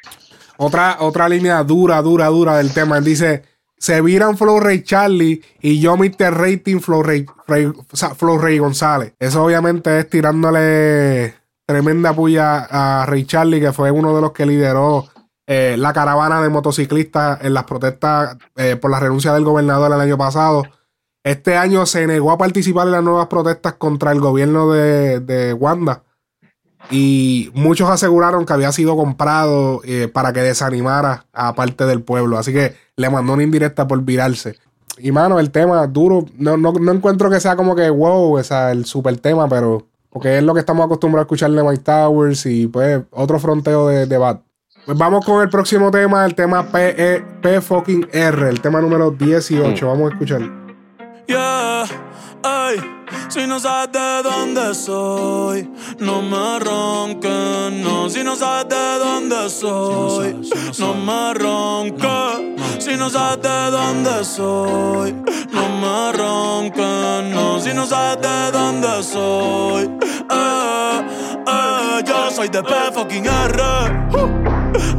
Otra, 0.56 0.96
otra 1.00 1.28
línea 1.28 1.62
dura, 1.62 2.00
dura, 2.00 2.28
dura 2.28 2.56
del 2.56 2.72
tema. 2.72 2.96
Él 2.96 3.04
dice: 3.04 3.42
Se 3.78 4.00
viran 4.00 4.36
Flow 4.36 4.58
Ray 4.58 4.82
Charlie 4.82 5.42
y 5.60 5.80
yo 5.80 5.96
Mr. 5.96 6.32
Rating 6.32 6.80
Flow 6.80 7.02
Ray, 7.02 8.58
González. 8.58 9.14
Eso 9.18 9.44
obviamente 9.44 9.98
es 9.98 10.08
tirándole 10.08 11.34
tremenda 11.66 12.14
puya 12.14 12.66
a 12.70 13.06
Ray 13.06 13.24
Charlie, 13.24 13.60
que 13.60 13.72
fue 13.72 13.90
uno 13.90 14.14
de 14.14 14.22
los 14.22 14.32
que 14.32 14.46
lideró 14.46 15.06
eh, 15.46 15.76
la 15.78 15.92
caravana 15.92 16.40
de 16.42 16.48
motociclistas 16.48 17.38
en 17.42 17.54
las 17.54 17.64
protestas 17.64 18.36
eh, 18.56 18.76
por 18.76 18.90
la 18.90 19.00
renuncia 19.00 19.32
del 19.34 19.44
gobernador 19.44 19.92
el 19.92 20.00
año 20.00 20.16
pasado. 20.16 20.64
Este 21.22 21.56
año 21.56 21.86
se 21.86 22.06
negó 22.06 22.30
a 22.30 22.38
participar 22.38 22.86
en 22.86 22.92
las 22.92 23.02
nuevas 23.02 23.26
protestas 23.26 23.74
contra 23.74 24.12
el 24.12 24.20
gobierno 24.20 24.70
de, 24.70 25.20
de 25.20 25.52
Wanda. 25.52 26.05
Y 26.90 27.50
muchos 27.54 27.90
aseguraron 27.90 28.46
que 28.46 28.52
había 28.52 28.72
sido 28.72 28.96
comprado 28.96 29.80
eh, 29.84 30.08
para 30.12 30.32
que 30.32 30.40
desanimara 30.40 31.26
a 31.32 31.54
parte 31.54 31.84
del 31.84 32.02
pueblo. 32.02 32.38
Así 32.38 32.52
que 32.52 32.74
le 32.96 33.10
mandó 33.10 33.32
una 33.32 33.42
indirecta 33.42 33.86
por 33.88 34.02
virarse. 34.02 34.56
Y 34.98 35.12
mano, 35.12 35.38
el 35.38 35.50
tema 35.50 35.86
duro. 35.86 36.24
No, 36.38 36.56
no, 36.56 36.72
no 36.72 36.92
encuentro 36.92 37.28
que 37.30 37.40
sea 37.40 37.56
como 37.56 37.74
que 37.74 37.90
wow, 37.90 38.38
o 38.38 38.42
sea, 38.42 38.72
el 38.72 38.84
super 38.84 39.16
tema, 39.18 39.48
pero. 39.48 39.86
Porque 40.10 40.38
es 40.38 40.42
lo 40.42 40.54
que 40.54 40.60
estamos 40.60 40.86
acostumbrados 40.86 41.24
a 41.24 41.26
escuchar 41.26 41.50
de 41.50 41.62
Mike 41.62 41.82
Towers 41.82 42.46
y 42.46 42.68
pues 42.68 43.02
otro 43.10 43.38
fronteo 43.38 43.88
de, 43.88 44.06
de 44.06 44.16
Bad. 44.16 44.38
Pues 44.86 44.96
vamos 44.96 45.26
con 45.26 45.42
el 45.42 45.50
próximo 45.50 45.90
tema, 45.90 46.24
el 46.24 46.34
tema 46.34 46.70
P, 46.70 46.94
E, 46.96 47.20
P 47.42 47.60
fucking 47.60 48.08
R, 48.12 48.48
el 48.48 48.60
tema 48.60 48.80
número 48.80 49.10
18. 49.10 49.86
Vamos 49.86 50.10
a 50.10 50.14
escuchar. 50.14 50.40
Yeah, 51.26 51.84
si 53.28 53.46
no 53.46 53.60
sabes 53.60 53.92
de 53.92 54.22
dónde 54.22 54.74
soy, 54.74 55.70
no 55.98 56.22
me 56.22 56.58
ronques, 56.58 57.72
no. 57.82 58.08
Si 58.08 58.22
no 58.22 58.36
sabes 58.36 58.68
de 58.68 58.98
dónde 58.98 59.50
soy, 59.50 60.40
no 60.78 60.94
me 60.94 61.34
ronques. 61.34 62.84
Si 62.84 62.96
no 62.96 63.10
sabes 63.10 63.42
de 63.42 63.70
dónde 63.70 64.24
soy, 64.24 65.12
no 65.52 65.68
me 65.80 66.12
ronques, 66.12 67.34
no. 67.34 67.60
Si 67.60 67.72
no 67.74 67.86
sabes 67.86 68.22
de 68.22 68.50
dónde 68.52 69.02
soy, 69.02 69.90
eh, 70.30 71.06
eh, 71.46 72.02
yo 72.06 72.30
soy 72.30 72.48
de 72.48 72.62
P 72.62 72.72
fucking 72.94 73.26
R. 73.26 73.62
Eh, 74.12 74.26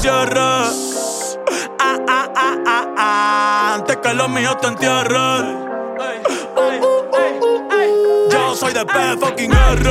la. 0.00 0.72
Ah, 1.78 1.98
ah, 2.08 2.28
ah, 2.34 2.56
ah, 2.66 2.86
ah. 2.96 3.74
Antes 3.74 3.96
que 3.98 4.14
los 4.14 4.28
míos 4.30 4.56
te 4.60 4.68
entierren. 4.68 5.68
Yo 8.30 8.54
soy 8.54 8.72
de 8.72 8.86
P 8.86 9.16
fucking 9.20 9.52
R. 9.52 9.90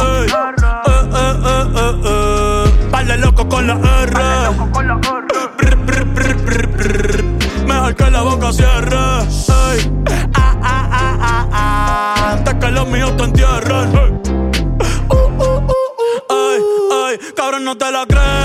Ey. 0.00 0.26
Eh, 0.26 1.00
eh, 1.14 1.64
eh, 1.76 1.92
eh. 2.04 2.88
Vale 2.90 3.16
loco 3.18 3.48
con 3.48 3.66
la 3.66 3.74
R. 4.02 4.18
Mejor 7.66 7.94
que 7.94 8.10
la 8.10 8.22
boca 8.22 8.52
cierre. 8.52 9.22
Ey. 9.48 10.04
Ah, 10.34 10.56
ah, 10.62 10.88
ah, 10.92 11.18
ah, 11.20 11.48
ah. 11.52 12.32
Antes 12.32 12.54
que 12.54 12.70
los 12.70 12.86
míos 12.88 13.16
te 13.16 13.24
entierren. 13.24 13.96
Ey. 13.96 14.20
Ay, 16.28 16.60
ay, 16.92 17.18
cabrón, 17.34 17.64
no 17.64 17.76
te 17.78 17.90
la 17.90 18.04
creas. 18.06 18.37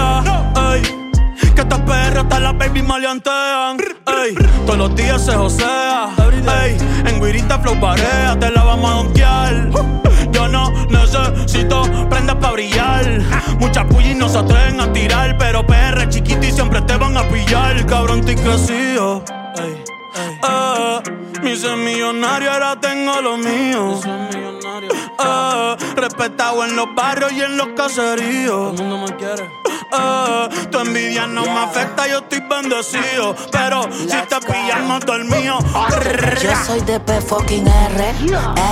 Hasta 2.34 2.46
las 2.46 2.58
baby 2.58 2.82
maleantean. 2.82 3.78
Ay, 4.08 4.34
todos 4.66 4.80
los 4.80 4.96
días 4.96 5.24
se 5.24 5.34
josea. 5.34 6.10
Ay, 6.48 6.76
en 7.06 7.22
guirita 7.22 7.60
flow 7.60 7.80
parea, 7.80 8.36
te 8.40 8.50
la 8.50 8.64
vamos 8.64 8.90
a 8.90 8.94
donkear. 8.96 9.70
Yo 10.32 10.48
no 10.48 10.72
necesito 10.90 11.84
prendas 12.10 12.38
pa' 12.38 12.54
brillar. 12.54 13.06
Muchas 13.60 13.86
pullis 13.86 14.16
no 14.16 14.28
se 14.28 14.40
atreven 14.40 14.82
a 14.82 14.92
tirar, 14.92 15.38
pero 15.38 15.64
PR 15.68 16.10
chiquito 16.10 16.42
siempre 16.52 16.82
te 16.82 16.98
van 16.98 17.16
a 17.16 17.30
pillar. 17.30 17.86
Cabrón, 17.86 18.22
te 18.26 18.36
crecido. 18.36 19.24
Ay. 19.56 19.84
Eh, 20.50 21.52
hice 21.52 21.76
millonario, 21.76 22.52
ahora 22.52 22.80
tengo 22.82 23.22
lo 23.22 23.38
mío. 23.38 24.00
Eh, 24.82 25.76
respetado 25.96 26.66
en 26.66 26.76
los 26.76 26.96
barrios 26.96 27.32
y 27.32 27.42
en 27.42 27.58
los 27.58 27.68
caseríos. 27.78 28.76
Todo 28.76 28.84
el 28.84 28.90
mundo 28.90 29.08
me 29.08 29.16
quiere. 29.18 29.52
tu 30.72 30.80
envidia 30.80 31.28
no 31.28 31.44
me 31.44 31.60
afecta, 31.60 32.08
yo 32.08 32.20
estoy 32.20 32.40
bendecido. 32.40 33.36
Pero 33.52 33.84
si 33.92 34.08
te 34.08 34.40
pillamos 34.40 35.06
dormido. 35.06 35.60
Yo 36.42 36.52
soy 36.66 36.82
de 36.82 37.00
P 37.00 37.22
fucking 37.22 37.68
R, 37.68 38.14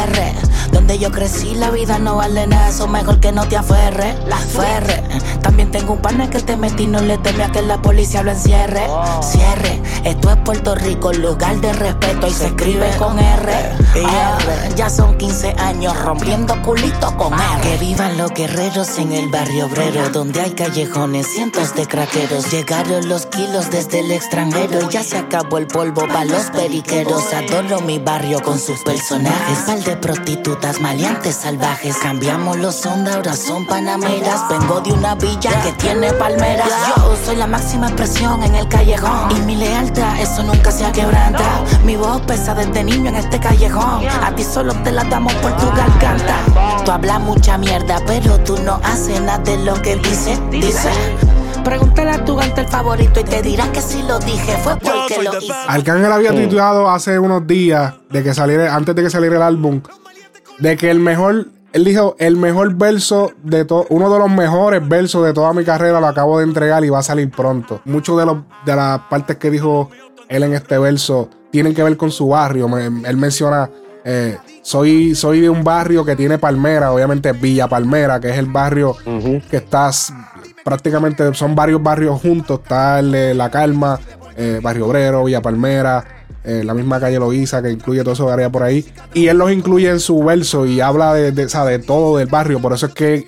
R. 0.08 0.36
Donde 0.72 0.98
yo 0.98 1.12
crecí, 1.12 1.54
la 1.54 1.70
vida 1.70 2.00
no 2.00 2.16
vale 2.16 2.48
nada, 2.48 2.70
eso 2.70 2.88
mejor 2.88 3.20
que 3.20 3.32
no 3.32 3.46
te 3.48 3.58
aferre, 3.58 4.16
la 4.26 4.38
ferre. 4.38 5.04
También 5.42 5.70
tengo 5.70 5.94
un 5.94 6.02
partner 6.02 6.30
que 6.30 6.40
te 6.40 6.56
metí, 6.56 6.88
no 6.88 7.02
le 7.02 7.18
teme 7.18 7.44
a 7.44 7.52
que 7.52 7.62
la 7.62 7.82
policía 7.82 8.24
lo 8.24 8.32
encierre. 8.32 8.88
Cierre, 9.22 9.82
esto 10.06 10.32
es 10.32 10.38
Puerto 10.38 10.74
Rico, 10.76 11.12
lugar 11.12 11.60
de 11.60 11.74
respeto 11.74 12.28
y 12.28 12.32
se 12.32 12.48
escribe 12.48 12.90
con 12.98 13.20
R. 13.20 13.54
R. 13.96 14.76
Ya 14.76 14.90
son 14.90 15.18
15 15.18 15.56
años 15.60 15.91
rompiendo 15.94 16.62
culito 16.62 17.16
con 17.18 17.34
R. 17.34 17.62
Que 17.62 17.78
vivan 17.78 18.18
los 18.18 18.32
guerreros 18.32 18.98
en 18.98 19.12
el 19.12 19.30
barrio 19.30 19.66
obrero, 19.68 20.10
donde 20.10 20.42
hay 20.42 20.52
callejones, 20.52 21.28
cientos 21.28 21.76
de 21.76 21.88
craqueros. 21.88 22.52
Llegaron 22.52 23.08
los 23.08 23.26
kilos 23.28 23.70
desde 23.70 24.00
el 24.00 24.12
extranjero 24.12 24.80
y 24.82 24.94
ya 24.94 25.04
se 25.04 25.18
acabó 25.18 25.58
el 25.58 25.68
polvo 25.68 26.08
para 26.08 26.26
los 26.26 26.44
periqueros. 26.52 27.34
Adoro 27.34 27.82
mi 27.82 28.00
barrio 28.00 28.42
con 28.42 28.60
sus 28.60 28.80
personajes, 28.82 29.60
par 29.66 29.80
de 29.80 29.98
prostitutas, 29.98 30.80
maleantes 30.82 31.36
salvajes. 31.36 31.98
Cambiamos 31.98 32.58
los 32.58 32.86
ondas, 32.86 33.16
ahora 33.16 33.36
son 33.36 33.66
panameras. 33.66 34.50
Vengo 34.50 34.82
de 34.82 34.94
una 34.94 35.16
villa 35.16 35.62
que 35.62 35.72
tiene 35.74 36.12
palmeras. 36.14 36.70
Yo 36.96 37.18
soy 37.26 37.36
la 37.36 37.48
máxima 37.48 37.88
expresión 37.88 38.44
en 38.44 38.56
el 38.56 38.68
callejón 38.68 39.32
y 39.36 39.42
mi 39.42 39.56
lealtad, 39.56 40.20
eso 40.20 40.44
nunca 40.44 40.72
se 40.72 40.86
ha 40.86 40.92
quebrantado. 40.92 41.66
Mi 41.84 41.96
voz 41.96 42.22
pesa 42.22 42.54
desde 42.54 42.84
niño 42.84 43.10
en 43.10 43.16
este 43.16 43.40
callejón. 43.40 44.08
A 44.24 44.36
ti 44.36 44.44
solo 44.44 44.74
te 44.84 44.92
la 44.92 45.04
damos 45.04 45.34
por 45.36 45.56
tu 45.58 45.70
garganta. 45.88 46.84
Tú 46.86 46.92
hablas 46.92 47.20
mucha 47.22 47.58
mierda, 47.58 48.00
pero 48.06 48.40
tú 48.40 48.58
no 48.64 48.80
haces 48.84 49.22
nada 49.22 49.40
de 49.40 49.58
lo 49.64 49.74
que 49.82 49.96
dices. 49.98 50.40
Dice. 50.50 50.90
Pregúntale 51.64 52.10
a 52.12 52.26
tu 52.26 52.36
gante 52.36 52.62
el 52.62 52.68
favorito 52.68 53.20
y 53.20 53.24
te 53.24 53.42
dirá 53.44 53.72
que 53.72 53.82
si 53.82 54.02
lo 54.04 54.18
dije 54.20 54.58
fue 54.64 54.74
porque 54.78 55.22
lo 55.24 55.38
hice. 55.38 55.54
Arcángel 55.68 56.12
había 56.12 56.32
titulado 56.32 56.90
hace 56.90 57.20
unos 57.20 57.46
días 57.46 57.94
de 58.10 58.24
que 58.24 58.34
saliera, 58.34 58.74
antes 58.74 58.96
de 58.96 59.04
que 59.04 59.10
saliera 59.12 59.36
el 59.36 59.44
álbum, 59.44 59.80
de 60.58 60.76
que 60.76 60.90
el 60.90 61.00
mejor, 61.00 61.50
él 61.74 61.86
dijo, 61.86 62.16
el 62.18 62.36
mejor 62.36 62.74
verso 62.74 63.32
de 63.44 63.64
todo, 63.64 63.86
uno 63.92 64.12
de 64.12 64.18
los 64.18 64.30
mejores 64.32 64.88
versos 64.88 65.24
de 65.24 65.34
toda 65.34 65.54
mi 65.54 65.64
carrera 65.64 66.00
lo 66.00 66.08
acabo 66.08 66.40
de 66.40 66.46
entregar 66.46 66.84
y 66.84 66.90
va 66.90 66.98
a 67.00 67.04
salir 67.04 67.30
pronto. 67.30 67.80
Muchos 67.86 68.18
de 68.18 68.26
los 68.26 68.38
de 68.66 68.76
las 68.76 69.00
partes 69.02 69.38
que 69.38 69.52
dijo 69.52 69.92
él 70.30 70.42
en 70.42 70.54
este 70.54 70.80
verso 70.80 71.30
tienen 71.52 71.76
que 71.76 71.84
ver 71.84 71.96
con 71.96 72.10
su 72.10 72.28
barrio. 72.30 72.68
Me- 72.70 73.08
él 73.08 73.18
menciona, 73.18 73.70
eh, 74.04 74.38
soy, 74.62 75.16
soy 75.16 75.42
de 75.42 75.50
un 75.50 75.64
barrio 75.64 76.04
que 76.06 76.16
tiene 76.16 76.38
palmera, 76.38 76.92
obviamente 76.92 77.32
Villa 77.34 77.68
Palmera, 77.68 78.20
que 78.20 78.30
es 78.30 78.38
el 78.38 78.48
barrio 78.48 78.96
que 79.50 79.58
estás 79.58 80.14
prácticamente 80.64 81.34
son 81.34 81.56
varios 81.56 81.82
barrios 81.82 82.22
juntos. 82.22 82.60
Está 82.62 83.00
el 83.00 83.12
de 83.12 83.34
La 83.34 83.50
Calma, 83.50 84.00
eh, 84.38 84.60
Barrio 84.62 84.88
Obrero, 84.88 85.24
Villa 85.24 85.42
Palmera, 85.42 86.26
eh, 86.44 86.64
la 86.64 86.74
misma 86.74 87.00
calle 87.00 87.20
Loíza, 87.20 87.62
que 87.62 87.72
incluye 87.72 88.02
todo 88.04 88.14
eso 88.14 88.30
área 88.30 88.50
por 88.50 88.64
ahí. 88.64 88.86
Y 89.14 89.28
él 89.28 89.38
los 89.38 89.52
incluye 89.52 89.90
en 89.90 90.00
su 90.00 90.24
verso 90.24 90.66
y 90.66 90.82
habla 90.82 91.14
de, 91.14 91.32
de, 91.32 91.46
o 91.46 91.50
sea, 91.50 91.66
de 91.66 91.80
todo 91.80 92.18
del 92.18 92.28
barrio. 92.28 92.60
Por 92.60 92.74
eso 92.74 92.88
es 92.88 92.94
que, 92.94 93.28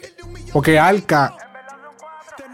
porque 0.52 0.80
Alca 0.80 1.36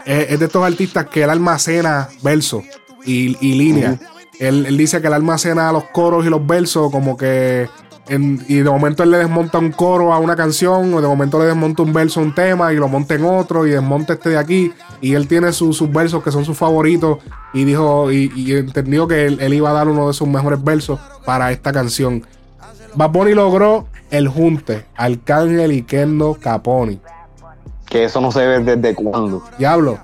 es, 0.04 0.30
es 0.32 0.40
de 0.40 0.46
estos 0.46 0.64
artistas 0.64 1.06
que 1.06 1.22
él 1.22 1.30
almacena 1.30 2.08
versos 2.22 2.64
y, 3.04 3.36
y 3.46 3.54
líneas. 3.54 3.98
él, 4.38 4.66
él 4.66 4.76
dice 4.76 5.00
que 5.00 5.06
él 5.06 5.14
almacena 5.14 5.72
los 5.72 5.84
coros 5.84 6.26
y 6.26 6.30
los 6.30 6.46
versos 6.46 6.90
como 6.90 7.16
que... 7.16 7.68
en- 8.10 8.44
y 8.48 8.56
de 8.56 8.68
momento 8.70 9.02
él 9.02 9.10
le 9.12 9.18
desmonta 9.18 9.58
un 9.58 9.72
coro 9.72 10.12
a 10.12 10.18
una 10.18 10.36
canción, 10.36 10.92
o 10.92 11.00
de 11.00 11.08
momento 11.08 11.38
le 11.38 11.46
desmonta 11.46 11.82
un 11.82 11.92
verso 11.92 12.20
a 12.20 12.22
un 12.24 12.34
tema 12.34 12.72
y 12.72 12.76
lo 12.76 12.88
monta 12.88 13.14
en 13.14 13.24
otro, 13.24 13.66
y 13.66 13.70
desmonta 13.70 14.12
este 14.14 14.30
de 14.30 14.38
aquí. 14.38 14.72
Y 15.00 15.14
él 15.14 15.26
tiene 15.28 15.52
su- 15.52 15.72
sus 15.72 15.90
versos 15.90 16.22
que 16.22 16.30
son 16.30 16.44
sus 16.44 16.58
favoritos. 16.58 17.18
Y 17.54 17.64
dijo, 17.64 18.12
y, 18.12 18.30
y 18.36 18.52
entendió 18.54 19.08
que 19.08 19.26
él, 19.26 19.38
él 19.40 19.54
iba 19.54 19.70
a 19.70 19.72
dar 19.72 19.88
uno 19.88 20.08
de 20.08 20.12
sus 20.12 20.28
mejores 20.28 20.62
versos 20.62 21.00
para 21.24 21.50
esta 21.52 21.72
canción. 21.72 22.24
Bad 22.94 23.10
Bunny 23.10 23.34
logró 23.34 23.86
el 24.10 24.28
junte, 24.28 24.84
Arcángel 24.96 25.72
y 25.72 25.82
Kendo 25.82 26.36
Caponi. 26.40 27.00
Que 27.86 28.04
eso 28.04 28.20
no 28.20 28.30
se 28.32 28.46
ve 28.46 28.58
desde 28.60 28.94
cuándo. 28.94 29.42
Diablo. 29.58 29.98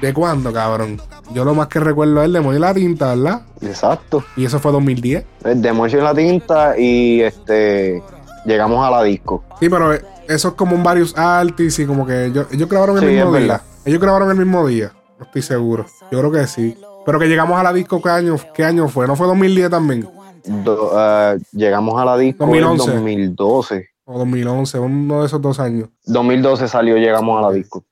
¿De 0.00 0.14
cuándo, 0.14 0.52
cabrón? 0.52 1.00
Yo 1.32 1.44
lo 1.44 1.54
más 1.54 1.68
que 1.68 1.80
recuerdo 1.80 2.20
es 2.20 2.26
el 2.26 2.32
demonio 2.32 2.58
y 2.58 2.60
la 2.60 2.74
tinta, 2.74 3.14
¿verdad? 3.14 3.42
Exacto. 3.60 4.24
Y 4.36 4.44
eso 4.44 4.58
fue 4.58 4.72
2010. 4.72 5.24
El 5.44 5.62
de 5.62 5.72
Mocho 5.72 5.98
en 5.98 6.04
la 6.04 6.14
tinta 6.14 6.78
y 6.78 7.20
este 7.22 8.02
llegamos 8.44 8.84
a 8.86 8.90
la 8.90 9.02
disco. 9.02 9.44
Sí, 9.60 9.68
pero 9.68 9.92
eso 10.28 10.48
es 10.48 10.54
como 10.54 10.74
un 10.76 10.82
varios 10.82 11.16
artists 11.16 11.78
y 11.80 11.86
como 11.86 12.06
que 12.06 12.26
ellos, 12.26 12.46
ellos 12.50 12.68
grabaron 12.68 12.96
el 12.98 13.02
Sí, 13.04 13.06
mismo 13.14 13.30
día. 13.32 13.40
verdad. 13.40 13.62
Ellos 13.84 14.00
grabaron 14.00 14.30
el 14.30 14.36
mismo 14.36 14.66
día. 14.66 14.92
No 15.18 15.24
estoy 15.24 15.42
seguro. 15.42 15.86
Yo 16.10 16.18
creo 16.18 16.32
que 16.32 16.46
sí. 16.46 16.76
Pero 17.06 17.18
que 17.18 17.26
llegamos 17.26 17.58
a 17.58 17.62
la 17.62 17.72
disco, 17.72 18.00
¿qué 18.02 18.10
año, 18.10 18.36
qué 18.54 18.64
año 18.64 18.88
fue? 18.88 19.06
¿No 19.06 19.16
fue 19.16 19.26
2010 19.26 19.70
también? 19.70 20.08
Do- 20.44 20.92
eh, 20.96 21.38
llegamos 21.52 22.00
a 22.00 22.04
la 22.04 22.16
disco 22.18 22.44
2011. 22.46 22.90
en 22.90 22.96
2012. 22.96 23.88
O 24.04 24.18
2011, 24.18 24.78
uno 24.80 25.20
de 25.20 25.26
esos 25.26 25.40
dos 25.40 25.60
años. 25.60 25.88
2012 26.06 26.66
salió, 26.68 26.96
llegamos 26.96 27.38
a 27.38 27.48
la 27.48 27.52
disco. 27.54 27.84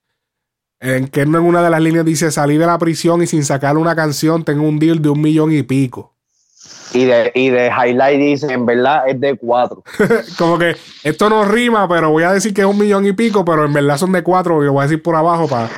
En 0.80 1.08
que 1.08 1.20
en 1.20 1.34
una 1.36 1.62
de 1.62 1.68
las 1.70 1.80
líneas 1.80 2.04
dice, 2.06 2.30
salí 2.30 2.56
de 2.56 2.66
la 2.66 2.78
prisión 2.78 3.22
y 3.22 3.26
sin 3.26 3.44
sacar 3.44 3.76
una 3.76 3.94
canción 3.94 4.44
tengo 4.44 4.62
un 4.66 4.78
deal 4.78 5.02
de 5.02 5.10
un 5.10 5.20
millón 5.20 5.52
y 5.52 5.62
pico. 5.62 6.14
Y 6.92 7.04
de, 7.04 7.30
y 7.34 7.50
de 7.50 7.68
highlight 7.68 8.18
dice, 8.18 8.52
en 8.52 8.66
verdad 8.66 9.08
es 9.08 9.20
de 9.20 9.36
cuatro. 9.36 9.84
Como 10.38 10.58
que 10.58 10.74
esto 11.04 11.28
no 11.30 11.44
rima, 11.44 11.86
pero 11.88 12.10
voy 12.10 12.24
a 12.24 12.32
decir 12.32 12.52
que 12.52 12.62
es 12.62 12.66
un 12.66 12.78
millón 12.78 13.06
y 13.06 13.12
pico, 13.12 13.44
pero 13.44 13.64
en 13.64 13.72
verdad 13.72 13.96
son 13.98 14.10
de 14.12 14.22
cuatro 14.22 14.62
y 14.62 14.66
lo 14.66 14.72
voy 14.72 14.80
a 14.80 14.86
decir 14.88 15.02
por 15.02 15.14
abajo 15.14 15.46
para... 15.46 15.68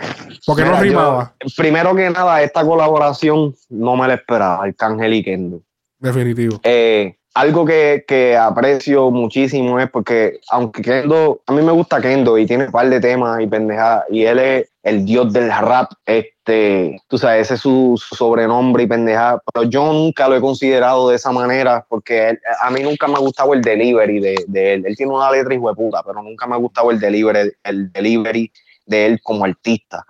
Porque 0.46 0.64
no 0.64 0.74
yo- 0.76 0.80
rimaba, 0.82 1.34
primero 1.56 1.94
que 1.94 2.08
nada, 2.10 2.42
esta 2.42 2.64
colaboración 2.64 3.54
no 3.68 3.96
me 3.96 4.08
la 4.08 4.14
esperaba, 4.14 4.64
Arcángel 4.64 5.14
y 5.14 5.22
Kendo. 5.22 5.62
definitivo. 5.98 6.60
Eh, 6.64 7.16
algo 7.34 7.64
que, 7.64 8.04
que 8.06 8.36
aprecio 8.36 9.10
muchísimo 9.10 9.80
es 9.80 9.90
porque, 9.90 10.40
aunque 10.50 10.82
Kendo, 10.82 11.40
a 11.46 11.52
mí 11.52 11.62
me 11.62 11.72
gusta 11.72 12.00
Kendo 12.00 12.36
y 12.36 12.46
tiene 12.46 12.66
un 12.66 12.72
par 12.72 12.88
de 12.90 13.00
temas 13.00 13.40
y 13.40 13.46
pendejadas, 13.46 14.04
y 14.10 14.24
él 14.24 14.38
es 14.38 14.68
el 14.82 15.04
dios 15.04 15.32
del 15.32 15.48
rap, 15.48 15.92
este, 16.04 17.00
tú 17.08 17.16
sabes, 17.16 17.42
ese 17.46 17.54
es 17.54 17.60
su, 17.60 17.98
sobrenombre 18.16 18.82
y 18.82 18.86
pendejada, 18.86 19.40
pero 19.52 19.64
yo 19.68 19.92
nunca 19.92 20.28
lo 20.28 20.36
he 20.36 20.40
considerado 20.40 21.08
de 21.08 21.16
esa 21.16 21.32
manera 21.32 21.86
porque 21.88 22.30
él- 22.30 22.40
a 22.60 22.70
mí 22.70 22.80
nunca 22.82 23.06
me 23.06 23.14
ha 23.14 23.20
gustado 23.20 23.54
el 23.54 23.62
delivery 23.62 24.20
de, 24.20 24.44
de 24.48 24.74
él. 24.74 24.84
Él 24.86 24.96
tiene 24.96 25.12
una 25.12 25.30
letra 25.30 25.54
hijo 25.54 25.68
de 25.68 25.74
puta, 25.74 26.02
pero 26.02 26.22
nunca 26.22 26.46
me 26.46 26.54
ha 26.54 26.58
gustado 26.58 26.90
el 26.90 27.00
delivery, 27.00 27.52
el 27.64 27.92
delivery 27.92 28.52
de 28.86 29.06
él 29.06 29.20
como 29.22 29.44
artista. 29.44 30.04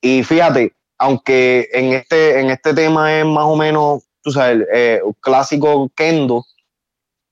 Y 0.00 0.22
fíjate, 0.24 0.72
aunque 0.98 1.68
en 1.72 1.92
este, 1.92 2.40
en 2.40 2.50
este 2.50 2.74
tema 2.74 3.18
es 3.18 3.24
más 3.24 3.44
o 3.44 3.56
menos, 3.56 4.02
tú 4.22 4.30
sabes, 4.30 4.66
eh, 4.72 5.00
clásico 5.20 5.90
Kendo, 5.94 6.44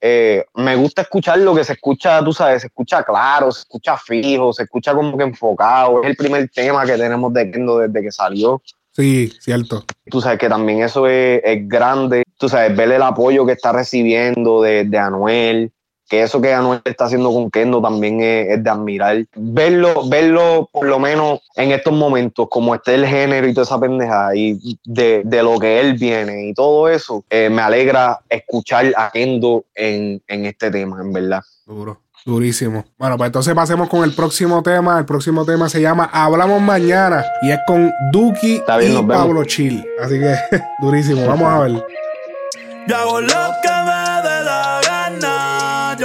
eh, 0.01 0.44
me 0.55 0.77
gusta 0.77 1.02
escuchar 1.02 1.39
lo 1.39 1.55
que 1.55 1.65
se 1.65 1.73
escucha, 1.73 2.23
tú 2.24 2.32
sabes, 2.32 2.62
se 2.62 2.69
escucha 2.69 3.02
claro, 3.02 3.51
se 3.51 3.60
escucha 3.60 3.97
fijo, 3.97 4.52
se 4.52 4.62
escucha 4.65 4.94
como 4.94 5.16
que 5.16 5.24
enfocado. 5.24 6.02
Es 6.02 6.10
el 6.10 6.16
primer 6.16 6.48
tema 6.51 6.85
que 6.86 6.97
tenemos 6.97 7.32
de 7.32 7.51
Kendo 7.51 7.78
desde 7.78 8.02
que 8.02 8.12
salió. 8.12 8.62
Sí, 8.93 9.32
cierto. 9.40 9.85
Tú 10.10 10.20
sabes 10.20 10.39
que 10.39 10.48
también 10.48 10.82
eso 10.82 11.06
es, 11.06 11.40
es 11.44 11.69
grande. 11.69 12.24
Tú 12.36 12.48
sabes, 12.48 12.77
ver 12.77 12.93
el 12.93 13.02
apoyo 13.02 13.47
que 13.47 13.52
está 13.52 13.73
recibiendo 13.73 14.62
de, 14.62 14.85
de 14.85 14.98
Anuel, 14.98 15.73
que 16.09 16.22
eso 16.22 16.40
que 16.40 16.52
Anuel 16.52 16.80
está 16.85 17.05
haciendo 17.05 17.32
con 17.32 17.51
Kendo 17.51 17.80
también 17.80 18.20
es, 18.20 18.48
es 18.51 18.64
de 18.64 18.70
admirar. 18.70 19.24
Verlo, 19.35 20.09
verlo 20.09 20.68
por 20.72 20.86
lo 20.86 20.98
menos 20.98 21.40
en 21.56 21.72
estos 21.72 21.93
momentos, 21.93 22.48
como 22.51 22.74
esté 22.74 22.94
el 22.94 23.06
género 23.06 23.47
y 23.47 23.55
toda 23.55 23.64
esa 23.64 23.78
pendeja, 23.78 24.35
y 24.35 24.78
de, 24.85 25.22
de 25.24 25.43
lo 25.43 25.59
que 25.59 25.80
él 25.80 25.94
viene 25.94 26.48
y 26.48 26.55
todo 26.55 26.89
eso, 26.89 27.24
eh, 27.30 27.48
me 27.51 27.62
alegra 27.62 28.20
escuchar 28.28 28.93
a 28.97 29.10
Kendo 29.10 29.64
en, 29.74 30.22
en 30.26 30.47
este 30.47 30.70
tema, 30.70 31.01
en 31.01 31.12
verdad. 31.12 31.43
Duro. 31.66 32.01
Durísimo. 32.24 32.85
Bueno, 32.98 33.16
pues 33.16 33.28
entonces 33.28 33.55
pasemos 33.55 33.89
con 33.89 34.05
el 34.05 34.14
próximo 34.14 34.62
tema. 34.62 34.98
El 34.98 35.06
próximo 35.06 35.47
tema 35.47 35.68
se 35.68 35.80
llama 35.80 36.10
Hablamos 36.12 36.60
Mañana 36.60 37.24
y 37.40 37.51
es 37.51 37.59
con 37.66 37.90
Duki 38.12 38.56
Está 38.56 38.76
bien, 38.76 38.93
y 38.93 38.94
nos 38.97 39.06
vemos. 39.06 39.24
Pablo 39.24 39.44
Chill. 39.44 39.82
Así 40.02 40.18
que 40.18 40.36
durísimo. 40.80 41.24
Vamos 41.26 41.48
a 41.48 41.60
ver. 41.60 41.86
Yo 42.86 42.97
hago 42.97 43.20
lo 43.20 43.28
que 43.62 43.68
me. 43.86 44.38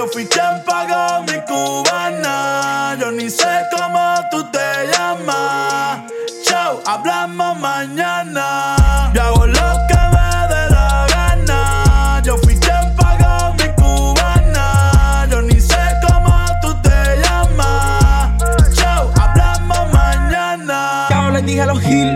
Yo 0.04 0.10
fui 0.10 0.26
quien 0.26 0.62
pagó 0.66 1.24
mi 1.24 1.40
cubana. 1.48 2.98
Yo 3.00 3.10
ni 3.10 3.30
sé 3.30 3.48
cómo 3.72 4.16
tú 4.30 4.44
te 4.52 4.60
llamas. 4.92 6.12
Chao, 6.44 6.82
hablamos 6.86 7.58
mañana. 7.58 8.76
Yo 9.14 9.22
hago 9.24 9.48
lo 9.48 9.70
que 9.88 9.96
me 10.14 10.28
dé 10.54 10.70
la 10.72 11.08
gana. 11.08 12.22
Yo 12.22 12.38
fui 12.40 12.58
quien 12.58 12.94
pagó 12.98 13.54
mi 13.54 13.70
cubana. 13.82 15.26
Yo 15.32 15.42
ni 15.42 15.58
sé 15.62 15.80
cómo 16.06 16.36
tú 16.62 16.76
te 16.82 17.22
llamas. 17.22 18.34
Chao, 18.74 19.10
hablamos 19.22 19.94
mañana. 19.94 21.06
Chao, 21.08 21.32
le 21.32 21.42
dije 21.44 21.62
a 21.62 21.68
los 21.68 21.80
Gil, 21.80 22.12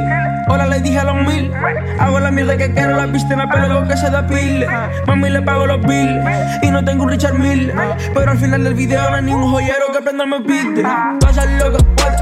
hola 0.50 0.66
le 0.66 0.82
dije 0.82 1.00
a 1.00 1.06
los 1.06 1.16
mil. 1.26 1.54
Hago 2.02 2.20
la 2.20 2.32
mierda 2.32 2.58
que 2.58 2.74
quiero 2.74 2.98
la 2.98 3.06
viste 3.06 3.34
el 3.34 3.48
pelo 3.48 3.77
se 4.08 4.16
depile. 4.16 4.68
Mami 5.06 5.30
le 5.30 5.42
pago 5.42 5.66
los 5.66 5.82
bills 5.82 6.24
y 6.62 6.72
no 6.72 6.84
tengo 6.84 7.04
un 7.04 7.10
Richard 7.10 7.38
Mille. 7.38 7.74
Pero 8.14 8.32
al 8.32 8.38
final 8.38 8.64
del 8.64 8.74
video 8.74 9.10
no 9.10 9.16
hay 9.16 9.24
ningún 9.24 9.52
joyero 9.52 9.92
que 9.92 10.02
prenda 10.02 10.26
me 10.26 10.42
pide. 10.42 10.84
Tú 11.20 11.28
lo 11.60 11.78
que 11.78 11.84
puedes, 11.84 12.22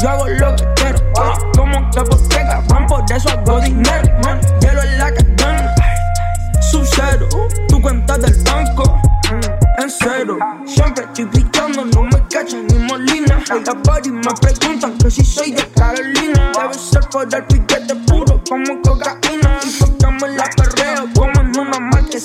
yo 0.00 0.08
hago 0.10 0.28
lo 0.28 0.56
que 0.56 0.64
quiero. 0.76 0.98
Como 1.56 1.90
que 1.90 2.02
qué 2.28 2.42
cabrón, 2.46 2.86
por 2.86 3.12
eso 3.12 3.28
hago 3.30 3.60
dinero. 3.60 4.18
man. 4.24 4.40
Hielo 4.60 4.82
en 4.82 4.98
la 4.98 5.12
cadena, 5.12 5.74
sub-cero, 6.60 7.28
tu 7.68 7.80
cuenta 7.80 8.18
del 8.18 8.34
banco. 8.44 9.00
En 9.78 9.90
cero, 9.90 10.38
siempre 10.66 11.04
estoy 11.04 11.24
brillando, 11.24 11.84
no 11.86 12.02
me 12.02 12.22
cachan 12.28 12.66
ni 12.66 12.78
molina. 12.78 13.42
Las 13.48 13.74
buddies 13.82 14.12
me 14.12 14.32
preguntan 14.40 14.98
que 14.98 15.10
si 15.10 15.24
soy 15.24 15.52
de 15.52 15.66
Carolina. 15.70 16.52
Debe 16.52 16.74
ser 16.74 17.08
por 17.10 17.26
el 17.34 17.44
piquete 17.44 17.94
puro 18.06 18.42
como 18.48 18.80
cocaína. 18.82 19.58
Y 19.64 19.78
tocamos 19.78 20.28
la 20.30 20.44
en 20.44 20.81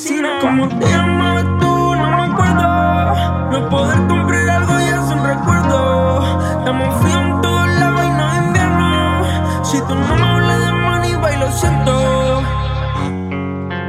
una 0.05 0.29
marquesina. 0.29 0.39
Como 0.41 0.67
te 0.79 0.85
llamabas 0.85 1.43
tú, 1.59 1.95
no 1.95 2.17
me 2.17 2.33
acuerdo. 2.33 3.51
No 3.51 3.69
poder 3.69 3.97
cumplir 4.07 4.49
algo 4.49 4.73
ya 4.79 5.03
es 5.03 5.11
un 5.11 5.23
recuerdo. 5.25 6.59
Estamos 6.59 7.01
frío 7.01 7.19
en 7.19 7.41
todos 7.41 7.67
lados 7.79 8.01
y 8.05 8.09
no 8.09 8.31
es 8.31 8.45
invierno. 8.47 9.63
Si 9.65 9.77
tú 9.79 9.95
no 9.95 10.15
me 10.15 10.23
hablas 10.27 10.59
de 10.65 10.71
money, 10.73 11.15
bailo 11.15 11.45
lo 11.45 11.51
siento. 11.51 12.41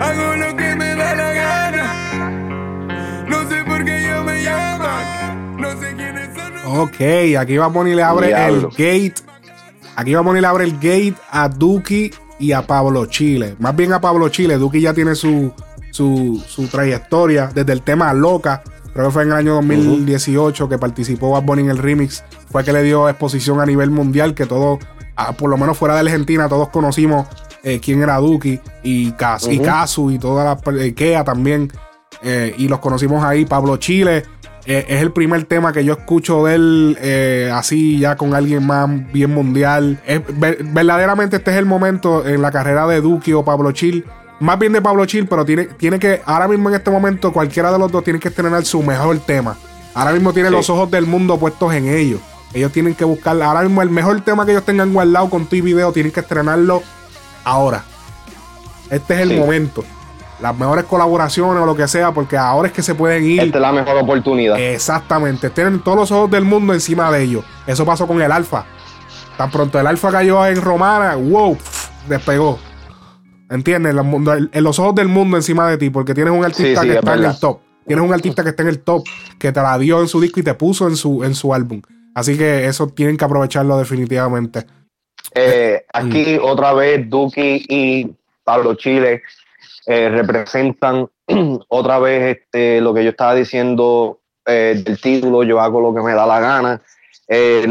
Hago 0.00 0.36
lo 0.36 0.56
que 0.56 0.76
me 0.76 0.94
da 0.94 1.14
la 1.14 1.32
gana. 1.32 1.84
No 3.28 3.48
sé 3.48 3.64
por 3.64 3.84
qué 3.84 4.02
yo 4.08 4.24
me 4.24 4.42
llaman. 4.42 5.56
No 5.60 5.70
sé 5.80 5.94
quiénes 5.96 6.28
son. 6.34 6.78
Ok, 6.78 7.00
aquí 7.38 7.56
va 7.56 7.66
Bonnie 7.68 7.94
le 7.94 8.02
abre 8.02 8.28
Diablo. 8.28 8.70
el 8.76 8.76
gate. 8.76 9.14
Aquí 9.96 10.14
va 10.14 10.20
Bonnie 10.20 10.40
le 10.40 10.46
abre 10.46 10.64
el 10.64 10.74
gate 10.74 11.14
a 11.30 11.48
Duki 11.48 12.12
y 12.38 12.52
a 12.52 12.62
Pablo 12.62 13.06
Chile. 13.06 13.56
Más 13.58 13.74
bien 13.74 13.92
a 13.92 14.00
Pablo 14.00 14.28
Chile. 14.28 14.56
Duki 14.58 14.80
ya 14.80 14.94
tiene 14.94 15.16
su, 15.16 15.52
su, 15.90 16.42
su 16.46 16.68
trayectoria 16.68 17.50
desde 17.54 17.72
el 17.72 17.82
tema 17.82 18.12
Loca. 18.12 18.62
Creo 18.92 19.06
que 19.06 19.12
fue 19.12 19.22
en 19.22 19.28
el 19.28 19.34
año 19.36 19.54
2018 19.54 20.68
que 20.68 20.78
participó 20.78 21.30
Bad 21.30 21.42
Bunny 21.42 21.62
en 21.62 21.70
el 21.70 21.78
remix. 21.78 22.24
Fue 22.50 22.64
que 22.64 22.72
le 22.72 22.82
dio 22.82 23.08
exposición 23.08 23.60
a 23.60 23.66
nivel 23.66 23.90
mundial. 23.90 24.34
Que 24.34 24.46
todos, 24.46 24.78
ah, 25.16 25.32
por 25.32 25.50
lo 25.50 25.56
menos 25.56 25.76
fuera 25.78 25.94
de 25.94 26.00
Argentina, 26.00 26.48
todos 26.48 26.68
conocimos 26.70 27.26
eh, 27.62 27.80
quién 27.80 28.02
era 28.02 28.16
Duki 28.16 28.60
y 28.82 29.12
Kazu 29.12 29.50
y, 29.50 29.58
Kazu 29.60 30.10
y 30.10 30.18
toda 30.18 30.44
la 30.44 30.72
eh, 30.80 30.94
Kea 30.94 31.22
también. 31.24 31.70
Eh, 32.22 32.54
y 32.58 32.66
los 32.68 32.80
conocimos 32.80 33.22
ahí. 33.22 33.44
Pablo 33.44 33.76
Chile 33.76 34.24
eh, 34.66 34.86
es 34.88 35.00
el 35.00 35.12
primer 35.12 35.44
tema 35.44 35.72
que 35.72 35.84
yo 35.84 35.92
escucho 35.92 36.44
de 36.46 36.54
él 36.56 37.50
así 37.54 37.98
ya 38.00 38.16
con 38.16 38.34
alguien 38.34 38.66
más 38.66 38.88
bien 39.12 39.32
mundial. 39.32 40.00
Es- 40.06 40.22
ver- 40.38 40.58
verdaderamente 40.64 41.36
este 41.36 41.52
es 41.52 41.56
el 41.58 41.66
momento 41.66 42.26
en 42.26 42.42
la 42.42 42.50
carrera 42.50 42.86
de 42.88 43.00
Duki 43.00 43.32
o 43.32 43.44
Pablo 43.44 43.70
Chill. 43.72 44.04
Más 44.40 44.58
bien 44.58 44.72
de 44.72 44.80
Pablo 44.80 45.04
Chill, 45.06 45.26
pero 45.26 45.44
tiene, 45.44 45.64
tiene 45.64 45.98
que, 45.98 46.22
ahora 46.24 46.46
mismo 46.46 46.68
en 46.68 46.76
este 46.76 46.90
momento, 46.90 47.32
cualquiera 47.32 47.72
de 47.72 47.78
los 47.78 47.90
dos 47.90 48.04
tiene 48.04 48.20
que 48.20 48.28
estrenar 48.28 48.64
su 48.64 48.82
mejor 48.82 49.18
tema. 49.18 49.56
Ahora 49.94 50.12
mismo 50.12 50.32
tiene 50.32 50.48
Sí. 50.48 50.54
los 50.54 50.70
ojos 50.70 50.90
del 50.90 51.06
mundo 51.06 51.38
puestos 51.38 51.72
en 51.74 51.88
ellos. 51.88 52.20
Ellos 52.54 52.70
tienen 52.72 52.94
que 52.94 53.04
buscar, 53.04 53.40
ahora 53.42 53.62
mismo 53.62 53.82
el 53.82 53.90
mejor 53.90 54.20
tema 54.20 54.46
que 54.46 54.52
ellos 54.52 54.64
tengan 54.64 54.92
guardado 54.92 55.28
con 55.28 55.46
tu 55.46 55.56
video, 55.56 55.92
tienen 55.92 56.12
que 56.12 56.20
estrenarlo 56.20 56.82
ahora. 57.44 57.82
Este 58.90 59.14
es 59.14 59.20
el 59.20 59.30
Sí. 59.30 59.36
momento. 59.36 59.84
Las 60.40 60.56
mejores 60.56 60.84
colaboraciones 60.84 61.60
o 61.60 61.66
lo 61.66 61.74
que 61.74 61.88
sea, 61.88 62.12
porque 62.12 62.38
ahora 62.38 62.68
es 62.68 62.74
que 62.74 62.82
se 62.82 62.94
pueden 62.94 63.24
ir. 63.24 63.40
Esta 63.40 63.58
es 63.58 63.62
la 63.62 63.72
mejor 63.72 63.96
oportunidad. 63.96 64.56
Exactamente. 64.58 65.50
Tienen 65.50 65.80
todos 65.80 65.98
los 65.98 66.12
ojos 66.12 66.30
del 66.30 66.44
mundo 66.44 66.72
encima 66.72 67.10
de 67.10 67.24
ellos. 67.24 67.44
Eso 67.66 67.84
pasó 67.84 68.06
con 68.06 68.22
el 68.22 68.30
Alfa. 68.30 68.64
Tan 69.36 69.50
pronto 69.50 69.80
el 69.80 69.86
Alfa 69.86 70.12
cayó 70.12 70.46
en 70.46 70.62
Romana, 70.62 71.16
wow, 71.16 71.58
despegó. 72.08 72.58
¿Entiendes? 73.50 73.94
En 73.94 74.64
los 74.64 74.78
ojos 74.78 74.94
del 74.94 75.08
mundo 75.08 75.36
encima 75.36 75.68
de 75.70 75.78
ti, 75.78 75.90
porque 75.90 76.14
tienes 76.14 76.32
un 76.32 76.44
artista 76.44 76.82
Sí, 76.82 76.86
sí, 76.86 76.86
que 76.86 76.92
es 76.92 76.98
está 76.98 77.14
en 77.14 77.24
el 77.24 77.38
top. 77.38 77.60
Tienes 77.86 78.04
un 78.04 78.12
artista 78.12 78.42
que 78.42 78.50
está 78.50 78.62
en 78.62 78.68
el 78.68 78.80
top, 78.80 79.04
que 79.38 79.50
te 79.52 79.60
la 79.62 79.78
dio 79.78 80.00
en 80.00 80.08
su 80.08 80.20
disco 80.20 80.40
y 80.40 80.42
te 80.42 80.54
puso 80.54 80.86
en 80.88 80.96
su, 80.96 81.24
en 81.24 81.34
su 81.34 81.54
álbum. 81.54 81.80
Así 82.14 82.36
que 82.36 82.66
eso 82.66 82.88
tienen 82.88 83.16
que 83.16 83.24
aprovecharlo 83.24 83.78
definitivamente. 83.78 84.66
Eh, 85.34 85.84
aquí 85.92 86.38
otra 86.40 86.72
vez 86.74 87.08
Duki 87.08 87.64
y 87.68 88.14
Pablo 88.44 88.74
Chile 88.74 89.22
eh, 89.86 90.08
representan 90.10 91.08
otra 91.68 91.98
vez 91.98 92.36
este, 92.36 92.80
lo 92.80 92.92
que 92.92 93.04
yo 93.04 93.10
estaba 93.10 93.34
diciendo 93.34 94.20
eh, 94.46 94.82
del 94.84 95.00
título, 95.00 95.42
yo 95.42 95.60
hago 95.60 95.80
lo 95.80 95.94
que 95.94 96.02
me 96.02 96.14
da 96.14 96.26
la 96.26 96.40
gana, 96.40 96.82
eh, 97.26 97.66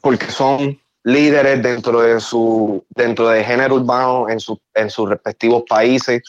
porque 0.00 0.26
son 0.26 0.78
líderes 1.04 1.62
dentro 1.62 2.00
de 2.00 2.18
su 2.20 2.84
dentro 2.88 3.28
de 3.28 3.44
género 3.44 3.76
urbano 3.76 4.28
en, 4.28 4.40
su- 4.40 4.60
en 4.74 4.90
sus 4.90 5.08
respectivos 5.08 5.62
países. 5.68 6.22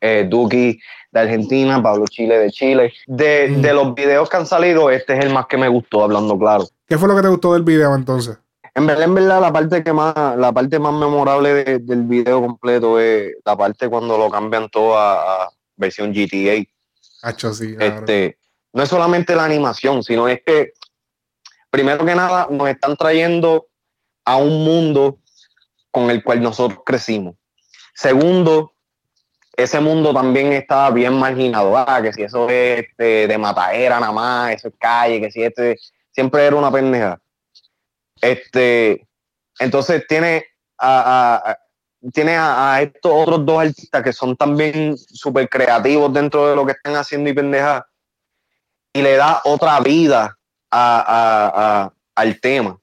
Eh, 0.00 0.26
Duki 0.28 0.78
de 1.12 1.20
Argentina, 1.20 1.82
Pablo 1.82 2.04
Chile 2.06 2.38
de 2.38 2.50
Chile. 2.50 2.92
De, 3.06 3.48
de 3.48 3.72
los 3.72 3.94
videos 3.94 4.28
que 4.28 4.36
han 4.36 4.44
salido, 4.46 4.90
este 4.90 5.16
es 5.18 5.24
el 5.24 5.32
más 5.32 5.46
que 5.46 5.56
me 5.56 5.68
gustó, 5.68 6.02
hablando 6.02 6.38
claro. 6.38 6.66
¿Qué 6.86 6.98
fue 6.98 7.08
lo 7.08 7.16
que 7.16 7.22
te 7.22 7.28
gustó 7.28 7.54
del 7.54 7.62
video 7.62 7.94
entonces? 7.94 8.36
En 8.74 8.86
verdad, 8.86 9.04
en 9.04 9.14
verdad, 9.14 9.40
la 9.40 9.52
parte 9.52 9.82
que 9.82 9.92
más, 9.92 10.36
la 10.36 10.52
parte 10.52 10.78
más 10.78 10.92
memorable 10.92 11.54
de- 11.54 11.78
del 11.78 12.02
video 12.02 12.40
completo 12.42 12.98
es 13.00 13.32
la 13.44 13.56
parte 13.56 13.88
cuando 13.88 14.18
lo 14.18 14.28
cambian 14.30 14.68
todo 14.68 14.98
a, 14.98 15.44
a 15.44 15.50
versión 15.76 16.12
GTA. 16.12 16.64
Hacho, 17.22 17.54
sí. 17.54 17.74
Este, 17.78 18.36
no 18.74 18.82
es 18.82 18.88
solamente 18.88 19.34
la 19.36 19.44
animación, 19.44 20.02
sino 20.02 20.28
es 20.28 20.42
que, 20.44 20.72
primero 21.70 22.04
que 22.04 22.14
nada, 22.14 22.48
nos 22.50 22.68
están 22.68 22.96
trayendo 22.96 23.68
a 24.24 24.36
un 24.36 24.64
mundo 24.64 25.18
con 25.90 26.10
el 26.10 26.22
cual 26.24 26.42
nosotros 26.42 26.80
crecimos. 26.84 27.36
Segundo, 27.94 28.72
ese 29.56 29.78
mundo 29.80 30.12
también 30.12 30.52
está 30.52 30.90
bien 30.90 31.14
marginado. 31.14 31.76
Ah, 31.76 32.00
que 32.02 32.12
si 32.12 32.22
eso 32.22 32.48
es 32.50 32.84
este, 32.84 33.28
de 33.28 33.38
matadera 33.38 34.00
nada 34.00 34.12
más, 34.12 34.52
eso 34.52 34.68
es 34.68 34.74
calle, 34.78 35.20
que 35.20 35.30
si 35.30 35.42
este 35.42 35.78
siempre 36.10 36.44
era 36.44 36.56
una 36.56 36.72
pendeja. 36.72 37.20
Este, 38.20 39.06
entonces 39.58 40.04
tiene 40.08 40.44
a, 40.78 41.56
tiene 42.12 42.36
a, 42.36 42.80
estos 42.82 43.12
otros 43.12 43.46
dos 43.46 43.60
artistas 43.60 44.02
que 44.02 44.12
son 44.12 44.36
también 44.36 44.96
súper 44.96 45.48
creativos 45.48 46.12
dentro 46.12 46.48
de 46.48 46.56
lo 46.56 46.66
que 46.66 46.72
están 46.72 46.96
haciendo 46.96 47.30
y 47.30 47.34
pendeja 47.34 47.86
y 48.92 49.02
le 49.02 49.16
da 49.16 49.40
otra 49.44 49.80
vida 49.80 50.36
a- 50.70 51.92
al 52.16 52.40
tema. 52.40 52.78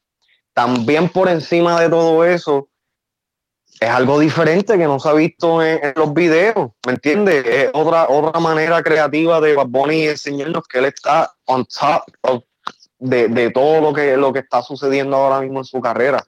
También 0.53 1.09
por 1.09 1.29
encima 1.29 1.79
de 1.79 1.89
todo 1.89 2.25
eso, 2.25 2.67
es 3.79 3.89
algo 3.89 4.19
diferente 4.19 4.77
que 4.77 4.85
no 4.85 4.99
se 4.99 5.09
ha 5.09 5.13
visto 5.13 5.63
en, 5.63 5.93
los 5.95 6.13
videos, 6.13 6.71
¿me 6.85 6.93
entiendes? 6.93 7.45
Es 7.45 7.69
otra, 7.73 8.07
otra 8.09 8.39
manera 8.39 8.83
creativa 8.83 9.41
de 9.41 9.55
Bad 9.55 9.67
Bunny 9.67 10.07
enseñarnos 10.07 10.67
que 10.67 10.79
él 10.79 10.85
está 10.85 11.33
on 11.45 11.65
top 11.65 12.03
of- 12.21 12.43
de, 12.99 13.27
de 13.27 13.49
todo 13.49 13.81
lo 13.81 13.93
que, 13.93 14.15
lo 14.15 14.31
que 14.31 14.39
está 14.39 14.61
sucediendo 14.61 15.17
ahora 15.17 15.41
mismo 15.41 15.59
en 15.59 15.65
su 15.65 15.81
carrera. 15.81 16.23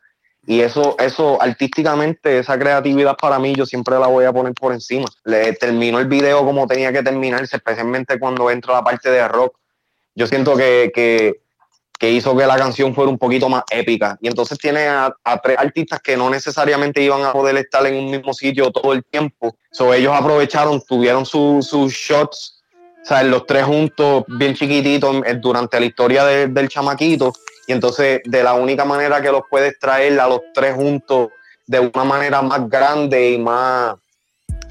Y 0.46 0.62
eso, 0.62 0.96
eso 1.00 1.42
artísticamente, 1.42 2.40
esa 2.40 2.58
creatividad 2.60 3.16
para 3.16 3.40
mí, 3.40 3.54
yo 3.56 3.66
siempre 3.66 3.98
la 4.00 4.08
voy 4.08 4.26
a 4.26 4.34
poner 4.34 4.54
por 4.54 4.74
encima. 4.74 5.06
Le 5.24 5.54
terminó 5.54 6.00
el 6.00 6.08
video 6.08 6.44
como 6.44 6.68
tenía 6.68 6.92
que 6.92 7.04
terminarse, 7.04 7.58
especialmente 7.58 8.20
cuando 8.20 8.50
entra 8.50 8.74
la 8.74 8.84
parte 8.84 9.10
de 9.10 9.26
rock. 9.28 9.56
Yo 10.16 10.28
siento 10.28 10.56
que, 10.58 11.42
que 12.00 12.12
hizo 12.12 12.36
que 12.36 12.46
la 12.46 12.58
canción 12.58 12.94
fuera 12.94 13.10
un 13.10 13.18
poquito 13.18 13.48
más 13.48 13.64
épica. 13.72 14.18
Y 14.22 14.28
entonces 14.28 14.58
tiene 14.58 14.88
a, 14.88 15.14
tres 15.42 15.58
artistas 15.58 16.02
que 16.02 16.18
no 16.18 16.30
necesariamente 16.30 17.02
iban 17.02 17.24
a 17.24 17.32
poder 17.32 17.56
estar 17.58 17.86
en 17.86 17.96
un 17.96 18.12
mismo 18.12 18.34
sitio 18.34 18.72
todo 18.72 18.94
el 18.94 19.04
tiempo. 19.06 19.56
So, 19.72 19.94
ellos 19.94 20.14
aprovecharon, 20.14 20.82
tuvieron 20.82 21.26
su- 21.26 21.62
sus 21.62 21.94
shots, 21.94 22.62
o 23.02 23.06
sea, 23.06 23.24
los 23.24 23.46
tres 23.46 23.64
juntos, 23.66 24.26
bien 24.28 24.54
chiquititos, 24.54 25.16
durante 25.42 25.80
la 25.80 25.86
historia 25.86 26.26
de- 26.26 26.48
del 26.48 26.68
chamaquito. 26.68 27.32
Y 27.68 27.72
entonces, 27.72 28.22
de 28.26 28.44
la 28.44 28.54
única 28.54 28.84
manera 28.84 29.22
que 29.22 29.32
los 29.32 29.44
puedes 29.50 29.80
traer 29.80 30.20
a 30.20 30.28
los 30.28 30.42
tres 30.54 30.76
juntos 30.76 31.30
de 31.68 31.80
una 31.80 32.04
manera 32.04 32.42
más 32.42 32.70
grande 32.70 33.32
y 33.32 33.38
más, 33.38 33.96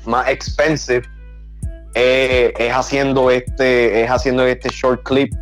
más 0.05 0.29
expensive, 0.29 1.03
eh, 1.95 2.53
es 2.59 2.73
haciendo 2.73 3.31
este, 3.31 4.03
es 4.03 4.11
haciendo 4.11 4.45
este 4.47 4.69
short 4.71 5.03
clip 5.03 5.33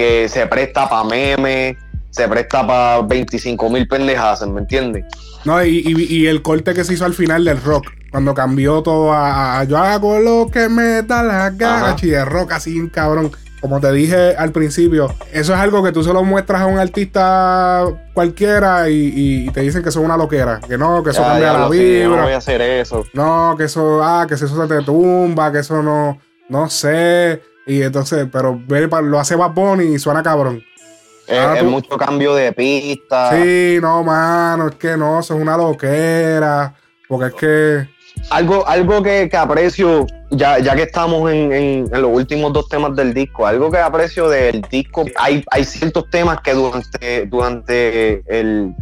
que 0.00 0.28
se 0.30 0.46
presta 0.46 0.88
para 0.88 1.04
memes, 1.04 1.76
se 2.08 2.26
presta 2.26 2.66
para 2.66 3.02
25 3.02 3.68
mil 3.68 3.86
pendejas, 3.86 4.40
¿me 4.48 4.60
entiendes? 4.62 5.04
No, 5.44 5.62
y, 5.62 5.82
y- 5.84 6.16
y 6.16 6.26
el 6.26 6.40
corte 6.40 6.72
que 6.72 6.84
se 6.84 6.94
hizo 6.94 7.04
al 7.04 7.12
final 7.12 7.44
del 7.44 7.62
rock, 7.62 7.88
cuando 8.10 8.32
cambió 8.32 8.82
todo 8.82 9.12
a, 9.12 9.60
a- 9.60 9.64
yo 9.64 9.76
hago 9.76 10.18
lo 10.18 10.48
que 10.50 10.70
me 10.70 11.02
da 11.02 11.22
la 11.22 11.50
gana, 11.50 11.94
y 12.00 12.06
de 12.06 12.24
rock 12.24 12.52
así, 12.52 12.88
cabrón. 12.88 13.30
Como 13.60 13.78
te 13.78 13.92
dije 13.92 14.34
al 14.38 14.52
principio, 14.52 15.14
eso 15.34 15.52
es 15.52 15.60
algo 15.60 15.82
que 15.84 15.92
tú 15.92 16.02
se 16.02 16.14
lo 16.14 16.24
muestras 16.24 16.62
a 16.62 16.66
un 16.66 16.78
artista 16.78 17.84
cualquiera 18.14 18.88
y, 18.88 19.12
y 19.46 19.50
te 19.50 19.60
dicen 19.60 19.82
que 19.82 19.90
eso 19.90 20.00
es 20.00 20.04
una 20.06 20.16
loquera, 20.16 20.60
que 20.66 20.78
no, 20.78 21.02
que 21.02 21.10
eso 21.10 21.20
Ya, 21.20 21.28
cambia 21.28 21.46
ya 21.48 21.52
la 21.52 21.58
yo 21.58 21.64
no 21.64 21.70
vibra. 21.70 22.22
voy 22.22 22.32
a 22.32 22.38
hacer 22.38 22.62
eso. 22.62 23.04
No, 23.12 23.54
que 23.58 23.64
eso, 23.64 24.02
ah, 24.02 24.24
que 24.26 24.32
eso 24.36 24.48
se 24.48 24.66
te 24.74 24.82
tumba, 24.82 25.52
que 25.52 25.58
eso 25.58 25.82
no, 25.82 26.18
no 26.48 26.70
sé. 26.70 27.42
Y 27.70 27.82
entonces, 27.82 28.26
pero 28.32 28.60
lo 29.02 29.20
hace 29.20 29.36
Bad 29.36 29.52
Bunny 29.52 29.94
y 29.94 29.98
suena 30.00 30.22
cabrón. 30.24 30.62
Es, 31.28 31.38
Ahora 31.38 31.54
es 31.54 31.60
tú- 31.60 31.70
mucho 31.70 31.96
cambio 31.96 32.34
de 32.34 32.52
pista. 32.52 33.30
Sí, 33.30 33.78
no, 33.80 34.02
mano, 34.02 34.68
es 34.70 34.74
que 34.74 34.96
no, 34.96 35.20
eso 35.20 35.36
es 35.36 35.40
una 35.40 35.56
loquera. 35.56 36.74
Porque 37.06 37.26
es 37.26 37.34
que 37.34 37.88
algo, 38.30 38.66
algo 38.66 39.02
que, 39.04 39.28
que 39.28 39.36
aprecio, 39.36 40.04
ya, 40.30 40.58
ya 40.58 40.74
que 40.74 40.82
estamos 40.82 41.30
en, 41.30 41.52
en- 41.52 41.88
en 41.94 42.02
los 42.02 42.10
últimos 42.12 42.52
dos 42.52 42.68
temas 42.68 42.96
del 42.96 43.14
disco, 43.14 43.46
algo 43.46 43.70
que 43.70 43.78
aprecio 43.78 44.28
del 44.28 44.62
disco, 44.62 45.04
hay, 45.16 45.44
hay 45.52 45.64
ciertos 45.64 46.10
temas 46.10 46.40
que 46.40 46.54
durante, 46.54 47.26
durante, 47.26 48.24
el, 48.26 48.74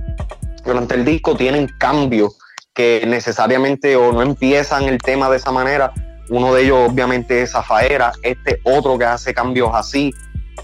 durante 0.64 0.94
el 0.94 1.04
disco 1.04 1.36
tienen 1.36 1.68
cambios 1.78 2.38
que 2.72 3.04
necesariamente 3.06 3.96
o 3.96 4.12
no 4.12 4.22
empiezan 4.22 4.84
el 4.84 4.96
tema 4.98 5.28
de 5.28 5.36
esa 5.36 5.52
manera. 5.52 5.92
Uno 6.30 6.54
de 6.54 6.64
ellos 6.64 6.90
obviamente 6.90 7.42
es 7.42 7.52
Zafaera, 7.52 8.12
este 8.22 8.60
otro 8.64 8.98
que 8.98 9.04
hace 9.04 9.32
cambios 9.32 9.70
así. 9.74 10.12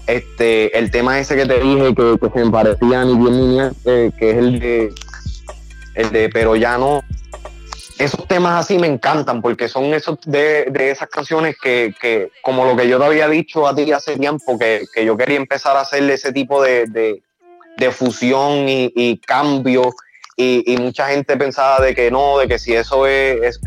Este, 0.07 0.77
el 0.77 0.91
tema 0.91 1.19
ese 1.19 1.35
que 1.35 1.45
te 1.45 1.59
dije 1.59 1.95
que, 1.95 2.17
que 2.21 2.29
se 2.29 2.45
me 2.45 2.51
parecía 2.51 3.03
ni 3.05 3.15
bien, 3.15 3.71
eh, 3.85 4.11
que 4.17 4.29
es 4.31 4.37
el 4.37 4.59
de 4.59 4.93
el 5.95 6.11
de 6.11 6.29
Pero 6.29 6.55
ya 6.55 6.77
no. 6.77 7.01
Esos 7.97 8.27
temas 8.27 8.65
así 8.65 8.77
me 8.77 8.87
encantan 8.87 9.41
porque 9.41 9.69
son 9.69 9.85
esos 9.93 10.19
de, 10.25 10.65
de 10.65 10.91
esas 10.91 11.07
canciones 11.07 11.55
que, 11.61 11.95
que, 11.99 12.29
como 12.41 12.65
lo 12.65 12.75
que 12.75 12.89
yo 12.89 12.99
te 12.99 13.05
había 13.05 13.29
dicho 13.29 13.65
a 13.65 13.73
ti 13.73 13.89
hace 13.93 14.17
tiempo, 14.17 14.59
que, 14.59 14.83
que 14.93 15.05
yo 15.05 15.15
quería 15.15 15.37
empezar 15.37 15.77
a 15.77 15.81
hacerle 15.81 16.15
ese 16.15 16.33
tipo 16.33 16.61
de, 16.61 16.87
de, 16.87 17.23
de 17.77 17.91
fusión 17.91 18.67
y, 18.67 18.91
y 18.95 19.17
cambio. 19.19 19.93
Y, 20.35 20.73
y 20.73 20.77
mucha 20.77 21.07
gente 21.07 21.37
pensaba 21.37 21.79
de 21.79 21.95
que 21.95 22.11
no, 22.11 22.37
de 22.37 22.49
que 22.49 22.59
si 22.59 22.73
eso 22.73 23.07
es, 23.07 23.61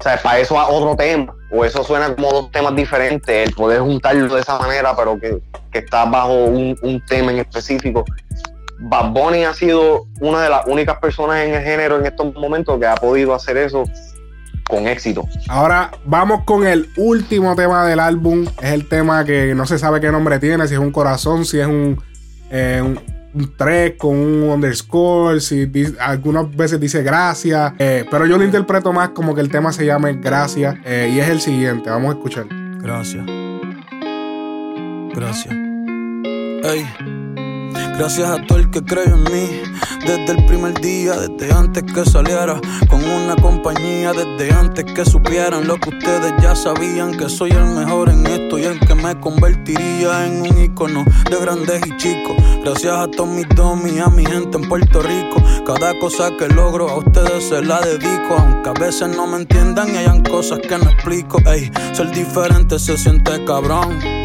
o 0.00 0.02
sea, 0.02 0.16
para 0.16 0.38
eso 0.38 0.58
a 0.58 0.68
otro 0.68 0.96
tema, 0.96 1.34
o 1.52 1.62
eso 1.62 1.84
suena 1.84 2.14
como 2.14 2.32
dos 2.32 2.50
temas 2.50 2.74
diferentes, 2.74 3.48
el 3.48 3.54
poder 3.54 3.80
juntarlo 3.80 4.34
de 4.34 4.40
esa 4.40 4.58
manera, 4.58 4.96
pero 4.96 5.20
que, 5.20 5.42
que 5.70 5.80
está 5.80 6.06
bajo 6.06 6.46
un, 6.46 6.74
un 6.82 7.04
tema 7.04 7.32
en 7.32 7.40
específico. 7.40 8.06
Bad 8.78 9.10
Bunny 9.10 9.44
ha 9.44 9.52
sido 9.52 10.06
una 10.20 10.42
de 10.42 10.48
las 10.48 10.66
únicas 10.66 10.98
personas 11.00 11.44
en 11.44 11.52
el 11.52 11.62
género 11.62 11.98
en 11.98 12.06
estos 12.06 12.34
momentos 12.34 12.80
que 12.80 12.86
ha 12.86 12.94
podido 12.94 13.34
hacer 13.34 13.58
eso 13.58 13.84
con 14.70 14.86
éxito. 14.86 15.28
Ahora 15.48 15.90
vamos 16.06 16.44
con 16.44 16.66
el 16.66 16.88
último 16.96 17.54
tema 17.54 17.84
del 17.86 18.00
álbum. 18.00 18.46
Es 18.62 18.72
el 18.72 18.88
tema 18.88 19.26
que 19.26 19.54
no 19.54 19.66
se 19.66 19.78
sabe 19.78 20.00
qué 20.00 20.10
nombre 20.10 20.38
tiene, 20.38 20.66
si 20.66 20.74
es 20.74 20.80
un 20.80 20.92
corazón, 20.92 21.44
si 21.44 21.60
es 21.60 21.66
un, 21.66 22.02
eh, 22.50 22.80
un, 22.82 22.98
un 23.34 23.52
3 23.56 23.94
con 23.96 24.16
un 24.16 24.42
underscore, 24.50 25.40
si 25.40 25.70
algunas 26.00 26.54
veces 26.54 26.80
dice 26.80 27.02
gracias. 27.02 27.72
eh, 27.78 28.04
pero 28.10 28.26
yo 28.26 28.36
lo 28.38 28.44
interpreto 28.44 28.92
más 28.92 29.10
como 29.10 29.34
que 29.34 29.40
el 29.40 29.48
tema 29.50 29.72
se 29.72 29.86
llame 29.86 30.14
Gracias. 30.14 30.76
eh, 30.84 31.10
y 31.14 31.20
es 31.20 31.28
el 31.28 31.40
siguiente, 31.40 31.90
vamos 31.90 32.14
a 32.14 32.18
escuchar. 32.18 32.46
Gracias. 32.82 33.24
Gracias. 35.14 35.54
Ey. 36.62 37.19
Gracias 37.98 38.30
a 38.30 38.42
todo 38.46 38.58
el 38.58 38.70
que 38.70 38.82
creyó 38.82 39.14
en 39.14 39.24
mí 39.24 39.62
desde 40.06 40.32
el 40.32 40.46
primer 40.46 40.80
día, 40.80 41.12
desde 41.14 41.52
antes 41.52 41.82
que 41.82 42.04
saliera 42.04 42.60
con 42.88 43.04
una 43.04 43.36
compañía, 43.36 44.12
desde 44.12 44.52
antes 44.52 44.84
que 44.84 45.04
supieran 45.04 45.66
lo 45.66 45.76
que 45.76 45.90
ustedes 45.90 46.32
ya 46.40 46.54
sabían, 46.54 47.16
que 47.16 47.28
soy 47.28 47.50
el 47.50 47.66
mejor 47.66 48.08
en 48.08 48.26
esto 48.26 48.58
y 48.58 48.64
el 48.64 48.80
que 48.80 48.94
me 48.94 49.18
convertiría 49.20 50.26
en 50.26 50.42
un 50.42 50.62
icono 50.62 51.04
de 51.30 51.36
grandes 51.36 51.86
y 51.86 51.96
chicos. 51.96 52.36
Gracias 52.64 52.94
a 52.94 53.08
todos 53.08 53.28
mis 53.28 53.48
domis, 53.50 54.00
a 54.00 54.08
mi 54.08 54.24
gente 54.24 54.58
en 54.58 54.68
Puerto 54.68 55.02
Rico, 55.02 55.42
cada 55.66 55.98
cosa 55.98 56.30
que 56.38 56.48
logro 56.48 56.88
a 56.88 56.98
ustedes 56.98 57.44
se 57.44 57.62
la 57.62 57.80
dedico, 57.80 58.36
aunque 58.36 58.70
a 58.70 58.72
veces 58.72 59.14
no 59.14 59.26
me 59.26 59.38
entiendan 59.38 59.94
y 59.94 59.98
hayan 59.98 60.22
cosas 60.22 60.60
que 60.60 60.76
no 60.78 60.90
explico. 60.90 61.38
Ey, 61.46 61.70
ser 61.92 62.10
diferente 62.10 62.78
se 62.78 62.96
siente 62.96 63.44
cabrón. 63.44 64.19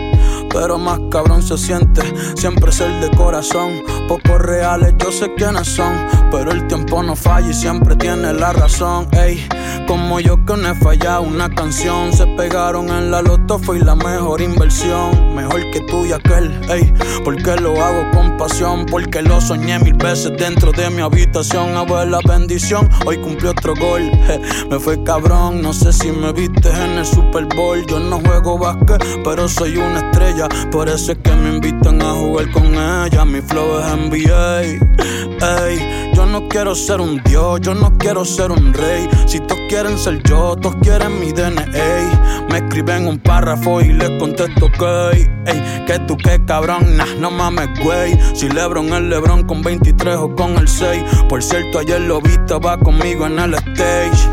Pero 0.55 0.77
más 0.77 0.99
cabrón 1.11 1.43
se 1.43 1.57
siente 1.57 2.01
siempre 2.37 2.71
ser 2.71 2.89
de 3.01 3.11
corazón. 3.17 3.83
Pocos 4.07 4.39
reales, 4.39 4.93
yo 4.97 5.11
sé 5.11 5.33
quiénes 5.35 5.67
son. 5.67 5.93
Pero 6.31 6.51
el 6.53 6.65
tiempo 6.67 7.03
no 7.03 7.13
falla 7.17 7.49
y 7.49 7.53
siempre 7.53 7.93
tiene 7.97 8.31
la 8.31 8.53
razón. 8.53 9.05
Ey, 9.11 9.45
como 9.85 10.21
yo 10.21 10.37
que 10.45 10.55
no 10.55 10.69
he 10.69 11.19
una 11.19 11.49
canción. 11.49 12.13
Se 12.13 12.25
pegaron 12.37 12.87
en 12.87 13.11
la 13.11 13.21
loto, 13.21 13.59
fue 13.59 13.79
la 13.79 13.95
mejor 13.95 14.39
inversión. 14.39 15.35
Mejor 15.35 15.59
que 15.71 15.81
tú 15.81 16.05
y 16.05 16.13
aquel, 16.13 16.49
ey. 16.69 16.93
Porque 17.25 17.57
lo 17.57 17.71
hago 17.83 18.09
con 18.11 18.37
pasión. 18.37 18.85
Porque 18.85 19.21
lo 19.21 19.41
soñé 19.41 19.77
mil 19.79 19.95
veces 19.95 20.31
dentro 20.37 20.71
de 20.71 20.89
mi 20.89 21.01
habitación. 21.01 21.75
Abuela, 21.75 22.19
bendición. 22.25 22.89
Hoy 23.05 23.17
cumplí 23.17 23.49
otro 23.49 23.73
gol. 23.75 24.09
Me 24.69 24.79
fue 24.79 25.03
cabrón, 25.03 25.61
no 25.61 25.73
sé 25.73 25.91
si 25.91 26.11
me 26.11 26.31
viste 26.31 26.69
en 26.69 26.91
el 26.99 27.05
Super 27.05 27.45
Bowl. 27.55 27.85
Yo 27.87 27.99
no 27.99 28.19
juego 28.21 28.57
básquet, 28.57 29.03
pero 29.23 29.49
soy 29.49 29.75
una 29.77 29.99
estrella. 29.99 30.44
Por 30.71 30.89
eso 30.89 31.11
es 31.11 31.17
que 31.19 31.31
me 31.31 31.55
invitan 31.55 32.01
a 32.01 32.13
jugar 32.13 32.51
con 32.51 32.65
ella. 32.65 33.25
Mi 33.25 33.41
flow 33.41 33.79
es 33.79 33.85
NBA. 34.09 34.61
Ey, 34.61 36.11
yo 36.13 36.25
no 36.25 36.47
quiero 36.47 36.75
ser 36.75 37.01
un 37.01 37.21
dios, 37.23 37.59
yo 37.61 37.73
no 37.73 37.97
quiero 37.97 38.23
ser 38.25 38.51
un 38.51 38.73
rey. 38.73 39.07
Si 39.27 39.39
todos 39.39 39.59
quieren 39.67 39.97
ser 39.97 40.23
yo, 40.23 40.55
todos 40.55 40.75
quieren 40.81 41.19
mi 41.19 41.31
DNA. 41.31 42.45
Me 42.49 42.57
escriben 42.59 43.07
un 43.07 43.19
párrafo 43.19 43.81
y 43.81 43.93
les 43.93 44.09
contesto 44.19 44.71
que, 44.71 45.29
ey, 45.45 45.85
que 45.85 45.99
tú 46.07 46.15
qué 46.17 46.43
cabrón, 46.45 46.95
nah, 46.95 47.05
no 47.19 47.31
mames, 47.31 47.69
güey. 47.83 48.17
Si 48.33 48.47
Lebron 48.49 48.93
es 48.93 49.01
Lebron 49.01 49.43
con 49.43 49.61
23 49.61 50.15
o 50.15 50.35
con 50.35 50.57
el 50.57 50.67
6. 50.67 51.03
Por 51.27 51.43
cierto, 51.43 51.79
ayer 51.79 52.01
lo 52.01 52.21
vi, 52.21 52.31
va 52.63 52.77
conmigo 52.77 53.27
en 53.27 53.39
el 53.39 53.53
stage. 53.55 54.29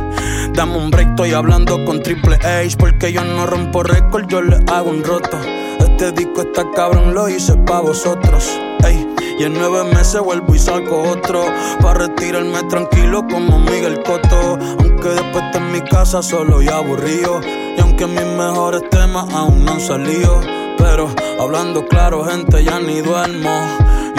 Dame 0.55 0.76
un 0.76 0.90
break, 0.90 1.10
estoy 1.10 1.32
hablando 1.32 1.84
con 1.84 2.02
Triple 2.02 2.36
H. 2.36 2.76
Porque 2.78 3.12
yo 3.12 3.24
no 3.24 3.47
rompo 3.47 3.82
récord, 3.82 4.26
yo 4.28 4.43
le 4.43 4.56
hago 4.70 4.90
un 4.90 5.02
roto. 5.02 5.39
Este 6.02 6.24
disco 6.24 6.42
está 6.42 6.68
cabrón, 6.72 7.14
lo 7.14 7.28
hice 7.28 7.56
pa' 7.58 7.78
vosotros. 7.78 8.50
Ey, 8.84 9.06
y 9.38 9.44
en 9.44 9.54
nueve 9.54 9.84
meses 9.94 10.20
vuelvo 10.20 10.52
y 10.52 10.58
saco 10.58 11.00
otro. 11.00 11.44
Pa' 11.80 11.94
retirarme 11.94 12.60
tranquilo 12.64 13.24
como 13.30 13.60
Miguel 13.60 14.02
Cotto. 14.02 14.58
Aunque 14.80 15.10
después 15.10 15.44
esté 15.44 15.58
en 15.58 15.70
mi 15.70 15.80
casa 15.82 16.20
solo 16.20 16.60
y 16.60 16.66
aburrido. 16.66 17.40
Y 17.44 17.80
aunque 17.80 18.08
mis 18.08 18.26
mejores 18.36 18.82
temas 18.90 19.32
aún 19.32 19.64
no 19.64 19.74
han 19.74 19.80
salido. 19.80 20.40
Pero 20.76 21.08
hablando 21.38 21.86
claro, 21.86 22.24
gente, 22.24 22.64
ya 22.64 22.80
ni 22.80 23.00
duermo. 23.00 23.50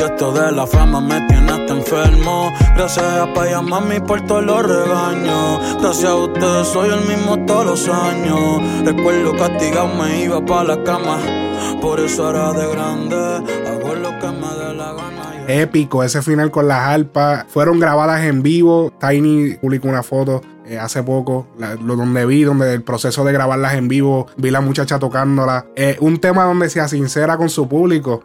Y 0.04 0.06
esto 0.06 0.34
de 0.34 0.52
la 0.52 0.68
fama 0.68 1.00
me 1.00 1.22
tiene 1.30 1.50
hasta 1.50 1.74
enfermo. 1.74 2.52
Gracias 2.76 3.06
a 3.06 3.34
Paya 3.34 3.62
Mami 3.62 4.02
por 4.02 4.20
todos 4.26 4.44
los 4.44 4.62
regaños. 4.64 5.78
Gracias 5.80 6.12
a 6.12 6.16
ustedes 6.16 6.68
soy 6.68 6.90
el 6.90 7.08
mismo 7.08 7.40
todos 7.46 7.66
los 7.66 7.88
años. 7.88 8.62
Recuerdo 8.84 9.32
castigado 9.38 9.88
me 9.96 10.24
iba 10.26 10.44
pa' 10.46 10.66
la 10.66 10.84
cama. 10.84 11.20
Por 11.82 12.02
eso 12.02 12.26
ahora 12.26 12.52
de 12.52 12.68
grande 12.70 13.16
hago 13.16 13.96
lo 13.96 14.10
que 14.20 14.28
me 14.28 14.48
dé 14.66 14.74
la 14.74 14.92
gana. 14.92 15.46
Épico 15.48 16.04
ese 16.04 16.22
final 16.22 16.52
con 16.52 16.68
las 16.68 16.80
arpas. 16.80 17.46
Fueron 17.48 17.80
grabadas 17.80 18.26
en 18.26 18.44
vivo. 18.44 18.92
Tiny 19.00 19.54
publicó 19.56 19.88
una 19.88 20.04
foto 20.04 20.42
eh, 20.66 20.78
hace 20.78 21.02
poco, 21.04 21.48
la- 21.58 21.76
lo 21.76 21.96
donde 21.96 22.26
vi, 22.26 22.44
donde 22.44 22.74
el 22.74 22.82
proceso 22.84 23.24
de 23.24 23.32
grabarlas 23.32 23.76
en 23.76 23.88
vivo, 23.88 24.28
vi 24.36 24.52
la 24.52 24.60
muchacha 24.60 25.00
tocándola. 25.00 25.66
Eh, 25.78 25.96
un 26.02 26.18
tema 26.20 26.44
donde 26.44 26.70
se 26.70 26.86
sincera 26.90 27.38
con 27.38 27.48
su 27.50 27.70
público 27.70 28.22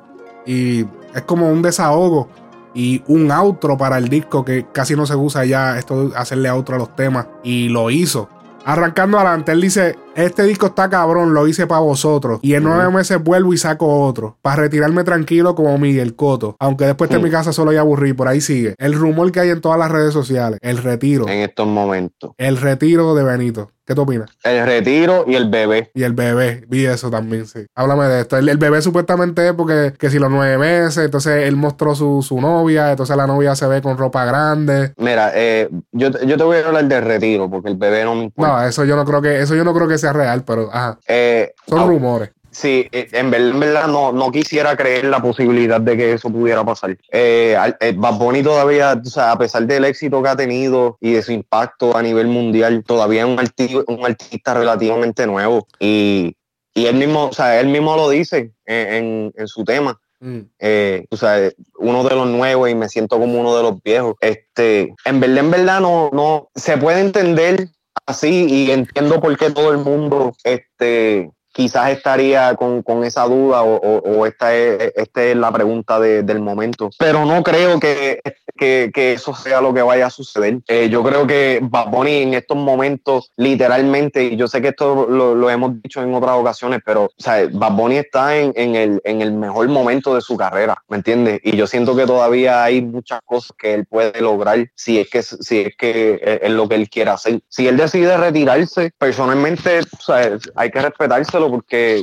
y 0.47 0.85
es 1.15 1.23
como 1.23 1.51
un 1.51 1.63
desahogo 1.63 2.29
y 2.75 3.03
un 3.09 3.31
outro 3.33 3.77
para 3.77 3.99
el 3.99 4.09
disco 4.09 4.45
que 4.45 4.67
casi 4.73 4.95
no 4.95 5.07
se 5.07 5.17
usa 5.17 5.45
ya 5.45 5.79
esto 5.79 6.09
de 6.09 6.17
hacerle 6.17 6.49
outro 6.49 6.77
a 6.77 6.79
los 6.79 6.95
temas 6.95 7.27
y 7.43 7.69
lo 7.69 7.91
hizo. 7.91 8.29
Arrancando 8.65 9.19
adelante, 9.19 9.53
él 9.53 9.63
dice, 9.63 9.97
este 10.15 10.43
disco 10.43 10.67
está 10.67 10.91
cabrón, 10.91 11.33
lo 11.33 11.49
hice 11.49 11.67
para 11.67 11.81
vosotros. 11.81 12.39
Y 12.43 12.53
en 12.53 12.65
nueve 12.65 12.91
meses 12.93 13.23
vuelvo 13.23 13.55
y 13.55 13.57
saco 13.57 14.03
otro. 14.03 14.37
Para 14.43 14.57
retirarme 14.57 15.05
tranquilo 15.05 15.55
como 15.55 15.79
Miguel 15.79 16.15
Coto. 16.15 16.55
Aunque 16.59 16.85
después 16.85 17.09
de 17.09 17.19
mi 17.19 17.31
casa 17.31 17.55
solo 17.55 17.71
hay 17.71 17.79
aburrí, 17.79 18.13
por 18.13 18.29
ahí 18.29 18.43
sigue. 18.43 18.75
El 18.77 18.93
rumor 18.93 19.33
que 19.33 19.41
hay 19.41 19.49
en 19.49 19.63
todas 19.63 19.79
las 19.79 19.91
redes 19.91 20.13
sociales. 20.13 20.59
El 20.61 20.77
retiro. 20.79 21.27
En 21.29 21.41
estos 21.41 21.67
momentos. 21.67 22.33
El 22.37 22.59
retiro 22.59 23.15
de 23.15 23.25
Benito. 23.25 23.71
¿Qué 23.89 23.95
te 23.95 24.03
opinas? 24.03 24.29
El 24.45 24.67
retiro 24.67 25.25
y 25.27 25.35
el 25.35 25.49
bebé. 25.49 25.91
Y 25.95 26.03
el 26.03 26.13
bebé, 26.13 26.63
vi 26.69 26.85
eso 26.85 27.11
también, 27.11 27.47
sí. 27.47 27.61
Háblame 27.75 28.05
de 28.05 28.21
esto. 28.21 28.37
El, 28.37 28.47
el 28.51 28.59
bebé 28.59 28.83
supuestamente 28.83 29.49
es 29.49 29.55
porque 29.55 29.95
que 29.99 30.11
si 30.11 30.19
los 30.19 30.31
nueve 30.31 30.59
meses, 30.59 31.07
entonces 31.07 31.45
él 31.49 31.57
mostró 31.57 31.95
su, 31.95 32.21
su 32.21 32.39
novia, 32.39 32.91
entonces 32.91 33.17
la 33.17 33.27
novia 33.27 33.55
se 33.55 33.67
ve 33.67 33.81
con 33.81 33.97
ropa 33.97 34.27
grande. 34.27 34.93
Mira, 34.99 35.33
eh, 35.35 35.71
yo, 35.93 36.11
yo 36.11 36.37
te 36.37 36.45
voy 36.45 36.59
a 36.59 36.67
hablar 36.67 36.85
del 36.85 37.03
retiro 37.03 37.49
porque 37.49 37.71
el 37.71 37.79
bebé 37.79 38.05
no 38.05 38.15
me 38.15 38.25
importa. 38.25 38.53
No, 38.53 38.69
eso 38.69 38.85
yo 38.85 38.95
no 38.95 39.07
creo 39.07 39.23
que, 39.23 39.41
eso 39.41 39.55
yo 39.55 39.65
no 39.65 39.73
creo 39.73 39.89
que 39.89 39.97
sea 39.97 40.13
real, 40.13 40.45
pero 40.45 40.69
ajá. 40.71 40.99
Eh, 41.09 41.55
Son 41.67 41.79
ah, 41.79 41.87
rumores. 41.87 42.33
Sí, 42.59 42.89
eh, 42.91 43.07
en 43.13 43.31
verdad, 43.31 43.51
en 43.51 43.61
verdad 43.61 43.87
no, 43.87 44.11
no 44.11 44.33
quisiera 44.33 44.77
creer 44.77 45.05
la 45.05 45.23
posibilidad 45.23 45.81
de 45.81 45.97
que 45.97 46.13
eso 46.15 46.29
pudiera 46.29 46.65
pasar. 46.65 46.99
Eh, 47.13 47.57
eh, 47.79 47.95
Bad 47.97 48.15
Bunny 48.19 48.43
todavía, 48.43 49.01
o 49.01 49.09
sea, 49.09 49.31
a 49.31 49.39
pesar 49.39 49.65
del 49.65 49.85
éxito 49.85 50.21
que 50.21 50.29
ha 50.29 50.35
tenido 50.35 50.99
y 51.01 51.13
de 51.13 51.23
su 51.23 51.31
impacto 51.31 51.97
a 51.97 52.03
nivel 52.03 52.27
mundial, 52.27 52.83
todavía 52.85 53.21
es 53.23 53.29
un, 53.29 53.37
arti- 53.37 53.85
un 53.87 54.05
artista 54.05 54.55
relativamente 54.55 55.25
nuevo. 55.29 55.69
Y, 55.79 56.35
y 56.75 56.87
él 56.87 56.97
mismo, 56.97 57.27
o 57.27 57.33
sea, 57.33 57.61
él 57.61 57.69
mismo 57.69 57.95
lo 57.95 58.11
dice 58.11 58.51
en, 58.67 58.93
en- 58.93 59.33
en 59.37 59.47
su 59.47 59.63
tema. 59.65 60.01
Mm. 60.19 60.39
Eh, 60.59 61.07
o 61.11 61.17
sea, 61.17 61.37
uno 61.79 62.03
de 62.03 62.17
los 62.17 62.27
nuevos 62.27 62.69
y 62.69 62.75
me 62.75 62.89
siento 62.89 63.21
como 63.21 63.39
uno 63.39 63.57
de 63.57 63.63
los 63.63 63.81
viejos. 63.85 64.17
Este, 64.21 64.93
en 65.05 65.21
verdad, 65.21 65.39
en 65.45 65.51
verdad 65.53 65.81
no, 65.81 66.11
no 66.13 66.49
se 66.57 66.77
puede 66.77 67.03
entender 67.03 67.69
así 68.05 68.47
y 68.49 68.73
entiendo 68.73 69.21
por 69.21 69.37
qué 69.39 69.51
todo 69.53 69.71
el 69.71 69.79
mundo 69.79 70.33
este, 70.43 71.31
quizás 71.59 71.91
estaría 71.91 72.55
con, 72.55 72.85
con 72.85 73.03
esa 73.03 73.25
duda 73.25 73.63
o, 73.65 73.75
o- 73.75 73.99
o 74.21 74.27
esta, 74.27 74.55
es, 74.55 74.93
esta 74.95 75.25
es 75.25 75.35
la 75.37 75.51
pregunta 75.51 75.99
de- 75.99 76.23
del 76.23 76.39
momento. 76.39 76.89
Pero 77.01 77.25
no 77.25 77.43
creo 77.43 77.81
que, 77.81 78.21
que, 78.57 78.93
que 78.95 79.15
eso 79.15 79.35
sea 79.35 79.61
lo 79.61 79.75
que 79.75 79.83
vaya 79.83 80.07
a 80.07 80.11
suceder. 80.11 80.59
Eh, 80.69 80.89
yo 80.89 81.03
creo 81.03 81.27
que 81.27 81.59
Bad 81.61 81.89
Bunny 81.89 82.23
en 82.23 82.35
estos 82.35 82.57
momentos, 82.57 83.33
literalmente, 83.37 84.23
y 84.23 84.37
yo 84.37 84.47
sé 84.47 84.63
que 84.63 84.69
esto 84.69 85.09
lo, 85.11 85.35
lo 85.35 85.51
hemos 85.51 85.83
dicho 85.83 86.01
en 86.01 86.15
otras 86.15 86.37
ocasiones, 86.37 86.79
pero 86.87 87.07
o 87.07 87.11
sea, 87.19 87.49
Bad 87.53 87.73
Bunny 87.73 87.97
está 87.97 88.37
en, 88.37 88.53
en 88.55 88.77
el, 88.77 89.01
en 89.03 89.21
el 89.21 89.33
mejor 89.33 89.67
momento 89.67 90.15
de 90.15 90.21
su 90.21 90.37
carrera, 90.37 90.81
¿me 90.89 90.99
entiendes? 90.99 91.41
Y 91.43 91.57
yo 91.57 91.67
siento 91.67 91.97
que 91.97 92.07
todavía 92.07 92.63
hay 92.63 92.83
muchas 92.83 93.19
cosas 93.25 93.51
que 93.59 93.75
él 93.75 93.85
puede 93.85 94.21
lograr 94.21 94.65
si 94.77 95.01
es 95.01 95.11
que, 95.11 95.25
si 95.25 95.63
es, 95.63 95.77
que 95.77 96.39
es, 96.41 96.51
lo 96.53 96.69
que 96.69 96.77
él 96.77 96.89
quiere 96.89 97.11
hacer. 97.11 97.41
Si 97.49 97.67
él 97.67 97.77
decide 97.77 98.17
retirarse, 98.17 98.93
personalmente, 98.97 99.81
o 99.81 100.01
sea, 100.03 100.39
hay 100.55 100.71
que 100.71 100.81
respetárselo 100.83 101.48
porque 101.51 102.03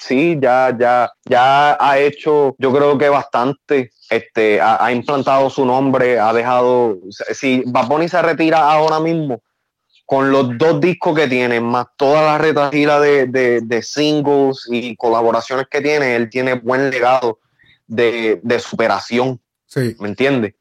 sí, 0.00 0.38
ya, 0.40 0.76
ya, 0.78 1.12
ya 1.24 1.76
ha 1.80 1.98
hecho, 1.98 2.54
yo 2.58 2.72
creo 2.72 2.98
que 2.98 3.08
bastante. 3.08 3.90
Este, 4.10 4.60
ha, 4.60 4.84
ha 4.84 4.92
implantado 4.92 5.48
su 5.48 5.64
nombre, 5.64 6.20
ha 6.20 6.32
dejado. 6.32 6.98
Si 7.32 7.62
Bad 7.66 7.88
Bunny 7.88 8.08
se 8.08 8.20
retira 8.20 8.70
ahora 8.70 9.00
mismo, 9.00 9.40
con 10.04 10.30
los 10.30 10.58
dos 10.58 10.80
discos 10.80 11.16
que 11.16 11.28
tiene, 11.28 11.60
más 11.60 11.86
toda 11.96 12.22
la 12.22 12.38
retahila 12.38 13.00
de, 13.00 13.26
de, 13.26 13.60
de 13.62 13.82
singles 13.82 14.66
y 14.70 14.94
colaboraciones 14.96 15.66
que 15.70 15.80
tiene, 15.80 16.14
él 16.16 16.28
tiene 16.28 16.54
buen 16.54 16.90
legado 16.90 17.38
de, 17.86 18.40
de 18.42 18.60
superación. 18.60 19.40
Sí. 19.66 19.96
¿Me 19.98 20.08
entiendes? 20.08 20.54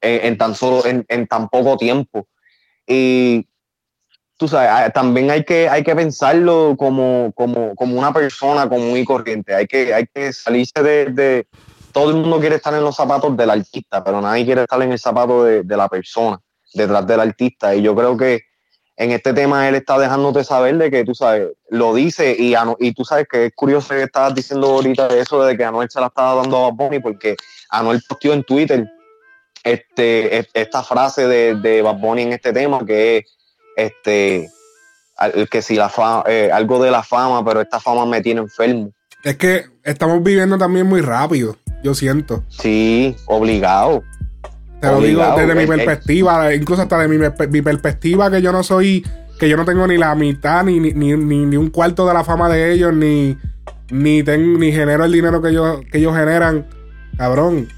En, 0.00 0.26
en 0.26 0.38
tan 0.38 0.56
solo, 0.56 0.84
en, 0.84 1.04
en 1.08 1.28
tan 1.28 1.48
poco 1.48 1.76
tiempo. 1.76 2.26
Y 2.86 3.46
tú 4.36 4.48
sabes, 4.48 4.68
ah, 4.70 4.90
también 4.90 5.30
hay 5.30 5.44
que, 5.44 5.68
hay 5.68 5.82
que 5.82 5.94
pensarlo 5.94 6.74
como, 6.76 7.32
como, 7.34 7.74
como 7.74 7.98
una 7.98 8.12
persona 8.12 8.68
común 8.68 8.96
y 8.96 9.04
corriente. 9.04 9.54
Hay 9.54 9.66
que, 9.66 9.94
hay 9.94 10.06
que 10.12 10.32
salirse 10.32 10.82
de, 10.82 11.46
Todo 11.92 12.10
el 12.10 12.16
mundo 12.16 12.40
quiere 12.40 12.56
estar 12.56 12.74
en 12.74 12.82
los 12.82 12.96
zapatos 12.96 13.36
del 13.36 13.50
artista, 13.50 14.02
pero 14.02 14.20
nadie 14.20 14.44
quiere 14.44 14.62
estar 14.62 14.82
en 14.82 14.92
el 14.92 14.98
zapato 14.98 15.44
de, 15.44 15.76
la 15.76 15.88
persona, 15.88 16.40
detrás 16.72 17.06
del 17.06 17.20
artista. 17.20 17.74
Y 17.74 17.82
yo 17.82 17.94
creo 17.94 18.16
que 18.16 18.42
en 18.96 19.10
este 19.12 19.32
tema 19.32 19.68
él 19.68 19.76
está 19.76 19.98
dejándote 19.98 20.44
saber 20.44 20.76
de 20.78 20.90
que 20.90 21.04
tú 21.04 21.14
sabes, 21.14 21.48
lo 21.68 21.94
dice 21.94 22.34
y, 22.38 22.54
y 22.78 22.92
tú 22.92 23.04
sabes 23.04 23.26
que 23.30 23.46
es 23.46 23.52
curioso 23.54 23.88
que 23.90 24.02
estabas 24.02 24.34
diciendo 24.34 24.68
ahorita 24.68 25.08
de 25.08 25.20
eso 25.20 25.44
de 25.44 25.56
que 25.56 25.64
Anuel 25.64 25.90
se 25.90 26.00
la 26.00 26.06
estaba 26.06 26.42
dando 26.42 26.64
a 26.66 26.70
Bad 26.70 27.00
porque 27.02 27.36
Anuel 27.70 28.00
posteó 28.08 28.32
en 28.32 28.44
Twitter 28.44 28.86
este, 29.64 30.38
es- 30.38 30.48
esta 30.54 30.82
frase 30.82 31.26
de, 31.26 31.54
de 31.56 31.82
Bad 31.82 31.96
Bunny 31.96 32.22
en 32.22 32.32
este 32.32 32.52
tema 32.52 32.84
que 32.84 33.18
es 33.18 33.24
este 33.76 34.48
al- 35.16 35.48
que 35.48 35.62
si 35.62 35.76
la 35.76 35.88
fa- 35.88 36.24
eh, 36.26 36.50
algo 36.52 36.82
de 36.82 36.90
la 36.90 37.02
fama, 37.02 37.44
pero 37.44 37.60
esta 37.60 37.78
fama 37.80 38.04
me 38.06 38.20
tiene 38.20 38.40
enfermo. 38.40 38.90
Es 39.22 39.36
que 39.36 39.64
estamos 39.84 40.22
viviendo 40.22 40.58
también 40.58 40.86
muy 40.86 41.00
rápido, 41.00 41.56
yo 41.82 41.94
siento. 41.94 42.42
Sí, 42.48 43.16
obligado. 43.26 44.02
Te 44.80 44.88
lo 44.90 45.00
digo 45.00 45.22
desde 45.36 45.54
mi 45.54 45.66
perspectiva, 45.66 46.54
incluso 46.54 46.82
hasta 46.82 46.98
de 46.98 47.08
mi, 47.08 47.30
per- 47.30 47.48
mi 47.48 47.62
perspectiva, 47.62 48.30
que 48.30 48.42
yo 48.42 48.52
no 48.52 48.62
soy, 48.62 49.02
que 49.38 49.48
yo 49.48 49.56
no 49.56 49.64
tengo 49.64 49.86
ni 49.86 49.96
la 49.96 50.14
mitad, 50.14 50.62
ni, 50.64 50.78
ni, 50.78 50.92
ni, 50.92 51.14
ni- 51.16 51.46
ni 51.46 51.56
un 51.56 51.70
cuarto 51.70 52.06
de 52.06 52.12
la 52.12 52.22
fama 52.22 52.50
de 52.50 52.72
ellos, 52.72 52.92
ni, 52.92 53.38
ni, 53.90 54.22
ten- 54.22 54.58
ni 54.58 54.72
genero 54.72 55.04
el 55.06 55.12
dinero 55.12 55.40
que 55.40 55.48
ellos, 55.50 55.80
que 55.90 55.98
ellos 55.98 56.14
generan, 56.14 56.66
cabrón. 57.16 57.68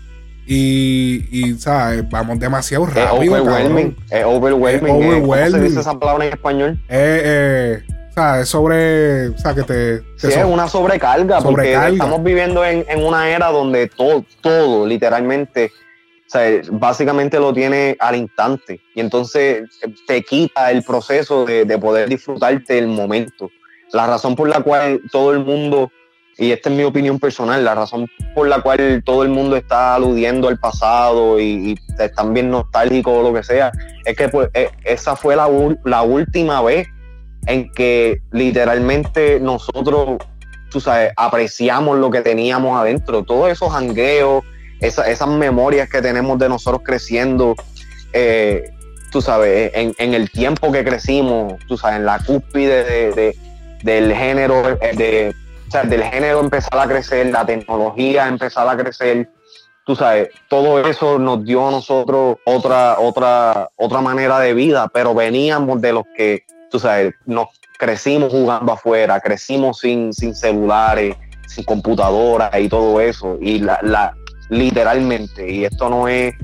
Y, 0.47 1.25
y, 1.33 1.55
¿sabes? 1.59 2.09
Vamos 2.09 2.39
demasiado 2.39 2.87
Es 2.87 2.95
rápido, 2.95 3.33
overwhelming. 3.43 3.93
cabrón. 3.93 4.07
Es 4.11 4.25
overwhelming. 4.25 4.95
Es 4.97 5.03
eh, 5.03 5.03
¿Cómo 5.03 5.03
se 5.03 5.17
overwhelming. 5.31 5.63
dice 5.65 5.81
esa 5.81 5.99
palabra 5.99 6.27
en 6.27 6.33
español? 6.33 6.79
Eh, 6.89 7.23
eh, 7.25 7.83
o 8.11 8.13
sea, 8.13 8.41
es 8.41 8.49
sobre, 8.49 9.29
o 9.29 9.39
sea, 9.39 9.55
que 9.55 9.63
te... 9.65 9.99
te 9.99 10.05
Sí, 10.17 10.29
es 10.29 10.45
una 10.45 10.69
sobrecarga, 10.69 11.41
Sobrecarga. 11.41 11.81
porque 11.81 11.95
estamos 11.95 12.23
viviendo 12.23 12.65
en, 12.65 12.85
en 12.89 13.05
una 13.05 13.29
era 13.29 13.49
donde 13.49 13.89
todo, 13.89 14.25
todo, 14.41 14.87
literalmente, 14.87 15.71
o 16.27 16.31
sea, 16.31 16.49
básicamente 16.71 17.39
lo 17.39 17.53
tiene 17.53 17.97
al 17.99 18.17
instante. 18.17 18.81
Y 18.95 19.01
entonces 19.01 19.65
te 20.07 20.23
quita 20.23 20.71
el 20.71 20.83
proceso 20.85 21.45
de, 21.45 21.65
de 21.65 21.77
poder 21.79 22.09
disfrutarte 22.09 22.79
el 22.79 22.87
momento. 22.87 23.51
La 23.93 24.07
razón 24.07 24.35
por 24.37 24.49
la 24.49 24.61
cual 24.61 25.01
todo 25.13 25.33
el 25.33 25.41
mundo, 25.41 25.91
y 26.39 26.53
esta 26.53 26.69
es 26.69 26.77
mi 26.77 26.83
opinión 26.85 27.19
personal, 27.19 27.65
la 27.65 27.75
razón 27.75 28.09
por 28.35 28.47
la 28.49 28.61
cual 28.61 29.03
todo 29.05 29.23
el 29.23 29.31
mundo 29.31 29.57
está 29.57 29.95
aludiendo 29.95 30.49
al 30.49 30.59
pasado 30.59 31.41
y, 31.41 31.73
y 31.73 31.75
están 32.03 32.35
bien 32.35 32.51
nostálgicos 32.51 33.13
o 33.15 33.23
lo 33.23 33.33
que 33.35 33.43
sea, 33.43 33.71
es 34.05 34.17
que 34.17 34.29
pues, 34.29 34.51
eh, 34.55 34.69
esa 34.85 35.17
fue 35.17 35.35
la, 35.37 35.49
la 35.85 36.03
última 36.03 36.61
vez 36.63 36.87
en 37.47 37.71
que 37.73 38.21
literalmente 38.33 39.39
nosotros, 39.41 40.19
tú 40.71 40.81
sabes, 40.81 41.13
apreciamos 41.17 41.99
lo 41.99 42.11
que 42.11 42.21
teníamos 42.21 42.79
adentro, 42.79 43.23
todos 43.23 43.51
esos 43.51 43.73
jangueos, 43.73 44.45
esa- 44.81 45.09
esas 45.11 45.29
memorias 45.29 45.89
que 45.89 46.03
tenemos 46.03 46.39
de 46.39 46.49
nosotros 46.49 46.83
creciendo, 46.85 47.55
eh, 48.13 48.71
tú 49.13 49.23
sabes, 49.23 49.71
en, 49.75 49.95
en 49.99 50.13
el 50.15 50.31
tiempo 50.31 50.71
que 50.73 50.85
crecimos, 50.85 51.55
tú 51.69 51.79
sabes, 51.79 51.97
en 51.99 52.05
la 52.07 52.19
cúspide 52.19 52.85
de- 52.85 53.13
de- 53.13 53.37
del 53.83 54.13
género, 54.15 54.77
eh, 54.83 54.91
de, 54.97 55.35
o 55.67 55.71
sea, 55.71 55.83
del 55.85 56.03
género 56.05 56.41
empezar 56.41 56.79
a 56.79 56.87
crecer, 56.87 57.27
la 57.27 57.45
tecnología 57.45 58.29
empezar 58.29 58.69
a 58.69 58.77
crecer, 58.77 59.29
tú 59.85 59.97
sabes, 59.97 60.29
todo 60.49 60.81
eso 60.81 61.19
nos 61.19 61.45
dio 61.45 61.67
a 61.67 61.71
nosotros 61.71 62.37
otra, 62.45 62.99
otra, 62.99 63.71
otra 63.77 64.01
manera 64.01 64.39
de 64.41 64.55
vida, 64.55 64.89
pero 64.93 65.15
veníamos 65.15 65.81
de 65.81 65.93
los 65.93 66.05
que, 66.17 66.45
tú 66.71 66.79
sabes, 66.79 67.15
nos 67.25 67.49
crecimos 67.79 68.33
jugando 68.33 68.73
afuera, 68.73 69.21
crecimos 69.21 69.79
sin, 69.81 70.13
sin 70.13 70.35
celulares, 70.35 71.17
sin 71.49 71.65
computadoras 71.65 72.51
y 72.59 72.69
todo 72.69 73.01
eso, 73.01 73.39
y 73.41 73.59
la, 73.59 73.79
la, 73.83 74.15
literalmente, 74.49 75.51
y 75.51 75.65
esto 75.65 75.89
no 75.89 76.09
es, 76.09 76.35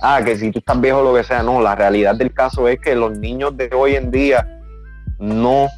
ah, 0.00 0.20
que 0.24 0.36
si 0.36 0.50
tú 0.50 0.60
estás 0.60 0.80
viejo 0.80 0.98
o 0.98 1.04
lo 1.04 1.14
que 1.14 1.24
sea, 1.24 1.42
no, 1.42 1.60
la 1.60 1.74
realidad 1.74 2.14
del 2.14 2.32
caso 2.32 2.68
es 2.68 2.80
que 2.80 2.94
los 2.94 3.18
niños 3.18 3.56
de 3.56 3.70
hoy 3.74 3.96
en 3.96 4.10
día 4.10 4.46
no 5.18 5.68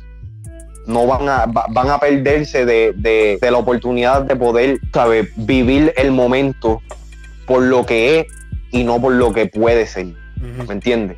no 0.87 1.07
van 1.07 1.29
a, 1.29 1.47
va- 1.47 1.67
van 1.71 1.91
a 1.91 1.99
perderse 1.99 2.65
de, 2.65 2.93
de- 2.97 3.39
de 3.41 3.51
la 3.51 3.59
oportunidad 3.59 4.23
de 4.23 4.37
poder, 4.37 4.79
¿sabes? 4.93 5.29
Vivir 5.37 5.93
el 5.97 6.11
momento 6.13 6.81
por 7.47 7.63
lo 7.63 7.85
que 7.87 8.21
es 8.21 8.27
y 8.73 8.85
no 8.85 9.01
por 9.01 9.13
lo 9.15 9.33
que 9.33 9.47
puede 9.47 9.87
ser. 9.87 10.07
¿Me 10.67 10.73
entiendes? 10.73 11.17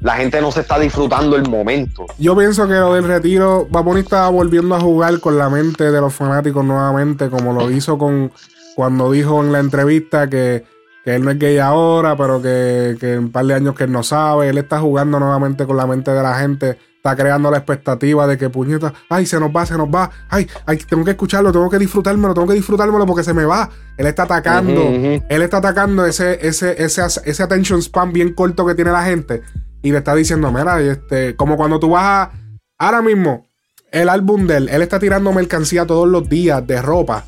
La 0.00 0.14
gente 0.14 0.40
no 0.40 0.50
se 0.50 0.60
está 0.60 0.78
disfrutando 0.78 1.36
el 1.36 1.48
momento. 1.48 2.06
Yo 2.18 2.34
pienso 2.36 2.66
que 2.66 2.72
lo 2.74 2.94
del 2.94 3.04
retiro, 3.04 3.66
Bunny 3.66 4.00
está 4.00 4.28
volviendo 4.30 4.74
a 4.74 4.80
jugar 4.80 5.20
con 5.20 5.36
la 5.36 5.50
mente 5.50 5.90
de 5.90 6.00
los 6.00 6.14
fanáticos 6.14 6.64
nuevamente, 6.64 7.28
como 7.28 7.52
lo 7.52 7.70
hizo 7.70 7.98
con 7.98 8.32
cuando 8.76 9.10
dijo 9.12 9.42
en 9.44 9.52
la 9.52 9.58
entrevista 9.58 10.30
que, 10.30 10.64
que 11.04 11.16
él 11.16 11.22
no 11.24 11.30
es 11.30 11.38
gay 11.38 11.58
ahora, 11.58 12.16
pero 12.16 12.40
que, 12.40 12.96
que 12.98 13.12
en 13.14 13.18
un 13.18 13.32
par 13.32 13.44
de 13.44 13.52
años 13.54 13.74
que 13.74 13.84
él 13.84 13.92
no 13.92 14.02
sabe. 14.02 14.48
Él 14.48 14.56
está 14.56 14.80
jugando 14.80 15.20
nuevamente 15.20 15.66
con 15.66 15.76
la 15.76 15.86
mente 15.86 16.10
de 16.12 16.22
la 16.22 16.38
gente, 16.38 16.78
está 17.00 17.16
creando 17.16 17.50
la 17.50 17.56
expectativa 17.56 18.26
de 18.26 18.36
que 18.36 18.50
puñeta, 18.50 18.92
ay, 19.08 19.24
se 19.24 19.40
nos 19.40 19.50
va, 19.50 19.64
se 19.64 19.74
nos 19.74 19.88
va, 19.88 20.10
ay, 20.28 20.46
ay, 20.66 20.76
tengo 20.86 21.02
que 21.02 21.12
escucharlo, 21.12 21.50
tengo 21.50 21.70
que 21.70 21.78
disfrutármelo, 21.78 22.34
tengo 22.34 22.46
que 22.46 22.54
disfrutármelo 22.54 23.06
porque 23.06 23.24
se 23.24 23.32
me 23.32 23.46
va. 23.46 23.70
Él 23.96 24.06
está 24.06 24.24
atacando, 24.24 24.82
él 24.82 25.42
está 25.42 25.56
atacando 25.56 26.04
ese, 26.04 26.46
ese, 26.46 26.82
ese, 26.82 27.02
ese 27.24 27.42
attention 27.42 27.80
span 27.80 28.12
bien 28.12 28.34
corto 28.34 28.66
que 28.66 28.74
tiene 28.74 28.92
la 28.92 29.02
gente 29.02 29.40
y 29.82 29.92
le 29.92 29.98
está 29.98 30.14
diciendo, 30.14 30.52
mira, 30.52 30.78
este, 30.82 31.36
como 31.36 31.56
cuando 31.56 31.80
tú 31.80 31.88
vas 31.90 32.04
a, 32.04 32.32
ahora 32.78 33.00
mismo, 33.00 33.46
el 33.92 34.10
álbum 34.10 34.46
de 34.46 34.58
él, 34.58 34.68
él 34.68 34.82
está 34.82 34.98
tirando 34.98 35.32
mercancía 35.32 35.86
todos 35.86 36.06
los 36.06 36.28
días 36.28 36.66
de 36.66 36.82
ropa 36.82 37.24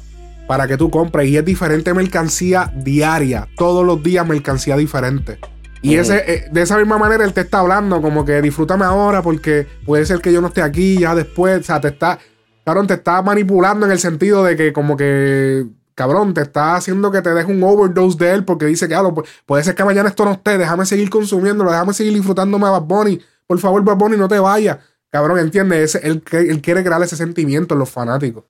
para 0.46 0.68
que 0.68 0.76
tú 0.76 0.90
compres 0.90 1.30
y 1.30 1.38
es 1.38 1.44
diferente 1.46 1.94
mercancía 1.94 2.70
diaria, 2.76 3.48
todos 3.56 3.86
los 3.86 4.02
días 4.02 4.26
mercancía 4.26 4.76
diferente. 4.76 5.38
Y 5.82 5.96
ese, 5.96 6.24
eh, 6.32 6.44
de 6.50 6.62
esa 6.62 6.78
misma 6.78 6.96
manera 6.98 7.24
él 7.24 7.32
te 7.32 7.40
está 7.42 7.58
hablando 7.58 8.00
como 8.00 8.24
que 8.24 8.40
disfrútame 8.40 8.84
ahora 8.84 9.20
porque 9.22 9.66
puede 9.84 10.06
ser 10.06 10.20
que 10.20 10.32
yo 10.32 10.40
no 10.40 10.46
esté 10.48 10.62
aquí 10.62 10.98
ya 11.00 11.14
después, 11.14 11.60
o 11.60 11.62
sea, 11.64 11.80
te 11.80 11.88
está, 11.88 12.18
cabrón, 12.64 12.86
te 12.86 12.94
está 12.94 13.20
manipulando 13.22 13.86
en 13.86 13.92
el 13.92 13.98
sentido 13.98 14.44
de 14.44 14.56
que 14.56 14.72
como 14.72 14.96
que, 14.96 15.66
cabrón, 15.94 16.34
te 16.34 16.42
está 16.42 16.76
haciendo 16.76 17.10
que 17.10 17.20
te 17.20 17.30
deje 17.30 17.50
un 17.52 17.62
overdose 17.64 18.16
de 18.18 18.30
él 18.32 18.44
porque 18.44 18.66
dice 18.66 18.86
que, 18.88 18.94
ah, 18.94 19.02
pu- 19.02 19.26
puede 19.44 19.64
ser 19.64 19.74
que 19.74 19.84
mañana 19.84 20.08
esto 20.08 20.24
no 20.24 20.32
esté, 20.32 20.56
déjame 20.56 20.86
seguir 20.86 21.10
consumiéndolo, 21.10 21.70
déjame 21.72 21.92
seguir 21.94 22.14
disfrutándome 22.14 22.66
a 22.66 22.70
Bad 22.70 22.82
Bunny, 22.82 23.20
por 23.46 23.58
favor 23.58 23.82
Bad 23.84 23.96
Bunny 23.96 24.16
no 24.16 24.28
te 24.28 24.38
vayas. 24.38 24.78
Cabrón, 25.10 25.40
entiende, 25.40 25.82
Ese- 25.82 26.00
él, 26.06 26.22
él 26.30 26.62
quiere 26.62 26.82
crear 26.82 27.02
ese 27.02 27.16
sentimiento 27.16 27.74
en 27.74 27.80
los 27.80 27.90
fanáticos. 27.90 28.44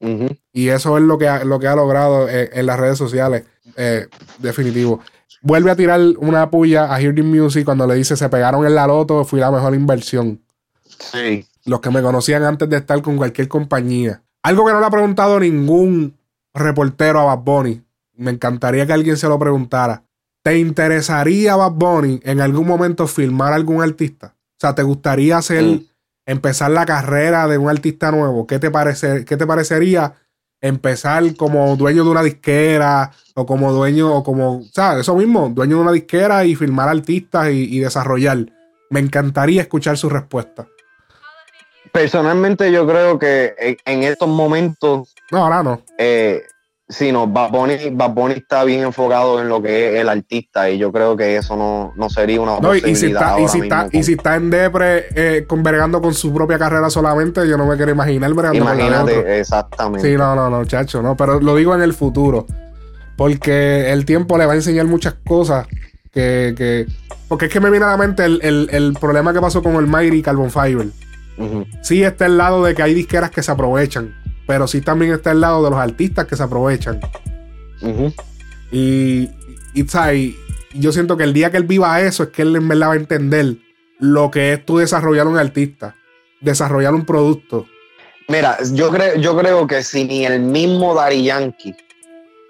Y 0.53 0.69
eso 0.69 0.97
es 0.97 1.03
lo 1.03 1.19
que 1.19 1.27
ha, 1.29 1.43
lo 1.45 1.59
que 1.59 1.67
ha 1.67 1.75
logrado 1.75 2.29
eh, 2.29 2.51
en 2.53 2.67
las 2.67 2.79
redes 2.79 2.99
sociales. 2.99 3.43
eh, 3.77 4.07
definitivo. 4.39 5.01
Vuelve 5.41 5.71
a 5.71 5.77
tirar 5.77 6.01
una 6.19 6.51
puya 6.51 6.93
a 6.95 7.01
Hear 7.01 7.15
the 7.15 7.23
Music 7.23 7.65
cuando 7.65 7.87
le 7.87 7.95
dice 7.95 8.17
se 8.17 8.29
pegaron 8.29 8.67
en 8.67 8.75
la 8.75 8.87
loto, 8.87 9.25
fui 9.25 9.41
la 9.41 9.51
mejor 9.51 9.75
inversión. 9.75 10.41
Sí. 10.99 11.47
Los 11.65 11.81
que 11.81 11.91
me 11.91 12.03
conocían 12.03 12.43
antes 12.45 12.69
de 12.69 12.77
estar 12.77 13.01
con 13.03 13.17
cualquier 13.17 13.49
compañía. 13.49 14.23
Algo 14.43 14.67
que 14.67 14.73
no 14.73 14.81
le 14.81 14.87
ha 14.87 14.91
preguntado 14.91 15.39
ningún 15.41 16.17
reportero 16.55 17.21
a 17.21 17.25
Bad 17.35 17.45
Bunny. 17.45 17.83
Me 18.17 18.31
encantaría 18.33 18.87
que 18.87 18.93
alguien 18.93 19.17
se 19.17 19.29
lo 19.29 19.39
preguntara. 19.39 20.03
¿Te 20.43 20.59
interesaría 20.59 21.57
Bad 21.57 21.73
Bunny 21.73 22.21
en 22.25 22.41
algún 22.41 22.67
momento 22.67 23.07
filmar 23.07 23.53
a 23.53 23.57
algún 23.57 23.81
artista? 23.83 24.35
O 24.37 24.61
sea, 24.61 24.75
¿te 24.75 24.83
gustaría 24.83 25.39
hacer 25.39 25.65
Mm. 25.65 25.87
empezar 26.27 26.71
la 26.71 26.85
carrera 26.87 27.47
de 27.49 27.59
un 27.59 27.69
artista 27.69 28.11
nuevo, 28.13 28.47
¿qué 28.47 28.59
te, 28.59 28.71
parece, 28.71 29.25
qué 29.25 29.37
te 29.37 29.47
parecería 29.47 30.15
empezar 30.63 31.37
como 31.37 31.77
dueño 31.77 32.05
de 32.05 32.11
una 32.11 32.23
disquera 32.23 33.11
o 33.35 33.45
como 33.45 33.73
dueño 33.73 34.15
o 34.15 34.23
como, 34.25 34.63
¿sabes? 34.73 35.01
Eso 35.03 35.15
mismo, 35.17 35.51
dueño 35.51 35.77
de 35.77 35.83
una 35.83 35.93
disquera 35.93 36.45
y 36.47 36.55
filmar 36.55 36.89
artistas 36.89 37.51
y, 37.51 37.65
y 37.77 37.81
desarrollar. 37.81 38.39
Me 38.89 39.01
encantaría 39.01 39.61
escuchar 39.63 39.99
su 39.99 40.09
respuesta. 40.09 40.67
Personalmente 41.93 42.73
yo 42.73 42.87
creo 42.87 43.19
que 43.19 43.55
en, 43.59 43.77
en 43.85 44.03
estos 44.05 44.29
momentos, 44.29 45.15
No, 45.31 45.45
ahora 45.45 45.63
no. 45.63 45.83
eh, 45.99 46.43
sí, 46.93 47.11
no, 47.13 47.27
Bad 47.27 47.51
Bunny, 47.51 47.77
Bad 47.93 48.11
Bunny 48.11 48.35
está 48.35 48.63
bien 48.65 48.83
enfocado 48.83 49.41
en 49.41 49.49
lo 49.49 49.61
que 49.63 49.95
es 49.95 50.01
el 50.01 50.09
artista 50.09 50.71
y 50.71 50.79
yo 50.79 50.93
creo 50.93 51.17
que 51.17 51.37
eso 51.37 51.57
no, 51.57 51.93
no 51.97 52.09
sería 52.11 52.41
una 52.41 52.61
No, 52.61 52.75
y, 52.75 52.79
y 52.79 52.81
si 52.81 52.89
posibilidad 53.13 53.23
está, 53.23 53.41
y, 53.43 53.49
si 53.49 53.59
está, 53.61 53.89
y 53.93 54.03
si 54.03 54.13
está 54.13 54.37
en 54.37 54.51
Depre 54.51 55.07
eh, 55.15 55.45
convergando 55.49 56.01
con 56.01 56.15
su 56.15 56.33
propia 56.33 56.59
carrera 56.59 56.89
solamente, 56.91 57.47
yo 57.49 57.57
no 57.57 57.67
me 57.67 57.77
quiero 57.77 57.91
imaginar 57.93 58.31
con 58.35 58.39
otro. 58.47 58.55
Imagínate, 58.55 59.41
exactamente. 59.41 60.09
Sí, 60.09 60.17
no, 60.17 60.35
no, 60.37 60.49
no, 60.51 60.65
chacho, 60.65 61.03
no, 61.03 61.17
pero 61.17 61.41
lo 61.41 61.57
digo 61.57 61.75
en 61.75 61.83
el 61.83 61.95
futuro. 61.95 62.47
Porque 63.17 63.91
el 63.93 64.05
tiempo 64.05 64.39
le 64.39 64.47
va 64.47 64.53
a 64.53 64.57
enseñar 64.57 64.87
muchas 64.87 65.15
cosas 65.25 65.67
que. 66.13 66.55
que- 66.57 66.87
porque 67.29 67.47
es 67.47 67.53
que 67.53 67.61
me 67.61 67.71
viene 67.71 67.87
a 67.87 67.91
la 67.91 67.97
mente 67.97 68.25
el, 68.25 68.41
el- 68.43 68.69
el 68.73 68.93
problema 69.01 69.33
que 69.33 69.41
pasó 69.41 69.63
con 69.63 69.77
el 69.77 69.87
Mighty 69.87 70.19
y 70.19 70.23
Carbon 70.23 70.51
Fiber. 70.51 70.89
Ujú. 71.39 71.65
Sí 71.83 72.03
está 72.03 72.27
el 72.27 72.37
lado 72.37 72.63
de 72.65 72.75
que 72.75 72.83
hay 72.83 72.93
disqueras 72.95 73.31
que 73.31 73.43
se 73.43 73.51
aprovechan, 73.51 74.15
pero 74.53 74.69
sí 74.69 74.83
también 74.83 75.15
está 75.15 75.31
el 75.31 75.41
lado 75.41 75.65
de 75.65 75.71
los 75.71 75.79
artistas 75.79 76.27
que 76.27 76.37
se 76.37 76.43
aprovechan. 76.43 77.01
Y, 78.71 79.31
y, 79.73 79.83
¿sabes? 79.89 80.19
Y 80.19 80.37
yo 80.75 80.93
siento 80.93 81.17
que 81.17 81.25
el 81.25 81.33
día 81.33 81.51
que 81.51 81.57
él 81.57 81.63
viva 81.63 81.99
eso 82.03 82.25
es 82.25 82.29
que 82.29 82.43
él 82.43 82.55
en 82.55 82.69
verdad 82.69 82.89
va 82.89 82.93
a 82.93 82.97
entender 82.97 83.57
lo 83.99 84.31
que 84.31 84.53
es 84.53 84.63
tú 84.67 84.77
desarrollar 84.77 85.27
un 85.27 85.39
artista, 85.39 85.97
desarrollar 86.43 86.93
un 86.93 87.07
producto. 87.07 87.65
Mira, 88.29 88.59
yo 88.75 88.91
creo, 88.91 89.17
yo 89.17 89.35
creo 89.39 89.67
que 89.67 89.83
si 89.83 90.05
ni 90.05 90.27
el 90.27 90.41
mismo 90.41 90.95
Daddy 90.95 91.25
Yankee 91.25 91.75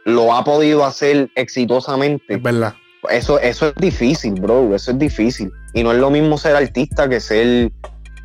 lo 0.04 0.34
ha 0.34 0.42
podido 0.42 0.84
hacer 0.84 1.30
exitosamente, 1.36 2.34
Es 2.34 2.42
verdad. 2.42 2.74
eso, 3.10 3.38
eso 3.38 3.68
es 3.68 3.74
difícil, 3.76 4.32
bro. 4.40 4.74
Eso 4.74 4.90
es 4.90 4.98
difícil. 4.98 5.52
Y 5.72 5.84
no 5.84 5.92
es 5.92 5.98
lo 5.98 6.10
mismo 6.10 6.36
ser 6.36 6.56
artista 6.56 7.08
que 7.08 7.20
ser, 7.20 7.70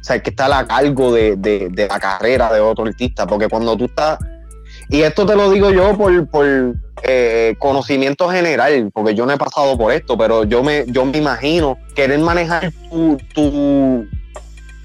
sea, 0.07 0.21
que 0.21 0.29
estar 0.31 0.51
a 0.51 0.65
cargo 0.65 1.11
de, 1.13 1.35
de- 1.35 1.69
de 1.69 1.87
la 1.87 1.99
carrera 1.99 2.51
de 2.51 2.59
otro 2.59 2.85
artista. 2.85 3.27
Porque 3.27 3.47
cuando 3.47 3.75
tú 3.77 3.85
estás, 3.85 4.17
y 4.89 5.01
esto 5.01 5.25
te 5.25 5.35
lo 5.35 5.49
digo 5.51 5.69
yo 5.71 5.97
por, 5.97 6.27
por 6.29 6.45
eh, 7.03 7.55
conocimiento 7.59 8.29
general, 8.29 8.89
porque 8.93 9.13
yo 9.15 9.25
no 9.25 9.33
he 9.33 9.37
pasado 9.37 9.77
por 9.77 9.91
esto, 9.91 10.17
pero 10.17 10.43
yo 10.45 10.63
me, 10.63 10.85
yo 10.87 11.05
me 11.05 11.17
imagino 11.17 11.77
querer 11.95 12.19
manejar 12.19 12.71
tu, 12.89 13.17
tu, 13.33 14.07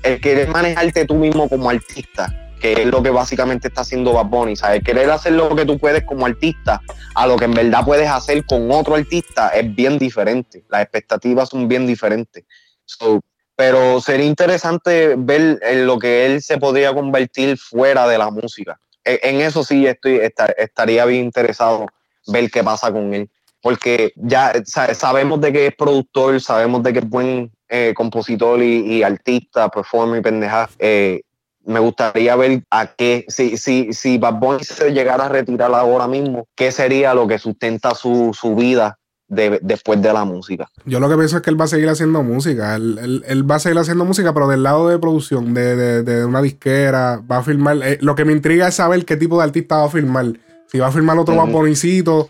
el 0.03 0.21
querer 0.21 0.49
manejarte 0.49 1.05
tú 1.05 1.15
mismo 1.15 1.49
como 1.49 1.71
artista, 1.71 2.35
que 2.61 2.73
es 2.73 2.87
lo 2.87 3.03
que 3.03 3.11
básicamente 3.11 3.69
está 3.69 3.83
haciendo 3.83 4.13
Bad 4.13 4.27
Bunny, 4.27 4.57
¿sabes? 4.57 4.83
Querer 4.83 5.11
hacer 5.11 5.33
lo 5.33 5.55
que 5.55 5.65
tú 5.65 5.79
puedes 5.79 6.05
como 6.05 6.27
artista 6.27 6.81
a 7.15 7.27
lo 7.27 7.37
que 7.37 7.45
en 7.47 7.55
verdad 7.55 7.85
puedes 7.85 8.09
hacer 8.09 8.45
con 8.47 8.71
otro 8.71 8.95
artista 8.97 9.49
es 9.49 9.75
bien 9.75 9.99
diferente. 9.99 10.65
Las 10.69 10.83
expectativas 10.83 11.49
son 11.49 11.69
bien 11.69 11.87
diferentes. 11.87 12.45
So, 12.85 13.21
pero 13.57 14.01
sería 14.01 14.27
interesante 14.27 15.15
ver 15.17 15.59
en 15.63 15.87
lo 15.87 15.99
que 15.99 16.27
él 16.27 16.43
se 16.43 16.59
podría 16.59 16.95
convertir 16.95 17.59
fuera 17.59 18.07
de 18.09 18.19
la 18.19 18.31
música. 18.31 18.79
E- 19.05 19.21
En 19.23 19.41
eso 19.41 19.65
sí 19.65 19.87
estoy, 19.87 20.17
esta- 20.17 20.47
estaría 20.57 21.05
bien 21.05 21.25
interesado 21.27 21.87
ver 22.27 22.51
qué 22.51 22.63
pasa 22.63 22.93
con 22.93 23.13
él. 23.15 23.29
Porque 23.61 24.13
ya 24.17 24.53
sa- 24.65 24.93
sabemos 24.95 25.41
de 25.41 25.53
que 25.53 25.67
es 25.69 25.75
productor, 25.77 26.41
sabemos 26.41 26.83
de 26.83 26.93
que 26.93 26.99
es 27.01 27.09
buen 27.09 27.51
eh, 27.69 27.95
compositor 27.97 28.63
y, 28.63 29.03
artista, 29.03 29.69
performer 29.71 30.21
y 30.21 30.23
pendeja. 30.23 30.69
Eh, 30.79 31.23
me 31.65 31.79
gustaría 31.81 32.35
ver 32.37 32.63
a 32.71 32.87
qué, 32.89 33.25
si, 33.29 33.57
si, 33.57 33.93
si 33.93 34.19
Bad 34.19 34.35
Bunny 34.35 34.65
se 34.65 34.91
llegara 34.91 35.27
a 35.27 35.29
retirar 35.29 35.73
ahora 35.75 36.07
mismo, 36.09 36.47
qué 36.57 36.71
sería 36.73 37.15
lo 37.15 37.27
que 37.29 37.39
sustenta 37.39 37.95
su, 37.95 38.37
su 38.39 38.55
vida 38.57 38.99
de- 39.33 39.59
después 39.63 40.01
de 40.03 40.13
la 40.13 40.25
música. 40.25 40.69
Yo 40.85 41.01
lo 41.01 41.09
que 41.09 41.17
pienso 41.17 41.37
es 41.39 41.43
que 41.43 41.51
él 41.51 41.61
va 41.61 41.65
a 41.65 41.69
seguir 41.69 41.89
haciendo 41.89 42.23
música. 42.23 42.77
Él, 42.77 42.99
él- 43.03 43.25
él 43.27 43.51
va 43.51 43.57
a 43.57 43.59
seguir 43.59 43.79
haciendo 43.79 44.05
música, 44.05 44.33
pero 44.35 44.47
del 44.47 44.63
lado 44.63 44.89
de 44.89 44.99
producción, 44.99 45.55
de, 45.55 45.75
de- 45.77 46.03
de 46.03 46.25
una 46.25 46.43
disquera, 46.43 47.21
va 47.31 47.39
a 47.39 47.43
filmar. 47.43 47.79
eh, 47.83 47.99
lo 48.01 48.15
que 48.15 48.25
me 48.25 48.33
intriga 48.33 48.69
es 48.69 48.75
saber 48.75 49.05
qué 49.05 49.17
tipo 49.17 49.39
de 49.39 49.45
artista 49.45 49.79
va 49.79 49.85
a 49.87 49.89
filmar. 49.89 50.27
Si 50.71 50.79
va 50.79 50.87
a 50.89 50.93
filmar 50.93 51.19
otro 51.19 51.35
Bunnycito, 51.47 52.29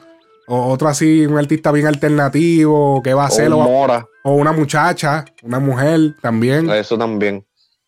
o 0.49 0.67
otro 0.73 0.89
así, 0.89 1.25
un 1.27 1.39
artista 1.39 1.71
bien 1.73 1.87
alternativo, 1.87 3.01
qué 3.03 3.15
va 3.15 3.25
a 3.25 3.27
hacer, 3.29 3.53
o, 3.53 3.59
Mora, 3.59 4.07
o 4.25 4.35
una 4.35 4.53
muchacha, 4.53 5.25
una 5.43 5.59
mujer 5.61 6.15
también. 6.21 6.69
eso 6.71 6.99
también. 6.99 7.45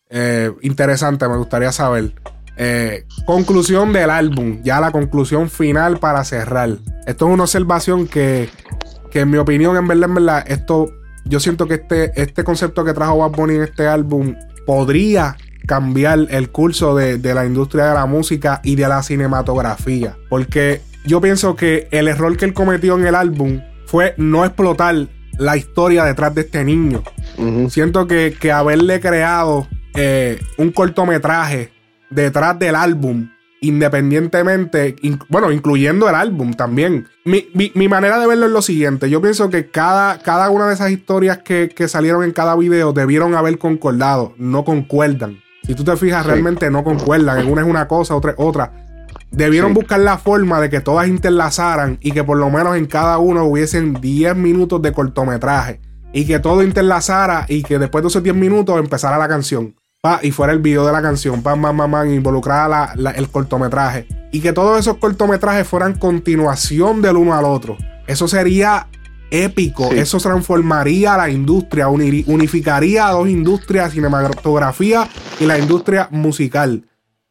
Eh, 0.09 0.51
interesante, 0.61 1.27
me 1.27 1.37
gustaría 1.37 1.71
saber. 1.71 2.13
Eh, 2.57 3.03
conclusión 3.25 3.91
del 3.91 4.09
álbum, 4.09 4.61
ya 4.63 4.79
la 4.79 4.91
conclusión 4.91 5.49
final 5.49 5.99
para 5.99 6.23
cerrar. 6.23 6.69
Esto 7.05 7.27
es 7.27 7.33
una 7.33 7.43
observación 7.43 8.07
que, 8.07 8.49
que 9.15 9.21
en 9.21 9.29
mi 9.29 9.37
opinión, 9.37 9.77
en 9.77 9.87
verdad, 9.87 10.09
en 10.09 10.15
verdad, 10.15 10.43
esto, 10.45 10.91
yo 11.23 11.39
siento 11.39 11.69
que 11.69 11.75
este, 11.75 12.11
este 12.21 12.43
concepto 12.43 12.83
que 12.83 12.91
trajo 12.91 13.19
Bad 13.19 13.31
Bunny 13.31 13.55
en 13.55 13.61
este 13.61 13.87
álbum 13.87 14.35
podría 14.65 15.37
cambiar 15.65 16.27
el 16.31 16.49
curso 16.49 16.97
de, 16.97 17.17
de 17.17 17.33
la 17.33 17.45
industria 17.45 17.85
de 17.85 17.93
la 17.93 18.07
música 18.07 18.59
y 18.61 18.75
de 18.75 18.89
la 18.89 19.01
cinematografía. 19.03 20.17
Porque 20.27 20.81
yo 21.05 21.21
pienso 21.21 21.55
que 21.55 21.87
el 21.91 22.09
error 22.09 22.35
que 22.35 22.43
él 22.43 22.53
cometió 22.53 22.97
en 22.97 23.07
el 23.07 23.15
álbum 23.15 23.61
fue 23.85 24.15
no 24.17 24.43
explotar 24.43 25.07
la 25.37 25.55
historia 25.55 26.03
detrás 26.03 26.35
de 26.35 26.41
este 26.41 26.65
niño. 26.65 27.01
Siento 27.69 28.07
que, 28.07 28.35
que 28.37 28.51
haberle 28.51 28.99
creado 28.99 29.65
eh, 29.93 30.41
un 30.57 30.73
cortometraje 30.73 31.71
detrás 32.09 32.59
del 32.59 32.75
álbum, 32.75 33.29
independientemente, 33.61 34.95
in- 35.01 35.19
bueno, 35.29 35.51
incluyendo 35.51 36.07
el 36.09 36.15
álbum 36.15 36.53
también. 36.53 37.07
Mi, 37.23 37.47
mi- 37.53 37.71
mi 37.75 37.87
manera 37.87 38.19
de 38.19 38.27
verlo 38.27 38.45
es 38.45 38.51
lo 38.51 38.61
siguiente: 38.61 39.09
yo 39.09 39.21
pienso 39.21 39.49
que 39.49 39.69
cada, 39.69 40.19
cada 40.19 40.49
una 40.49 40.67
de 40.67 40.73
esas 40.73 40.91
historias 40.91 41.39
que, 41.39 41.69
que 41.69 41.87
salieron 41.87 42.23
en 42.23 42.31
cada 42.31 42.55
video 42.55 42.93
debieron 42.93 43.35
haber 43.35 43.57
concordado, 43.57 44.33
no 44.37 44.63
concuerdan. 44.63 45.41
Si 45.63 45.73
tú 45.73 45.83
te 45.83 45.95
fijas, 45.97 46.23
Sí. 46.23 46.29
realmente 46.31 46.69
no 46.69 46.83
concuerdan. 46.83 47.39
En 47.39 47.51
una 47.51 47.61
es 47.61 47.67
una 47.67 47.87
cosa, 47.87 48.15
otra 48.15 48.31
es 48.31 48.37
otra. 48.39 48.71
Debieron 49.31 49.71
Sí. 49.71 49.75
buscar 49.75 49.99
la 49.99 50.17
forma 50.17 50.61
de 50.61 50.69
que 50.69 50.79
todas 50.81 51.07
interlazaran 51.07 51.97
y 52.01 52.11
que 52.11 52.23
por 52.23 52.37
lo 52.37 52.49
menos 52.49 52.77
en 52.77 52.85
cada 52.85 53.17
uno 53.17 53.43
hubiesen 53.45 53.95
10 53.99 54.35
minutos 54.35 54.81
de 54.81 54.91
cortometraje. 54.93 55.81
Y 56.13 56.25
que 56.25 56.39
todo 56.39 56.63
interlazara 56.63 57.45
y 57.49 57.63
que 57.63 57.77
después 57.79 58.01
de 58.03 58.07
esos 58.07 58.23
10 58.23 58.35
minutos 58.35 58.79
empezara 58.79 59.17
la 59.17 59.27
canción. 59.27 59.75
Pa, 60.05 60.19
y 60.21 60.29
fuera 60.29 60.53
el 60.53 60.59
video 60.59 60.85
de 60.85 60.91
la 60.91 61.01
canción. 61.01 61.41
Pam, 61.41 61.59
pam, 61.63 61.75
pam, 61.77 61.89
pam, 61.89 62.13
involucrada 62.13 62.67
la- 62.67 62.93
la- 62.95 63.09
el 63.09 63.27
cortometraje. 63.27 64.05
Y 64.31 64.39
que 64.39 64.53
todos 64.53 64.79
esos 64.79 64.97
cortometrajes 64.97 65.67
fueran 65.67 65.97
continuación 65.97 67.01
del 67.01 67.17
uno 67.17 67.33
al 67.33 67.43
otro. 67.45 67.75
Eso 68.05 68.27
sería 68.27 68.85
épico. 69.31 69.89
Sí. 69.89 69.97
Eso 69.97 70.19
transformaría 70.19 71.17
la 71.17 71.31
industria. 71.31 71.87
uniri- 71.87 72.23
unificaría 72.27 73.07
a 73.07 73.13
dos 73.13 73.27
industrias, 73.27 73.93
cinematografía 73.93 75.09
y 75.39 75.45
la 75.47 75.57
industria 75.57 76.07
musical. 76.11 76.85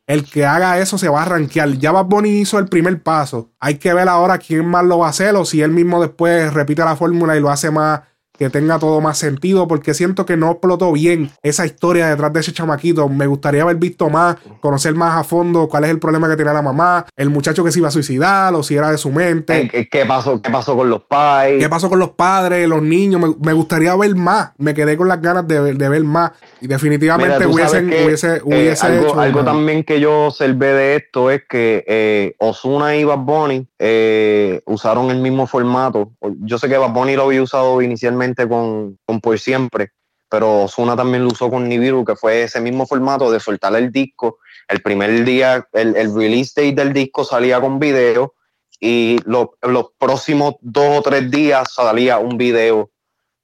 El 0.08 0.24
que 0.24 0.44
haga 0.44 0.80
eso 0.80 0.98
se 0.98 1.08
va 1.08 1.22
a 1.22 1.26
rankear. 1.26 1.70
Ya 1.78 1.92
Bad 1.92 2.06
Bunny 2.06 2.40
hizo 2.40 2.58
el 2.58 2.66
primer 2.66 3.00
paso. 3.04 3.52
Hay 3.60 3.76
que 3.76 3.94
ver 3.94 4.08
ahora 4.08 4.38
quién 4.38 4.66
más 4.66 4.84
lo 4.84 4.98
va 4.98 5.06
a 5.06 5.10
hacer 5.10 5.36
o 5.36 5.44
si 5.44 5.62
él 5.62 5.70
mismo 5.70 6.02
después 6.02 6.52
repite 6.52 6.84
la 6.84 6.96
fórmula 6.96 7.36
y 7.36 7.40
lo 7.40 7.50
hace 7.50 7.70
más 7.70 8.00
que 8.36 8.50
tenga 8.50 8.78
todo 8.78 9.00
más 9.00 9.16
sentido 9.18 9.68
porque 9.68 9.94
siento 9.94 10.26
que 10.26 10.36
no 10.36 10.50
explotó 10.52 10.92
bien 10.92 11.30
esa 11.42 11.66
historia 11.66 12.08
detrás 12.08 12.32
de 12.32 12.40
ese 12.40 12.52
chamaquito. 12.52 13.08
Me 13.08 13.26
gustaría 13.26 13.62
haber 13.62 13.76
visto 13.76 14.10
más, 14.10 14.36
conocer 14.60 14.94
más 14.94 15.16
a 15.20 15.24
fondo 15.24 15.68
cuál 15.68 15.84
es 15.84 15.90
el 15.90 16.00
problema 16.00 16.28
que 16.28 16.36
tenía 16.36 16.52
la 16.52 16.62
mamá, 16.62 17.06
el 17.16 17.30
muchacho 17.30 17.62
que 17.62 17.70
se 17.70 17.78
iba 17.78 17.88
a 17.88 17.92
suicidar 17.92 18.52
o 18.54 18.62
si 18.62 18.74
era 18.74 18.90
de 18.90 18.98
su 18.98 19.10
mente. 19.12 19.60
Eh, 19.60 19.68
¿Qué, 19.70 19.88
qué 19.88 20.04
pasó, 20.04 20.42
¿Qué 20.42 20.50
pasó 20.50 20.76
con 20.76 20.90
los 20.90 21.02
pais? 21.04 21.62
¿Qué 21.62 21.68
pasó 21.68 21.88
con 21.88 21.98
los 22.00 22.10
padres, 22.10 22.68
los 22.68 22.82
niños? 22.82 23.20
Me, 23.20 23.34
me 23.40 23.52
gustaría 23.52 23.94
ver 23.94 24.14
más. 24.16 24.50
Me 24.58 24.74
quedé 24.74 24.96
con 24.96 25.06
las 25.06 25.22
ganas 25.22 25.46
de, 25.46 25.60
ver- 25.60 25.76
de 25.76 25.88
ver 25.88 26.02
más. 26.02 26.32
Y 26.60 26.66
definitivamente 26.66 27.38
Mira, 27.38 27.48
hubiesen, 27.48 27.88
que, 27.90 28.04
hubiese, 28.04 28.36
eh, 28.36 28.40
hubiese 28.42 28.86
algo, 28.86 29.06
hecho. 29.08 29.20
algo 29.20 29.44
también 29.44 29.84
que 29.84 30.00
yo 30.00 30.26
observé 30.26 30.72
de 30.72 30.96
esto 30.96 31.30
es 31.30 31.42
que 31.48 31.84
eh, 31.86 32.34
Osuna 32.38 32.96
y 32.96 33.04
Bad 33.04 33.18
Bunny 33.18 33.66
eh, 33.78 34.60
usaron 34.66 35.10
el 35.10 35.18
mismo 35.18 35.46
formato. 35.46 36.10
Yo 36.40 36.58
sé 36.58 36.68
que 36.68 36.76
Bad 36.78 36.92
Bunny 36.92 37.14
lo 37.14 37.24
había 37.24 37.42
usado 37.42 37.80
inicialmente 37.80 38.23
con, 38.48 38.98
con 39.04 39.20
Por 39.20 39.38
Siempre, 39.38 39.90
pero 40.30 40.64
Osuna 40.64 40.96
también 40.96 41.24
lo 41.24 41.30
usó 41.30 41.50
con 41.50 41.68
Nibiru, 41.68 42.04
que 42.04 42.16
fue 42.16 42.42
ese 42.44 42.60
mismo 42.60 42.86
formato 42.86 43.30
de 43.30 43.38
soltar 43.40 43.74
el 43.76 43.92
disco. 43.92 44.38
El 44.68 44.80
primer 44.80 45.24
día, 45.24 45.68
el, 45.72 45.94
el 45.96 46.14
release 46.14 46.52
date 46.56 46.74
del 46.74 46.92
disco 46.92 47.24
salía 47.24 47.60
con 47.60 47.78
video 47.78 48.34
y 48.80 49.18
lo- 49.26 49.56
los 49.62 49.86
próximos 49.98 50.54
dos 50.60 50.98
o 50.98 51.02
tres 51.02 51.30
días 51.30 51.72
salía 51.72 52.18
un 52.18 52.36
video, 52.36 52.90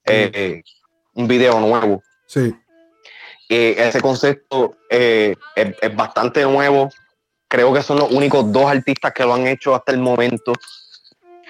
eh, 0.05 0.31
eh, 0.33 0.63
un 1.13 1.27
video 1.27 1.59
nuevo. 1.59 2.01
Sí. 2.27 2.53
Eh, 3.49 3.75
ese 3.77 4.01
concepto 4.01 4.75
eh, 4.89 5.35
es, 5.55 5.75
es 5.81 5.95
bastante 5.95 6.43
nuevo. 6.43 6.89
Creo 7.47 7.73
que 7.73 7.83
son 7.83 7.99
los 7.99 8.11
únicos 8.11 8.49
dos 8.51 8.65
artistas 8.65 9.11
que 9.13 9.23
lo 9.23 9.33
han 9.33 9.45
hecho 9.45 9.75
hasta 9.75 9.91
el 9.91 9.99
momento. 9.99 10.53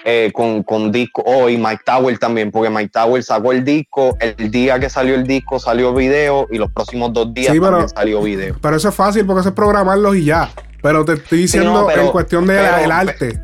Eh, 0.04 0.30
con, 0.34 0.62
con 0.62 0.90
disco, 0.90 1.22
oh, 1.24 1.48
y 1.48 1.56
Mike 1.56 1.82
Tower 1.84 2.18
también, 2.18 2.50
porque 2.50 2.70
Mike 2.70 2.90
Tower 2.92 3.22
sacó 3.22 3.52
el 3.52 3.64
disco, 3.64 4.16
el 4.20 4.50
día 4.50 4.80
que 4.80 4.90
salió 4.90 5.14
el 5.14 5.24
disco 5.26 5.58
salió 5.60 5.94
video 5.94 6.48
y 6.50 6.58
los 6.58 6.70
próximos 6.72 7.12
dos 7.12 7.32
días 7.32 7.52
Sí, 7.52 7.58
pero- 7.60 7.70
también 7.72 7.88
salió 7.88 8.20
video. 8.22 8.56
Pero 8.60 8.76
eso 8.76 8.88
es 8.88 8.94
fácil 8.94 9.24
porque 9.26 9.40
eso 9.40 9.48
es 9.50 9.54
programarlos 9.54 10.16
y 10.16 10.24
ya. 10.24 10.50
Pero 10.82 11.04
te 11.04 11.12
estoy 11.14 11.38
diciendo 11.42 11.72
no, 11.72 11.86
pero- 11.86 12.02
en 12.02 12.08
cuestión 12.10 12.46
del 12.46 12.58
pero- 12.58 12.92
arte. 12.92 13.40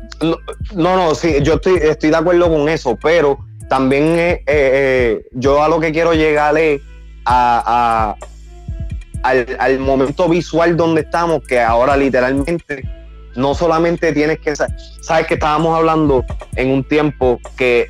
No, 0.75 0.97
no, 0.97 1.15
sí, 1.15 1.37
yo 1.43 1.53
estoy, 1.53 1.77
estoy 1.77 2.09
de 2.09 2.17
acuerdo 2.17 2.49
con 2.49 2.67
eso, 2.67 2.97
pero 3.01 3.39
también 3.69 4.03
eh, 4.19 4.43
eh, 4.47 5.25
yo 5.31 5.63
a 5.63 5.69
lo 5.69 5.79
que 5.79 5.93
quiero 5.93 6.13
llegar 6.13 6.57
es 6.57 6.81
a, 7.23 8.15
a- 9.23 9.27
al, 9.29 9.45
al 9.59 9.79
momento 9.79 10.27
visual 10.27 10.75
donde 10.75 11.01
estamos, 11.01 11.41
que 11.47 11.59
ahora 11.61 11.95
literalmente 11.95 12.83
no 13.39 13.55
solamente 13.55 14.11
tienes 14.13 14.39
que, 14.39 14.55
sa- 14.55 14.67
sabes 15.01 15.27
que 15.27 15.35
estábamos 15.35 15.75
hablando 15.77 16.25
en 16.55 16.69
un 16.71 16.83
tiempo 16.83 17.39
que 17.57 17.89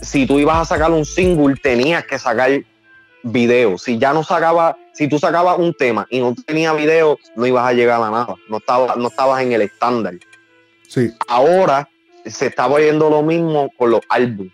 si 0.00 0.26
tú 0.26 0.38
ibas 0.38 0.58
a 0.58 0.64
sacar 0.64 0.90
un 0.92 1.04
single 1.04 1.56
tenías 1.56 2.04
que 2.06 2.18
sacar 2.18 2.50
video, 3.22 3.76
si 3.78 3.98
ya 3.98 4.12
no 4.12 4.22
sacaba, 4.22 4.76
si 4.92 5.08
tú 5.08 5.18
sacabas 5.18 5.58
un 5.58 5.74
tema 5.74 6.06
y 6.10 6.20
no 6.20 6.34
tenía 6.46 6.72
video, 6.72 7.18
no 7.34 7.46
ibas 7.46 7.66
a 7.66 7.72
llegar 7.72 8.00
a 8.00 8.10
nada, 8.10 8.34
no, 8.48 8.58
estaba, 8.58 8.94
no 8.96 9.08
estabas 9.08 9.42
en 9.42 9.52
el 9.52 9.62
estándar 9.62 10.14
Sí. 10.88 11.12
ahora 11.26 11.88
se 12.24 12.46
está 12.46 12.68
viendo 12.68 13.10
lo 13.10 13.22
mismo 13.22 13.70
con 13.76 13.90
los 13.90 14.00
álbumes. 14.08 14.52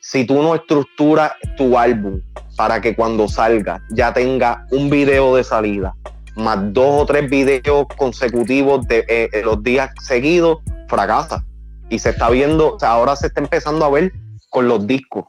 Si 0.00 0.24
tú 0.26 0.42
no 0.42 0.54
estructuras 0.54 1.32
tu 1.56 1.78
álbum 1.78 2.20
para 2.56 2.80
que 2.80 2.94
cuando 2.96 3.28
salga 3.28 3.82
ya 3.90 4.12
tenga 4.14 4.66
un 4.70 4.88
video 4.88 5.36
de 5.36 5.44
salida, 5.44 5.94
más 6.36 6.58
dos 6.72 7.02
o 7.02 7.06
tres 7.06 7.28
videos 7.30 7.86
consecutivos 7.96 8.86
de 8.88 9.00
eh, 9.08 9.28
eh, 9.32 9.42
los 9.44 9.62
días 9.62 9.90
seguidos, 10.00 10.58
fracasa. 10.88 11.44
Y 11.90 11.98
se 11.98 12.10
está 12.10 12.30
viendo, 12.30 12.74
o 12.74 12.78
sea, 12.80 12.90
ahora 12.92 13.14
se 13.16 13.26
está 13.28 13.40
empezando 13.40 13.84
a 13.84 13.90
ver 13.90 14.12
con 14.50 14.66
los 14.68 14.86
discos. 14.86 15.26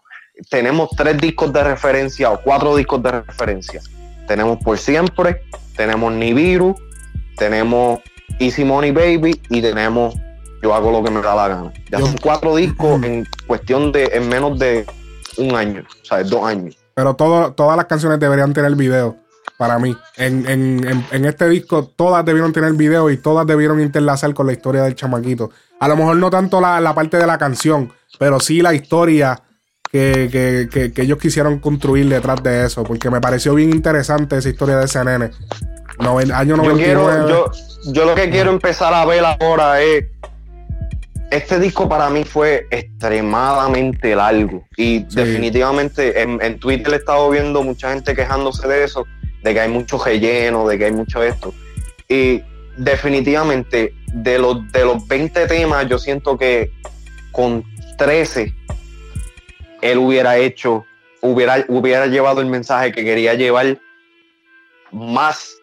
Tenemos 0.49 0.90
tres 0.98 1.18
discos 1.18 1.52
de 1.53 1.64
referencia 1.64 2.32
o 2.32 2.41
cuatro 2.41 2.76
discos 2.76 3.02
de 3.03 3.11
referencia. 3.22 3.82
Tenemos 4.27 4.57
Por 4.64 4.77
Siempre, 4.77 5.41
tenemos 5.76 6.11
Nibiru, 6.14 6.76
tenemos 7.38 7.99
Easy 8.40 8.64
Money 8.65 8.91
Baby 8.91 9.40
y 9.49 9.61
tenemos 9.61 10.15
Yo 10.64 10.73
hago 10.73 10.91
lo 10.91 11.03
que 11.03 11.11
me 11.11 11.22
da 11.22 11.36
la 11.36 11.48
gana. 11.48 11.73
Ya 11.91 11.99
Yo- 11.99 12.07
son 12.07 12.15
cuatro 12.22 12.56
discos 12.56 13.03
en 13.03 13.27
cuestión 13.45 13.91
de, 13.91 14.06
en 14.14 14.27
menos 14.27 14.57
de 14.57 14.86
un 15.38 15.53
año, 15.56 15.84
o 16.02 16.06
sea, 16.06 16.23
dos 16.23 16.44
años. 16.44 16.76
Pero 16.95 17.14
todo- 17.15 17.53
todas 17.53 17.77
las 17.77 17.86
canciones 17.86 18.19
deberían 18.19 18.52
tener 18.53 18.73
video. 18.76 19.15
Para 19.57 19.80
mí. 19.80 19.95
En, 20.18 20.45
en- 20.49 20.88
en- 20.88 21.06
en 21.11 21.26
este 21.26 21.48
disco, 21.48 21.86
todas 21.95 22.26
debieron 22.26 22.52
tener 22.52 22.73
video 22.73 23.10
y 23.10 23.18
todas 23.18 23.48
debieron 23.48 23.80
interlazar 23.80 24.34
con 24.34 24.48
la 24.48 24.53
historia 24.53 24.84
del 24.84 24.95
chamaquito. 24.95 25.49
A 25.80 25.88
lo 25.88 25.95
mejor 25.95 26.18
no 26.18 26.30
tanto 26.30 26.60
la, 26.60 26.80
la 26.82 26.94
parte 26.94 27.18
de 27.18 27.26
la 27.27 27.38
canción, 27.38 27.91
pero 28.19 28.40
sí 28.40 28.61
la 28.61 28.73
historia 28.73 29.41
que, 29.91 30.27
que- 30.32 30.68
que- 30.72 30.91
que 30.91 31.02
ellos 31.03 31.18
quisieron 31.19 31.60
construir 31.60 32.10
detrás 32.10 32.44
de 32.44 32.65
eso. 32.65 32.84
Porque 32.84 33.10
me 33.10 33.22
pareció 33.22 33.53
bien 33.56 33.69
interesante 33.69 34.38
esa 34.38 34.49
historia 34.49 34.77
de 34.77 34.86
ese 34.86 35.03
nene. 35.06 35.32
Noven- 35.99 36.34
año 36.34 36.57
Yo 36.57 36.64
99. 36.64 36.84
quiero, 36.84 37.30
yo, 37.30 37.52
yo 37.94 38.06
lo 38.06 38.15
que 38.15 38.30
quiero 38.30 38.52
empezar 38.52 38.94
a 38.94 39.06
ver 39.06 39.23
ahora 39.23 39.82
es. 39.82 40.06
Este 41.32 41.60
disco 41.60 41.90
para 41.90 42.10
mí 42.10 42.23
fue 42.23 42.68
extremadamente 42.69 44.15
largo 44.15 44.64
y 44.77 44.99
definitivamente 45.06 46.22
en, 46.22 46.40
en 46.41 46.60
Twitter 46.60 46.94
he 46.94 46.98
estado 46.98 47.30
viendo 47.30 47.64
mucha 47.64 47.91
gente 47.91 48.14
quejándose 48.15 48.68
de 48.68 48.84
eso, 48.84 49.06
de 49.45 49.53
que 49.53 49.59
hay 49.59 49.69
mucho 49.69 50.03
relleno, 50.03 50.67
de 50.67 50.77
que 50.80 50.85
hay 50.85 50.91
mucho 50.91 51.22
esto. 51.22 51.53
Y 52.09 52.41
definitivamente 52.77 53.93
de 54.07 54.39
los, 54.39 54.72
de 54.72 54.84
los 54.84 55.07
20 55.07 55.47
temas 55.47 55.88
yo 55.88 55.99
siento 55.99 56.35
que 56.35 56.72
con 57.31 57.63
13 57.97 58.53
él 59.84 59.97
hubiera 59.99 60.38
hecho, 60.38 60.84
hubiera, 61.22 61.63
hubiera 61.67 62.07
llevado 62.07 62.41
el 62.41 62.47
mensaje 62.47 62.91
que 62.91 63.03
quería 63.03 63.35
llevar 63.35 63.80
más 64.91 65.55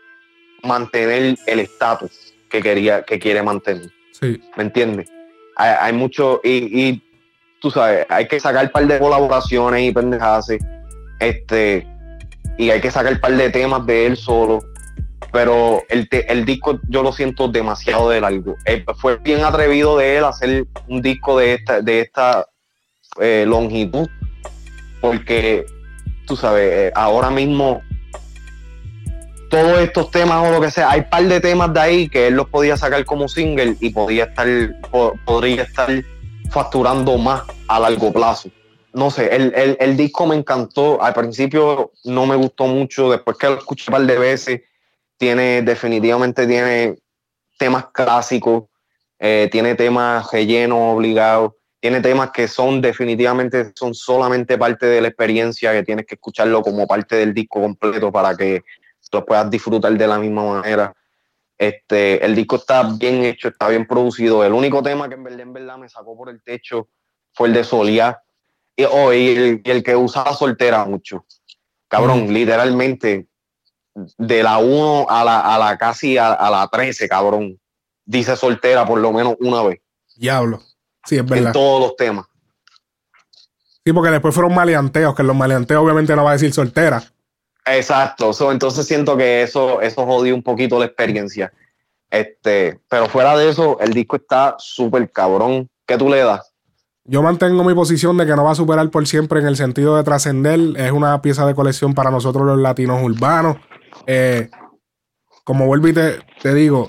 mantener 0.62 1.36
el 1.46 1.58
estatus 1.58 2.34
que 2.48 2.62
quería 2.62 3.02
que 3.02 3.18
quiere 3.18 3.42
mantener 3.42 3.90
Sí. 4.12 4.40
¿me 4.56 4.62
entiendes? 4.62 5.10
Hay, 5.56 5.74
hay 5.80 5.92
mucho 5.92 6.40
y, 6.44 6.88
y 6.88 7.02
tú 7.60 7.70
sabes 7.70 8.06
hay 8.08 8.28
que 8.28 8.38
sacar 8.38 8.66
un 8.66 8.70
par 8.70 8.86
de 8.86 9.00
colaboraciones 9.00 9.82
y 9.82 9.92
pendejadas 9.92 10.46
este 11.18 11.91
y 12.58 12.70
hay 12.70 12.80
que 12.80 12.90
sacar 12.90 13.12
un 13.14 13.20
par 13.20 13.36
de 13.36 13.50
temas 13.50 13.84
de 13.86 14.06
él 14.06 14.16
solo 14.16 14.60
pero 15.32 15.82
el, 15.88 16.08
te- 16.10 16.30
el 16.30 16.44
disco 16.44 16.78
yo 16.88 17.02
lo 17.02 17.12
siento 17.12 17.48
demasiado 17.48 18.10
de 18.10 18.20
largo 18.20 18.54
Eh, 18.66 18.84
fue 18.98 19.16
bien 19.16 19.44
atrevido 19.44 19.96
de 19.96 20.18
él 20.18 20.24
hacer 20.24 20.66
un 20.88 21.00
disco 21.00 21.38
de 21.38 21.54
esta 21.54 21.80
de 21.80 22.00
esta 22.00 22.46
eh, 23.20 23.44
longitud 23.46 24.08
porque 25.00 25.64
tú 26.26 26.36
sabes 26.36 26.70
eh, 26.72 26.92
ahora 26.94 27.30
mismo 27.30 27.80
todos 29.50 29.80
estos 29.80 30.10
temas 30.10 30.48
o 30.48 30.50
lo 30.52 30.60
que 30.62 30.70
sea, 30.70 30.90
hay 30.90 31.02
par 31.02 31.24
de 31.24 31.38
temas 31.40 31.72
de 31.74 31.80
ahí 31.80 32.08
que 32.08 32.28
él 32.28 32.34
los 32.34 32.48
podía 32.48 32.76
sacar 32.76 33.04
como 33.04 33.28
single 33.28 33.76
y 33.80 33.90
podía 33.90 34.24
estar, 34.24 34.46
po- 34.90 35.14
podría 35.26 35.62
estar 35.64 35.90
facturando 36.50 37.18
más 37.18 37.42
a 37.68 37.78
largo 37.78 38.10
plazo. 38.12 38.48
No 38.94 39.10
sé, 39.10 39.34
el, 39.34 39.54
el- 39.54 39.76
el 39.80 39.96
disco 39.96 40.26
me 40.26 40.36
encantó. 40.36 41.02
Al 41.02 41.14
principio 41.14 41.92
no 42.04 42.26
me 42.26 42.36
gustó 42.36 42.66
mucho, 42.66 43.10
después 43.10 43.36
que 43.38 43.48
lo 43.48 43.58
escuché 43.58 43.84
un 43.90 43.92
par 43.92 44.06
de 44.06 44.18
veces, 44.18 44.60
tiene, 45.16 45.62
definitivamente 45.62 46.46
tiene 46.46 46.98
temas 47.58 47.86
clásicos, 47.92 48.64
eh, 49.18 49.48
tiene 49.52 49.74
temas 49.76 50.30
rellenos 50.32 50.78
obligados, 50.96 51.52
tiene 51.80 52.00
temas 52.00 52.30
que 52.32 52.48
son 52.48 52.80
definitivamente, 52.80 53.72
son 53.74 53.94
solamente 53.94 54.58
parte 54.58 54.86
de 54.86 55.00
la 55.00 55.08
experiencia, 55.08 55.72
que 55.72 55.82
tienes 55.84 56.06
que 56.06 56.16
escucharlo 56.16 56.62
como 56.62 56.86
parte 56.86 57.16
del 57.16 57.32
disco 57.32 57.60
completo 57.60 58.12
para 58.12 58.36
que 58.36 58.62
lo 59.12 59.24
puedas 59.24 59.50
disfrutar 59.50 59.92
de 59.96 60.06
la 60.06 60.18
misma 60.18 60.44
manera. 60.60 60.94
Este, 61.58 62.24
el 62.24 62.34
disco 62.34 62.56
está 62.56 62.82
bien 62.82 63.24
hecho, 63.24 63.48
está 63.48 63.68
bien 63.68 63.86
producido. 63.86 64.44
El 64.44 64.52
único 64.52 64.82
tema 64.82 65.08
que 65.08 65.14
en 65.14 65.24
verdad, 65.24 65.40
en 65.40 65.52
verdad 65.52 65.76
me 65.78 65.88
sacó 65.88 66.16
por 66.16 66.28
el 66.30 66.42
techo 66.42 66.88
fue 67.32 67.48
el 67.48 67.54
de 67.54 67.64
Solia. 67.64 68.20
Y, 68.76 68.84
oh, 68.84 69.12
y 69.12 69.28
el, 69.28 69.62
y 69.64 69.70
el 69.70 69.82
que 69.82 69.94
usaba 69.96 70.34
soltera 70.34 70.84
mucho. 70.84 71.24
Cabrón, 71.88 72.32
literalmente, 72.32 73.26
de 73.94 74.42
la 74.42 74.58
1 74.58 75.06
a 75.08 75.24
la, 75.24 75.40
a 75.40 75.58
la 75.58 75.76
casi 75.76 76.16
a, 76.16 76.32
a 76.32 76.50
la 76.50 76.68
13, 76.68 77.08
cabrón. 77.08 77.58
Dice 78.04 78.34
soltera 78.36 78.86
por 78.86 78.98
lo 78.98 79.12
menos 79.12 79.36
una 79.40 79.62
vez. 79.62 79.80
Diablo. 80.16 80.60
Sí, 81.04 81.16
es 81.16 81.20
En 81.20 81.26
verdad. 81.26 81.52
todos 81.52 81.80
los 81.82 81.96
temas. 81.96 82.26
Sí, 83.84 83.92
porque 83.92 84.10
después 84.10 84.34
fueron 84.34 84.54
maleanteos, 84.54 85.14
que 85.14 85.22
en 85.22 85.28
los 85.28 85.36
maleanteos 85.36 85.82
obviamente 85.82 86.14
no 86.14 86.24
va 86.24 86.30
a 86.30 86.34
decir 86.34 86.52
soltera. 86.52 87.02
Exacto, 87.64 88.32
so, 88.32 88.50
entonces 88.52 88.86
siento 88.86 89.16
que 89.16 89.42
eso, 89.42 89.80
eso 89.80 90.04
jodió 90.06 90.34
un 90.34 90.42
poquito 90.42 90.78
la 90.78 90.86
experiencia. 90.86 91.52
Este, 92.10 92.80
pero 92.88 93.06
fuera 93.08 93.36
de 93.36 93.48
eso, 93.48 93.78
el 93.80 93.92
disco 93.92 94.16
está 94.16 94.54
súper 94.58 95.10
cabrón. 95.10 95.68
¿Qué 95.86 95.96
tú 95.96 96.08
le 96.08 96.18
das? 96.18 96.51
Yo 97.04 97.20
mantengo 97.20 97.64
mi 97.64 97.74
posición 97.74 98.16
de 98.16 98.26
que 98.26 98.36
no 98.36 98.44
va 98.44 98.52
a 98.52 98.54
superar 98.54 98.88
por 98.90 99.06
siempre 99.08 99.40
en 99.40 99.46
el 99.46 99.56
sentido 99.56 99.96
de 99.96 100.04
trascender. 100.04 100.60
Es 100.76 100.92
una 100.92 101.20
pieza 101.20 101.44
de 101.46 101.54
colección 101.54 101.94
para 101.94 102.10
nosotros 102.12 102.46
los 102.46 102.58
latinos 102.58 103.02
urbanos. 103.02 103.56
Eh, 104.06 104.50
como 105.44 105.66
vuelvo 105.66 105.88
y 105.88 105.92
te, 105.92 106.20
te 106.40 106.54
digo, 106.54 106.88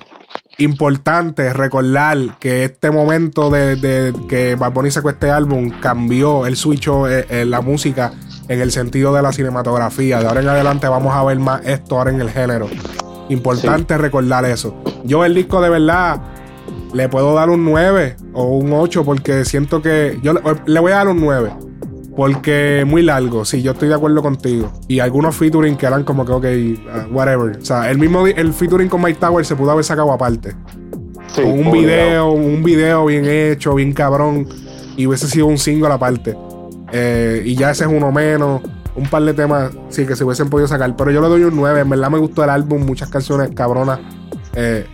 importante 0.59 1.51
recordar 1.51 2.37
que 2.39 2.63
este 2.63 2.91
momento 2.91 3.49
de, 3.49 3.75
de 3.75 4.13
que 4.27 4.53
Bad 4.55 4.73
Bunny 4.73 4.91
sacó 4.91 5.09
este 5.09 5.31
álbum 5.31 5.71
cambió 5.81 6.45
el 6.45 6.57
switch 6.57 6.87
eh, 6.87 7.25
en 7.29 7.49
la 7.49 7.61
música 7.61 8.13
en 8.47 8.61
el 8.61 8.71
sentido 8.71 9.13
de 9.15 9.23
la 9.23 9.33
cinematografía. 9.33 10.19
De 10.19 10.27
ahora 10.27 10.41
en 10.41 10.49
adelante 10.49 10.87
vamos 10.87 11.15
a 11.15 11.23
ver 11.23 11.39
más 11.39 11.65
esto 11.65 11.97
ahora 11.97 12.11
en 12.11 12.21
el 12.21 12.29
género. 12.29 12.69
Importante 13.29 13.97
recordar 13.97 14.45
eso. 14.45 14.75
Yo 15.05 15.25
el 15.25 15.33
disco 15.33 15.59
de 15.59 15.69
verdad 15.69 16.21
le 16.93 17.09
puedo 17.09 17.33
dar 17.33 17.49
un 17.49 17.65
9 17.65 18.15
o 18.33 18.57
un 18.57 18.71
8 18.73 19.03
porque 19.03 19.45
siento 19.45 19.81
que 19.81 20.19
yo 20.21 20.33
le, 20.33 20.41
le 20.65 20.79
voy 20.79 20.91
a 20.91 20.95
dar 20.95 21.07
un 21.07 21.19
9 21.19 21.51
porque 22.15 22.81
es 22.81 22.85
muy 22.85 23.01
largo, 23.01 23.43
sí, 23.43 23.61
yo 23.61 23.71
estoy 23.71 23.89
de 23.89 23.95
acuerdo 23.95 24.21
contigo. 24.21 24.71
Y 24.87 24.99
algunos 24.99 25.35
featuring 25.35 25.75
que 25.75 25.85
eran 25.85 26.03
como 26.03 26.25
que, 26.25 26.31
ok, 26.31 26.45
uh, 26.45 27.13
whatever. 27.13 27.57
O 27.57 27.65
sea, 27.65 27.89
el 27.89 27.97
mismo 27.97 28.27
el 28.27 28.53
featuring 28.53 28.87
con 28.87 29.01
Mike 29.01 29.19
Tower 29.19 29.43
se 29.45 29.55
pudo 29.55 29.71
haber 29.71 29.83
sacado 29.83 30.11
aparte. 30.11 30.55
Sí, 31.33 31.41
con 31.41 31.51
un 31.51 31.71
video, 31.71 32.31
un 32.31 32.63
video 32.63 33.05
bien 33.05 33.25
hecho, 33.25 33.73
bien 33.75 33.93
cabrón. 33.93 34.47
Y 34.95 35.07
hubiese 35.07 35.27
sido 35.27 35.47
un 35.47 35.57
single 35.57 35.91
aparte. 35.91 36.37
Eh, 36.91 37.41
y 37.45 37.55
ya 37.55 37.71
ese 37.71 37.85
es 37.85 37.89
uno 37.89 38.11
menos. 38.11 38.61
Un 38.95 39.07
par 39.09 39.23
de 39.23 39.33
temas, 39.33 39.71
sí, 39.89 40.05
que 40.05 40.15
se 40.15 40.23
hubiesen 40.23 40.51
podido 40.51 40.67
sacar. 40.67 40.95
Pero 40.95 41.09
yo 41.09 41.19
le 41.19 41.27
doy 41.27 41.43
un 41.43 41.55
9. 41.55 41.79
En 41.79 41.89
verdad 41.89 42.11
me 42.11 42.19
gustó 42.19 42.43
el 42.43 42.51
álbum, 42.51 42.85
muchas 42.85 43.09
canciones 43.09 43.49
cabronas. 43.55 43.99
Eh, 44.53 44.85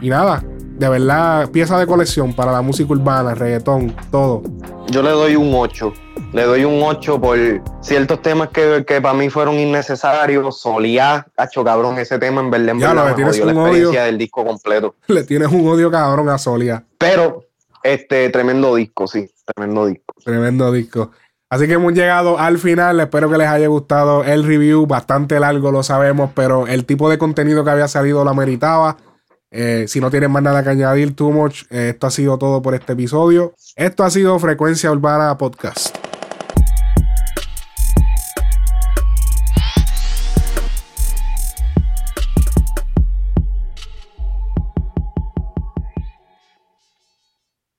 y 0.00 0.08
nada, 0.08 0.42
de 0.76 0.88
verdad, 0.88 1.50
pieza 1.50 1.78
de 1.78 1.86
colección 1.86 2.32
para 2.34 2.52
la 2.52 2.62
música 2.62 2.92
urbana, 2.92 3.34
reggaetón, 3.34 3.94
todo. 4.10 4.42
Yo 4.88 5.02
le 5.02 5.10
doy 5.10 5.36
un 5.36 5.52
8. 5.54 5.92
Le 6.32 6.42
doy 6.44 6.64
un 6.64 6.82
8 6.82 7.20
por 7.20 7.38
ciertos 7.80 8.20
temas 8.22 8.48
que, 8.50 8.84
que 8.86 9.00
para 9.00 9.14
mí 9.14 9.30
fueron 9.30 9.54
innecesarios. 9.58 10.60
Solía, 10.60 11.26
hacho 11.36 11.64
cabrón, 11.64 11.98
ese 11.98 12.18
tema 12.18 12.40
en 12.40 12.50
verdad, 12.50 12.68
en 12.70 12.78
Ya, 12.80 12.88
verdad 12.88 13.06
me 13.08 13.14
tienes 13.14 13.34
jodió 13.40 13.46
la 13.46 13.52
un 13.52 13.58
odio. 13.58 13.66
experiencia 13.68 14.04
del 14.04 14.18
disco 14.18 14.44
completo. 14.44 14.94
Le 15.08 15.24
tienes 15.24 15.48
un 15.52 15.66
odio 15.66 15.90
cabrón 15.90 16.28
a 16.28 16.38
Solia. 16.38 16.84
Pero 16.98 17.44
Este, 17.82 18.28
tremendo 18.30 18.74
disco, 18.74 19.06
sí, 19.06 19.28
tremendo 19.54 19.86
disco. 19.86 20.14
Tremendo 20.24 20.72
disco. 20.72 21.10
Así 21.48 21.68
que 21.68 21.74
hemos 21.74 21.92
llegado 21.92 22.38
al 22.40 22.58
final. 22.58 22.98
Espero 22.98 23.30
que 23.30 23.38
les 23.38 23.46
haya 23.48 23.68
gustado 23.68 24.24
el 24.24 24.42
review. 24.44 24.86
Bastante 24.86 25.38
largo, 25.38 25.70
lo 25.70 25.84
sabemos, 25.84 26.30
pero 26.34 26.66
el 26.66 26.84
tipo 26.84 27.08
de 27.08 27.18
contenido 27.18 27.62
que 27.64 27.70
había 27.70 27.86
salido 27.86 28.24
lo 28.24 28.34
meritaba. 28.34 28.96
Eh, 29.58 29.88
si 29.88 30.00
no 30.00 30.10
tienen 30.10 30.30
más 30.30 30.42
nada 30.42 30.62
que 30.62 30.68
añadir, 30.70 31.16
too 31.16 31.30
much. 31.30 31.62
eh, 31.70 31.90
esto 31.94 32.06
ha 32.06 32.10
sido 32.10 32.36
todo 32.36 32.60
por 32.60 32.74
este 32.74 32.92
episodio. 32.92 33.54
Esto 33.74 34.04
ha 34.04 34.10
sido 34.10 34.38
Frecuencia 34.38 34.92
Urbana 34.92 35.36
Podcast. 35.38 35.95